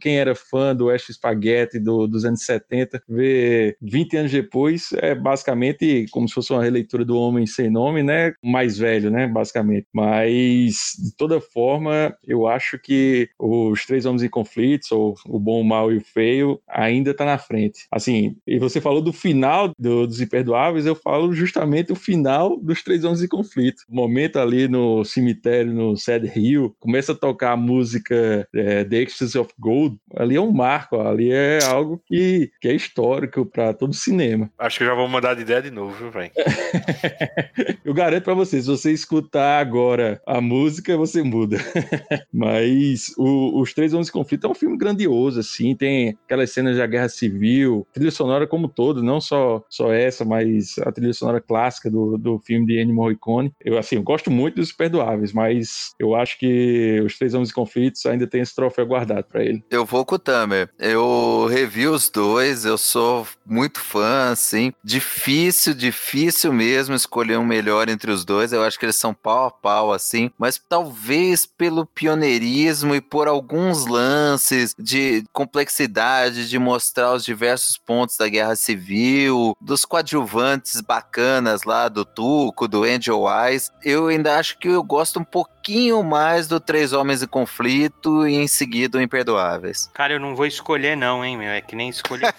Quem 0.01 0.19
era 0.19 0.35
fã 0.35 0.75
do 0.75 0.87
West 0.87 1.11
Spaghetti 1.11 1.79
do, 1.79 2.07
dos 2.07 2.25
anos 2.25 2.43
70, 2.45 3.03
ver 3.09 3.77
20 3.81 4.17
anos 4.17 4.33
depois 4.33 4.91
é 4.97 5.15
basicamente 5.15 6.07
como 6.11 6.29
se 6.29 6.35
fosse 6.35 6.53
uma 6.53 6.63
releitura 6.63 7.05
do 7.05 7.17
Homem 7.17 7.47
Sem 7.47 7.71
Nome, 7.71 8.03
né? 8.03 8.33
Mais 8.43 8.79
velho, 8.79 9.11
né? 9.11 9.27
Basicamente. 9.27 9.87
Mas, 9.93 10.93
de 10.99 11.17
toda 11.17 11.41
forma, 11.41 12.15
eu 12.27 12.47
acho 12.47 12.79
que 12.79 13.29
os 13.39 13.85
Três 13.87 14.05
Homens 14.07 14.23
em 14.23 14.29
Conflitos, 14.29 14.91
ou 14.93 15.15
o 15.27 15.39
Bom, 15.39 15.61
o 15.61 15.65
Mal 15.65 15.93
e 15.93 15.99
o 15.99 16.05
Feio, 16.05 16.61
ainda 16.69 17.15
tá 17.15 17.25
na 17.25 17.39
frente. 17.39 17.87
Assim, 17.91 18.37
e 18.47 18.59
você 18.59 18.81
falou 18.81 19.01
do 19.01 19.13
final 19.13 19.73
do, 19.79 20.07
dos 20.07 20.21
Imperdoáveis, 20.21 20.87
eu 20.87 20.95
falo 20.95 21.33
justamente 21.33 21.93
o 21.93 21.97
final 21.97 22.59
dos 22.59 22.83
Três 22.83 23.05
Homens 23.05 23.23
em 23.23 23.29
Conflito. 23.29 23.83
O 23.89 23.95
momento 23.95 24.39
ali 24.39 24.69
no 24.69 25.05
cemitério 25.05 25.38
no 25.67 25.97
Sad 25.97 26.31
Hill, 26.35 26.75
começa 26.79 27.13
a 27.13 27.15
tocar 27.15 27.53
a 27.53 27.57
música 27.57 28.47
é, 28.55 28.85
The 28.85 28.97
Ecstasy 28.97 29.39
of 29.39 29.53
Gold, 29.59 29.97
ali 30.17 30.37
é 30.37 30.41
um 30.41 30.53
marco, 30.53 31.01
ali 31.01 31.31
é 31.31 31.59
algo 31.65 32.03
que, 32.07 32.51
que 32.61 32.69
é 32.69 32.75
histórico 32.75 33.47
para 33.47 33.73
todo 33.73 33.91
o 33.91 33.95
cinema. 33.95 34.51
Acho 34.59 34.79
que 34.79 34.85
eu 34.85 34.89
já 34.89 34.95
vou 34.95 35.09
mandar 35.09 35.35
de 35.35 35.43
ideia 35.43 35.63
de 35.63 35.71
novo, 35.71 35.95
viu, 35.95 36.11
velho? 36.11 36.31
eu 37.85 37.95
garanto 37.95 38.25
para 38.25 38.35
vocês, 38.35 38.65
se 38.65 38.71
você 38.71 38.93
escutar 38.93 39.61
agora 39.61 40.21
a 40.27 40.41
música, 40.41 40.97
você 40.97 41.23
muda. 41.23 41.59
Mas 42.33 43.13
o, 43.17 43.61
Os 43.61 43.73
Três 43.73 43.93
Homens 43.93 44.07
de 44.07 44.13
Conflito 44.13 44.47
é 44.47 44.51
um 44.51 44.55
filme 44.55 44.77
grandioso, 44.77 45.41
assim, 45.41 45.75
tem 45.75 46.17
aquelas 46.25 46.51
cenas 46.51 46.77
da 46.77 46.87
Guerra 46.87 47.09
Civil, 47.09 47.87
trilha 47.93 48.11
sonora 48.11 48.47
como 48.47 48.69
todo, 48.69 49.03
não 49.03 49.21
só, 49.21 49.65
só 49.69 49.93
essa, 49.93 50.25
mas 50.25 50.79
a 50.79 50.93
trilha 50.93 51.13
sonora 51.13 51.41
clássica 51.41 51.91
do, 51.91 52.17
do 52.17 52.39
filme 52.39 52.67
de 52.67 52.81
Ennio 52.81 52.95
Morricone. 52.95 53.53
Eu, 53.65 53.79
assim, 53.79 53.97
eu 53.97 54.03
gosto 54.03 54.31
muito 54.31 54.57
dos 54.57 54.73
Perdoáveis, 54.73 55.18
mas 55.33 55.93
eu 55.99 56.15
acho 56.15 56.39
que 56.39 57.01
os 57.05 57.17
Três 57.19 57.35
Homens 57.35 57.53
Conflitos 57.53 58.05
ainda 58.07 58.27
tem 58.27 58.41
esse 58.41 58.55
troféu 58.55 58.87
guardado 58.87 59.25
para 59.25 59.45
ele. 59.45 59.63
Eu 59.71 59.85
vou 59.85 60.05
com 60.05 60.15
o 60.15 60.19
Tamer. 60.19 60.71
Eu 60.79 61.47
revi 61.51 61.87
os 61.87 62.09
dois, 62.09 62.65
eu 62.65 62.79
sou 62.79 63.27
muito 63.47 63.81
fã, 63.81 64.31
assim. 64.31 64.73
Difícil, 64.85 65.75
difícil 65.75 66.53
mesmo 66.53 66.95
escolher 66.95 67.39
um 67.39 67.45
melhor 67.45 67.89
entre 67.89 68.11
os 68.11 68.25
dois. 68.25 68.53
Eu 68.53 68.63
acho 68.63 68.79
que 68.79 68.85
eles 68.85 68.97
são 68.97 69.15
pau 69.15 69.47
a 69.47 69.51
pau, 69.51 69.93
assim. 69.93 70.31
Mas 70.39 70.61
talvez 70.69 71.47
pelo 71.47 71.87
pioneirismo 71.87 72.95
e 72.95 73.01
por 73.01 73.29
alguns 73.29 73.87
lances 73.87 74.75
de 74.79 75.25
complexidade, 75.33 76.49
de 76.49 76.59
mostrar 76.59 77.15
os 77.15 77.25
diversos 77.25 77.77
pontos 77.79 78.17
da 78.17 78.29
guerra 78.29 78.57
civil, 78.57 79.57
dos 79.61 79.85
coadjuvantes 79.85 80.81
bacanas 80.81 81.65
lá, 81.65 81.89
do 81.89 82.05
Tuco, 82.05 82.69
do 82.69 82.85
Angel 82.85 83.23
Wise, 83.23 83.71
eu 83.83 84.09
ainda 84.09 84.39
acho 84.39 84.59
que 84.59 84.69
eu 84.69 84.83
gosto 84.83 85.08
um 85.17 85.25
pouquinho 85.69 86.03
mais 86.03 86.49
do 86.49 86.59
Três 86.59 86.95
Homens 86.95 87.23
em 87.23 87.27
Conflito 87.27 88.27
e 88.27 88.35
em 88.37 88.49
seguida 88.49 88.97
o 88.97 89.03
Imperdoáveis. 89.03 89.91
Cara, 89.93 90.15
eu 90.15 90.21
não 90.21 90.35
vou 90.35 90.47
escolher 90.47 90.97
não, 90.97 91.23
hein, 91.23 91.37
meu, 91.37 91.51
é 91.51 91.61
que 91.61 91.77
nem 91.77 91.91
escolher. 91.91 92.33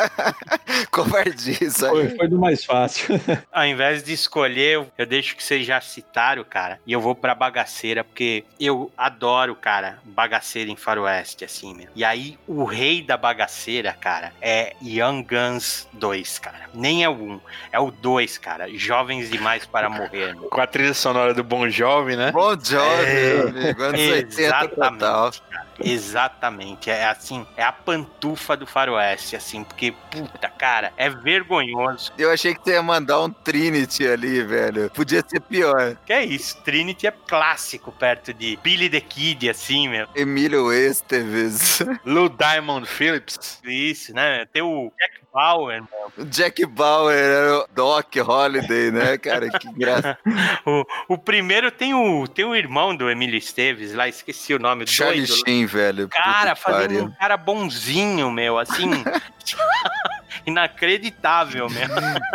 Covardice. 0.90 1.78
Foi, 1.78 2.08
foi 2.16 2.28
do 2.28 2.38
mais 2.38 2.64
fácil. 2.64 3.20
Ao 3.52 3.66
invés 3.66 4.02
de 4.02 4.14
escolher, 4.14 4.76
eu, 4.76 4.86
eu 4.96 5.04
deixo 5.04 5.36
que 5.36 5.44
vocês 5.44 5.66
já 5.66 5.78
citaram, 5.82 6.42
cara, 6.44 6.80
e 6.86 6.92
eu 6.94 7.00
vou 7.00 7.14
pra 7.14 7.34
bagaceira, 7.34 8.02
porque 8.02 8.44
eu 8.58 8.90
adoro, 8.96 9.54
cara, 9.54 9.98
bagaceira 10.02 10.70
em 10.70 10.76
faroeste, 10.76 11.44
assim, 11.44 11.74
meu. 11.74 11.88
E 11.94 12.02
aí, 12.02 12.38
o 12.46 12.64
rei 12.64 13.02
da 13.02 13.18
bagaceira, 13.18 13.92
cara, 13.92 14.32
é 14.40 14.74
Young 14.82 15.22
Guns 15.24 15.86
2, 15.92 16.38
cara. 16.38 16.70
Nem 16.72 17.04
é 17.04 17.08
o 17.08 17.12
1, 17.12 17.40
é 17.72 17.80
o 17.80 17.90
2, 17.90 18.38
cara. 18.38 18.66
Jovens 18.74 19.30
demais 19.30 19.66
para 19.66 19.90
morrer. 19.90 20.34
Meu. 20.34 20.48
Com 20.48 20.60
a 20.60 20.66
trilha 20.66 20.94
sonora 20.94 21.34
do 21.34 21.44
Bon 21.44 21.68
Jovi, 21.68 22.16
né? 22.16 22.32
Bom 22.32 22.45
Jovi, 22.54 23.04
É, 23.04 23.40
amigo. 23.48 23.82
Anos 23.82 24.00
80 24.00 24.68
total. 24.68 25.32
cara. 25.50 25.65
Exatamente. 25.84 26.90
É 26.90 27.06
assim, 27.06 27.46
é 27.56 27.62
a 27.62 27.72
pantufa 27.72 28.56
do 28.56 28.66
faroeste, 28.66 29.36
assim, 29.36 29.64
porque, 29.64 29.92
puta, 30.10 30.48
cara, 30.48 30.92
é 30.96 31.08
vergonhoso. 31.08 32.12
Eu 32.18 32.30
achei 32.30 32.54
que 32.54 32.62
você 32.62 32.72
ia 32.72 32.82
mandar 32.82 33.20
um 33.22 33.30
Trinity 33.30 34.06
ali, 34.06 34.42
velho. 34.42 34.90
Podia 34.90 35.22
ser 35.26 35.40
pior. 35.40 35.96
Que 36.04 36.12
é 36.12 36.24
isso, 36.24 36.60
Trinity 36.62 37.06
é 37.06 37.10
clássico 37.10 37.92
perto 37.92 38.32
de 38.32 38.58
Billy 38.62 38.88
the 38.88 39.00
Kid, 39.00 39.48
assim, 39.48 39.88
meu. 39.88 40.06
Emílio 40.14 40.72
Esteves. 40.72 41.82
Lou 42.04 42.28
Diamond 42.28 42.86
Phillips. 42.86 43.60
Isso, 43.64 44.14
né? 44.14 44.46
Tem 44.52 44.62
o 44.62 44.92
Jack 44.98 45.20
Bauer, 45.32 45.82
meu. 45.82 46.26
Jack 46.26 46.64
Bauer 46.66 47.16
era 47.16 47.58
o 47.58 47.66
Doc 47.74 48.16
Holiday, 48.16 48.90
né, 48.90 49.18
cara? 49.18 49.50
Que 49.50 49.72
graça. 49.72 50.18
O, 50.66 50.84
o 51.14 51.18
primeiro 51.18 51.70
tem 51.70 51.94
o, 51.94 52.26
tem 52.26 52.44
o 52.44 52.54
irmão 52.54 52.96
do 52.96 53.08
Emílio 53.10 53.36
Esteves, 53.36 53.94
lá, 53.94 54.08
esqueci 54.08 54.52
o 54.54 54.58
nome. 54.58 54.86
Charlie 54.86 55.26
doido. 55.26 55.42
Velho. 55.66 56.08
Cara, 56.08 56.54
Puta 56.54 56.72
fazendo 56.72 57.04
um 57.04 57.10
cara 57.10 57.36
bonzinho, 57.36 58.30
meu, 58.30 58.58
assim. 58.58 58.90
inacreditável, 60.46 61.68
meu. 61.68 61.88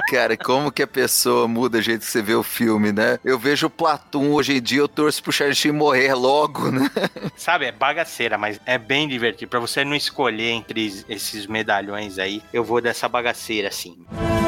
Cara, 0.09 0.35
como 0.35 0.71
que 0.71 0.83
a 0.83 0.87
pessoa 0.87 1.47
muda 1.47 1.77
o 1.77 1.81
jeito 1.81 2.01
que 2.01 2.11
você 2.11 2.21
vê 2.21 2.35
o 2.35 2.43
filme, 2.43 2.91
né? 2.91 3.17
Eu 3.23 3.39
vejo 3.39 3.67
o 3.67 3.69
Platum 3.69 4.31
hoje 4.33 4.57
em 4.57 4.61
dia, 4.61 4.79
eu 4.79 4.87
torço 4.87 5.23
pro 5.23 5.31
Charlie 5.31 5.71
morrer 5.71 6.13
logo, 6.13 6.69
né? 6.69 6.89
Sabe, 7.35 7.65
é 7.65 7.71
bagaceira, 7.71 8.37
mas 8.37 8.59
é 8.65 8.77
bem 8.77 9.07
divertido. 9.07 9.49
Pra 9.49 9.59
você 9.59 9.85
não 9.85 9.95
escolher 9.95 10.51
entre 10.51 11.05
esses 11.07 11.47
medalhões 11.47 12.19
aí, 12.19 12.43
eu 12.51 12.63
vou 12.63 12.81
dessa 12.81 13.07
bagaceira, 13.07 13.69
assim. 13.69 13.97
Não 14.11 14.40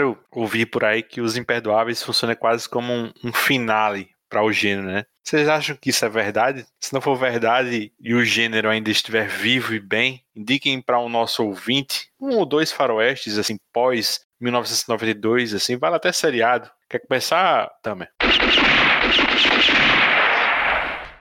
raro 0.00 0.18
ouvir 0.30 0.66
por 0.66 0.84
aí 0.84 1.02
que 1.02 1.20
Os 1.20 1.36
Imperdoáveis 1.36 2.02
funciona 2.02 2.34
quase 2.34 2.68
como 2.68 2.92
um, 2.92 3.12
um 3.22 3.32
finale 3.32 4.08
para 4.28 4.42
o 4.42 4.52
gênero, 4.52 4.86
né? 4.86 5.04
Vocês 5.22 5.48
acham 5.48 5.76
que 5.76 5.90
isso 5.90 6.04
é 6.04 6.08
verdade? 6.08 6.64
Se 6.80 6.94
não 6.94 7.00
for 7.00 7.16
verdade 7.16 7.92
e 8.00 8.14
o 8.14 8.24
gênero 8.24 8.70
ainda 8.70 8.90
estiver 8.90 9.28
vivo 9.28 9.74
e 9.74 9.80
bem, 9.80 10.22
indiquem 10.34 10.80
para 10.80 10.98
o 10.98 11.08
nosso 11.08 11.44
ouvinte 11.44 12.08
um 12.18 12.36
ou 12.36 12.46
dois 12.46 12.72
faroestes, 12.72 13.38
assim, 13.38 13.58
pós 13.72 14.20
1992, 14.40 15.52
assim, 15.52 15.76
vale 15.76 15.96
até 15.96 16.10
seriado. 16.12 16.70
Quer 16.88 17.00
começar, 17.00 17.68
Tamer? 17.82 18.10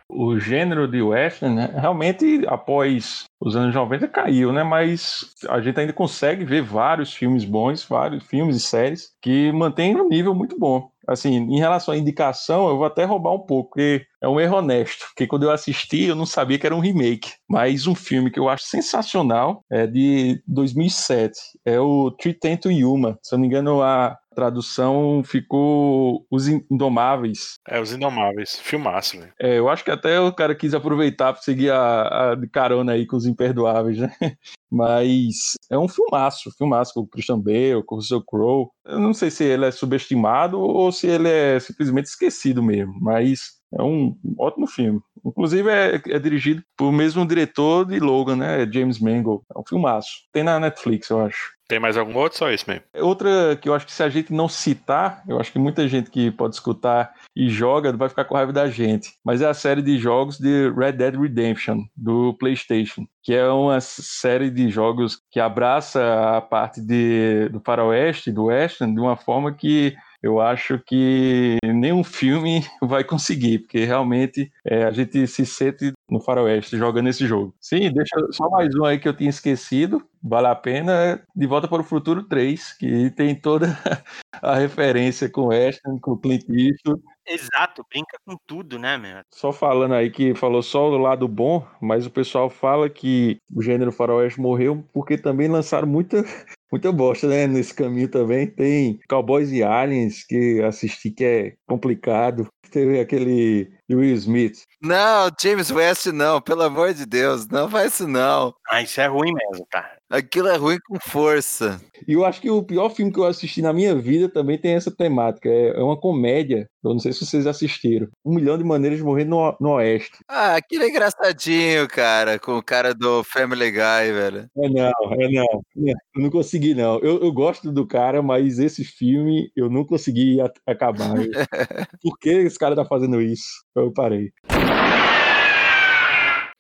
O 0.10 0.40
gênero 0.40 0.88
de 0.88 1.02
western, 1.02 1.56
né, 1.56 1.70
realmente 1.74 2.44
após 2.48 3.26
os 3.40 3.56
anos 3.56 3.74
90 3.74 4.08
caiu, 4.08 4.52
né? 4.52 4.64
Mas 4.64 5.34
a 5.48 5.62
gente 5.62 5.80
ainda 5.80 5.94
consegue 5.94 6.44
ver 6.44 6.62
vários 6.62 7.14
filmes 7.14 7.46
bons, 7.46 7.84
vários 7.84 8.26
filmes 8.26 8.58
e 8.58 8.60
séries 8.60 9.12
que 9.22 9.52
mantêm 9.52 9.96
um 9.96 10.10
nível 10.10 10.34
muito 10.36 10.58
bom. 10.60 10.90
Assim, 11.08 11.36
em 11.36 11.58
relação 11.58 11.94
à 11.94 11.98
indicação, 11.98 12.70
eu 12.70 12.78
vou 12.78 12.86
até 12.86 13.04
roubar 13.04 13.34
um 13.34 13.40
pouco, 13.40 13.70
porque 13.70 14.06
é 14.22 14.28
um 14.28 14.40
erro 14.40 14.58
honesto. 14.58 15.06
Porque 15.08 15.26
quando 15.26 15.44
eu 15.44 15.52
assisti, 15.52 16.04
eu 16.04 16.16
não 16.16 16.26
sabia 16.26 16.60
que 16.60 16.68
era 16.68 16.76
um 16.76 16.80
remake. 16.80 17.32
Mas 17.50 17.88
um 17.88 17.96
filme 17.96 18.30
que 18.30 18.40
eu 18.40 18.48
acho 18.48 18.66
sensacional 18.66 19.64
é 19.72 19.88
de 19.88 20.40
2007. 20.46 21.40
É 21.66 21.80
o 21.80 22.12
Tritento 22.12 22.70
Yuma. 22.70 23.18
Se 23.24 23.34
eu 23.34 23.38
não 23.38 23.42
me 23.42 23.48
engano, 23.48 23.82
a 23.82 24.18
tradução 24.40 25.22
ficou 25.26 26.26
Os 26.32 26.48
Indomáveis. 26.48 27.56
É, 27.68 27.80
Os 27.80 27.92
Indomáveis. 27.92 28.58
Filmaço, 28.62 29.20
velho. 29.20 29.34
É, 29.40 29.60
eu 29.60 29.68
acho 29.68 29.84
que 29.84 29.92
até 29.92 30.18
o 30.20 30.34
cara 30.34 30.56
quis 30.56 30.74
aproveitar 30.74 31.34
para 31.34 31.42
seguir 31.42 31.72
a, 31.72 32.32
a 32.32 32.36
de 32.36 32.48
carona 32.48 32.94
aí 32.94 33.06
com 33.06 33.18
os 33.18 33.26
Imperdoáveis, 33.26 33.98
né? 33.98 34.12
Mas 34.72 35.56
é 35.70 35.78
um 35.78 35.88
filmaço, 35.88 36.52
filmaço 36.58 36.94
com 36.94 37.02
o 37.02 37.08
Christian 37.08 37.40
Bale, 37.40 37.84
com 37.86 37.96
o 37.96 37.98
Russell 37.98 38.24
Crowe. 38.24 38.70
Eu 38.86 39.00
não 39.00 39.14
sei 39.14 39.30
se 39.30 39.44
ele 39.44 39.66
é 39.66 39.72
subestimado 39.72 40.60
ou 40.60 40.92
se 40.92 41.08
ele 41.08 41.28
é 41.28 41.60
simplesmente 41.60 42.06
esquecido 42.06 42.62
mesmo, 42.62 42.94
mas 43.02 43.60
é 43.74 43.82
um 43.82 44.16
ótimo 44.38 44.68
filme. 44.68 45.00
Inclusive 45.26 45.70
é, 45.70 45.96
é 45.96 46.20
dirigido 46.20 46.64
pelo 46.78 46.92
mesmo 46.92 47.28
diretor 47.28 47.86
de 47.86 48.00
Logan, 48.00 48.38
né? 48.38 48.72
James 48.72 49.00
Mangold. 49.00 49.44
É 49.54 49.60
um 49.60 49.64
filmaço. 49.68 50.10
Tem 50.32 50.44
na 50.44 50.60
Netflix, 50.60 51.10
eu 51.10 51.20
acho. 51.20 51.59
Tem 51.70 51.80
mais 51.80 51.96
algum 51.96 52.18
outro? 52.18 52.36
Só 52.36 52.52
isso 52.52 52.66
mesmo. 52.68 52.84
Outra 52.96 53.56
que 53.56 53.70
eu 53.70 53.76
acho 53.76 53.86
que 53.86 53.92
se 53.92 54.02
a 54.02 54.10
gente 54.10 54.34
não 54.34 54.50
citar, 54.50 55.22
eu 55.28 55.40
acho 55.40 55.52
que 55.52 55.60
muita 55.60 55.88
gente 55.88 56.10
que 56.10 56.32
pode 56.32 56.56
escutar 56.56 57.14
e 57.36 57.48
joga 57.48 57.96
vai 57.96 58.10
ficar 58.10 58.26
com 58.26 58.34
raiva 58.34 58.52
da 58.52 58.68
gente. 58.68 59.12
Mas 59.24 59.40
é 59.40 59.46
a 59.46 59.54
série 59.54 59.84
de 59.84 60.00
jogos 60.00 60.40
de 60.40 60.72
Red 60.72 60.94
Dead 60.94 61.16
Redemption, 61.16 61.84
do 61.96 62.34
PlayStation, 62.34 63.06
que 63.24 63.36
é 63.36 63.48
uma 63.48 63.80
série 63.80 64.50
de 64.50 64.68
jogos 64.68 65.22
que 65.30 65.40
abraça 65.40 66.38
a 66.38 66.42
parte 66.42 66.82
de, 66.82 67.50
do 67.50 67.62
faroeste, 67.64 68.32
do 68.32 68.46
western, 68.46 68.92
de 68.92 69.00
uma 69.00 69.16
forma 69.16 69.54
que 69.54 69.96
eu 70.22 70.40
acho 70.40 70.80
que 70.86 71.58
nenhum 71.64 72.04
filme 72.04 72.62
vai 72.82 73.04
conseguir, 73.04 73.60
porque 73.60 73.86
realmente 73.86 74.52
é, 74.66 74.84
a 74.84 74.92
gente 74.92 75.26
se 75.28 75.46
sente 75.46 75.94
no 76.10 76.20
faroeste 76.20 76.78
jogando 76.78 77.10
esse 77.10 77.26
jogo. 77.26 77.54
Sim, 77.60 77.92
deixa 77.92 78.16
só 78.32 78.50
mais 78.50 78.74
um 78.76 78.86
aí 78.86 79.00
que 79.00 79.08
eu 79.08 79.16
tinha 79.16 79.30
esquecido, 79.30 80.04
vale 80.22 80.48
a 80.48 80.56
pena, 80.56 80.92
é 80.94 81.22
De 81.36 81.48
Volta 81.48 81.68
para 81.68 81.82
o 81.82 81.86
Futuro 81.86 82.24
3, 82.24 82.74
que 82.74 83.10
tem 83.12 83.34
toda 83.36 83.68
a 84.42 84.56
referência 84.56 85.30
com 85.30 85.48
Western, 85.48 86.00
com 86.00 86.18
Clint 86.18 86.44
Eastwood. 86.50 87.02
Exato, 87.28 87.86
brinca 87.88 88.18
com 88.26 88.36
tudo, 88.48 88.80
né, 88.80 88.98
meu? 88.98 89.20
Só 89.32 89.52
falando 89.52 89.94
aí 89.94 90.10
que 90.10 90.34
falou 90.34 90.64
só 90.64 90.90
o 90.90 90.98
lado 90.98 91.28
bom, 91.28 91.66
mas 91.80 92.08
o 92.08 92.10
pessoal 92.10 92.50
fala 92.50 92.90
que 92.90 93.38
o 93.54 93.62
gênero 93.62 93.92
faroeste 93.92 94.42
morreu 94.42 94.84
porque 94.92 95.16
também 95.16 95.48
lançaram 95.48 95.88
muita 95.88 96.26
muita 96.72 96.92
bosta, 96.92 97.28
né? 97.28 97.48
Nesse 97.48 97.74
caminho 97.74 98.10
também. 98.10 98.48
Tem 98.48 99.00
Cowboys 99.10 99.52
e 99.52 99.64
Aliens 99.64 100.24
que 100.24 100.62
assisti 100.62 101.12
que 101.12 101.24
é 101.24 101.54
complicado. 101.68 102.48
Teve 102.72 103.00
aquele 103.00 103.72
Will 103.90 104.14
Smith. 104.16 104.64
Não, 104.82 105.30
James 105.42 105.72
West 105.72 106.06
não, 106.08 106.40
pelo 106.40 106.62
amor 106.62 106.94
de 106.94 107.06
Deus, 107.06 107.48
não 107.48 107.70
faz 107.70 107.96
isso 107.96 108.08
não. 108.08 108.54
Ah, 108.70 108.82
isso 108.82 109.02
é 109.02 109.08
ruim 109.08 109.34
mesmo, 109.34 109.66
cara. 109.72 109.99
Aquilo 110.10 110.48
é 110.48 110.58
ruim 110.58 110.78
com 110.88 110.98
força. 111.00 111.80
E 112.08 112.14
eu 112.14 112.26
acho 112.26 112.42
que 112.42 112.50
o 112.50 112.64
pior 112.64 112.90
filme 112.90 113.12
que 113.12 113.20
eu 113.20 113.26
assisti 113.26 113.62
na 113.62 113.72
minha 113.72 113.96
vida 113.96 114.28
também 114.28 114.58
tem 114.58 114.74
essa 114.74 114.90
temática. 114.90 115.48
É, 115.48 115.70
é 115.70 115.84
uma 115.84 116.00
comédia. 116.00 116.68
Eu 116.84 116.92
não 116.92 117.00
sei 117.00 117.14
se 117.14 117.26
vocês 117.26 117.46
assistiram. 117.46 118.08
Um 118.26 118.34
milhão 118.34 118.58
de 118.58 118.64
maneiras 118.64 118.98
de 118.98 119.04
morrer 119.04 119.26
no, 119.26 119.56
no 119.60 119.74
Oeste. 119.74 120.18
Ah, 120.28 120.56
aquilo 120.56 120.84
é 120.84 120.90
engraçadinho, 120.90 121.88
cara, 121.88 122.40
com 122.40 122.58
o 122.58 122.64
cara 122.64 122.94
do 122.96 123.24
Family 123.24 123.70
Guy, 123.70 124.12
velho. 124.12 124.48
É 124.58 124.70
não, 124.70 125.14
é 125.20 125.32
não. 125.32 125.62
Eu 125.76 125.96
não 126.16 126.30
consegui, 126.32 126.74
não. 126.74 126.98
Eu, 127.00 127.22
eu 127.22 127.32
gosto 127.32 127.72
do 127.72 127.86
cara, 127.86 128.24
mas 128.24 128.58
esse 128.58 128.84
filme 128.84 129.52
eu 129.56 129.70
não 129.70 129.86
consegui 129.86 130.38
acabar. 130.66 131.14
Por 132.02 132.18
que 132.20 132.30
esse 132.30 132.58
cara 132.58 132.76
tá 132.76 132.86
fazendo 132.86 133.22
isso? 133.22 133.64
Eu 133.76 133.92
parei. 133.94 134.32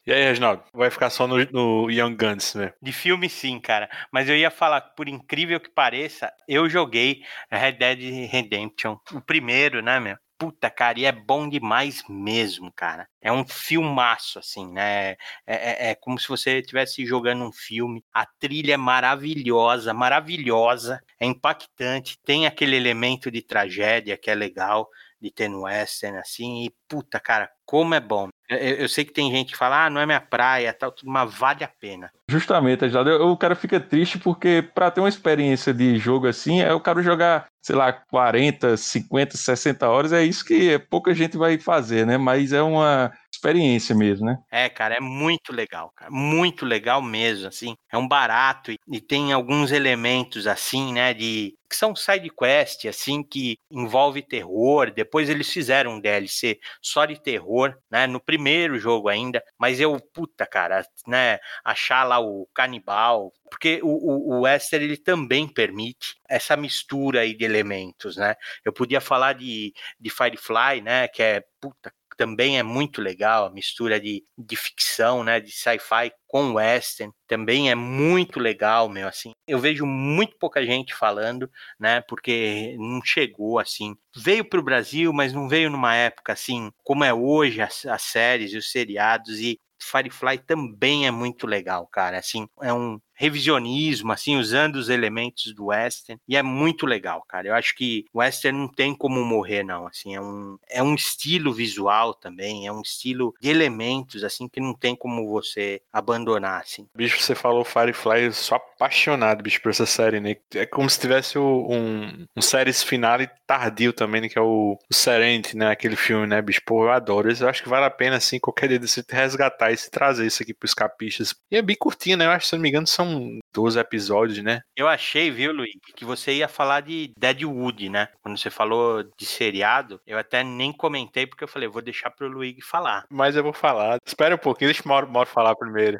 E 0.09 0.11
aí, 0.11 0.23
Reginaldo? 0.23 0.63
Vai 0.73 0.89
ficar 0.89 1.11
só 1.11 1.27
no, 1.27 1.35
no 1.51 1.91
Young 1.91 2.15
Guns, 2.15 2.55
né? 2.55 2.73
De 2.81 2.91
filme, 2.91 3.29
sim, 3.29 3.59
cara. 3.59 3.87
Mas 4.11 4.27
eu 4.27 4.35
ia 4.35 4.49
falar, 4.49 4.81
por 4.81 5.07
incrível 5.07 5.59
que 5.59 5.69
pareça, 5.69 6.33
eu 6.47 6.67
joguei 6.67 7.21
Red 7.51 7.73
Dead 7.73 8.27
Redemption, 8.27 8.97
o 9.13 9.21
primeiro, 9.21 9.83
né, 9.83 9.99
meu? 9.99 10.17
Puta, 10.35 10.67
cara, 10.67 10.99
e 10.99 11.05
é 11.05 11.11
bom 11.11 11.47
demais 11.47 12.01
mesmo, 12.09 12.73
cara. 12.75 13.07
É 13.21 13.31
um 13.31 13.47
filmaço, 13.47 14.39
assim, 14.39 14.73
né? 14.73 15.11
É, 15.11 15.17
é, 15.45 15.89
é 15.91 15.95
como 15.95 16.17
se 16.17 16.27
você 16.27 16.57
estivesse 16.57 17.05
jogando 17.05 17.43
um 17.43 17.51
filme. 17.51 18.03
A 18.11 18.25
trilha 18.25 18.73
é 18.73 18.77
maravilhosa, 18.77 19.93
maravilhosa, 19.93 20.99
é 21.19 21.27
impactante, 21.27 22.17
tem 22.25 22.47
aquele 22.47 22.75
elemento 22.75 23.29
de 23.29 23.43
tragédia 23.43 24.17
que 24.17 24.31
é 24.31 24.33
legal 24.33 24.89
de 25.21 25.29
ter 25.29 25.47
no 25.47 25.65
western, 25.65 26.17
assim, 26.17 26.65
e 26.65 26.73
puta, 26.87 27.19
cara, 27.19 27.47
como 27.63 27.93
é 27.93 27.99
bom. 27.99 28.27
Eu, 28.49 28.89
sei 28.89 29.05
que 29.05 29.13
tem 29.13 29.29
gente 29.31 29.51
que 29.51 29.57
fala, 29.57 29.85
ah, 29.85 29.89
não 29.91 30.01
é 30.01 30.05
minha 30.07 30.19
praia, 30.19 30.73
tal, 30.73 30.91
tudo, 30.91 31.11
mas 31.11 31.31
vale 31.33 31.63
a 31.63 31.67
pena. 31.67 32.11
Justamente, 32.27 32.83
o 32.85 33.37
cara 33.37 33.55
fica 33.55 33.79
triste 33.79 34.17
porque 34.17 34.67
para 34.73 34.89
ter 34.89 35.01
uma 35.01 35.09
experiência 35.09 35.71
de 35.71 35.97
jogo 35.97 36.27
assim, 36.27 36.59
é 36.59 36.73
o 36.73 36.79
cara 36.79 37.03
jogar, 37.03 37.47
sei 37.61 37.75
lá, 37.75 37.93
40, 37.93 38.75
50, 38.75 39.37
60 39.37 39.87
horas, 39.87 40.13
é 40.13 40.23
isso 40.23 40.43
que 40.43 40.79
pouca 40.89 41.13
gente 41.13 41.37
vai 41.37 41.59
fazer, 41.59 42.07
né? 42.07 42.17
Mas 42.17 42.51
é 42.51 42.61
uma 42.61 43.11
experiência 43.39 43.95
mesmo, 43.95 44.25
né? 44.25 44.37
É, 44.51 44.69
cara, 44.69 44.95
é 44.95 44.99
muito 44.99 45.53
legal, 45.53 45.91
cara, 45.95 46.11
muito 46.11 46.65
legal 46.65 47.01
mesmo, 47.01 47.47
assim. 47.47 47.75
É 47.91 47.97
um 47.97 48.07
barato 48.07 48.71
e, 48.71 48.77
e 48.91 48.99
tem 48.99 49.31
alguns 49.31 49.71
elementos 49.71 50.45
assim, 50.45 50.93
né, 50.93 51.13
de 51.13 51.53
que 51.69 51.75
são 51.75 51.95
side 51.95 52.29
quest, 52.31 52.85
assim, 52.85 53.21
que 53.21 53.57
envolve 53.71 54.23
terror. 54.23 54.91
Depois 54.91 55.29
eles 55.29 55.49
fizeram 55.49 55.91
um 55.93 56.01
DLC 56.01 56.57
só 56.81 57.05
de 57.05 57.21
terror, 57.21 57.77
né? 57.91 58.07
No 58.07 58.19
primeiro 58.19 58.79
jogo 58.79 59.07
ainda. 59.07 59.43
Mas 59.57 59.79
eu, 59.79 59.95
puta, 60.11 60.47
cara, 60.47 60.83
né? 61.07 61.37
Achar 61.63 62.03
lá 62.03 62.19
o 62.19 62.47
canibal. 62.55 63.31
Porque 63.51 63.79
o, 63.83 63.87
o, 63.87 64.41
o 64.41 64.47
Esther, 64.47 64.81
ele 64.81 64.97
também 64.97 65.47
permite 65.47 66.15
essa 66.27 66.57
mistura 66.57 67.21
aí 67.21 67.37
de 67.37 67.45
elementos, 67.45 68.17
né? 68.17 68.33
Eu 68.65 68.73
podia 68.73 68.99
falar 68.99 69.33
de, 69.33 69.71
de 69.99 70.09
Firefly, 70.09 70.81
né? 70.81 71.07
Que 71.07 71.21
é, 71.21 71.43
puta, 71.61 71.93
também 72.19 72.59
é 72.59 72.63
muito 72.63 73.01
legal, 73.01 73.45
a 73.45 73.49
mistura 73.49 73.97
de, 73.97 74.25
de 74.37 74.57
ficção, 74.57 75.23
né, 75.23 75.39
de 75.39 75.53
sci-fi 75.53 76.11
com 76.27 76.55
western, 76.55 77.13
também 77.25 77.71
é 77.71 77.75
muito 77.75 78.41
legal, 78.41 78.89
meu, 78.89 79.07
assim. 79.07 79.31
Eu 79.47 79.57
vejo 79.57 79.85
muito 79.85 80.37
pouca 80.37 80.65
gente 80.65 80.93
falando, 80.93 81.49
né, 81.79 82.01
porque 82.01 82.75
não 82.77 82.99
chegou 83.01 83.57
assim. 83.57 83.95
Veio 84.13 84.43
para 84.43 84.59
o 84.59 84.63
Brasil, 84.63 85.13
mas 85.13 85.31
não 85.31 85.47
veio 85.47 85.69
numa 85.69 85.95
época 85.95 86.33
assim, 86.33 86.69
como 86.83 87.05
é 87.05 87.13
hoje 87.13 87.61
as, 87.61 87.85
as 87.85 88.01
séries 88.01 88.51
e 88.51 88.57
os 88.57 88.69
seriados 88.69 89.39
e 89.39 89.57
Firefly 89.81 90.39
também 90.39 91.07
é 91.07 91.11
muito 91.11 91.47
legal, 91.47 91.87
cara. 91.87 92.19
Assim, 92.19 92.49
é 92.61 92.73
um 92.73 92.99
revisionismo, 93.19 94.13
assim, 94.13 94.37
usando 94.37 94.77
os 94.77 94.87
elementos 94.87 95.53
do 95.53 95.65
western, 95.65 96.19
e 96.25 96.37
é 96.37 96.41
muito 96.41 96.85
legal, 96.85 97.21
cara. 97.27 97.49
Eu 97.49 97.53
acho 97.53 97.75
que 97.75 98.05
o 98.13 98.19
western 98.19 98.57
não 98.57 98.69
tem 98.69 98.95
como 98.95 99.23
morrer, 99.25 99.61
não, 99.61 99.85
assim, 99.85 100.15
é 100.15 100.21
um, 100.21 100.57
é 100.69 100.81
um 100.81 100.95
estilo 100.95 101.51
visual 101.51 102.13
também, 102.13 102.65
é 102.65 102.71
um 102.71 102.81
estilo 102.81 103.33
de 103.41 103.49
elementos, 103.49 104.23
assim, 104.23 104.47
que 104.47 104.61
não 104.61 104.73
tem 104.73 104.95
como 104.95 105.27
você 105.29 105.81
abandonar, 105.91 106.61
assim. 106.61 106.87
Bicho, 106.95 107.21
você 107.21 107.35
falou 107.35 107.65
Firefly, 107.65 108.23
eu 108.23 108.33
sou 108.33 108.55
apaixonado, 108.55 109.43
bicho, 109.43 109.61
por 109.61 109.71
essa 109.71 109.85
série, 109.85 110.21
né? 110.21 110.37
É 110.55 110.65
como 110.65 110.89
se 110.89 110.99
tivesse 110.99 111.37
um, 111.37 112.25
um 112.35 112.41
séries 112.41 112.81
finale 112.81 113.29
tardio 113.45 113.91
também, 113.91 114.21
né? 114.21 114.29
Que 114.29 114.39
é 114.39 114.41
o, 114.41 114.77
o 114.89 114.93
Serenity, 114.93 115.57
né? 115.57 115.71
Aquele 115.71 115.97
filme, 115.97 116.25
né, 116.25 116.41
bicho? 116.41 116.61
Pô, 116.65 116.85
eu 116.85 116.91
adoro. 116.91 117.29
Eu 117.29 117.49
acho 117.49 117.63
que 117.63 117.69
vale 117.69 117.85
a 117.85 117.89
pena, 117.89 118.15
assim, 118.15 118.39
qualquer 118.39 118.69
dia 118.69 118.79
você 118.79 119.03
resgatar 119.09 119.71
e 119.71 119.77
se 119.77 119.91
trazer 119.91 120.25
isso 120.25 120.41
aqui 120.41 120.53
pros 120.53 120.73
capistas. 120.73 121.35
E 121.51 121.57
é 121.57 121.61
bem 121.61 121.75
curtinho, 121.75 122.15
né? 122.15 122.25
Eu 122.25 122.31
acho, 122.31 122.47
se 122.47 122.55
não 122.55 122.61
me 122.61 122.69
engano, 122.69 122.87
são 122.87 123.08
são 123.09 123.39
12 123.53 123.79
episódios, 123.79 124.43
né? 124.43 124.61
Eu 124.75 124.87
achei, 124.87 125.31
viu, 125.31 125.51
Luiz, 125.51 125.73
que 125.95 126.05
você 126.05 126.33
ia 126.33 126.47
falar 126.47 126.81
de 126.81 127.11
Deadwood, 127.17 127.89
né? 127.89 128.07
Quando 128.21 128.37
você 128.37 128.49
falou 128.49 129.03
de 129.17 129.25
seriado, 129.25 129.99
eu 130.05 130.17
até 130.17 130.43
nem 130.43 130.71
comentei 130.71 131.25
porque 131.25 131.43
eu 131.43 131.47
falei, 131.47 131.67
vou 131.67 131.81
deixar 131.81 132.11
pro 132.11 132.27
Luiz 132.27 132.55
falar. 132.63 133.05
Mas 133.09 133.35
eu 133.35 133.43
vou 133.43 133.53
falar. 133.53 133.97
Espera 134.05 134.35
um 134.35 134.39
pouquinho, 134.39 134.69
deixa 134.69 134.83
o 134.83 134.87
Mauro, 134.87 135.09
Mauro 135.09 135.29
falar 135.29 135.55
primeiro. 135.55 135.99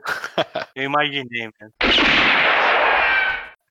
eu 0.76 0.84
imaginei, 0.84 1.50
mesmo. 1.60 2.29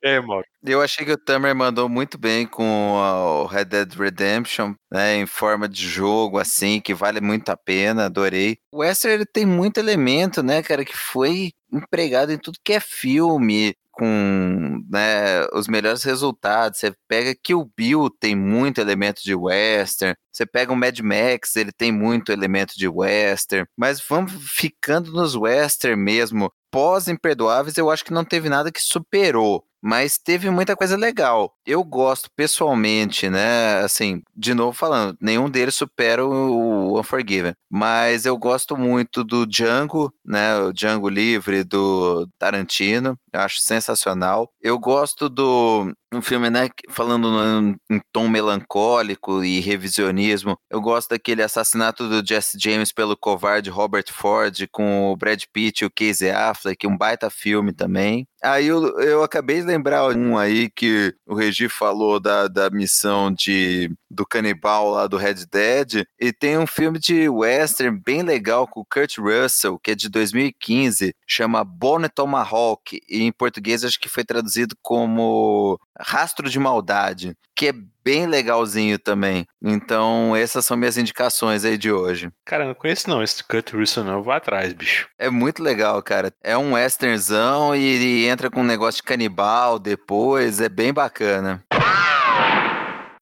É, 0.03 0.21
Mauro. 0.21 0.47
Eu 0.63 0.81
achei 0.81 1.05
que 1.05 1.13
o 1.13 1.19
Tamer 1.19 1.55
mandou 1.55 1.89
muito 1.89 2.17
bem 2.17 2.47
com 2.47 2.93
o 2.93 3.47
Red 3.47 3.65
Dead 3.65 3.93
Redemption, 3.95 4.75
né, 4.91 5.17
em 5.17 5.27
forma 5.27 5.69
de 5.69 5.87
jogo, 5.89 6.39
assim, 6.39 6.81
que 6.81 6.95
vale 6.95 7.21
muito 7.21 7.49
a 7.49 7.57
pena, 7.57 8.07
adorei. 8.07 8.59
O 8.73 8.79
Western 8.79 9.15
ele 9.15 9.27
tem 9.27 9.45
muito 9.45 9.79
elemento, 9.79 10.43
né, 10.43 10.63
cara, 10.63 10.85
que 10.85 10.97
foi 10.97 11.53
empregado 11.73 12.33
em 12.33 12.39
tudo 12.39 12.59
que 12.65 12.73
é 12.73 12.81
filme, 12.81 13.75
com 13.99 14.81
né, 14.89 15.45
os 15.53 15.67
melhores 15.67 16.05
resultados. 16.05 16.79
Você 16.79 16.95
pega 17.09 17.35
Kill 17.35 17.69
Bill, 17.77 18.09
tem 18.09 18.37
muito 18.37 18.81
elemento 18.81 19.23
de 19.25 19.35
western. 19.35 20.15
Você 20.33 20.47
pega 20.47 20.73
o 20.73 20.77
Mad 20.77 21.01
Max, 21.01 21.57
ele 21.57 21.73
tem 21.73 21.91
muito 21.91 22.31
elemento 22.31 22.75
de 22.77 22.87
western. 22.87 23.67
Mas 23.77 24.01
vamos 24.01 24.33
ficando 24.53 25.11
nos 25.11 25.35
western 25.35 26.01
mesmo. 26.01 26.49
Pós-Imperdoáveis, 26.71 27.77
eu 27.77 27.91
acho 27.91 28.05
que 28.05 28.13
não 28.13 28.25
teve 28.25 28.49
nada 28.49 28.71
que 28.71 28.81
superou 28.81 29.65
mas 29.83 30.19
teve 30.19 30.51
muita 30.51 30.77
coisa 30.77 30.97
legal. 30.97 31.55
Eu 31.65 31.85
gosto 31.85 32.31
pessoalmente, 32.35 33.29
né? 33.29 33.81
Assim, 33.81 34.23
de 34.37 34.55
novo 34.55 34.73
falando, 34.73 35.17
nenhum 35.21 35.49
deles 35.49 35.75
supera 35.75 36.25
o 36.25 36.99
Unforgiven, 36.99 37.55
mas 37.71 38.27
eu 38.27 38.37
gosto 38.37 38.77
muito 38.77 39.23
do 39.25 39.47
Django, 39.47 40.13
né? 40.25 40.59
O 40.59 40.73
Django 40.73 41.09
Livre 41.09 41.65
do 41.65 42.29
Tarantino, 42.39 43.19
eu 43.33 43.41
acho 43.41 43.61
sensacional. 43.61 44.51
Eu 44.61 44.79
gosto 44.79 45.29
do 45.29 45.93
um 46.13 46.23
filme, 46.23 46.49
né, 46.49 46.71
falando 46.89 47.29
em 47.91 48.01
tom 48.13 48.29
melancólico 48.29 49.45
e 49.45 49.61
revisionismo. 49.61 50.57
Eu 50.71 50.81
gosto 50.81 51.11
daquele 51.11 51.43
assassinato 51.43 52.09
do 52.09 52.27
Jesse 52.27 52.57
James 52.59 52.93
pelo 52.93 53.17
covarde 53.17 53.69
Robert 53.69 54.07
Ford 54.11 54.67
com 54.73 55.13
o 55.13 55.17
Brad 55.17 55.43
Pitt 55.53 55.83
e 55.83 55.87
o 55.87 55.91
Casey 55.91 56.31
Affleck, 56.31 56.87
um 56.87 56.97
baita 56.97 57.29
filme 57.29 57.73
também. 57.73 58.27
Aí 58.43 58.67
eu, 58.67 59.01
eu 59.01 59.23
acabei 59.23 59.61
de 59.61 59.67
lembrar 59.67 60.09
um 60.17 60.39
aí 60.39 60.71
que 60.71 61.15
o 61.27 61.35
Regi 61.35 61.69
falou 61.69 62.21
da, 62.21 62.47
da 62.47 62.71
missão 62.71 63.33
de 63.33 63.91
do 64.11 64.27
canibal 64.27 64.91
lá 64.91 65.07
do 65.07 65.17
Red 65.17 65.47
Dead. 65.51 66.05
E 66.19 66.33
tem 66.33 66.59
um 66.59 66.67
filme 66.67 66.99
de 66.99 67.29
western 67.29 68.01
bem 68.05 68.23
legal 68.23 68.67
com 68.67 68.81
o 68.81 68.85
Kurt 68.85 69.19
Russell, 69.19 69.79
que 69.79 69.93
é 69.93 69.95
de 69.95 70.09
2015, 70.09 71.15
chama 71.27 71.65
Bonnet 71.65 72.13
Tomahawk. 72.15 73.01
E 73.09 73.23
em 73.23 73.33
português 73.33 73.85
acho 73.85 73.99
que 73.99 74.09
foi 74.09 74.25
traduzido 74.25 74.77
como 74.83 75.79
Rastro 75.99 76.49
de 76.49 76.59
Maldade, 76.59 77.37
que 77.55 77.69
é 77.69 77.73
bem 78.05 78.27
legalzinho 78.27 78.99
também. 78.99 79.47
Então, 79.63 80.35
essas 80.35 80.65
são 80.65 80.77
minhas 80.77 80.97
indicações 80.97 81.65
aí 81.65 81.77
de 81.77 81.93
hoje. 81.93 82.31
Cara, 82.45 82.65
não 82.65 82.73
conheço 82.73 83.11
não 83.11 83.23
esse 83.23 83.45
Kurt 83.45 83.73
Russell 83.75 84.05
não, 84.05 84.15
eu 84.15 84.23
vou 84.23 84.33
atrás, 84.33 84.73
bicho. 84.73 85.09
É 85.19 85.29
muito 85.29 85.63
legal, 85.63 86.03
cara. 86.03 86.33
É 86.43 86.57
um 86.57 86.73
westernnzão 86.73 87.77
e, 87.77 87.81
e 87.81 88.27
entra 88.27 88.51
com 88.51 88.61
um 88.61 88.65
negócio 88.65 89.03
de 89.03 89.03
canibal 89.03 89.79
depois, 89.79 90.59
é 90.61 90.71
bem 90.71 90.93
bacana. 90.93 91.63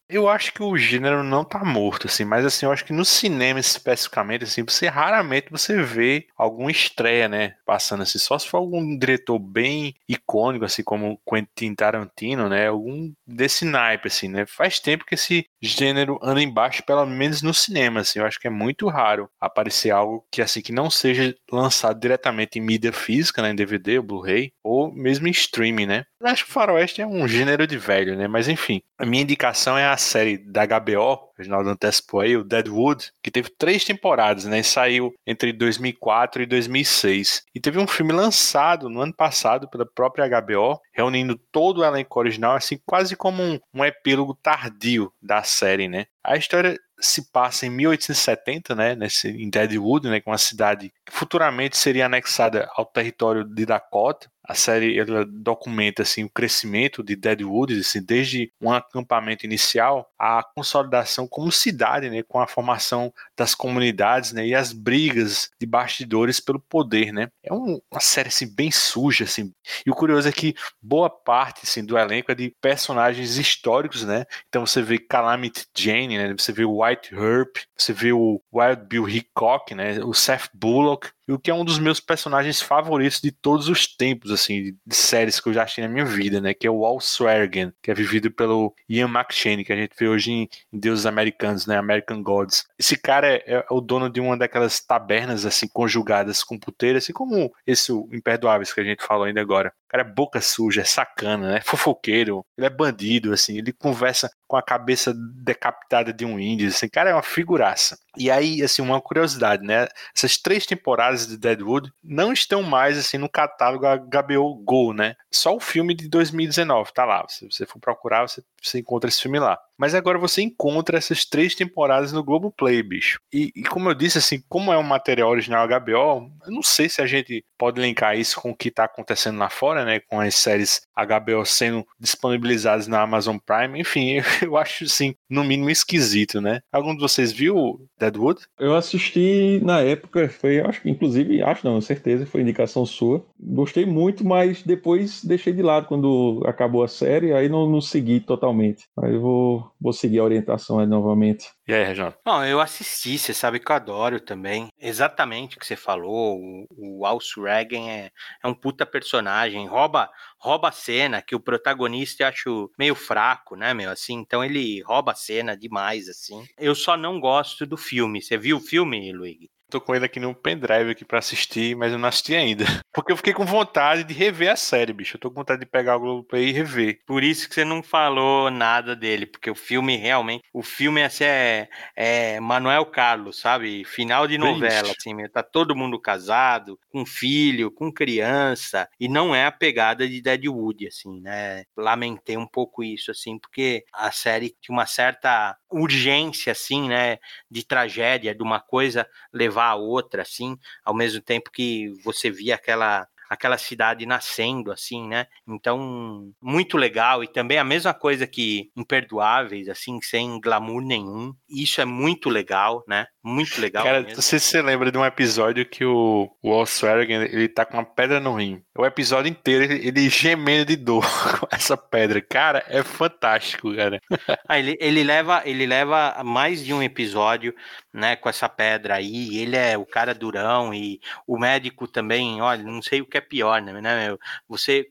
Eu 0.08 0.28
acho 0.28 0.52
que 0.52 0.62
o 0.62 0.76
gênero 0.78 1.24
não 1.24 1.44
tá 1.44 1.64
morto, 1.64 2.06
assim, 2.06 2.24
mas 2.24 2.44
assim, 2.44 2.64
eu 2.64 2.70
acho 2.70 2.84
que 2.84 2.92
no 2.92 3.04
cinema 3.04 3.58
especificamente, 3.58 4.44
assim, 4.44 4.62
você 4.62 4.86
raramente 4.86 5.48
você 5.50 5.82
vê 5.82 6.28
alguma 6.36 6.70
estreia, 6.70 7.28
né, 7.28 7.54
passando 7.66 8.04
assim, 8.04 8.16
só 8.20 8.38
se 8.38 8.48
for 8.48 8.58
algum 8.58 8.96
diretor 8.96 9.36
bem 9.40 9.94
icônico, 10.08 10.64
assim, 10.64 10.84
como 10.84 11.20
Quentin 11.28 11.74
Tarantino, 11.74 12.48
né, 12.48 12.68
algum 12.68 13.12
desse 13.26 13.64
naipe, 13.64 14.06
assim, 14.06 14.28
né, 14.28 14.46
faz 14.46 14.78
tempo 14.78 15.04
que 15.04 15.16
esse 15.16 15.44
gênero 15.60 16.20
anda 16.22 16.40
embaixo, 16.40 16.84
pelo 16.84 17.04
menos 17.04 17.42
no 17.42 17.52
cinema, 17.52 17.98
assim, 18.00 18.20
eu 18.20 18.26
acho 18.26 18.38
que 18.38 18.46
é 18.46 18.50
muito 18.50 18.86
raro 18.86 19.28
aparecer 19.40 19.90
algo 19.90 20.24
que, 20.30 20.40
assim, 20.40 20.62
que 20.62 20.70
não 20.70 20.88
seja 20.88 21.34
lançado 21.50 21.98
diretamente 21.98 22.60
em 22.60 22.62
mídia 22.62 22.92
física, 22.92 23.42
né, 23.42 23.50
em 23.50 23.56
DVD, 23.56 24.00
Blu-ray, 24.00 24.52
ou 24.62 24.92
mesmo 24.92 25.26
em 25.26 25.32
streaming, 25.32 25.86
né. 25.86 26.04
Eu 26.20 26.28
acho 26.28 26.44
que 26.44 26.50
o 26.50 26.52
faroeste 26.54 27.02
é 27.02 27.06
um 27.06 27.26
gênero 27.26 27.66
de 27.66 27.76
velho, 27.76 28.16
né, 28.16 28.28
mas 28.28 28.46
enfim, 28.46 28.80
a 28.96 29.04
minha 29.04 29.24
indicação 29.24 29.76
é 29.76 29.84
a 29.84 29.95
série 29.96 30.38
da 30.38 30.64
HBO, 30.66 31.30
Reginaldo 31.36 31.70
antecipou 31.70 32.20
aí, 32.20 32.36
o 32.36 32.44
Deadwood, 32.44 33.12
que 33.22 33.30
teve 33.30 33.50
três 33.50 33.84
temporadas, 33.84 34.44
né? 34.44 34.62
Saiu 34.62 35.14
entre 35.26 35.52
2004 35.52 36.42
e 36.42 36.46
2006. 36.46 37.44
E 37.54 37.60
teve 37.60 37.78
um 37.78 37.86
filme 37.86 38.12
lançado 38.12 38.88
no 38.88 39.00
ano 39.00 39.14
passado 39.14 39.68
pela 39.68 39.86
própria 39.86 40.28
HBO, 40.28 40.80
reunindo 40.92 41.38
todo 41.52 41.78
o 41.78 41.84
elenco 41.84 42.18
original, 42.18 42.56
assim, 42.56 42.78
quase 42.86 43.16
como 43.16 43.42
um, 43.42 43.58
um 43.74 43.84
epílogo 43.84 44.34
tardio 44.34 45.12
da 45.20 45.42
série, 45.42 45.88
né? 45.88 46.06
A 46.24 46.36
história 46.36 46.76
se 46.98 47.30
passa 47.30 47.66
em 47.66 47.70
1870, 47.70 48.74
né, 48.74 48.94
nesse, 48.94 49.28
em 49.28 49.50
Deadwood, 49.50 50.08
né, 50.08 50.20
que 50.20 50.28
é 50.28 50.32
uma 50.32 50.38
cidade 50.38 50.92
que 51.04 51.12
futuramente 51.12 51.76
seria 51.76 52.06
anexada 52.06 52.68
ao 52.74 52.86
território 52.86 53.44
de 53.44 53.66
Dakota. 53.66 54.28
A 54.48 54.54
série 54.54 54.98
ela 54.98 55.24
documenta 55.26 56.02
assim 56.02 56.24
o 56.24 56.30
crescimento 56.30 57.02
de 57.02 57.16
Deadwood, 57.16 57.80
assim, 57.80 58.02
desde 58.02 58.52
um 58.60 58.72
acampamento 58.72 59.44
inicial 59.44 60.08
à 60.18 60.42
consolidação 60.54 61.26
como 61.26 61.50
cidade, 61.50 62.08
né, 62.08 62.22
com 62.22 62.40
a 62.40 62.46
formação 62.46 63.12
das 63.36 63.54
comunidades, 63.54 64.32
né, 64.32 64.46
e 64.46 64.54
as 64.54 64.72
brigas 64.72 65.50
de 65.60 65.66
bastidores 65.66 66.40
pelo 66.40 66.60
poder, 66.60 67.12
né. 67.12 67.28
É 67.42 67.52
um, 67.52 67.80
uma 67.90 68.00
série 68.00 68.28
assim 68.28 68.52
bem 68.54 68.70
suja, 68.70 69.24
assim. 69.24 69.52
E 69.84 69.90
o 69.90 69.94
curioso 69.94 70.28
é 70.28 70.32
que 70.32 70.54
boa 70.80 71.10
parte 71.10 71.60
assim 71.64 71.84
do 71.84 71.98
elenco 71.98 72.32
é 72.32 72.34
de 72.34 72.54
personagens 72.60 73.36
históricos, 73.36 74.04
né. 74.04 74.24
Então 74.48 74.64
você 74.66 74.82
vê 74.82 74.98
Calamity 74.98 75.66
Jane, 75.76 76.18
né, 76.18 76.34
você 76.36 76.52
vê 76.52 76.64
o 76.64 76.82
White 76.82 77.14
Herb, 77.14 77.50
você 77.76 77.92
vê 77.92 78.12
o 78.12 78.40
Wild 78.52 78.84
Bill 78.86 79.08
Hickok, 79.08 79.74
né, 79.74 79.98
o 80.02 80.14
Seth 80.14 80.48
Bullock, 80.54 81.10
e 81.28 81.32
o 81.32 81.38
que 81.38 81.50
é 81.50 81.54
um 81.54 81.64
dos 81.64 81.78
meus 81.78 81.98
personagens 81.98 82.62
favoritos 82.62 83.20
de 83.20 83.32
todos 83.32 83.68
os 83.68 83.86
tempos, 83.86 84.30
assim, 84.30 84.76
de 84.86 84.94
séries 84.94 85.40
que 85.40 85.48
eu 85.48 85.52
já 85.52 85.64
achei 85.64 85.82
na 85.82 85.92
minha 85.92 86.04
vida, 86.04 86.40
né? 86.40 86.54
Que 86.54 86.68
é 86.68 86.70
o 86.70 86.78
Wal 86.78 87.00
Swergen, 87.00 87.72
que 87.82 87.90
é 87.90 87.94
vivido 87.94 88.30
pelo 88.30 88.72
Ian 88.88 89.08
McShane, 89.08 89.64
que 89.64 89.72
a 89.72 89.76
gente 89.76 89.92
vê 89.98 90.06
hoje 90.06 90.30
em 90.30 90.48
Deuses 90.72 91.04
Americanos, 91.04 91.66
né? 91.66 91.76
American 91.76 92.22
Gods. 92.22 92.64
Esse 92.78 92.96
cara 92.96 93.25
é, 93.26 93.42
é, 93.46 93.66
o 93.70 93.80
dono 93.80 94.08
de 94.10 94.20
uma 94.20 94.36
daquelas 94.36 94.80
tabernas, 94.80 95.44
assim, 95.44 95.68
conjugadas 95.68 96.42
com 96.42 96.58
puteira, 96.58 96.98
assim 96.98 97.12
como 97.12 97.52
esse 97.66 97.92
o 97.92 98.08
Imperdoáveis 98.12 98.72
que 98.72 98.80
a 98.80 98.84
gente 98.84 99.04
falou 99.04 99.24
ainda 99.24 99.40
agora. 99.40 99.72
Cara 99.96 100.06
é 100.06 100.12
boca 100.12 100.42
suja, 100.42 100.82
é 100.82 100.84
sacana, 100.84 101.52
né? 101.52 101.60
Fofoqueiro, 101.64 102.44
ele 102.58 102.66
é 102.66 102.70
bandido, 102.70 103.32
assim, 103.32 103.56
ele 103.56 103.72
conversa 103.72 104.30
com 104.46 104.54
a 104.54 104.62
cabeça 104.62 105.14
decapitada 105.14 106.12
de 106.12 106.24
um 106.26 106.38
índio, 106.38 106.68
assim, 106.68 106.86
cara 106.86 107.10
é 107.10 107.14
uma 107.14 107.22
figuraça. 107.22 107.98
E 108.16 108.30
aí, 108.30 108.62
assim, 108.62 108.80
uma 108.80 109.00
curiosidade, 109.00 109.62
né? 109.62 109.86
Essas 110.14 110.38
três 110.38 110.64
temporadas 110.64 111.26
de 111.26 111.36
Deadwood 111.36 111.90
não 112.02 112.32
estão 112.32 112.62
mais, 112.62 112.96
assim, 112.96 113.18
no 113.18 113.28
catálogo 113.28 113.84
HBO 113.86 114.54
Go, 114.64 114.92
né? 114.92 115.14
Só 115.30 115.54
o 115.54 115.60
filme 115.60 115.94
de 115.94 116.08
2019 116.08 116.92
tá 116.94 117.04
lá. 117.04 117.26
Se 117.28 117.44
você 117.50 117.66
for 117.66 117.78
procurar, 117.78 118.26
você, 118.26 118.42
você 118.62 118.78
encontra 118.78 119.08
esse 119.08 119.20
filme 119.20 119.38
lá. 119.38 119.58
Mas 119.76 119.94
agora 119.94 120.18
você 120.18 120.40
encontra 120.40 120.96
essas 120.96 121.26
três 121.26 121.54
temporadas 121.54 122.10
no 122.10 122.24
Globoplay, 122.24 122.82
bicho. 122.82 123.18
E, 123.30 123.52
e, 123.54 123.62
como 123.64 123.90
eu 123.90 123.94
disse, 123.94 124.16
assim, 124.16 124.42
como 124.48 124.72
é 124.72 124.78
um 124.78 124.82
material 124.82 125.28
original 125.28 125.68
HBO, 125.68 126.32
eu 126.46 126.52
não 126.52 126.62
sei 126.62 126.88
se 126.88 127.02
a 127.02 127.06
gente 127.06 127.44
pode 127.58 127.80
linkar 127.80 128.18
isso 128.18 128.40
com 128.40 128.50
o 128.50 128.56
que 128.56 128.70
tá 128.70 128.84
acontecendo 128.84 129.38
lá 129.38 129.50
fora, 129.50 129.84
né? 129.86 130.00
Com 130.00 130.20
as 130.20 130.34
séries 130.34 130.82
HBO 130.96 131.44
sendo 131.46 131.86
disponibilizadas 131.98 132.86
na 132.86 133.00
Amazon 133.00 133.36
Prime. 133.38 133.80
Enfim, 133.80 134.20
eu 134.42 134.56
acho, 134.56 134.84
assim, 134.84 135.14
no 135.30 135.44
mínimo 135.44 135.70
esquisito, 135.70 136.40
né? 136.40 136.60
Algum 136.72 136.94
de 136.94 137.00
vocês 137.00 137.32
viu 137.32 137.80
Deadwood? 137.98 138.42
Eu 138.58 138.74
assisti 138.74 139.60
na 139.62 139.80
época, 139.80 140.28
foi, 140.28 140.60
acho 140.60 140.82
que 140.82 140.90
inclusive, 140.90 141.42
acho 141.42 141.66
não, 141.66 141.80
certeza, 141.80 142.26
foi 142.26 142.40
indicação 142.40 142.84
sua. 142.84 143.24
Gostei 143.38 143.86
muito, 143.86 144.26
mas 144.26 144.62
depois 144.62 145.24
deixei 145.24 145.52
de 145.52 145.62
lado 145.62 145.86
quando 145.86 146.42
acabou 146.46 146.82
a 146.82 146.88
série, 146.88 147.32
aí 147.32 147.48
não, 147.48 147.68
não 147.68 147.80
segui 147.80 148.20
totalmente. 148.20 148.84
Aí 149.00 149.14
eu 149.14 149.20
vou, 149.20 149.70
vou 149.80 149.92
seguir 149.92 150.18
a 150.18 150.24
orientação 150.24 150.78
aí 150.78 150.86
novamente. 150.86 151.46
E 151.68 151.72
aí, 151.72 151.84
Reginaldo? 151.84 152.16
Não, 152.24 152.44
eu 152.44 152.60
assisti, 152.60 153.18
você 153.18 153.34
sabe 153.34 153.58
que 153.58 153.70
eu 153.70 153.76
adoro 153.76 154.20
também. 154.20 154.68
Exatamente 154.80 155.56
o 155.56 155.60
que 155.60 155.66
você 155.66 155.76
falou, 155.76 156.38
o, 156.38 157.00
o 157.00 157.06
Al 157.06 157.18
Reagan 157.36 157.88
é, 157.88 158.10
é 158.42 158.48
um 158.48 158.54
puta 158.54 158.86
personagem, 158.86 159.65
rouba 159.66 160.10
rouba 160.38 160.68
a 160.68 160.72
cena, 160.72 161.20
que 161.20 161.34
o 161.34 161.40
protagonista 161.40 162.22
eu 162.22 162.28
acho 162.28 162.70
meio 162.78 162.94
fraco, 162.94 163.56
né, 163.56 163.74
meu, 163.74 163.90
assim, 163.90 164.14
então 164.14 164.44
ele 164.44 164.80
rouba 164.82 165.12
a 165.12 165.14
cena 165.14 165.56
demais, 165.56 166.08
assim. 166.08 166.44
Eu 166.58 166.74
só 166.74 166.96
não 166.96 167.18
gosto 167.20 167.66
do 167.66 167.76
filme. 167.76 168.22
Você 168.22 168.38
viu 168.38 168.58
o 168.58 168.60
filme, 168.60 169.12
Luigi? 169.12 169.50
Tô 169.68 169.80
com 169.80 169.94
ele 169.94 170.04
aqui 170.04 170.20
no 170.20 170.32
pendrive 170.32 170.92
aqui 170.92 171.04
para 171.04 171.18
assistir, 171.18 171.74
mas 171.74 171.92
eu 171.92 171.98
não 171.98 172.08
assisti 172.08 172.34
ainda. 172.36 172.64
Porque 172.94 173.12
eu 173.12 173.16
fiquei 173.16 173.34
com 173.34 173.44
vontade 173.44 174.04
de 174.04 174.14
rever 174.14 174.50
a 174.50 174.56
série, 174.56 174.92
bicho. 174.92 175.16
Eu 175.16 175.20
tô 175.20 175.28
com 175.28 175.36
vontade 175.36 175.60
de 175.60 175.66
pegar 175.66 175.96
o 175.96 176.00
Globoplay 176.00 176.48
e 176.48 176.52
rever. 176.52 177.00
Por 177.04 177.22
isso 177.22 177.48
que 177.48 177.54
você 177.54 177.64
não 177.64 177.82
falou 177.82 178.50
nada 178.50 178.94
dele, 178.94 179.26
porque 179.26 179.50
o 179.50 179.54
filme 179.54 179.96
realmente, 179.96 180.44
o 180.52 180.62
filme 180.62 181.02
assim, 181.02 181.24
é, 181.24 181.68
é 181.94 182.40
Manuel 182.40 182.86
Carlos, 182.86 183.38
sabe? 183.38 183.84
Final 183.84 184.26
de 184.26 184.38
novela, 184.38 184.92
assim, 184.96 185.14
tá 185.28 185.42
todo 185.42 185.76
mundo 185.76 186.00
casado, 186.00 186.78
com 186.88 187.04
filho, 187.04 187.70
com 187.70 187.92
criança, 187.92 188.88
e 188.98 189.08
não 189.08 189.34
é 189.34 189.44
a 189.44 189.52
pegada 189.52 190.08
de 190.08 190.22
Deadwood, 190.22 190.86
assim, 190.86 191.20
né? 191.20 191.64
Lamentei 191.76 192.36
um 192.36 192.46
pouco 192.46 192.82
isso, 192.82 193.10
assim, 193.10 193.38
porque 193.38 193.84
a 193.92 194.10
série 194.10 194.56
tinha 194.60 194.74
uma 194.74 194.86
certa 194.86 195.56
urgência, 195.70 196.52
assim, 196.52 196.88
né? 196.88 197.18
De 197.50 197.66
tragédia, 197.66 198.34
de 198.34 198.42
uma 198.42 198.60
coisa 198.60 199.06
levar 199.32 199.55
levar 199.56 199.70
a 199.70 199.74
outra, 199.76 200.22
assim, 200.22 200.58
ao 200.84 200.94
mesmo 200.94 201.20
tempo 201.22 201.50
que 201.50 201.90
você 202.04 202.30
via 202.30 202.54
aquela 202.54 203.06
aquela 203.28 203.58
cidade 203.58 204.06
nascendo, 204.06 204.72
assim, 204.72 205.06
né? 205.08 205.26
Então, 205.46 206.30
muito 206.40 206.76
legal. 206.76 207.22
E 207.22 207.28
também 207.28 207.58
a 207.58 207.64
mesma 207.64 207.92
coisa 207.92 208.26
que 208.26 208.70
Imperdoáveis, 208.76 209.68
assim, 209.68 210.00
sem 210.02 210.40
glamour 210.40 210.82
nenhum. 210.82 211.34
Isso 211.48 211.80
é 211.80 211.84
muito 211.84 212.28
legal, 212.28 212.84
né? 212.86 213.06
Muito 213.22 213.60
legal. 213.60 213.84
Cara, 213.84 214.00
mesmo. 214.00 214.14
não 214.14 214.22
sei 214.22 214.38
se 214.38 214.46
você 214.46 214.62
lembra 214.62 214.92
de 214.92 214.98
um 214.98 215.04
episódio 215.04 215.66
que 215.66 215.84
o, 215.84 216.30
o 216.42 216.62
Swearigan, 216.62 217.24
ele 217.24 217.48
tá 217.48 217.64
com 217.64 217.76
uma 217.76 217.84
pedra 217.84 218.20
no 218.20 218.36
rim. 218.36 218.62
O 218.78 218.86
episódio 218.86 219.28
inteiro 219.28 219.64
ele, 219.64 219.88
ele 219.88 220.08
gemendo 220.08 220.66
de 220.66 220.76
dor 220.76 221.04
com 221.40 221.48
essa 221.50 221.76
pedra. 221.76 222.20
Cara, 222.20 222.64
é 222.68 222.82
fantástico, 222.84 223.74
cara. 223.74 224.00
ah, 224.48 224.58
ele, 224.58 224.76
ele, 224.80 225.02
leva, 225.02 225.42
ele 225.44 225.66
leva 225.66 226.22
mais 226.24 226.64
de 226.64 226.72
um 226.72 226.82
episódio, 226.82 227.54
né, 227.92 228.14
com 228.14 228.28
essa 228.28 228.48
pedra 228.48 228.94
aí. 228.94 229.38
Ele 229.38 229.56
é 229.56 229.76
o 229.76 229.84
cara 229.84 230.14
durão 230.14 230.72
e 230.72 231.00
o 231.26 231.38
médico 231.38 231.88
também, 231.88 232.40
olha, 232.40 232.62
não 232.62 232.80
sei 232.80 233.00
o 233.00 233.06
que 233.06 233.15
é 233.16 233.20
pior, 233.20 233.60
né, 233.62 233.72
né 233.80 234.16
Você 234.48 234.86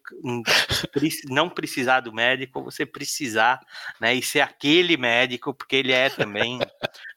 não 1.30 1.50
precisar 1.50 2.02
do 2.02 2.14
médico, 2.14 2.64
você 2.64 2.86
precisar, 2.86 3.60
né, 4.00 4.14
e 4.14 4.22
ser 4.22 4.42
aquele 4.42 4.98
médico, 4.98 5.54
porque 5.54 5.76
ele 5.76 5.92
é 5.92 6.10
também, 6.10 6.60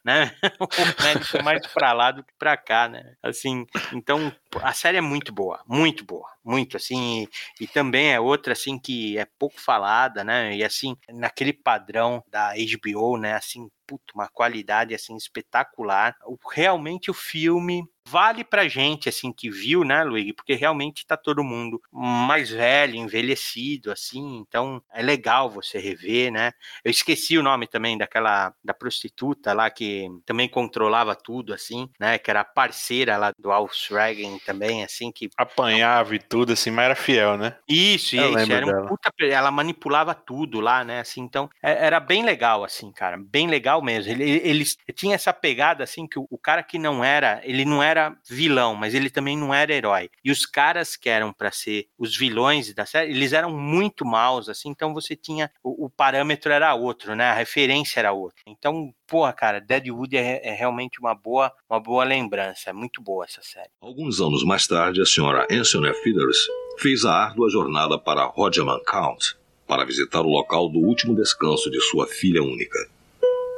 né, 0.03 0.35
médico 1.03 1.43
mais 1.43 1.65
para 1.67 1.93
lá 1.93 2.11
do 2.11 2.23
que 2.23 2.33
para 2.37 2.55
cá, 2.57 2.87
né? 2.87 3.15
Assim, 3.21 3.65
então 3.93 4.33
a 4.61 4.73
série 4.73 4.97
é 4.97 5.01
muito 5.01 5.31
boa, 5.31 5.61
muito 5.67 6.05
boa, 6.05 6.29
muito 6.43 6.77
assim, 6.77 7.27
e, 7.59 7.63
e, 7.63 7.67
também 7.67 8.13
é 8.13 8.19
outra 8.19 8.53
assim 8.53 8.79
que 8.79 9.17
é 9.17 9.25
pouco 9.25 9.59
falada, 9.59 10.23
né? 10.23 10.55
E 10.55 10.63
assim, 10.63 10.95
naquele 11.09 11.53
padrão 11.53 12.23
da 12.29 12.53
HBO, 12.53 13.17
né, 13.17 13.33
assim, 13.33 13.69
puta, 13.89 14.13
uma 14.13 14.27
qualidade 14.27 14.93
assim 14.93 15.15
espetacular. 15.15 16.15
Realmente 16.51 17.09
o 17.09 17.13
filme 17.13 17.83
vale 18.05 18.43
pra 18.43 18.67
gente, 18.67 19.07
assim, 19.07 19.31
que 19.31 19.49
viu, 19.49 19.83
né, 19.83 20.03
Luigi? 20.03 20.33
Porque 20.33 20.55
realmente 20.55 21.05
tá 21.05 21.15
todo 21.15 21.43
mundo 21.43 21.81
mais 21.91 22.49
velho, 22.49 22.95
envelhecido, 22.95 23.91
assim, 23.91 24.37
então 24.37 24.81
é 24.91 25.01
legal 25.01 25.49
você 25.49 25.77
rever, 25.77 26.31
né? 26.31 26.51
Eu 26.83 26.91
esqueci 26.91 27.37
o 27.37 27.43
nome 27.43 27.67
também 27.67 27.97
daquela, 27.97 28.53
da 28.63 28.73
prostituta 28.73 29.53
lá 29.53 29.69
que 29.69 29.88
também 30.25 30.49
controlava 30.49 31.15
tudo, 31.15 31.53
assim, 31.53 31.89
né? 31.99 32.17
Que 32.17 32.31
era 32.31 32.43
parceira 32.43 33.17
lá 33.17 33.31
do 33.37 33.49
Reagan 33.89 34.37
também, 34.45 34.83
assim, 34.83 35.11
que... 35.11 35.29
Apanhava 35.37 36.15
e 36.15 36.19
tudo, 36.19 36.53
assim, 36.53 36.71
mas 36.71 36.85
era 36.85 36.95
fiel, 36.95 37.37
né? 37.37 37.57
Isso, 37.67 38.15
Eu 38.15 38.37
isso, 38.37 38.51
era 38.51 38.65
um 38.65 38.87
puta... 38.87 39.11
Ela 39.21 39.51
manipulava 39.51 40.13
tudo 40.15 40.59
lá, 40.59 40.83
né, 40.83 41.01
assim, 41.01 41.21
então 41.21 41.49
é, 41.61 41.85
era 41.85 41.99
bem 41.99 42.23
legal, 42.23 42.63
assim, 42.63 42.91
cara, 42.91 43.17
bem 43.17 43.47
legal 43.47 43.81
mesmo. 43.81 44.11
Ele, 44.11 44.23
ele, 44.23 44.41
ele 44.45 44.65
tinha 44.93 45.15
essa 45.15 45.33
pegada, 45.33 45.83
assim, 45.83 46.07
que 46.07 46.17
o, 46.17 46.27
o 46.29 46.37
cara 46.37 46.63
que 46.63 46.79
não 46.79 47.03
era, 47.03 47.41
ele 47.43 47.65
não 47.65 47.83
era 47.83 47.99
era 47.99 48.17
vilão, 48.27 48.75
mas 48.75 48.93
ele 48.93 49.09
também 49.09 49.37
não 49.37 49.53
era 49.53 49.73
herói. 49.73 50.09
E 50.23 50.31
os 50.31 50.45
caras 50.45 50.95
que 50.95 51.09
eram 51.09 51.33
para 51.33 51.51
ser 51.51 51.87
os 51.97 52.15
vilões 52.15 52.73
da 52.73 52.85
série, 52.85 53.11
eles 53.11 53.33
eram 53.33 53.51
muito 53.51 54.05
maus, 54.05 54.47
assim, 54.47 54.69
então 54.69 54.93
você 54.93 55.15
tinha. 55.15 55.51
O, 55.61 55.85
o 55.85 55.89
parâmetro 55.89 56.51
era 56.51 56.73
outro, 56.73 57.15
né? 57.15 57.25
A 57.25 57.33
referência 57.33 57.99
era 57.99 58.13
outra. 58.13 58.41
Então, 58.47 58.93
porra, 59.09 59.33
cara, 59.33 59.59
Deadwood 59.59 60.15
é, 60.15 60.39
é, 60.43 60.53
realmente 60.53 60.99
uma 60.99 61.15
boa, 61.15 61.51
uma 61.69 61.79
boa 61.79 62.03
lembrança. 62.03 62.69
É 62.69 62.73
muito 62.73 63.01
boa 63.01 63.25
essa 63.25 63.41
série. 63.41 63.69
Alguns 63.81 64.21
anos 64.21 64.43
mais 64.43 64.67
tarde, 64.67 65.01
a 65.01 65.05
senhora 65.05 65.47
Anthony 65.49 65.93
Feathers 65.95 66.37
fez 66.77 67.03
a 67.03 67.13
árdua 67.13 67.49
jornada 67.49 67.97
para 67.97 68.23
Rodgerman 68.25 68.81
Count 68.85 69.35
para 69.67 69.85
visitar 69.85 70.21
o 70.21 70.29
local 70.29 70.69
do 70.69 70.79
último 70.79 71.15
descanso 71.15 71.69
de 71.69 71.81
sua 71.81 72.07
filha 72.07 72.41
única. 72.41 72.77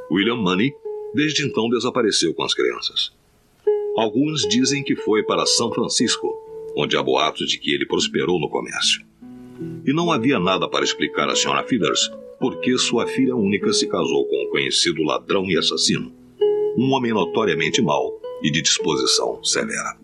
William 0.10 0.38
Money, 0.38 0.74
desde 1.14 1.46
então, 1.46 1.70
desapareceu 1.70 2.34
com 2.34 2.44
as 2.44 2.54
crianças. 2.54 3.14
Alguns 3.98 4.42
dizem 4.48 4.84
que 4.84 4.96
foi 4.96 5.24
para 5.24 5.46
São 5.46 5.72
Francisco, 5.72 6.34
onde 6.76 6.98
há 6.98 7.04
boatos 7.04 7.50
de 7.50 7.58
que 7.58 7.74
ele 7.74 7.86
prosperou 7.86 8.40
no 8.40 8.50
comércio. 8.50 9.06
E 9.86 9.94
não 9.94 10.12
havia 10.12 10.40
nada 10.40 10.70
para 10.70 10.84
explicar 10.84 11.30
à 11.30 11.36
senhora 11.36 11.64
Feathers 11.64 12.10
por 12.40 12.60
que 12.60 12.78
sua 12.78 13.06
filha 13.08 13.36
única 13.36 13.72
se 13.72 13.88
casou 13.88 14.26
com 14.28 14.44
um 14.44 14.50
conhecido 14.50 15.04
ladrão 15.04 15.46
e 15.46 15.58
assassino, 15.58 16.12
um 16.78 16.92
homem 16.92 17.14
notoriamente 17.14 17.82
mau 17.82 18.20
e 18.42 18.52
de 18.52 18.62
disposição 18.62 19.44
severa. 19.44 20.00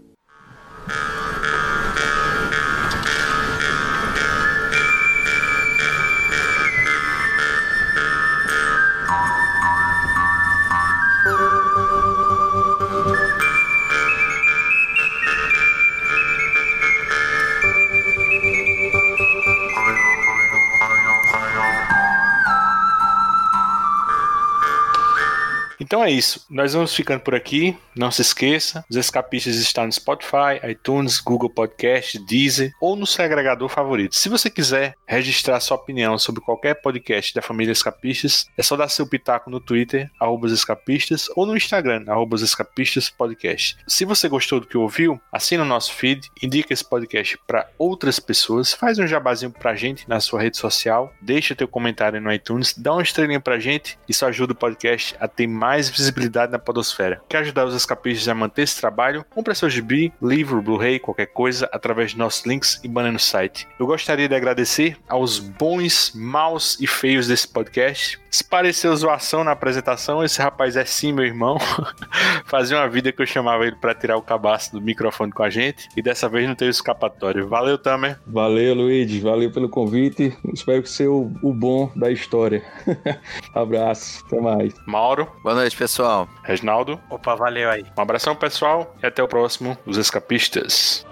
Então 25.88 26.03
é 26.03 26.11
isso. 26.11 26.45
Nós 26.49 26.73
vamos 26.73 26.93
ficando 26.93 27.22
por 27.22 27.34
aqui. 27.34 27.77
Não 27.95 28.11
se 28.11 28.22
esqueça, 28.22 28.85
os 28.89 28.95
escapistas 28.97 29.55
estão 29.55 29.85
no 29.85 29.91
Spotify, 29.91 30.59
iTunes, 30.69 31.19
Google 31.19 31.49
Podcast, 31.49 32.19
Deezer 32.26 32.73
ou 32.80 32.95
no 32.95 33.07
seu 33.07 33.23
agregador 33.26 33.69
favorito. 33.69 34.15
Se 34.15 34.30
você 34.30 34.49
quiser 34.49 34.95
registrar 35.07 35.59
sua 35.59 35.77
opinião 35.77 36.19
sobre 36.19 36.41
qualquer 36.41 36.76
podcast 36.76 37.34
da 37.34 37.41
família 37.41 37.72
Escapistas, 37.72 38.45
é 38.55 38.61
só 38.61 38.76
dar 38.76 38.89
seu 38.89 39.07
pitaco 39.07 39.49
no 39.49 39.59
Twitter, 39.59 40.11
arroba 40.19 40.47
escapistas, 40.47 41.27
ou 41.35 41.45
no 41.45 41.57
Instagram, 41.57 42.03
arroba 42.07 42.35
escapistas 42.35 43.09
podcast. 43.09 43.77
Se 43.88 44.05
você 44.05 44.27
gostou 44.30 44.59
do 44.59 44.68
que 44.68 44.77
ouviu, 44.77 45.19
assina 45.31 45.64
o 45.64 45.65
nosso 45.65 45.93
feed, 45.93 46.30
indica 46.43 46.73
esse 46.73 46.84
podcast 46.84 47.39
para 47.47 47.68
outras 47.80 48.19
pessoas, 48.19 48.73
faz 48.73 48.99
um 48.99 49.07
jabazinho 49.07 49.51
pra 49.51 49.73
gente 49.73 50.07
na 50.07 50.19
sua 50.19 50.41
rede 50.41 50.57
social, 50.57 51.11
deixa 51.19 51.55
teu 51.55 51.68
comentário 51.68 52.22
no 52.22 52.31
iTunes, 52.31 52.76
dá 52.77 52.93
uma 52.93 53.01
estrelinha 53.01 53.39
pra 53.39 53.57
gente, 53.57 53.97
isso 54.07 54.26
ajuda 54.26 54.53
o 54.53 54.55
podcast 54.55 55.15
a 55.19 55.27
ter 55.27 55.47
mais 55.47 55.77
visibilidade 55.90 56.52
na 56.52 56.60
podosfera. 56.60 57.22
Quer 57.30 57.40
ajudar 57.40 57.66
os 57.66 57.76
escapistas 57.76 58.28
a 58.28 58.34
manter 58.34 58.64
esse 58.64 58.80
trabalho? 58.80 59.26
Compre 59.30 59.54
seu 59.54 59.70
gibi, 59.70 60.12
livro, 60.22 60.62
Blu-ray, 60.62 60.99
qualquer 60.99 61.28
coisa, 61.28 61.70
através 61.72 62.12
de 62.12 62.18
nossos 62.18 62.45
links 62.45 62.80
e 62.84 62.88
banner 62.88 63.12
no 63.12 63.20
site. 63.20 63.68
Eu 63.80 63.86
gostaria 63.86 64.28
de 64.28 64.36
agradecer 64.36 64.98
aos 65.08 65.40
bons, 65.40 66.12
maus 66.16 66.80
e 66.80 66.88
feios 66.88 67.28
desse 67.28 67.48
podcast. 67.48 68.20
Se 68.38 68.43
pareceu 68.43 68.95
zoação 68.95 69.43
na 69.43 69.49
apresentação, 69.49 70.23
esse 70.23 70.39
rapaz 70.39 70.76
é 70.76 70.85
sim 70.85 71.11
meu 71.11 71.26
irmão. 71.26 71.57
Fazia 72.45 72.77
uma 72.77 72.88
vida 72.88 73.11
que 73.11 73.19
eu 73.19 73.26
chamava 73.26 73.65
ele 73.65 73.76
para 73.77 73.95
tirar 73.95 74.15
o 74.15 74.22
cabaço 74.22 74.72
do 74.73 74.80
microfone 74.80 75.31
com 75.31 75.41
a 75.41 75.49
gente 75.49 75.89
e 75.97 76.03
dessa 76.03 76.30
vez 76.30 76.47
não 76.47 76.53
teve 76.53 76.69
escapatório. 76.69 77.47
Valeu, 77.47 77.80
Tamer. 77.80 78.19
Valeu, 78.27 78.76
Luigi. 78.76 79.22
Valeu 79.22 79.51
pelo 79.51 79.68
convite. 79.68 80.38
Espero 80.53 80.84
que 80.84 80.89
seja 80.89 81.09
o, 81.09 81.34
o 81.41 81.51
bom 81.51 81.91
da 81.95 82.11
história. 82.11 82.64
Abraço. 83.55 84.23
Até 84.27 84.39
mais. 84.39 84.72
Mauro. 84.85 85.27
Boa 85.41 85.55
noite, 85.55 85.76
pessoal. 85.76 86.30
Reginaldo. 86.43 87.01
Opa, 87.09 87.34
valeu 87.34 87.72
aí. 87.72 87.88
Um 87.97 88.01
abração, 88.03 88.35
pessoal, 88.35 88.95
e 89.01 89.07
até 89.07 89.23
o 89.23 89.27
próximo, 89.27 89.76
Os 89.84 89.97
Escapistas. 89.97 91.03